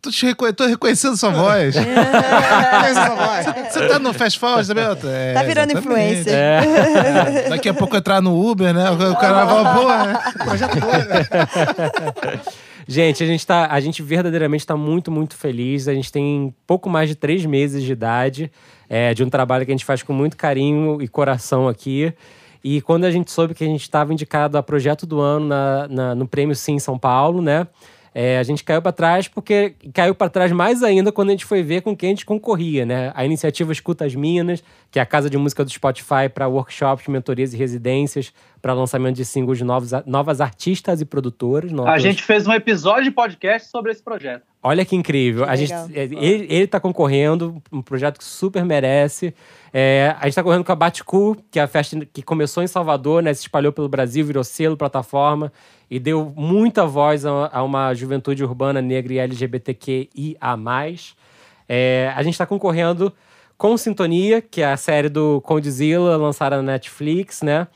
Tô, 0.07 0.11
te 0.11 0.25
reconhe- 0.25 0.53
tô 0.53 0.65
reconhecendo 0.65 1.17
sua 1.17 1.29
voz. 1.35 1.75
Você 3.69 3.87
tá 3.87 3.99
no 3.99 4.13
Fast 4.13 4.39
Forward 4.39 4.65
também? 4.67 4.85
Eu 4.85 4.95
tô- 4.95 5.09
É, 5.09 5.33
Tá 5.33 5.43
virando 5.43 5.71
exatamente. 5.71 6.21
influencer. 6.21 6.33
É, 6.33 7.49
Daqui 7.49 7.67
a 7.69 7.73
pouco 7.73 7.95
entrar 7.97 8.21
no 8.21 8.39
Uber, 8.49 8.73
né? 8.73 8.89
O 8.89 9.15
cara 9.17 9.43
vai, 9.45 9.73
boa, 9.75 10.05
né? 10.05 10.19
Projeto 10.45 10.79
doido, 10.79 11.09
né? 11.09 11.27
Gente, 12.87 13.21
a 13.21 13.27
gente, 13.27 13.45
tá, 13.45 13.67
a 13.69 13.79
gente 13.81 14.01
verdadeiramente 14.01 14.61
está 14.61 14.77
muito, 14.77 15.11
muito 15.11 15.35
feliz. 15.35 15.89
A 15.89 15.93
gente 15.93 16.09
tem 16.11 16.53
pouco 16.65 16.89
mais 16.89 17.09
de 17.09 17.15
três 17.15 17.45
meses 17.45 17.83
de 17.83 17.91
idade 17.91 18.49
é, 18.89 19.13
de 19.13 19.23
um 19.25 19.29
trabalho 19.29 19.65
que 19.65 19.71
a 19.71 19.75
gente 19.75 19.83
faz 19.83 20.01
com 20.03 20.13
muito 20.13 20.37
carinho 20.37 21.01
e 21.01 21.07
coração 21.07 21.67
aqui. 21.67 22.13
E 22.63 22.79
quando 22.81 23.03
a 23.03 23.11
gente 23.11 23.29
soube 23.31 23.53
que 23.53 23.63
a 23.63 23.67
gente 23.67 23.81
estava 23.81 24.13
indicado 24.13 24.57
a 24.57 24.63
projeto 24.63 25.05
do 25.05 25.19
ano 25.19 25.47
na, 25.47 25.87
na- 25.89 26.15
no 26.15 26.25
Prêmio 26.27 26.55
Sim 26.55 26.79
São 26.79 26.97
Paulo, 26.97 27.41
né? 27.41 27.67
É, 28.19 28.39
a 28.39 28.41
gente 28.41 28.63
caiu 28.63 28.81
para 28.81 28.91
trás 28.91 29.27
porque 29.27 29.75
caiu 29.93 30.15
para 30.15 30.27
trás 30.27 30.51
mais 30.51 30.81
ainda 30.81 31.11
quando 31.11 31.29
a 31.29 31.31
gente 31.33 31.45
foi 31.45 31.61
ver 31.61 31.83
com 31.83 31.95
quem 31.95 32.07
a 32.07 32.11
gente 32.13 32.25
concorria, 32.25 32.83
né? 32.83 33.11
A 33.13 33.23
iniciativa 33.23 33.71
Escuta 33.71 34.05
as 34.05 34.15
Minas, 34.15 34.63
que 34.89 34.97
é 34.97 35.01
a 35.03 35.05
casa 35.05 35.29
de 35.29 35.37
música 35.37 35.63
do 35.63 35.69
Spotify 35.69 36.27
para 36.33 36.47
workshops, 36.47 37.07
mentorias 37.07 37.53
e 37.53 37.57
residências 37.57 38.33
para 38.59 38.73
lançamento 38.73 39.17
de 39.17 39.23
singles 39.23 39.59
de 39.59 39.63
novos, 39.63 39.91
novas 40.07 40.41
artistas 40.41 40.99
e 40.99 41.05
produtoras. 41.05 41.71
A 41.85 41.99
gente 41.99 42.23
fez 42.23 42.47
um 42.47 42.53
episódio 42.53 43.03
de 43.03 43.11
podcast 43.11 43.69
sobre 43.69 43.91
esse 43.91 44.01
projeto. 44.01 44.41
Olha 44.61 44.83
que 44.83 44.95
incrível. 44.95 45.45
Que 45.45 45.49
a 45.51 45.55
gente, 45.55 45.73
é, 45.73 46.03
ele, 46.03 46.47
ele 46.49 46.67
tá 46.67 46.79
concorrendo, 46.79 47.61
um 47.71 47.81
projeto 47.81 48.17
que 48.17 48.23
super 48.23 48.65
merece. 48.65 49.33
É, 49.71 50.15
a 50.19 50.25
gente 50.25 50.35
tá 50.35 50.43
correndo 50.43 50.63
com 50.63 50.71
a 50.71 50.75
Baticu, 50.75 51.37
que 51.51 51.59
é 51.59 51.63
a 51.63 51.67
festa 51.67 52.05
que 52.11 52.21
começou 52.21 52.63
em 52.63 52.67
Salvador, 52.67 53.21
né? 53.21 53.33
Se 53.33 53.41
espalhou 53.41 53.71
pelo 53.71 53.87
Brasil, 53.87 54.25
virou 54.25 54.43
selo, 54.43 54.75
plataforma 54.75 55.51
e 55.89 55.99
deu 55.99 56.33
muita 56.35 56.85
voz 56.85 57.25
a, 57.25 57.49
a 57.51 57.63
uma 57.63 57.93
juventude 57.93 58.43
urbana 58.43 58.81
negra 58.81 59.13
e 59.13 59.19
LGBTQIA+. 59.19 60.57
É, 61.69 62.13
a 62.15 62.23
gente 62.23 62.37
tá 62.37 62.45
concorrendo 62.45 63.13
com 63.57 63.75
Sintonia, 63.77 64.41
que 64.41 64.61
é 64.61 64.71
a 64.71 64.77
série 64.77 65.09
do 65.09 65.41
Condzilla, 65.41 66.17
lançada 66.17 66.57
na 66.57 66.73
Netflix, 66.73 67.41
né? 67.41 67.67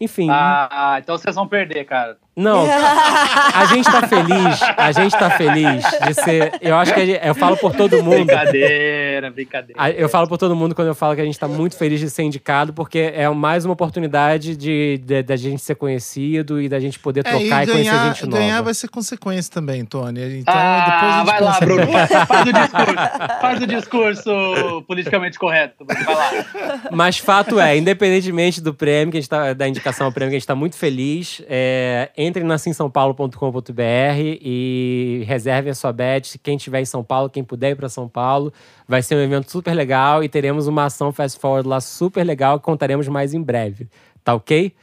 Enfim, 0.00 0.28
Ah, 0.30 0.98
então 1.00 1.16
vocês 1.16 1.34
vão 1.34 1.46
perder, 1.46 1.84
cara. 1.84 2.18
Não, 2.36 2.66
a 3.54 3.64
gente 3.66 3.84
tá 3.90 4.06
feliz, 4.08 4.60
a 4.76 4.92
gente 4.92 5.16
tá 5.16 5.30
feliz 5.30 5.84
de 6.06 6.14
ser. 6.14 6.52
Eu 6.60 6.76
acho 6.76 6.92
que 6.92 7.06
gente- 7.06 7.24
eu 7.26 7.34
falo 7.34 7.56
por 7.56 7.74
todo 7.74 8.02
mundo. 8.02 8.24
Brincadeira, 8.26 9.30
brincadeira. 9.30 9.90
Eu 9.92 10.08
falo 10.08 10.26
por 10.28 10.36
todo 10.38 10.54
mundo 10.56 10.74
quando 10.74 10.88
eu 10.88 10.94
falo 10.94 11.14
que 11.14 11.20
a 11.20 11.24
gente 11.24 11.38
tá 11.38 11.46
muito 11.46 11.76
feliz 11.76 12.00
de 12.00 12.10
ser 12.10 12.22
indicado, 12.24 12.72
porque 12.72 13.12
é 13.14 13.28
mais 13.28 13.64
uma 13.64 13.74
oportunidade 13.74 14.56
de, 14.56 14.98
de- 15.04 15.22
da 15.22 15.36
gente 15.36 15.62
ser 15.62 15.74
conhecido 15.76 16.60
e 16.60 16.68
da 16.68 16.80
gente 16.80 16.98
poder 16.98 17.20
É, 17.20 17.22
trocar 17.22 17.64
e, 17.64 17.70
conhecer 17.70 17.90
ganhar, 17.90 18.06
gente 18.08 18.26
nova. 18.26 18.38
ganhar 18.38 18.62
vai 18.62 18.74
ser 18.74 18.88
consequência 18.88 19.52
também, 19.52 19.84
Tony. 19.84 20.38
Então, 20.40 20.54
depois 20.54 20.56
a 20.56 21.14
ah, 21.14 21.18
gente 21.18 21.26
vai 21.26 21.40
lá, 21.40 21.60
Bruno. 21.60 21.86
Faz, 21.92 22.10
faz 22.26 22.48
o 22.48 22.52
discurso. 22.52 23.40
Faz 23.40 23.62
o 23.62 23.66
discurso 23.66 24.82
politicamente 24.86 25.38
correto. 25.38 25.84
Vai 25.86 26.04
lá. 26.04 26.80
Mas 26.90 27.18
fato 27.18 27.58
é, 27.60 27.76
independentemente 27.76 28.60
do 28.60 28.74
prêmio, 28.74 29.12
que 29.12 29.18
a 29.18 29.20
gente 29.20 29.30
tá, 29.30 29.52
da 29.52 29.68
indicação 29.68 30.06
ao 30.06 30.12
prêmio, 30.12 30.30
que 30.30 30.36
a 30.36 30.38
gente 30.38 30.46
tá 30.46 30.54
muito 30.54 30.76
feliz, 30.76 31.42
é, 31.48 32.10
entrem 32.24 32.44
na 32.44 32.58
simsaopaulo.com.br 32.58 33.80
e 34.18 35.24
reservem 35.26 35.70
a 35.70 35.74
sua 35.74 35.92
badge. 35.92 36.38
Quem 36.38 36.56
estiver 36.56 36.80
em 36.80 36.84
São 36.84 37.04
Paulo, 37.04 37.30
quem 37.30 37.44
puder 37.44 37.70
ir 37.70 37.76
para 37.76 37.88
São 37.88 38.08
Paulo, 38.08 38.52
vai 38.88 39.02
ser 39.02 39.14
um 39.16 39.20
evento 39.20 39.50
super 39.50 39.74
legal 39.74 40.22
e 40.24 40.28
teremos 40.28 40.66
uma 40.66 40.84
ação 40.86 41.12
fast 41.12 41.38
forward 41.38 41.68
lá 41.68 41.80
super 41.80 42.24
legal 42.24 42.58
que 42.58 42.64
contaremos 42.64 43.08
mais 43.08 43.34
em 43.34 43.42
breve. 43.42 43.88
Tá 44.22 44.34
ok? 44.34 44.74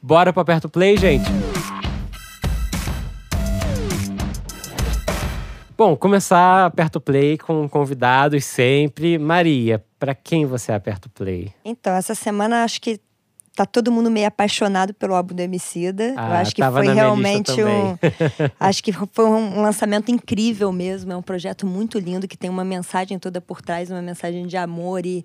Bora 0.00 0.32
para 0.32 0.42
Aperto 0.42 0.68
Play, 0.68 0.96
gente? 0.96 1.30
Bom, 5.76 5.94
começar 5.94 6.64
aperto 6.64 6.98
play 6.98 7.36
com 7.36 7.68
convidados 7.68 8.46
sempre. 8.46 9.18
Maria, 9.18 9.84
para 9.98 10.14
quem 10.14 10.46
você 10.46 10.72
aperta 10.72 11.06
o 11.06 11.10
play? 11.10 11.52
Então, 11.62 11.94
essa 11.94 12.14
semana 12.14 12.64
acho 12.64 12.80
que 12.80 12.98
tá 13.56 13.64
todo 13.64 13.90
mundo 13.90 14.10
meio 14.10 14.26
apaixonado 14.28 14.92
pelo 14.92 15.14
álbum 15.14 15.34
do 15.34 15.40
Emicida. 15.40 16.08
Eu 16.08 16.18
Ah, 16.18 16.40
acho 16.40 16.54
que 16.54 16.62
foi 16.62 16.88
realmente 16.92 17.64
um. 17.64 17.96
acho 18.60 18.84
que 18.84 18.92
foi 18.92 19.24
um 19.24 19.62
lançamento 19.62 20.10
incrível 20.10 20.70
mesmo. 20.70 21.12
É 21.12 21.16
um 21.16 21.22
projeto 21.22 21.66
muito 21.66 21.98
lindo 21.98 22.28
que 22.28 22.36
tem 22.36 22.50
uma 22.50 22.64
mensagem 22.64 23.18
toda 23.18 23.40
por 23.40 23.62
trás, 23.62 23.90
uma 23.90 24.02
mensagem 24.02 24.46
de 24.46 24.56
amor 24.58 25.06
e. 25.06 25.24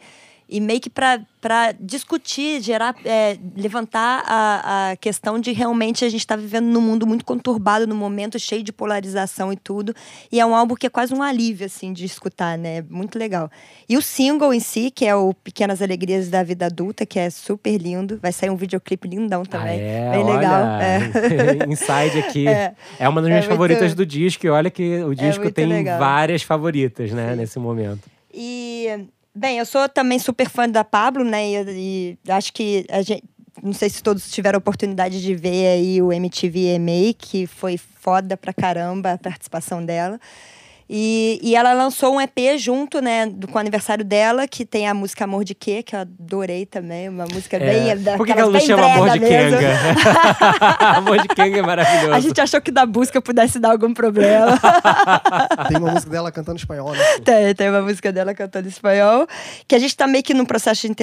e 0.52 0.60
meio 0.60 0.82
que 0.82 0.89
para 0.89 1.72
discutir, 1.80 2.62
gerar, 2.62 2.93
é, 3.06 3.38
levantar 3.56 4.22
a, 4.28 4.91
a 4.91 4.95
questão 4.97 5.39
de 5.39 5.54
realmente 5.54 6.04
a 6.04 6.10
gente 6.10 6.20
estar 6.20 6.36
tá 6.36 6.41
vivendo 6.41 6.66
num 6.66 6.82
mundo 6.82 7.08
muito 7.08 7.24
conturbado 7.24 7.88
no 7.88 7.95
momento, 7.95 8.38
cheio 8.38 8.62
de 8.62 8.74
polarização 8.74 9.54
e 9.54 9.56
tudo. 9.56 9.95
E 10.30 10.41
é 10.41 10.45
um 10.45 10.54
álbum 10.54 10.76
que 10.76 10.86
é 10.86 10.89
quase 10.89 11.14
um 11.14 11.24
alívio, 11.24 11.66
assim, 11.66 11.93
de 11.93 12.04
escutar, 12.04 12.58
né? 12.58 12.84
Muito 12.89 13.18
legal. 13.18 13.49
E 13.88 13.95
o 13.95 14.02
single 14.02 14.54
em 14.54 14.60
si, 14.60 14.91
que 14.91 15.06
é 15.06 15.16
o 15.16 15.34
Pequenas 15.34 15.82
Alegrias 15.82 16.30
da 16.30 16.43
Vida 16.43 16.66
Adulta, 16.66 17.06
que 17.06 17.18
é 17.18 17.30
super 17.30 17.78
lindo. 17.78 18.20
Vai 18.22 18.34
sair 18.34 18.49
um 18.49 18.58
videoclipe 18.58 19.08
lindão 19.08 19.45
também. 19.45 19.80
Ah, 19.80 19.84
é, 19.84 20.12
Bem 20.12 20.24
olha, 20.26 20.36
legal. 20.36 20.64
É. 20.82 20.99
Inside 21.72 22.20
aqui. 22.20 22.47
É, 22.49 22.76
é 22.99 23.08
uma 23.08 23.22
das 23.22 23.30
minhas 23.30 23.45
é 23.45 23.47
favoritas 23.47 23.84
muito, 23.84 23.95
do 23.95 24.06
disco. 24.06 24.45
E 24.45 24.49
olha 24.49 24.70
que 24.70 25.02
o 25.02 25.14
é 25.14 25.16
disco 25.16 25.49
tem 25.49 25.66
legal. 25.66 25.97
várias 25.97 26.43
favoritas, 26.43 27.14
né, 27.14 27.32
Sim. 27.32 27.38
nesse 27.38 27.58
momento. 27.58 28.10
E 28.34 29.08
Bem, 29.34 29.59
eu 29.59 29.65
sou 29.65 29.88
também 29.88 30.19
super 30.19 30.49
fã 30.49 30.67
da 30.67 30.84
Pablo, 30.84 31.23
né? 31.23 31.49
E, 31.49 32.17
e 32.25 32.32
acho 32.32 32.51
que 32.51 32.86
a 32.89 33.01
gente, 33.01 33.23
não 33.63 33.71
sei 33.73 33.89
se 33.89 34.03
todos 34.03 34.29
tiveram 34.29 34.57
oportunidade 34.59 35.21
de 35.21 35.34
ver 35.34 35.67
aí 35.67 36.01
o 36.01 36.11
MTV 36.11 36.75
EMA, 36.75 37.13
que 37.17 37.47
foi 37.47 37.77
foda 37.77 38.36
pra 38.36 38.53
caramba 38.53 39.13
a 39.13 39.17
participação 39.17 39.86
dela. 39.86 40.19
E, 40.94 41.39
e 41.42 41.56
ela 41.56 41.72
lançou 41.72 42.16
um 42.16 42.20
EP 42.20 42.38
junto, 42.58 43.00
né, 43.02 43.26
do, 43.26 43.48
com 43.48 43.56
o 43.56 43.62
aniversário 43.62 44.04
dela, 44.04 44.46
que 44.46 44.66
tem 44.66 44.89
a 44.89 44.94
música 44.94 45.24
Amor 45.24 45.46
de 45.46 45.56
Quê, 45.56 45.82
que 45.82 45.96
eu 45.96 46.02
adorei 46.02 46.66
também, 46.66 47.08
uma 47.08 47.24
música 47.32 47.56
é. 47.56 47.94
bem... 47.96 48.18
Por 48.18 48.28
que, 48.28 48.34
que 48.34 48.39
ela 48.42 48.52
não 48.52 48.60
chama 48.60 48.92
Amor 48.92 49.10
de 49.12 49.20
Kenga? 49.22 49.70
Amor 50.98 51.22
de 51.22 51.28
Kenga 51.30 51.60
é 51.60 51.62
maravilhoso. 51.62 52.14
A 52.14 52.20
gente 52.20 52.42
achou 52.42 52.60
que 52.60 52.72
da 52.72 52.86
busca 52.86 53.22
pudesse 53.22 53.58
dar 53.58 53.72
algum 53.72 53.94
problema. 53.94 54.60
tem 55.70 55.78
uma 55.78 55.92
música 55.92 56.12
dela 56.12 56.30
cantando 56.30 56.58
espanhol, 56.58 56.92
né? 56.92 57.20
Tem, 57.24 57.56
tem 57.56 57.70
uma 57.70 57.82
música 57.84 58.12
dela 58.12 58.34
cantando 58.34 58.68
espanhol, 58.68 59.26
que 59.70 59.76
a 59.76 59.80
gente 59.80 59.96
tá 59.96 60.06
meio 60.06 60.26
que 60.26 60.34
num 60.34 60.44
processo 60.44 60.86
de 60.86 60.94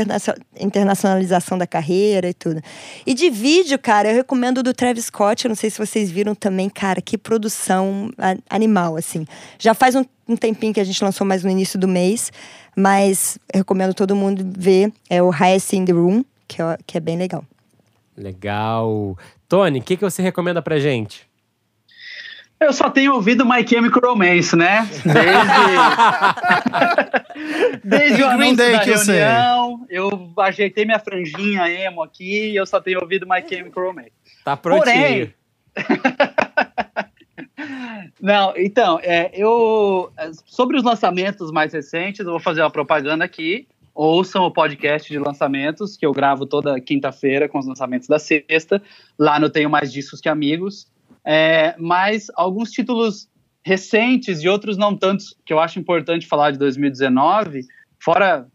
internacionalização 0.60 1.56
da 1.56 1.66
carreira 1.66 2.28
e 2.28 2.34
tudo. 2.34 2.60
E 3.06 3.14
de 3.14 3.30
vídeo, 3.30 3.78
cara, 3.78 4.10
eu 4.10 4.16
recomendo 4.16 4.62
do 4.62 4.74
Travis 4.74 5.06
Scott, 5.06 5.46
eu 5.46 5.48
não 5.48 5.56
sei 5.56 5.70
se 5.70 5.78
vocês 5.78 6.10
viram 6.10 6.34
também, 6.34 6.68
cara, 6.68 7.00
que 7.00 7.16
produção 7.16 8.10
animal, 8.50 8.94
assim. 8.94 9.26
Já 9.58 9.77
faz 9.78 9.94
um, 9.94 10.04
um 10.28 10.36
tempinho 10.36 10.74
que 10.74 10.80
a 10.80 10.84
gente 10.84 11.02
lançou 11.02 11.26
mais 11.26 11.42
no 11.44 11.50
início 11.50 11.78
do 11.78 11.88
mês, 11.88 12.32
mas 12.76 13.38
recomendo 13.52 13.94
todo 13.94 14.14
mundo 14.14 14.44
ver. 14.56 14.92
É 15.08 15.22
o 15.22 15.30
Highest 15.30 15.72
in 15.72 15.84
the 15.84 15.92
Room, 15.92 16.24
que 16.46 16.60
é, 16.60 16.78
que 16.86 16.96
é 16.96 17.00
bem 17.00 17.16
legal. 17.16 17.44
Legal. 18.16 19.16
Tony, 19.48 19.78
o 19.78 19.82
que, 19.82 19.96
que 19.96 20.04
você 20.04 20.20
recomenda 20.20 20.60
pra 20.60 20.78
gente? 20.78 21.28
Eu 22.60 22.72
só 22.72 22.90
tenho 22.90 23.14
ouvido 23.14 23.46
My 23.46 23.66
Chemical 23.66 24.10
Romance, 24.10 24.56
né? 24.56 24.88
Desde, 25.04 25.38
Desde 27.86 28.22
o 28.22 28.26
anúncio 28.26 28.56
Day 28.56 28.72
da 28.72 28.82
reunião, 28.82 29.86
eu, 29.88 30.10
eu, 30.10 30.42
ajeitei 30.42 30.84
minha 30.84 30.98
franjinha 30.98 31.70
emo 31.70 32.02
aqui 32.02 32.50
e 32.50 32.56
eu 32.56 32.66
só 32.66 32.80
tenho 32.80 33.00
ouvido 33.00 33.28
My 33.28 33.48
Chemical 33.48 33.84
Romance. 33.84 34.10
Tá 34.44 34.56
prontinho. 34.56 34.84
Porém, 34.84 35.32
Não, 38.20 38.54
então, 38.56 38.98
é, 39.02 39.30
eu. 39.34 40.10
Sobre 40.46 40.76
os 40.76 40.82
lançamentos 40.82 41.50
mais 41.50 41.72
recentes, 41.72 42.20
eu 42.20 42.32
vou 42.32 42.40
fazer 42.40 42.62
uma 42.62 42.70
propaganda 42.70 43.24
aqui. 43.24 43.66
Ouçam 43.94 44.44
o 44.44 44.52
podcast 44.52 45.10
de 45.10 45.18
lançamentos, 45.18 45.96
que 45.96 46.06
eu 46.06 46.12
gravo 46.12 46.46
toda 46.46 46.80
quinta-feira 46.80 47.48
com 47.48 47.58
os 47.58 47.66
lançamentos 47.66 48.06
da 48.06 48.18
sexta. 48.18 48.80
Lá 49.18 49.40
no 49.40 49.50
Tenho 49.50 49.68
Mais 49.68 49.92
Discos 49.92 50.20
que 50.20 50.28
Amigos. 50.28 50.86
É, 51.24 51.74
mas 51.78 52.28
alguns 52.34 52.70
títulos 52.70 53.28
recentes 53.64 54.42
e 54.42 54.48
outros 54.48 54.76
não 54.76 54.96
tantos, 54.96 55.36
que 55.44 55.52
eu 55.52 55.58
acho 55.58 55.78
importante 55.78 56.26
falar 56.26 56.52
de 56.52 56.58
2019, 56.58 57.66
fora 57.98 58.46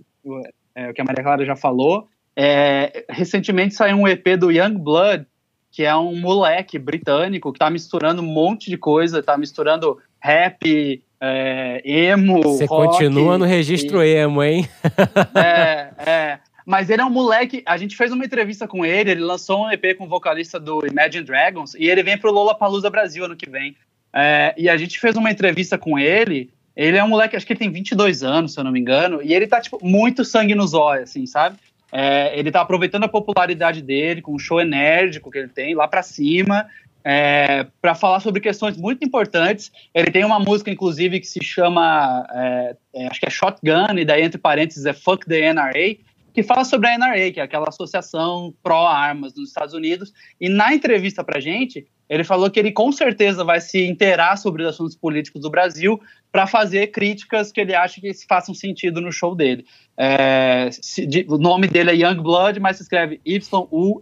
é, 0.75 0.89
o 0.89 0.93
que 0.93 1.01
a 1.01 1.03
Maria 1.03 1.23
Clara 1.23 1.45
já 1.45 1.55
falou. 1.55 2.07
É, 2.35 3.05
recentemente 3.09 3.75
saiu 3.75 3.97
um 3.97 4.07
EP 4.07 4.37
do 4.39 4.51
Young 4.51 4.77
Blood, 4.77 5.25
que 5.73 5.83
é 5.83 5.95
um 5.95 6.15
moleque 6.15 6.77
britânico 6.77 7.51
que 7.51 7.57
tá 7.57 7.67
misturando 7.67 8.21
um 8.21 8.25
monte 8.25 8.69
de 8.69 8.77
coisa, 8.77 9.23
tá 9.23 9.35
misturando 9.35 9.97
rap, 10.21 11.03
é, 11.19 11.81
emo. 11.83 12.43
Você 12.43 12.67
continua 12.67 13.39
no 13.39 13.45
registro 13.45 14.03
e... 14.03 14.13
emo, 14.13 14.43
hein? 14.43 14.69
é, 15.35 15.89
é. 16.09 16.39
Mas 16.63 16.91
ele 16.91 17.01
é 17.01 17.05
um 17.05 17.09
moleque. 17.09 17.63
A 17.65 17.75
gente 17.75 17.97
fez 17.97 18.11
uma 18.11 18.23
entrevista 18.23 18.67
com 18.67 18.85
ele, 18.85 19.09
ele 19.09 19.21
lançou 19.21 19.65
um 19.65 19.71
EP 19.71 19.97
com 19.97 20.05
o 20.05 20.07
vocalista 20.07 20.59
do 20.59 20.85
Imagine 20.85 21.25
Dragons 21.25 21.73
e 21.73 21.89
ele 21.89 22.03
vem 22.03 22.19
pro 22.19 22.31
Lollapalooza 22.31 22.91
Brasil 22.91 23.25
ano 23.25 23.35
que 23.35 23.49
vem. 23.49 23.75
É, 24.13 24.53
e 24.55 24.69
a 24.69 24.77
gente 24.77 24.99
fez 24.99 25.17
uma 25.17 25.31
entrevista 25.31 25.75
com 25.75 25.97
ele. 25.97 26.51
Ele 26.75 26.97
é 26.97 27.03
um 27.03 27.09
moleque, 27.09 27.35
acho 27.35 27.47
que 27.47 27.53
ele 27.53 27.59
tem 27.59 27.71
22 27.71 28.21
anos, 28.21 28.53
se 28.53 28.59
eu 28.59 28.63
não 28.63 28.71
me 28.71 28.79
engano, 28.79 29.21
e 29.23 29.33
ele 29.33 29.47
tá, 29.47 29.59
tipo, 29.59 29.79
muito 29.83 30.23
sangue 30.23 30.55
nos 30.55 30.73
olhos, 30.73 31.09
assim, 31.09 31.25
sabe? 31.25 31.57
É, 31.95 32.37
ele 32.37 32.49
está 32.49 32.61
aproveitando 32.61 33.03
a 33.03 33.07
popularidade 33.07 33.81
dele 33.81 34.21
com 34.21 34.33
o 34.33 34.39
show 34.39 34.59
enérgico 34.59 35.29
que 35.29 35.37
ele 35.37 35.47
tem 35.47 35.75
lá 35.75 35.87
para 35.87 36.01
cima 36.01 36.65
é, 37.03 37.67
para 37.81 37.93
falar 37.93 38.19
sobre 38.19 38.39
questões 38.39 38.77
muito 38.77 39.05
importantes. 39.05 39.71
Ele 39.93 40.09
tem 40.09 40.23
uma 40.23 40.39
música, 40.39 40.71
inclusive, 40.71 41.19
que 41.19 41.27
se 41.27 41.43
chama, 41.43 42.25
é, 42.31 42.75
é 42.93 43.07
acho 43.07 43.19
que 43.19 43.27
é 43.27 43.29
Shotgun, 43.29 43.97
e 43.97 44.05
daí 44.05 44.23
entre 44.23 44.39
parênteses 44.39 44.85
é 44.85 44.93
Fuck 44.93 45.25
the 45.27 45.53
NRA, 45.53 45.97
que 46.33 46.41
fala 46.41 46.63
sobre 46.63 46.87
a 46.87 46.97
NRA, 46.97 47.31
que 47.31 47.39
é 47.39 47.43
aquela 47.43 47.67
associação 47.67 48.53
pró-armas 48.63 49.35
nos 49.35 49.49
Estados 49.49 49.73
Unidos. 49.73 50.13
E 50.39 50.49
na 50.49 50.73
entrevista 50.73 51.23
para 51.23 51.39
gente, 51.39 51.85
ele 52.09 52.23
falou 52.23 52.49
que 52.49 52.59
ele 52.59 52.71
com 52.71 52.91
certeza 52.91 53.43
vai 53.43 53.61
se 53.61 53.85
inteirar 53.85 54.37
sobre 54.37 54.63
os 54.63 54.69
assuntos 54.69 54.95
políticos 54.95 55.41
do 55.41 55.49
Brasil 55.49 56.01
para 56.33 56.45
fazer 56.47 56.87
críticas 56.87 57.51
que 57.51 57.61
ele 57.61 57.75
acha 57.75 58.01
que 58.01 58.11
façam 58.27 58.55
sentido 58.55 58.99
no 58.99 59.11
show 59.11 59.35
dele. 59.35 59.67
É, 59.95 60.67
se, 60.71 61.05
de, 61.05 61.27
o 61.29 61.37
nome 61.37 61.67
dele 61.67 61.91
é 61.91 61.95
Young 61.95 62.23
Blood, 62.23 62.59
mas 62.59 62.77
se 62.77 62.83
escreve 62.83 63.21
Y-U-N-G-B-L-U-D. 63.23 63.99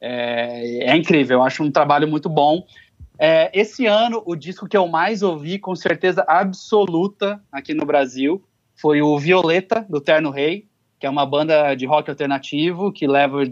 É, 0.00 0.90
é, 0.90 0.96
incrível, 0.96 1.38
eu 1.38 1.44
acho 1.44 1.62
um 1.62 1.70
trabalho 1.70 2.08
muito 2.08 2.28
bom. 2.28 2.66
É, 3.20 3.52
esse 3.54 3.86
ano, 3.86 4.20
o 4.26 4.34
disco 4.34 4.66
que 4.66 4.76
eu 4.76 4.88
mais 4.88 5.22
ouvi, 5.22 5.60
com 5.60 5.76
certeza 5.76 6.24
absoluta, 6.26 7.40
aqui 7.52 7.72
no 7.72 7.86
Brasil, 7.86 8.42
foi 8.74 9.00
o 9.00 9.16
Violeta, 9.16 9.86
do 9.88 10.00
Terno 10.00 10.30
Rei, 10.30 10.66
que 10.98 11.06
é 11.06 11.10
uma 11.10 11.24
banda 11.24 11.76
de 11.76 11.86
rock 11.86 12.10
alternativo 12.10 12.92
que 12.92 13.06
leva 13.06 13.44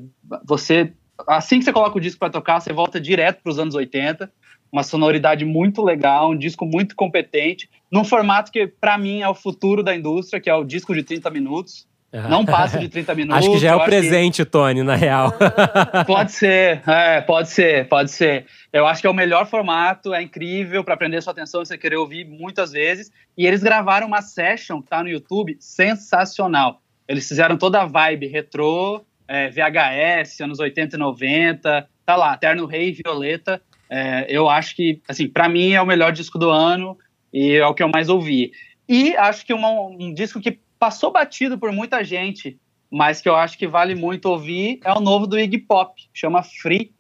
você. 0.45 0.93
Assim 1.29 1.61
que 1.61 1.65
você 1.65 1.73
coloca 1.73 1.97
o 1.97 2.01
disco 2.01 2.19
para 2.19 2.31
tocar, 2.31 2.59
você 2.59 2.73
volta 2.73 3.01
direto 3.01 3.45
para 3.45 3.53
os 3.53 3.61
anos 3.61 3.77
80 3.77 4.29
uma 4.71 4.83
sonoridade 4.83 5.45
muito 5.45 5.83
legal, 5.83 6.31
um 6.31 6.37
disco 6.37 6.67
muito 6.67 6.95
competente, 6.95 7.69
num 7.91 8.05
formato 8.05 8.51
que, 8.51 8.67
para 8.67 8.99
mim, 8.99 9.23
é 9.23 9.29
o 9.29 9.35
futuro 9.35 9.83
da 9.83 9.95
indústria, 9.95 10.41
que 10.41 10.51
é 10.51 10.55
o 10.55 10.65
disco 10.65 10.95
de 10.95 11.03
30 11.03 11.31
minutos. 11.31 11.87
Não 12.13 12.45
passa 12.45 12.79
de 12.79 12.89
30 12.89 13.15
minutos. 13.17 13.39
Acho 13.39 13.53
que 13.53 13.59
já 13.59 13.73
é 13.73 13.75
o 13.75 13.85
presente, 13.85 14.45
que... 14.45 14.51
Tony, 14.51 14.83
na 14.83 14.95
real. 14.95 15.33
pode 16.07 16.33
ser, 16.33 16.83
é, 16.87 17.21
pode 17.21 17.51
ser, 17.51 17.89
pode 17.89 18.11
ser. 18.11 18.47
Eu 18.73 18.87
acho 18.87 19.01
que 19.01 19.07
é 19.07 19.11
o 19.11 19.15
melhor 19.15 19.47
formato, 19.47 20.15
é 20.15 20.23
incrível 20.23 20.83
para 20.83 20.97
prender 20.97 21.23
sua 21.23 21.33
atenção 21.33 21.63
e 21.63 21.67
você 21.67 21.77
querer 21.77 21.97
ouvir 21.97 22.25
muitas 22.25 22.73
vezes. 22.73 23.11
E 23.37 23.47
eles 23.47 23.63
gravaram 23.63 24.07
uma 24.07 24.23
session 24.23 24.81
que 24.81 24.89
tá 24.89 25.03
no 25.03 25.09
YouTube 25.09 25.57
sensacional. 25.61 26.81
Eles 27.09 27.29
fizeram 27.29 27.57
toda 27.57 27.83
a 27.83 27.87
vibe 27.87 28.27
retrô, 28.27 29.05
é, 29.29 29.49
VHS, 29.51 30.41
anos 30.41 30.59
80 30.59 30.97
e 30.97 30.99
90, 30.99 31.89
tá 32.05 32.17
lá, 32.17 32.37
Terno 32.37 32.67
Rei 32.67 32.91
e 32.91 33.03
Violeta. 33.03 33.61
É, 33.89 34.27
eu 34.29 34.49
acho 34.49 34.75
que, 34.75 35.01
assim, 35.09 35.29
para 35.29 35.49
mim 35.49 35.73
é 35.73 35.81
o 35.81 35.87
melhor 35.87 36.13
disco 36.13 36.39
do 36.39 36.51
ano 36.51 36.97
e 37.33 37.53
é 37.53 37.67
o 37.67 37.75
que 37.75 37.83
eu 37.83 37.89
mais 37.89 38.09
ouvi. 38.09 38.53
E 38.89 39.17
acho 39.17 39.45
que 39.45 39.53
uma, 39.53 39.71
um 39.71 40.13
disco 40.13 40.41
que 40.41 40.59
passou 40.79 41.13
batido 41.13 41.59
por 41.59 41.73
muita 41.73 42.05
gente, 42.05 42.59
mas 42.91 43.21
que 43.21 43.29
eu 43.29 43.37
acho 43.37 43.59
que 43.59 43.67
vale 43.67 43.95
muito 43.95 44.27
ouvir, 44.27 44.81
é 44.85 44.93
o 44.93 45.01
novo 45.01 45.27
do 45.27 45.39
Iggy 45.39 45.59
Pop, 45.59 46.01
chama 46.13 46.43
Free. 46.43 46.93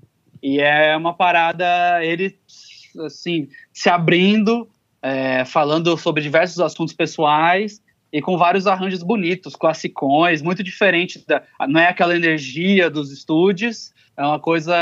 E 0.42 0.60
é 0.60 0.96
uma 0.96 1.14
parada, 1.14 2.04
ele, 2.04 2.38
assim, 3.04 3.48
se 3.72 3.88
abrindo, 3.88 4.68
é, 5.02 5.44
falando 5.44 5.96
sobre 5.96 6.22
diversos 6.22 6.60
assuntos 6.60 6.94
pessoais 6.94 7.80
e 8.12 8.20
com 8.20 8.38
vários 8.38 8.66
arranjos 8.66 9.02
bonitos, 9.02 9.56
classicões, 9.56 10.42
muito 10.42 10.62
diferente 10.62 11.24
da. 11.26 11.42
Não 11.68 11.80
é 11.80 11.88
aquela 11.88 12.14
energia 12.14 12.88
dos 12.88 13.10
estúdios, 13.10 13.92
é 14.16 14.24
uma 14.24 14.38
coisa 14.38 14.74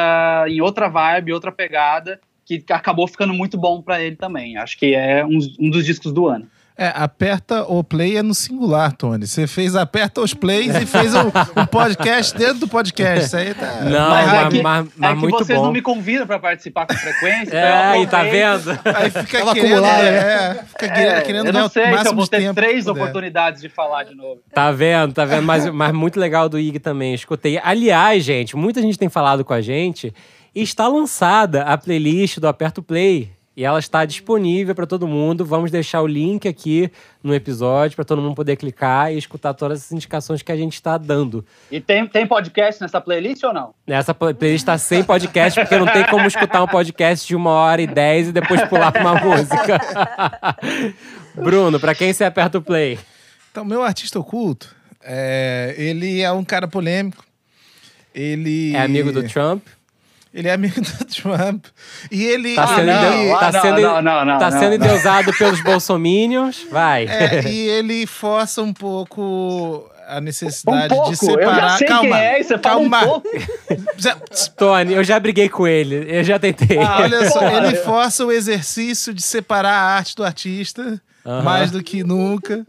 em 0.49 0.61
outra 0.61 0.89
vibe, 0.89 1.33
outra 1.33 1.51
pegada, 1.51 2.21
que 2.45 2.63
acabou 2.71 3.09
ficando 3.09 3.33
muito 3.33 3.59
bom 3.59 3.83
para 3.83 4.03
ele 4.03 4.17
também. 4.17 4.57
Acho 4.57 4.79
que 4.79 4.95
é 4.95 5.25
um, 5.25 5.39
um 5.59 5.71
dos 5.71 5.85
discos 5.85 6.13
do 6.13 6.27
ano. 6.27 6.49
É, 6.77 6.89
aperta 6.93 7.63
o 7.63 7.85
play 7.85 8.17
é 8.17 8.23
no 8.23 8.35
singular, 8.35 8.93
Tony. 8.93 9.29
Você 9.29 9.47
fez 9.47 9.77
aperta 9.77 10.21
os 10.21 10.35
plays 10.35 10.75
e 10.75 10.85
fez 10.85 11.15
um, 11.15 11.29
um, 11.29 11.67
podcast 11.67 12.37
dentro 12.37 12.59
do 12.59 12.69
podcast. 12.69 13.27
Isso 13.27 13.37
aí 13.37 13.55
tá. 13.55 13.81
Não, 13.83 14.11
mas, 14.11 14.27
mas, 14.27 14.35
é 14.35 14.49
que, 14.49 14.63
mas, 14.63 14.89
mas 14.97 15.11
é 15.11 15.15
que 15.15 15.21
muito 15.21 15.39
vocês 15.39 15.57
bom. 15.57 15.67
não 15.67 15.73
me 15.73 15.81
convidam 15.81 16.27
para 16.27 16.41
participar 16.41 16.87
com 16.87 16.95
frequência. 16.95 17.55
É, 17.65 17.73
aí 17.73 18.07
tá 18.07 18.25
vendo? 18.25 18.71
Aí 18.85 19.11
fica 19.11 19.39
Ela 19.39 19.55
querendo, 19.55 19.85
é, 19.85 20.09
é, 20.09 20.65
fica 20.65 20.87
é, 20.87 21.21
querendo 21.21 21.47
eu 21.47 21.53
não 21.53 21.69
sei 21.69 21.97
se 21.99 22.09
eu 22.09 22.15
vou 22.15 22.27
ter 22.27 22.53
três 22.53 22.87
oportunidades 22.89 23.63
de 23.63 23.69
falar 23.69 24.03
de 24.03 24.15
novo. 24.15 24.41
Tá 24.53 24.73
vendo, 24.73 25.13
tá 25.13 25.25
vendo? 25.25 25.45
Mas, 25.45 25.69
mas 25.71 25.93
muito 25.93 26.19
legal 26.19 26.49
do 26.49 26.59
Ig 26.59 26.81
também. 26.81 27.15
Escutei. 27.15 27.61
Aliás, 27.63 28.25
gente, 28.25 28.57
muita 28.57 28.83
gente 28.83 28.99
tem 28.99 29.09
falado 29.09 29.45
com 29.45 29.53
a 29.53 29.61
gente. 29.61 30.13
Está 30.55 30.89
lançada 30.89 31.63
a 31.63 31.79
playlist 31.79 32.39
do 32.39 32.49
Aperto 32.49 32.83
Play 32.83 33.31
e 33.57 33.65
ela 33.65 33.79
está 33.79 34.05
disponível 34.05 34.75
para 34.75 34.87
todo 34.87 35.07
mundo. 35.07 35.45
Vamos 35.45 35.71
deixar 35.71 36.03
o 36.03 36.07
link 36.07 36.49
aqui 36.49 36.91
no 37.23 37.35
episódio 37.35 37.95
para 37.95 38.05
todo 38.05 38.21
mundo 38.21 38.35
poder 38.35 38.57
clicar 38.57 39.13
e 39.13 39.19
escutar 39.19 39.55
todas 39.55 39.85
as 39.85 39.93
indicações 39.93 40.43
que 40.43 40.51
a 40.51 40.57
gente 40.57 40.75
está 40.75 40.99
dando. 40.99 41.45
E 41.71 41.81
tem, 41.81 42.07
tem 42.07 42.27
podcast 42.27 42.81
nessa 42.83 43.01
playlist 43.01 43.45
ou 43.45 43.53
não? 43.53 43.75
Nessa 43.87 44.13
playlist 44.13 44.63
está 44.63 44.77
sem 44.77 45.05
podcast, 45.05 45.61
porque 45.61 45.77
não 45.77 45.87
tem 45.87 46.05
como 46.07 46.27
escutar 46.27 46.63
um 46.63 46.69
podcast 46.69 47.27
de 47.27 47.37
uma 47.37 47.51
hora 47.51 47.81
e 47.81 47.87
dez 47.87 48.29
e 48.29 48.33
depois 48.33 48.63
pular 48.69 48.91
para 48.91 49.03
uma 49.03 49.15
música. 49.23 49.81
Bruno, 51.35 51.79
para 51.79 51.95
quem 51.95 52.13
você 52.13 52.25
aperta 52.25 52.59
o 52.59 52.63
play? 52.63 52.99
Então, 53.53 53.65
meu 53.65 53.85
artista 53.85 54.19
oculto, 54.19 54.75
é, 55.01 55.75
ele 55.79 56.21
é 56.21 56.33
um 56.33 56.45
cara 56.45 56.67
polêmico. 56.67 57.25
Ele 58.13 58.75
É 58.75 58.83
amigo 58.83 59.13
do 59.13 59.23
Trump? 59.29 59.65
Ele 60.35 60.49
é 60.49 60.53
amigo 60.53 60.81
do 60.81 60.91
Trump. 61.07 61.65
E 62.11 62.25
ele. 62.25 62.57
Tá 62.57 62.67
sendo, 62.67 62.87
não, 62.87 63.15
endeu- 63.15 63.37
ah, 63.37 63.39
tá 63.39 63.53
não, 63.53 63.63
sendo, 63.63 63.81
não, 63.81 64.03
não, 64.03 64.25
não, 64.25 64.39
tá 64.39 64.51
não, 64.51 64.59
sendo 64.59 64.69
não. 64.71 64.75
endeusado 64.87 65.33
pelos 65.39 65.61
bolsominions? 65.65 66.67
Vai. 66.73 67.07
É, 67.07 67.49
e 67.49 67.69
ele 67.69 68.05
força 68.05 68.61
um 68.61 68.73
pouco 68.73 69.89
a 70.09 70.21
necessidade 70.21 70.93
Um 70.93 70.97
pouco, 70.97 71.11
de 71.13 71.17
separar. 71.17 71.55
eu 71.57 71.61
já 71.71 71.77
sei 71.79 71.87
calma, 71.87 72.03
quem 72.03 72.27
é 72.27 72.41
e 72.41 72.45
você 72.45 72.59
fala 72.59 72.81
um 72.81 72.91
calma. 72.91 73.07
pouco. 73.07 73.29
Já- 73.97 74.17
Tony, 74.57 74.93
eu 74.93 75.05
já 75.05 75.19
briguei 75.21 75.49
com 75.49 75.67
ele. 75.69 76.05
Eu 76.09 76.25
já 76.25 76.39
tentei. 76.39 76.79
Ah, 76.79 76.99
Olha 77.01 77.31
só, 77.31 77.41
ele 77.49 77.77
força 77.77 78.25
o 78.27 78.33
exercício 78.33 79.15
de 79.15 79.23
separar 79.23 79.71
a 79.73 79.97
arte 79.97 80.15
do 80.17 80.25
artista, 80.25 81.01
mais 81.45 81.71
do 81.71 81.81
que 81.83 82.03
nunca. 82.05 82.67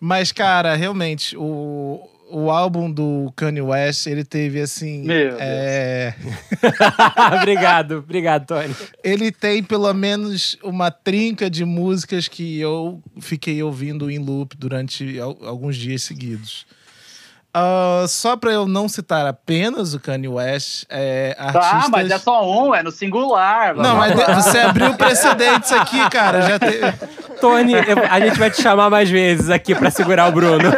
Mas, 0.00 0.30
cara, 0.32 0.74
realmente, 0.76 1.36
o, 1.36 2.08
o 2.36 2.50
álbum 2.50 2.90
do 2.90 3.32
Kanye 3.36 3.60
West, 3.60 4.06
ele 4.06 4.24
teve 4.24 4.60
assim. 4.60 5.02
Meu 5.04 5.28
Deus. 5.30 5.40
é, 5.40 6.14
obrigado, 7.40 7.98
obrigado, 7.98 8.46
Tony. 8.46 8.74
ele 9.02 9.30
tem 9.30 9.62
pelo 9.62 9.92
menos 9.94 10.56
uma 10.62 10.90
trinca 10.90 11.48
de 11.48 11.64
músicas 11.64 12.28
que 12.28 12.58
eu 12.58 13.02
fiquei 13.20 13.62
ouvindo 13.62 14.10
em 14.10 14.18
loop 14.18 14.56
durante 14.56 15.18
al- 15.18 15.38
alguns 15.42 15.76
dias 15.76 16.02
seguidos. 16.02 16.66
Ah, 17.56 18.04
só 18.08 18.36
pra 18.36 18.50
eu 18.50 18.66
não 18.66 18.88
citar 18.88 19.24
apenas 19.26 19.94
o 19.94 20.00
Kanye 20.00 20.26
West, 20.26 20.84
é, 20.90 21.36
artistas... 21.38 21.82
Tá, 21.84 21.88
mas 21.88 22.10
é 22.10 22.18
só 22.18 22.42
um, 22.44 22.74
é 22.74 22.82
no 22.82 22.90
singular. 22.90 23.76
Não, 23.76 23.96
mas 23.96 24.12
você 24.44 24.58
abriu 24.58 24.92
precedentes 24.94 25.70
aqui, 25.70 26.10
cara. 26.10 26.42
Já 26.42 26.58
te... 26.58 26.80
Tony, 27.40 27.74
eu- 27.74 28.04
a 28.10 28.20
gente 28.20 28.38
vai 28.38 28.50
te 28.50 28.60
chamar 28.60 28.90
mais 28.90 29.08
vezes 29.08 29.50
aqui 29.50 29.74
pra 29.74 29.90
segurar 29.90 30.28
o 30.28 30.32
Bruno. 30.32 30.70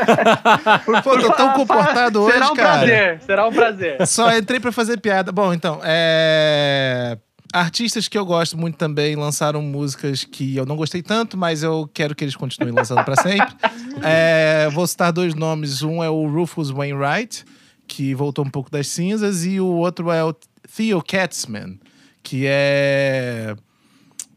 Pô, 1.03 1.19
tô 1.19 1.33
tão 1.33 1.53
comportado 1.53 2.23
hoje, 2.23 2.35
Será 2.35 2.51
um 2.51 2.55
cara. 2.55 2.69
prazer, 2.79 3.21
será 3.25 3.47
um 3.49 3.53
prazer. 3.53 4.07
Só 4.07 4.37
entrei 4.37 4.61
pra 4.61 4.73
fazer 4.73 5.01
piada. 5.01 5.33
Bom, 5.33 5.53
então, 5.55 5.81
é... 5.83 7.17
Artistas 7.57 8.07
que 8.07 8.19
eu 8.19 8.27
gosto 8.27 8.55
muito 8.59 8.77
também 8.77 9.17
lançaram 9.17 9.63
músicas 9.63 10.25
que 10.25 10.55
eu 10.55 10.67
não 10.67 10.77
gostei 10.77 11.03
tanto, 11.03 11.39
mas 11.39 11.63
eu 11.63 11.89
quero 11.95 12.15
que 12.15 12.23
eles 12.23 12.37
continuem 12.37 12.75
lançando 12.75 13.03
pra 13.03 13.17
sempre. 13.17 13.55
É, 14.03 14.69
Vou 14.75 14.87
citar 14.87 15.11
dois 15.11 15.35
nomes. 15.35 15.83
Um 15.83 16.05
é 16.05 16.11
o 16.11 16.29
Rufus 16.29 16.69
Wainwright, 16.69 17.47
que 17.89 18.15
voltou 18.15 18.45
um 18.45 18.51
pouco 18.51 18.71
das 18.71 18.89
cinzas, 18.89 19.47
e 19.47 19.59
o 19.59 19.69
outro 19.69 20.11
é 20.11 20.23
o 20.23 20.35
Theo 20.77 21.03
Katzman, 21.03 21.81
que 22.23 22.45
é 22.47 23.57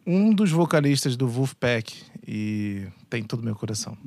um 0.07 0.33
dos 0.33 0.49
vocalistas 0.49 1.17
do 1.17 1.27
Wolfpack 1.27 1.93
e 2.25 2.87
tem 3.09 3.21
todo 3.21 3.41
o 3.41 3.43
meu 3.43 3.53
coração. 3.53 3.97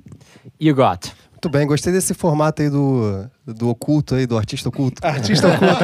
You 0.59 0.75
got. 0.75 1.13
Muito 1.33 1.51
bem, 1.51 1.67
gostei 1.67 1.93
desse 1.93 2.15
formato 2.15 2.63
aí 2.63 2.71
do, 2.71 3.29
do 3.47 3.69
oculto 3.69 4.15
aí, 4.15 4.27
do 4.27 4.37
artista 4.37 4.69
oculto. 4.69 5.05
Artista 5.05 5.49
oculto. 5.49 5.83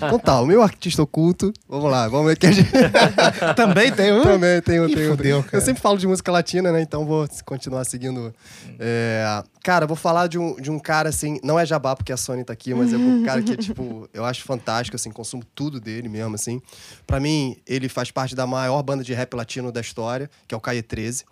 Então 0.10 0.18
tá, 0.18 0.40
o 0.40 0.46
meu 0.46 0.62
artista 0.62 1.02
oculto, 1.02 1.52
vamos 1.68 1.90
lá, 1.90 2.08
vamos 2.08 2.26
ver 2.26 2.36
que 2.36 2.46
a 2.46 2.52
gente... 2.52 2.70
também 3.56 3.92
tem 3.92 4.12
um? 4.12 4.22
Também 4.22 4.60
tem 4.60 4.80
um, 4.80 4.86
tem 4.86 5.06
um. 5.08 5.10
fudeu, 5.10 5.44
Eu 5.52 5.60
sempre 5.60 5.80
falo 5.80 5.98
de 5.98 6.06
música 6.06 6.30
latina, 6.32 6.72
né? 6.72 6.80
Então 6.82 7.04
vou 7.04 7.26
continuar 7.44 7.84
seguindo. 7.84 8.34
É, 8.78 9.42
Cara, 9.62 9.86
vou 9.86 9.96
falar 9.96 10.26
de 10.26 10.38
um, 10.38 10.56
de 10.56 10.70
um 10.70 10.78
cara, 10.78 11.10
assim, 11.10 11.38
não 11.44 11.58
é 11.58 11.66
jabá 11.66 11.94
porque 11.94 12.12
a 12.12 12.16
Sony 12.16 12.42
tá 12.42 12.52
aqui, 12.52 12.72
mas 12.72 12.94
é 12.94 12.96
um 12.96 13.22
cara 13.22 13.42
que, 13.42 13.54
tipo, 13.58 14.08
eu 14.12 14.24
acho 14.24 14.42
fantástico, 14.42 14.96
assim, 14.96 15.10
consumo 15.10 15.44
tudo 15.54 15.78
dele 15.78 16.08
mesmo, 16.08 16.34
assim. 16.34 16.62
Pra 17.06 17.20
mim, 17.20 17.56
ele 17.66 17.86
faz 17.86 18.10
parte 18.10 18.34
da 18.34 18.46
maior 18.46 18.82
banda 18.82 19.04
de 19.04 19.12
rap 19.12 19.34
latino 19.34 19.70
da 19.70 19.82
história, 19.82 20.30
que 20.48 20.54
é 20.54 20.58
o 20.58 20.60
Caie 20.60 20.82
13. 20.82 21.24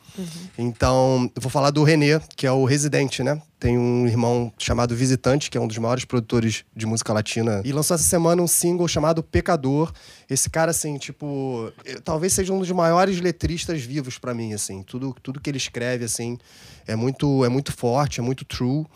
Então, 0.58 1.30
eu 1.34 1.40
vou 1.40 1.50
falar 1.50 1.70
do 1.70 1.82
René, 1.82 2.20
que 2.36 2.46
é 2.46 2.52
o 2.52 2.66
residente, 2.66 3.22
né? 3.22 3.40
Tem 3.58 3.78
um 3.78 4.06
irmão 4.06 4.52
chamado 4.58 4.94
Visitante, 4.94 5.50
que 5.50 5.57
é 5.58 5.60
um 5.60 5.66
dos 5.66 5.78
maiores 5.78 6.04
produtores 6.04 6.64
de 6.74 6.86
música 6.86 7.12
latina. 7.12 7.60
E 7.64 7.72
lançou 7.72 7.94
essa 7.94 8.04
semana 8.04 8.40
um 8.40 8.46
single 8.46 8.88
chamado 8.88 9.22
Pecador. 9.22 9.92
Esse 10.28 10.48
cara, 10.48 10.70
assim, 10.70 10.96
tipo, 10.98 11.72
eh, 11.84 11.98
talvez 12.02 12.32
seja 12.32 12.52
um 12.52 12.58
dos 12.58 12.70
maiores 12.70 13.20
letristas 13.20 13.82
vivos 13.82 14.18
pra 14.18 14.34
mim, 14.34 14.52
assim. 14.52 14.82
Tudo, 14.82 15.14
tudo 15.22 15.40
que 15.40 15.50
ele 15.50 15.58
escreve, 15.58 16.04
assim, 16.04 16.38
é 16.86 16.96
muito, 16.96 17.44
é 17.44 17.48
muito 17.48 17.72
forte, 17.72 18.20
é 18.20 18.22
muito 18.22 18.44
true. 18.44 18.86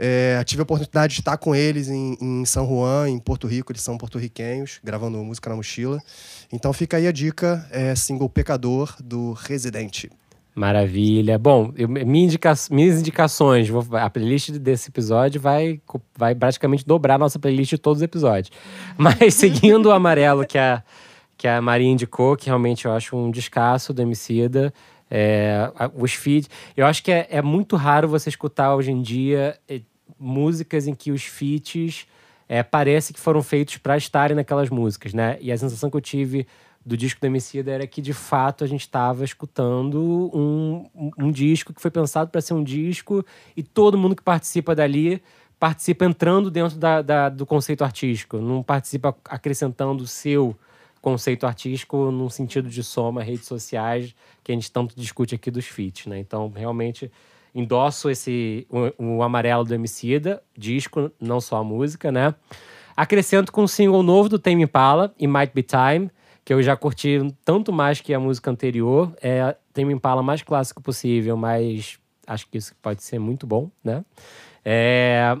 É, 0.00 0.42
tive 0.44 0.60
a 0.60 0.62
oportunidade 0.62 1.14
de 1.14 1.20
estar 1.20 1.36
com 1.36 1.52
eles 1.56 1.88
em, 1.88 2.16
em 2.20 2.44
São 2.44 2.64
Juan, 2.68 3.10
em 3.10 3.18
Porto 3.18 3.48
Rico, 3.48 3.72
eles 3.72 3.82
são 3.82 3.98
porto-riquenhos, 3.98 4.78
gravando 4.82 5.18
música 5.24 5.50
na 5.50 5.56
mochila. 5.56 6.00
Então 6.52 6.72
fica 6.72 6.98
aí 6.98 7.08
a 7.08 7.12
dica, 7.12 7.66
é 7.72 7.96
single 7.96 8.28
Pecador, 8.28 8.94
do 9.02 9.32
Residente. 9.32 10.08
Maravilha. 10.58 11.38
Bom, 11.38 11.72
eu- 11.76 11.88
minha 11.88 12.24
indica- 12.24 12.52
minhas 12.70 12.98
indicações, 12.98 13.68
vou- 13.68 13.86
a 13.96 14.10
playlist 14.10 14.50
desse 14.50 14.90
episódio 14.90 15.40
vai, 15.40 15.80
vai 16.16 16.34
praticamente 16.34 16.84
dobrar 16.84 17.14
a 17.14 17.18
nossa 17.18 17.38
playlist 17.38 17.70
de 17.70 17.78
todos 17.78 17.98
os 17.98 18.02
episódios. 18.02 18.50
Mas 18.98 19.34
seguindo 19.34 19.86
o 19.86 19.92
amarelo 19.92 20.44
que 20.44 20.58
a, 20.58 20.82
que 21.36 21.46
a 21.46 21.62
Maria 21.62 21.88
indicou, 21.88 22.36
que 22.36 22.46
realmente 22.46 22.86
eu 22.86 22.92
acho 22.92 23.16
um 23.16 23.30
descasso 23.30 23.92
do 23.94 24.02
Emicida, 24.02 24.72
é, 25.10 25.70
os 25.94 26.12
feeds. 26.12 26.50
Eu 26.76 26.84
acho 26.86 27.02
que 27.02 27.12
é, 27.12 27.26
é 27.30 27.40
muito 27.40 27.76
raro 27.76 28.08
você 28.08 28.28
escutar 28.28 28.74
hoje 28.74 28.90
em 28.90 29.00
dia 29.00 29.56
eh, 29.68 29.80
músicas 30.18 30.86
em 30.86 30.94
que 30.94 31.10
os 31.12 31.22
feats 31.24 32.06
é, 32.48 32.62
parece 32.62 33.12
que 33.12 33.20
foram 33.20 33.42
feitos 33.42 33.76
para 33.76 33.96
estarem 33.96 34.34
naquelas 34.34 34.68
músicas, 34.70 35.14
né? 35.14 35.36
E 35.40 35.52
a 35.52 35.56
sensação 35.56 35.88
que 35.88 35.96
eu 35.96 36.00
tive 36.00 36.46
do 36.84 36.96
disco 36.96 37.20
do 37.20 37.26
Emicida 37.26 37.70
era 37.70 37.86
que, 37.86 38.00
de 38.00 38.12
fato, 38.12 38.64
a 38.64 38.66
gente 38.66 38.80
estava 38.80 39.24
escutando 39.24 40.30
um, 40.34 40.86
um, 40.94 41.10
um 41.26 41.30
disco 41.30 41.74
que 41.74 41.80
foi 41.82 41.90
pensado 41.90 42.30
para 42.30 42.40
ser 42.40 42.54
um 42.54 42.64
disco 42.64 43.24
e 43.56 43.62
todo 43.62 43.98
mundo 43.98 44.16
que 44.16 44.22
participa 44.22 44.74
dali 44.74 45.22
participa 45.58 46.04
entrando 46.04 46.50
dentro 46.50 46.78
da, 46.78 47.02
da- 47.02 47.28
do 47.28 47.44
conceito 47.44 47.82
artístico, 47.82 48.38
não 48.38 48.62
participa 48.62 49.14
acrescentando 49.24 50.04
o 50.04 50.06
seu 50.06 50.56
conceito 51.02 51.46
artístico 51.46 52.10
num 52.10 52.30
sentido 52.30 52.68
de 52.68 52.82
soma, 52.82 53.22
redes 53.22 53.46
sociais, 53.46 54.14
que 54.44 54.52
a 54.52 54.54
gente 54.54 54.70
tanto 54.70 54.94
discute 54.96 55.34
aqui 55.34 55.50
dos 55.50 55.66
feats, 55.66 56.06
né? 56.06 56.18
Então, 56.18 56.52
realmente, 56.54 57.10
endosso 57.54 58.08
esse, 58.08 58.66
o, 58.70 59.16
o 59.16 59.22
amarelo 59.22 59.64
do 59.64 59.74
Emicida, 59.74 60.42
disco, 60.56 61.10
não 61.20 61.40
só 61.40 61.56
a 61.56 61.64
música, 61.64 62.12
né? 62.12 62.34
Acrescento 62.96 63.52
com 63.52 63.62
um 63.62 63.68
single 63.68 64.02
novo 64.02 64.28
do 64.28 64.38
Tame 64.38 64.62
Impala, 64.62 65.14
It 65.20 65.26
Might 65.26 65.52
Be 65.54 65.62
Time, 65.62 66.10
que 66.48 66.54
eu 66.54 66.62
já 66.62 66.74
curti 66.74 67.18
tanto 67.44 67.70
mais 67.70 68.00
que 68.00 68.14
a 68.14 68.18
música 68.18 68.50
anterior. 68.50 69.14
É 69.20 69.54
Tame 69.74 69.92
Impala 69.92 70.22
mais 70.22 70.40
clássico 70.40 70.80
possível, 70.80 71.36
mas 71.36 71.98
acho 72.26 72.48
que 72.48 72.56
isso 72.56 72.74
pode 72.80 73.02
ser 73.02 73.18
muito 73.18 73.46
bom, 73.46 73.70
né? 73.84 74.02
É, 74.64 75.36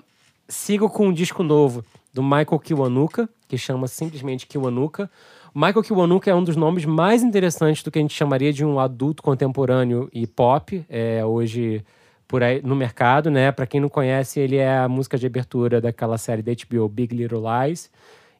sigo 0.46 0.90
com 0.90 1.06
um 1.06 1.12
disco 1.14 1.42
novo 1.42 1.82
do 2.12 2.22
Michael 2.22 2.58
Kiwanuka, 2.58 3.26
que 3.48 3.56
chama 3.56 3.88
simplesmente 3.88 4.46
Kiwanuka. 4.46 5.10
Michael 5.54 5.82
Kiwanuka 5.82 6.30
é 6.30 6.34
um 6.34 6.44
dos 6.44 6.56
nomes 6.56 6.84
mais 6.84 7.22
interessantes 7.22 7.82
do 7.82 7.90
que 7.90 7.98
a 7.98 8.02
gente 8.02 8.12
chamaria 8.12 8.52
de 8.52 8.62
um 8.62 8.78
adulto 8.78 9.22
contemporâneo 9.22 10.10
e 10.12 10.26
pop, 10.26 10.84
é, 10.90 11.24
hoje 11.24 11.82
por 12.28 12.42
aí 12.42 12.60
no 12.62 12.76
mercado, 12.76 13.30
né? 13.30 13.50
Para 13.50 13.66
quem 13.66 13.80
não 13.80 13.88
conhece, 13.88 14.40
ele 14.40 14.56
é 14.56 14.76
a 14.76 14.88
música 14.90 15.16
de 15.16 15.26
abertura 15.26 15.80
daquela 15.80 16.18
série 16.18 16.42
da 16.42 16.52
HBO 16.52 16.86
Big 16.86 17.16
Little 17.16 17.40
Lies. 17.40 17.90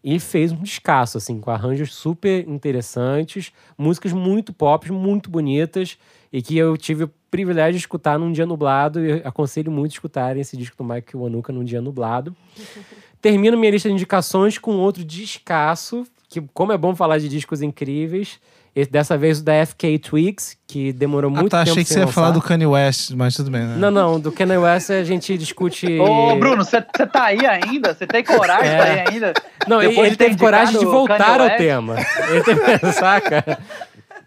E 0.02 0.18
fez 0.20 0.52
um 0.52 0.62
descasso, 0.62 1.18
assim, 1.18 1.40
com 1.40 1.50
arranjos 1.50 1.94
super 1.94 2.48
interessantes, 2.48 3.52
músicas 3.76 4.12
muito 4.12 4.52
pop, 4.52 4.90
muito 4.92 5.30
bonitas, 5.30 5.98
e 6.32 6.40
que 6.40 6.56
eu 6.56 6.76
tive 6.76 7.04
o 7.04 7.10
privilégio 7.30 7.72
de 7.72 7.78
escutar 7.78 8.18
num 8.18 8.32
dia 8.32 8.46
nublado, 8.46 9.04
e 9.04 9.10
eu 9.10 9.20
aconselho 9.24 9.70
muito 9.70 9.92
escutarem 9.92 10.40
esse 10.40 10.56
disco 10.56 10.76
do 10.76 10.84
Mike 10.84 11.16
Wanuka 11.16 11.52
num 11.52 11.64
dia 11.64 11.80
nublado. 11.80 12.34
Termino 13.20 13.58
minha 13.58 13.72
lista 13.72 13.88
de 13.88 13.94
indicações 13.94 14.58
com 14.58 14.76
outro 14.76 15.04
descasso, 15.04 16.06
que 16.28 16.40
como 16.54 16.72
é 16.72 16.78
bom 16.78 16.94
falar 16.94 17.18
de 17.18 17.28
discos 17.28 17.62
incríveis, 17.62 18.38
esse- 18.80 18.90
dessa 18.90 19.16
vez 19.16 19.40
o 19.40 19.44
da 19.44 19.52
FK 19.66 19.98
Twigs, 19.98 20.56
que 20.66 20.92
demorou 20.92 21.30
Ah, 21.30 21.40
muito 21.40 21.50
tá. 21.50 21.58
tempo 21.60 21.70
Achei 21.72 21.84
que 21.84 21.88
você 21.90 21.98
ia 21.98 22.04
lançar. 22.06 22.12
falar 22.14 22.30
do 22.30 22.40
Kanye 22.42 22.66
West, 22.66 23.10
mas 23.12 23.34
tudo 23.34 23.50
bem, 23.50 23.62
né? 23.62 23.76
Não, 23.76 23.90
não, 23.90 24.20
do 24.20 24.30
Kanye 24.30 24.56
West 24.58 24.90
a 24.90 25.02
gente 25.04 25.36
discute... 25.38 25.86
Ô, 26.00 26.36
Bruno, 26.36 26.64
você 26.64 26.80
tá 26.82 27.24
aí 27.24 27.44
ainda? 27.46 27.94
Você 27.94 28.06
tem 28.06 28.22
coragem 28.24 28.64
de 28.64 28.68
É. 28.70 28.78
tá 28.78 28.84
aí 28.84 29.04
ainda? 29.14 29.32
Não, 29.66 29.80
ele, 29.80 29.90
Depois 29.90 30.06
ele 30.08 30.16
teve 30.16 30.36
coragem 30.36 30.78
de 30.78 30.84
voltar 30.84 31.40
ao 31.40 31.50
tema. 31.56 31.96
Ele 32.30 32.42
teve, 32.42 32.60
saca? 32.92 33.58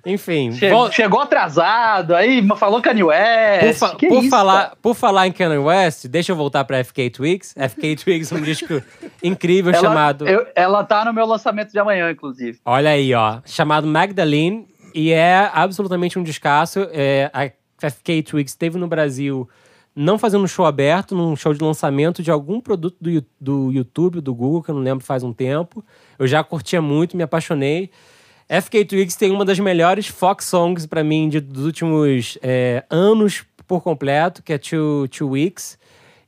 Enfim, 0.06 0.52
Che- 0.53 0.69
vol- 0.69 0.91
Chegou 0.91 1.19
atrasado, 1.22 2.15
aí 2.15 2.45
falou 2.57 2.82
Kanye 2.82 3.02
por, 3.03 3.10
West. 3.10 3.80
fa- 3.80 3.95
que 3.95 4.07
por 4.07 4.19
isso, 4.22 4.30
falar, 4.30 4.64
cara? 4.64 4.78
por 4.82 4.95
falar 4.95 5.28
em 5.28 5.32
Kanye 5.32 5.57
West, 5.57 6.06
deixa 6.07 6.32
eu 6.32 6.36
voltar 6.36 6.64
pra 6.64 6.84
FK 6.84 7.10
Twigs. 7.10 7.53
FK 7.56 7.95
Twigs 7.98 8.32
é 8.32 8.36
um 8.36 8.41
disco 8.41 8.82
incrível 9.23 9.72
Ela, 9.72 9.82
chamado... 9.82 10.28
eu- 10.28 10.45
ela 10.56 10.84
tá 10.84 11.06
no 11.06 11.14
meu 11.14 11.26
lançamento 11.26 11.72
de 11.72 11.80
amanhã, 11.80 12.10
inclusive. 12.11 12.60
Olha 12.65 12.90
aí, 12.91 13.14
ó. 13.14 13.40
Chamado 13.45 13.88
Magdalene. 13.88 14.68
E 14.94 15.11
é 15.14 15.49
absolutamente 15.53 16.19
um 16.19 16.23
descasso. 16.23 16.86
É, 16.91 17.30
a 17.34 17.49
FK 17.90 18.23
Twigs 18.23 18.52
esteve 18.52 18.78
no 18.78 18.88
Brasil 18.88 19.48
não 19.95 20.18
fazendo 20.19 20.44
um 20.44 20.48
show 20.48 20.65
aberto, 20.65 21.15
num 21.15 21.36
show 21.36 21.53
de 21.53 21.64
lançamento 21.64 22.22
de 22.23 22.30
algum 22.32 22.60
produto 22.60 22.98
do, 22.99 23.26
do 23.40 23.72
YouTube, 23.72 24.19
do 24.22 24.34
Google, 24.36 24.61
que 24.64 24.69
eu 24.72 24.76
não 24.76 24.82
lembro 24.82 25.06
faz 25.06 25.23
um 25.23 25.32
tempo. 25.32 25.84
Eu 26.19 26.28
já 26.28 26.44
curtia 26.44 26.82
muito, 26.82 27.15
me 27.15 27.23
apaixonei. 27.23 27.90
FK 28.52 28.84
Twigs 28.84 29.15
tem 29.15 29.32
uma 29.32 29.45
das 29.45 29.57
melhores 29.60 30.07
Fox 30.07 30.44
Songs 30.45 30.86
para 30.86 31.03
mim 31.06 31.30
de, 31.30 31.40
dos 31.40 31.65
últimos 31.65 32.38
é, 32.41 32.84
anos 32.90 33.45
por 33.65 33.82
completo, 33.82 34.44
que 34.44 34.52
é 34.52 34.57
Two, 34.57 35.07
Two 35.07 35.30
Weeks. 35.30 35.80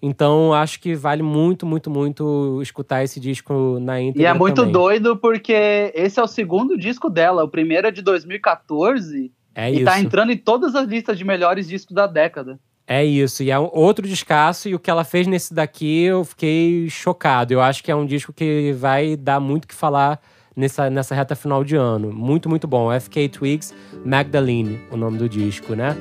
Então, 0.02 0.54
acho 0.54 0.80
que 0.80 0.96
vale 0.96 1.22
muito, 1.22 1.66
muito, 1.66 1.90
muito 1.90 2.60
escutar 2.62 3.04
esse 3.04 3.20
disco 3.20 3.78
na 3.82 4.02
íntegra 4.02 4.22
E 4.22 4.26
é 4.26 4.34
muito 4.34 4.56
também. 4.56 4.72
doido 4.72 5.18
porque 5.18 5.92
esse 5.94 6.18
é 6.20 6.24
o 6.24 6.28
segundo 6.28 6.78
disco 6.78 7.10
dela. 7.10 7.44
O 7.44 7.50
primeiro 7.50 7.88
é 7.88 7.92
de 7.92 8.02
2014 8.02 9.30
É 9.54 9.70
e 9.70 9.76
isso. 9.76 9.86
tá 9.86 10.00
entrando 10.00 10.32
em 10.32 10.38
todas 10.38 10.76
as 10.76 10.88
listas 10.88 11.18
de 11.18 11.26
melhores 11.26 11.68
discos 11.68 11.94
da 11.94 12.08
década. 12.08 12.58
É 12.86 13.04
isso, 13.04 13.44
e 13.44 13.50
é 13.52 13.58
um 13.58 13.70
outro 13.72 14.06
descasso, 14.06 14.68
e 14.68 14.76
o 14.76 14.80
que 14.80 14.92
ela 14.92 15.06
fez 15.06 15.26
nesse 15.26 15.54
daqui 15.54 16.04
eu 16.04 16.26
fiquei 16.26 16.90
chocado. 16.90 17.54
Eu 17.54 17.62
acho 17.62 17.82
que 17.82 17.90
é 17.90 17.96
um 17.96 18.06
disco 18.06 18.34
que 18.34 18.74
vai 18.74 19.16
dar 19.16 19.40
muito 19.40 19.64
o 19.64 19.68
que 19.70 19.74
falar 19.74 20.20
nessa, 20.56 20.90
nessa 20.90 21.16
reta 21.16 21.36
final 21.36 21.64
de 21.64 21.76
ano. 21.76 22.12
Muito, 22.12 22.50
muito 22.50 22.68
bom. 22.68 22.90
FK 23.00 23.30
Twigs 23.30 23.74
Magdalene, 24.06 24.82
o 24.92 24.98
nome 24.98 25.18
do 25.18 25.28
disco, 25.30 25.76
né? 25.76 25.96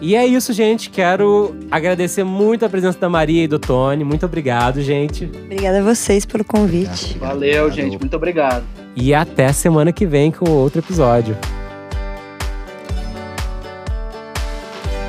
E 0.00 0.14
é 0.14 0.24
isso, 0.24 0.52
gente. 0.52 0.90
Quero 0.90 1.56
agradecer 1.70 2.22
muito 2.22 2.64
a 2.64 2.68
presença 2.68 2.98
da 2.98 3.08
Maria 3.08 3.42
e 3.44 3.48
do 3.48 3.58
Tony. 3.58 4.04
Muito 4.04 4.24
obrigado, 4.26 4.80
gente. 4.80 5.24
Obrigada 5.24 5.80
a 5.80 5.82
vocês 5.82 6.24
pelo 6.24 6.44
convite. 6.44 7.18
Valeu, 7.18 7.64
Obrigado. 7.66 7.72
gente. 7.72 7.98
Muito 7.98 8.14
obrigado. 8.16 8.64
E 8.94 9.12
até 9.12 9.52
semana 9.52 9.92
que 9.92 10.06
vem 10.06 10.30
com 10.30 10.48
outro 10.50 10.78
episódio. 10.80 11.36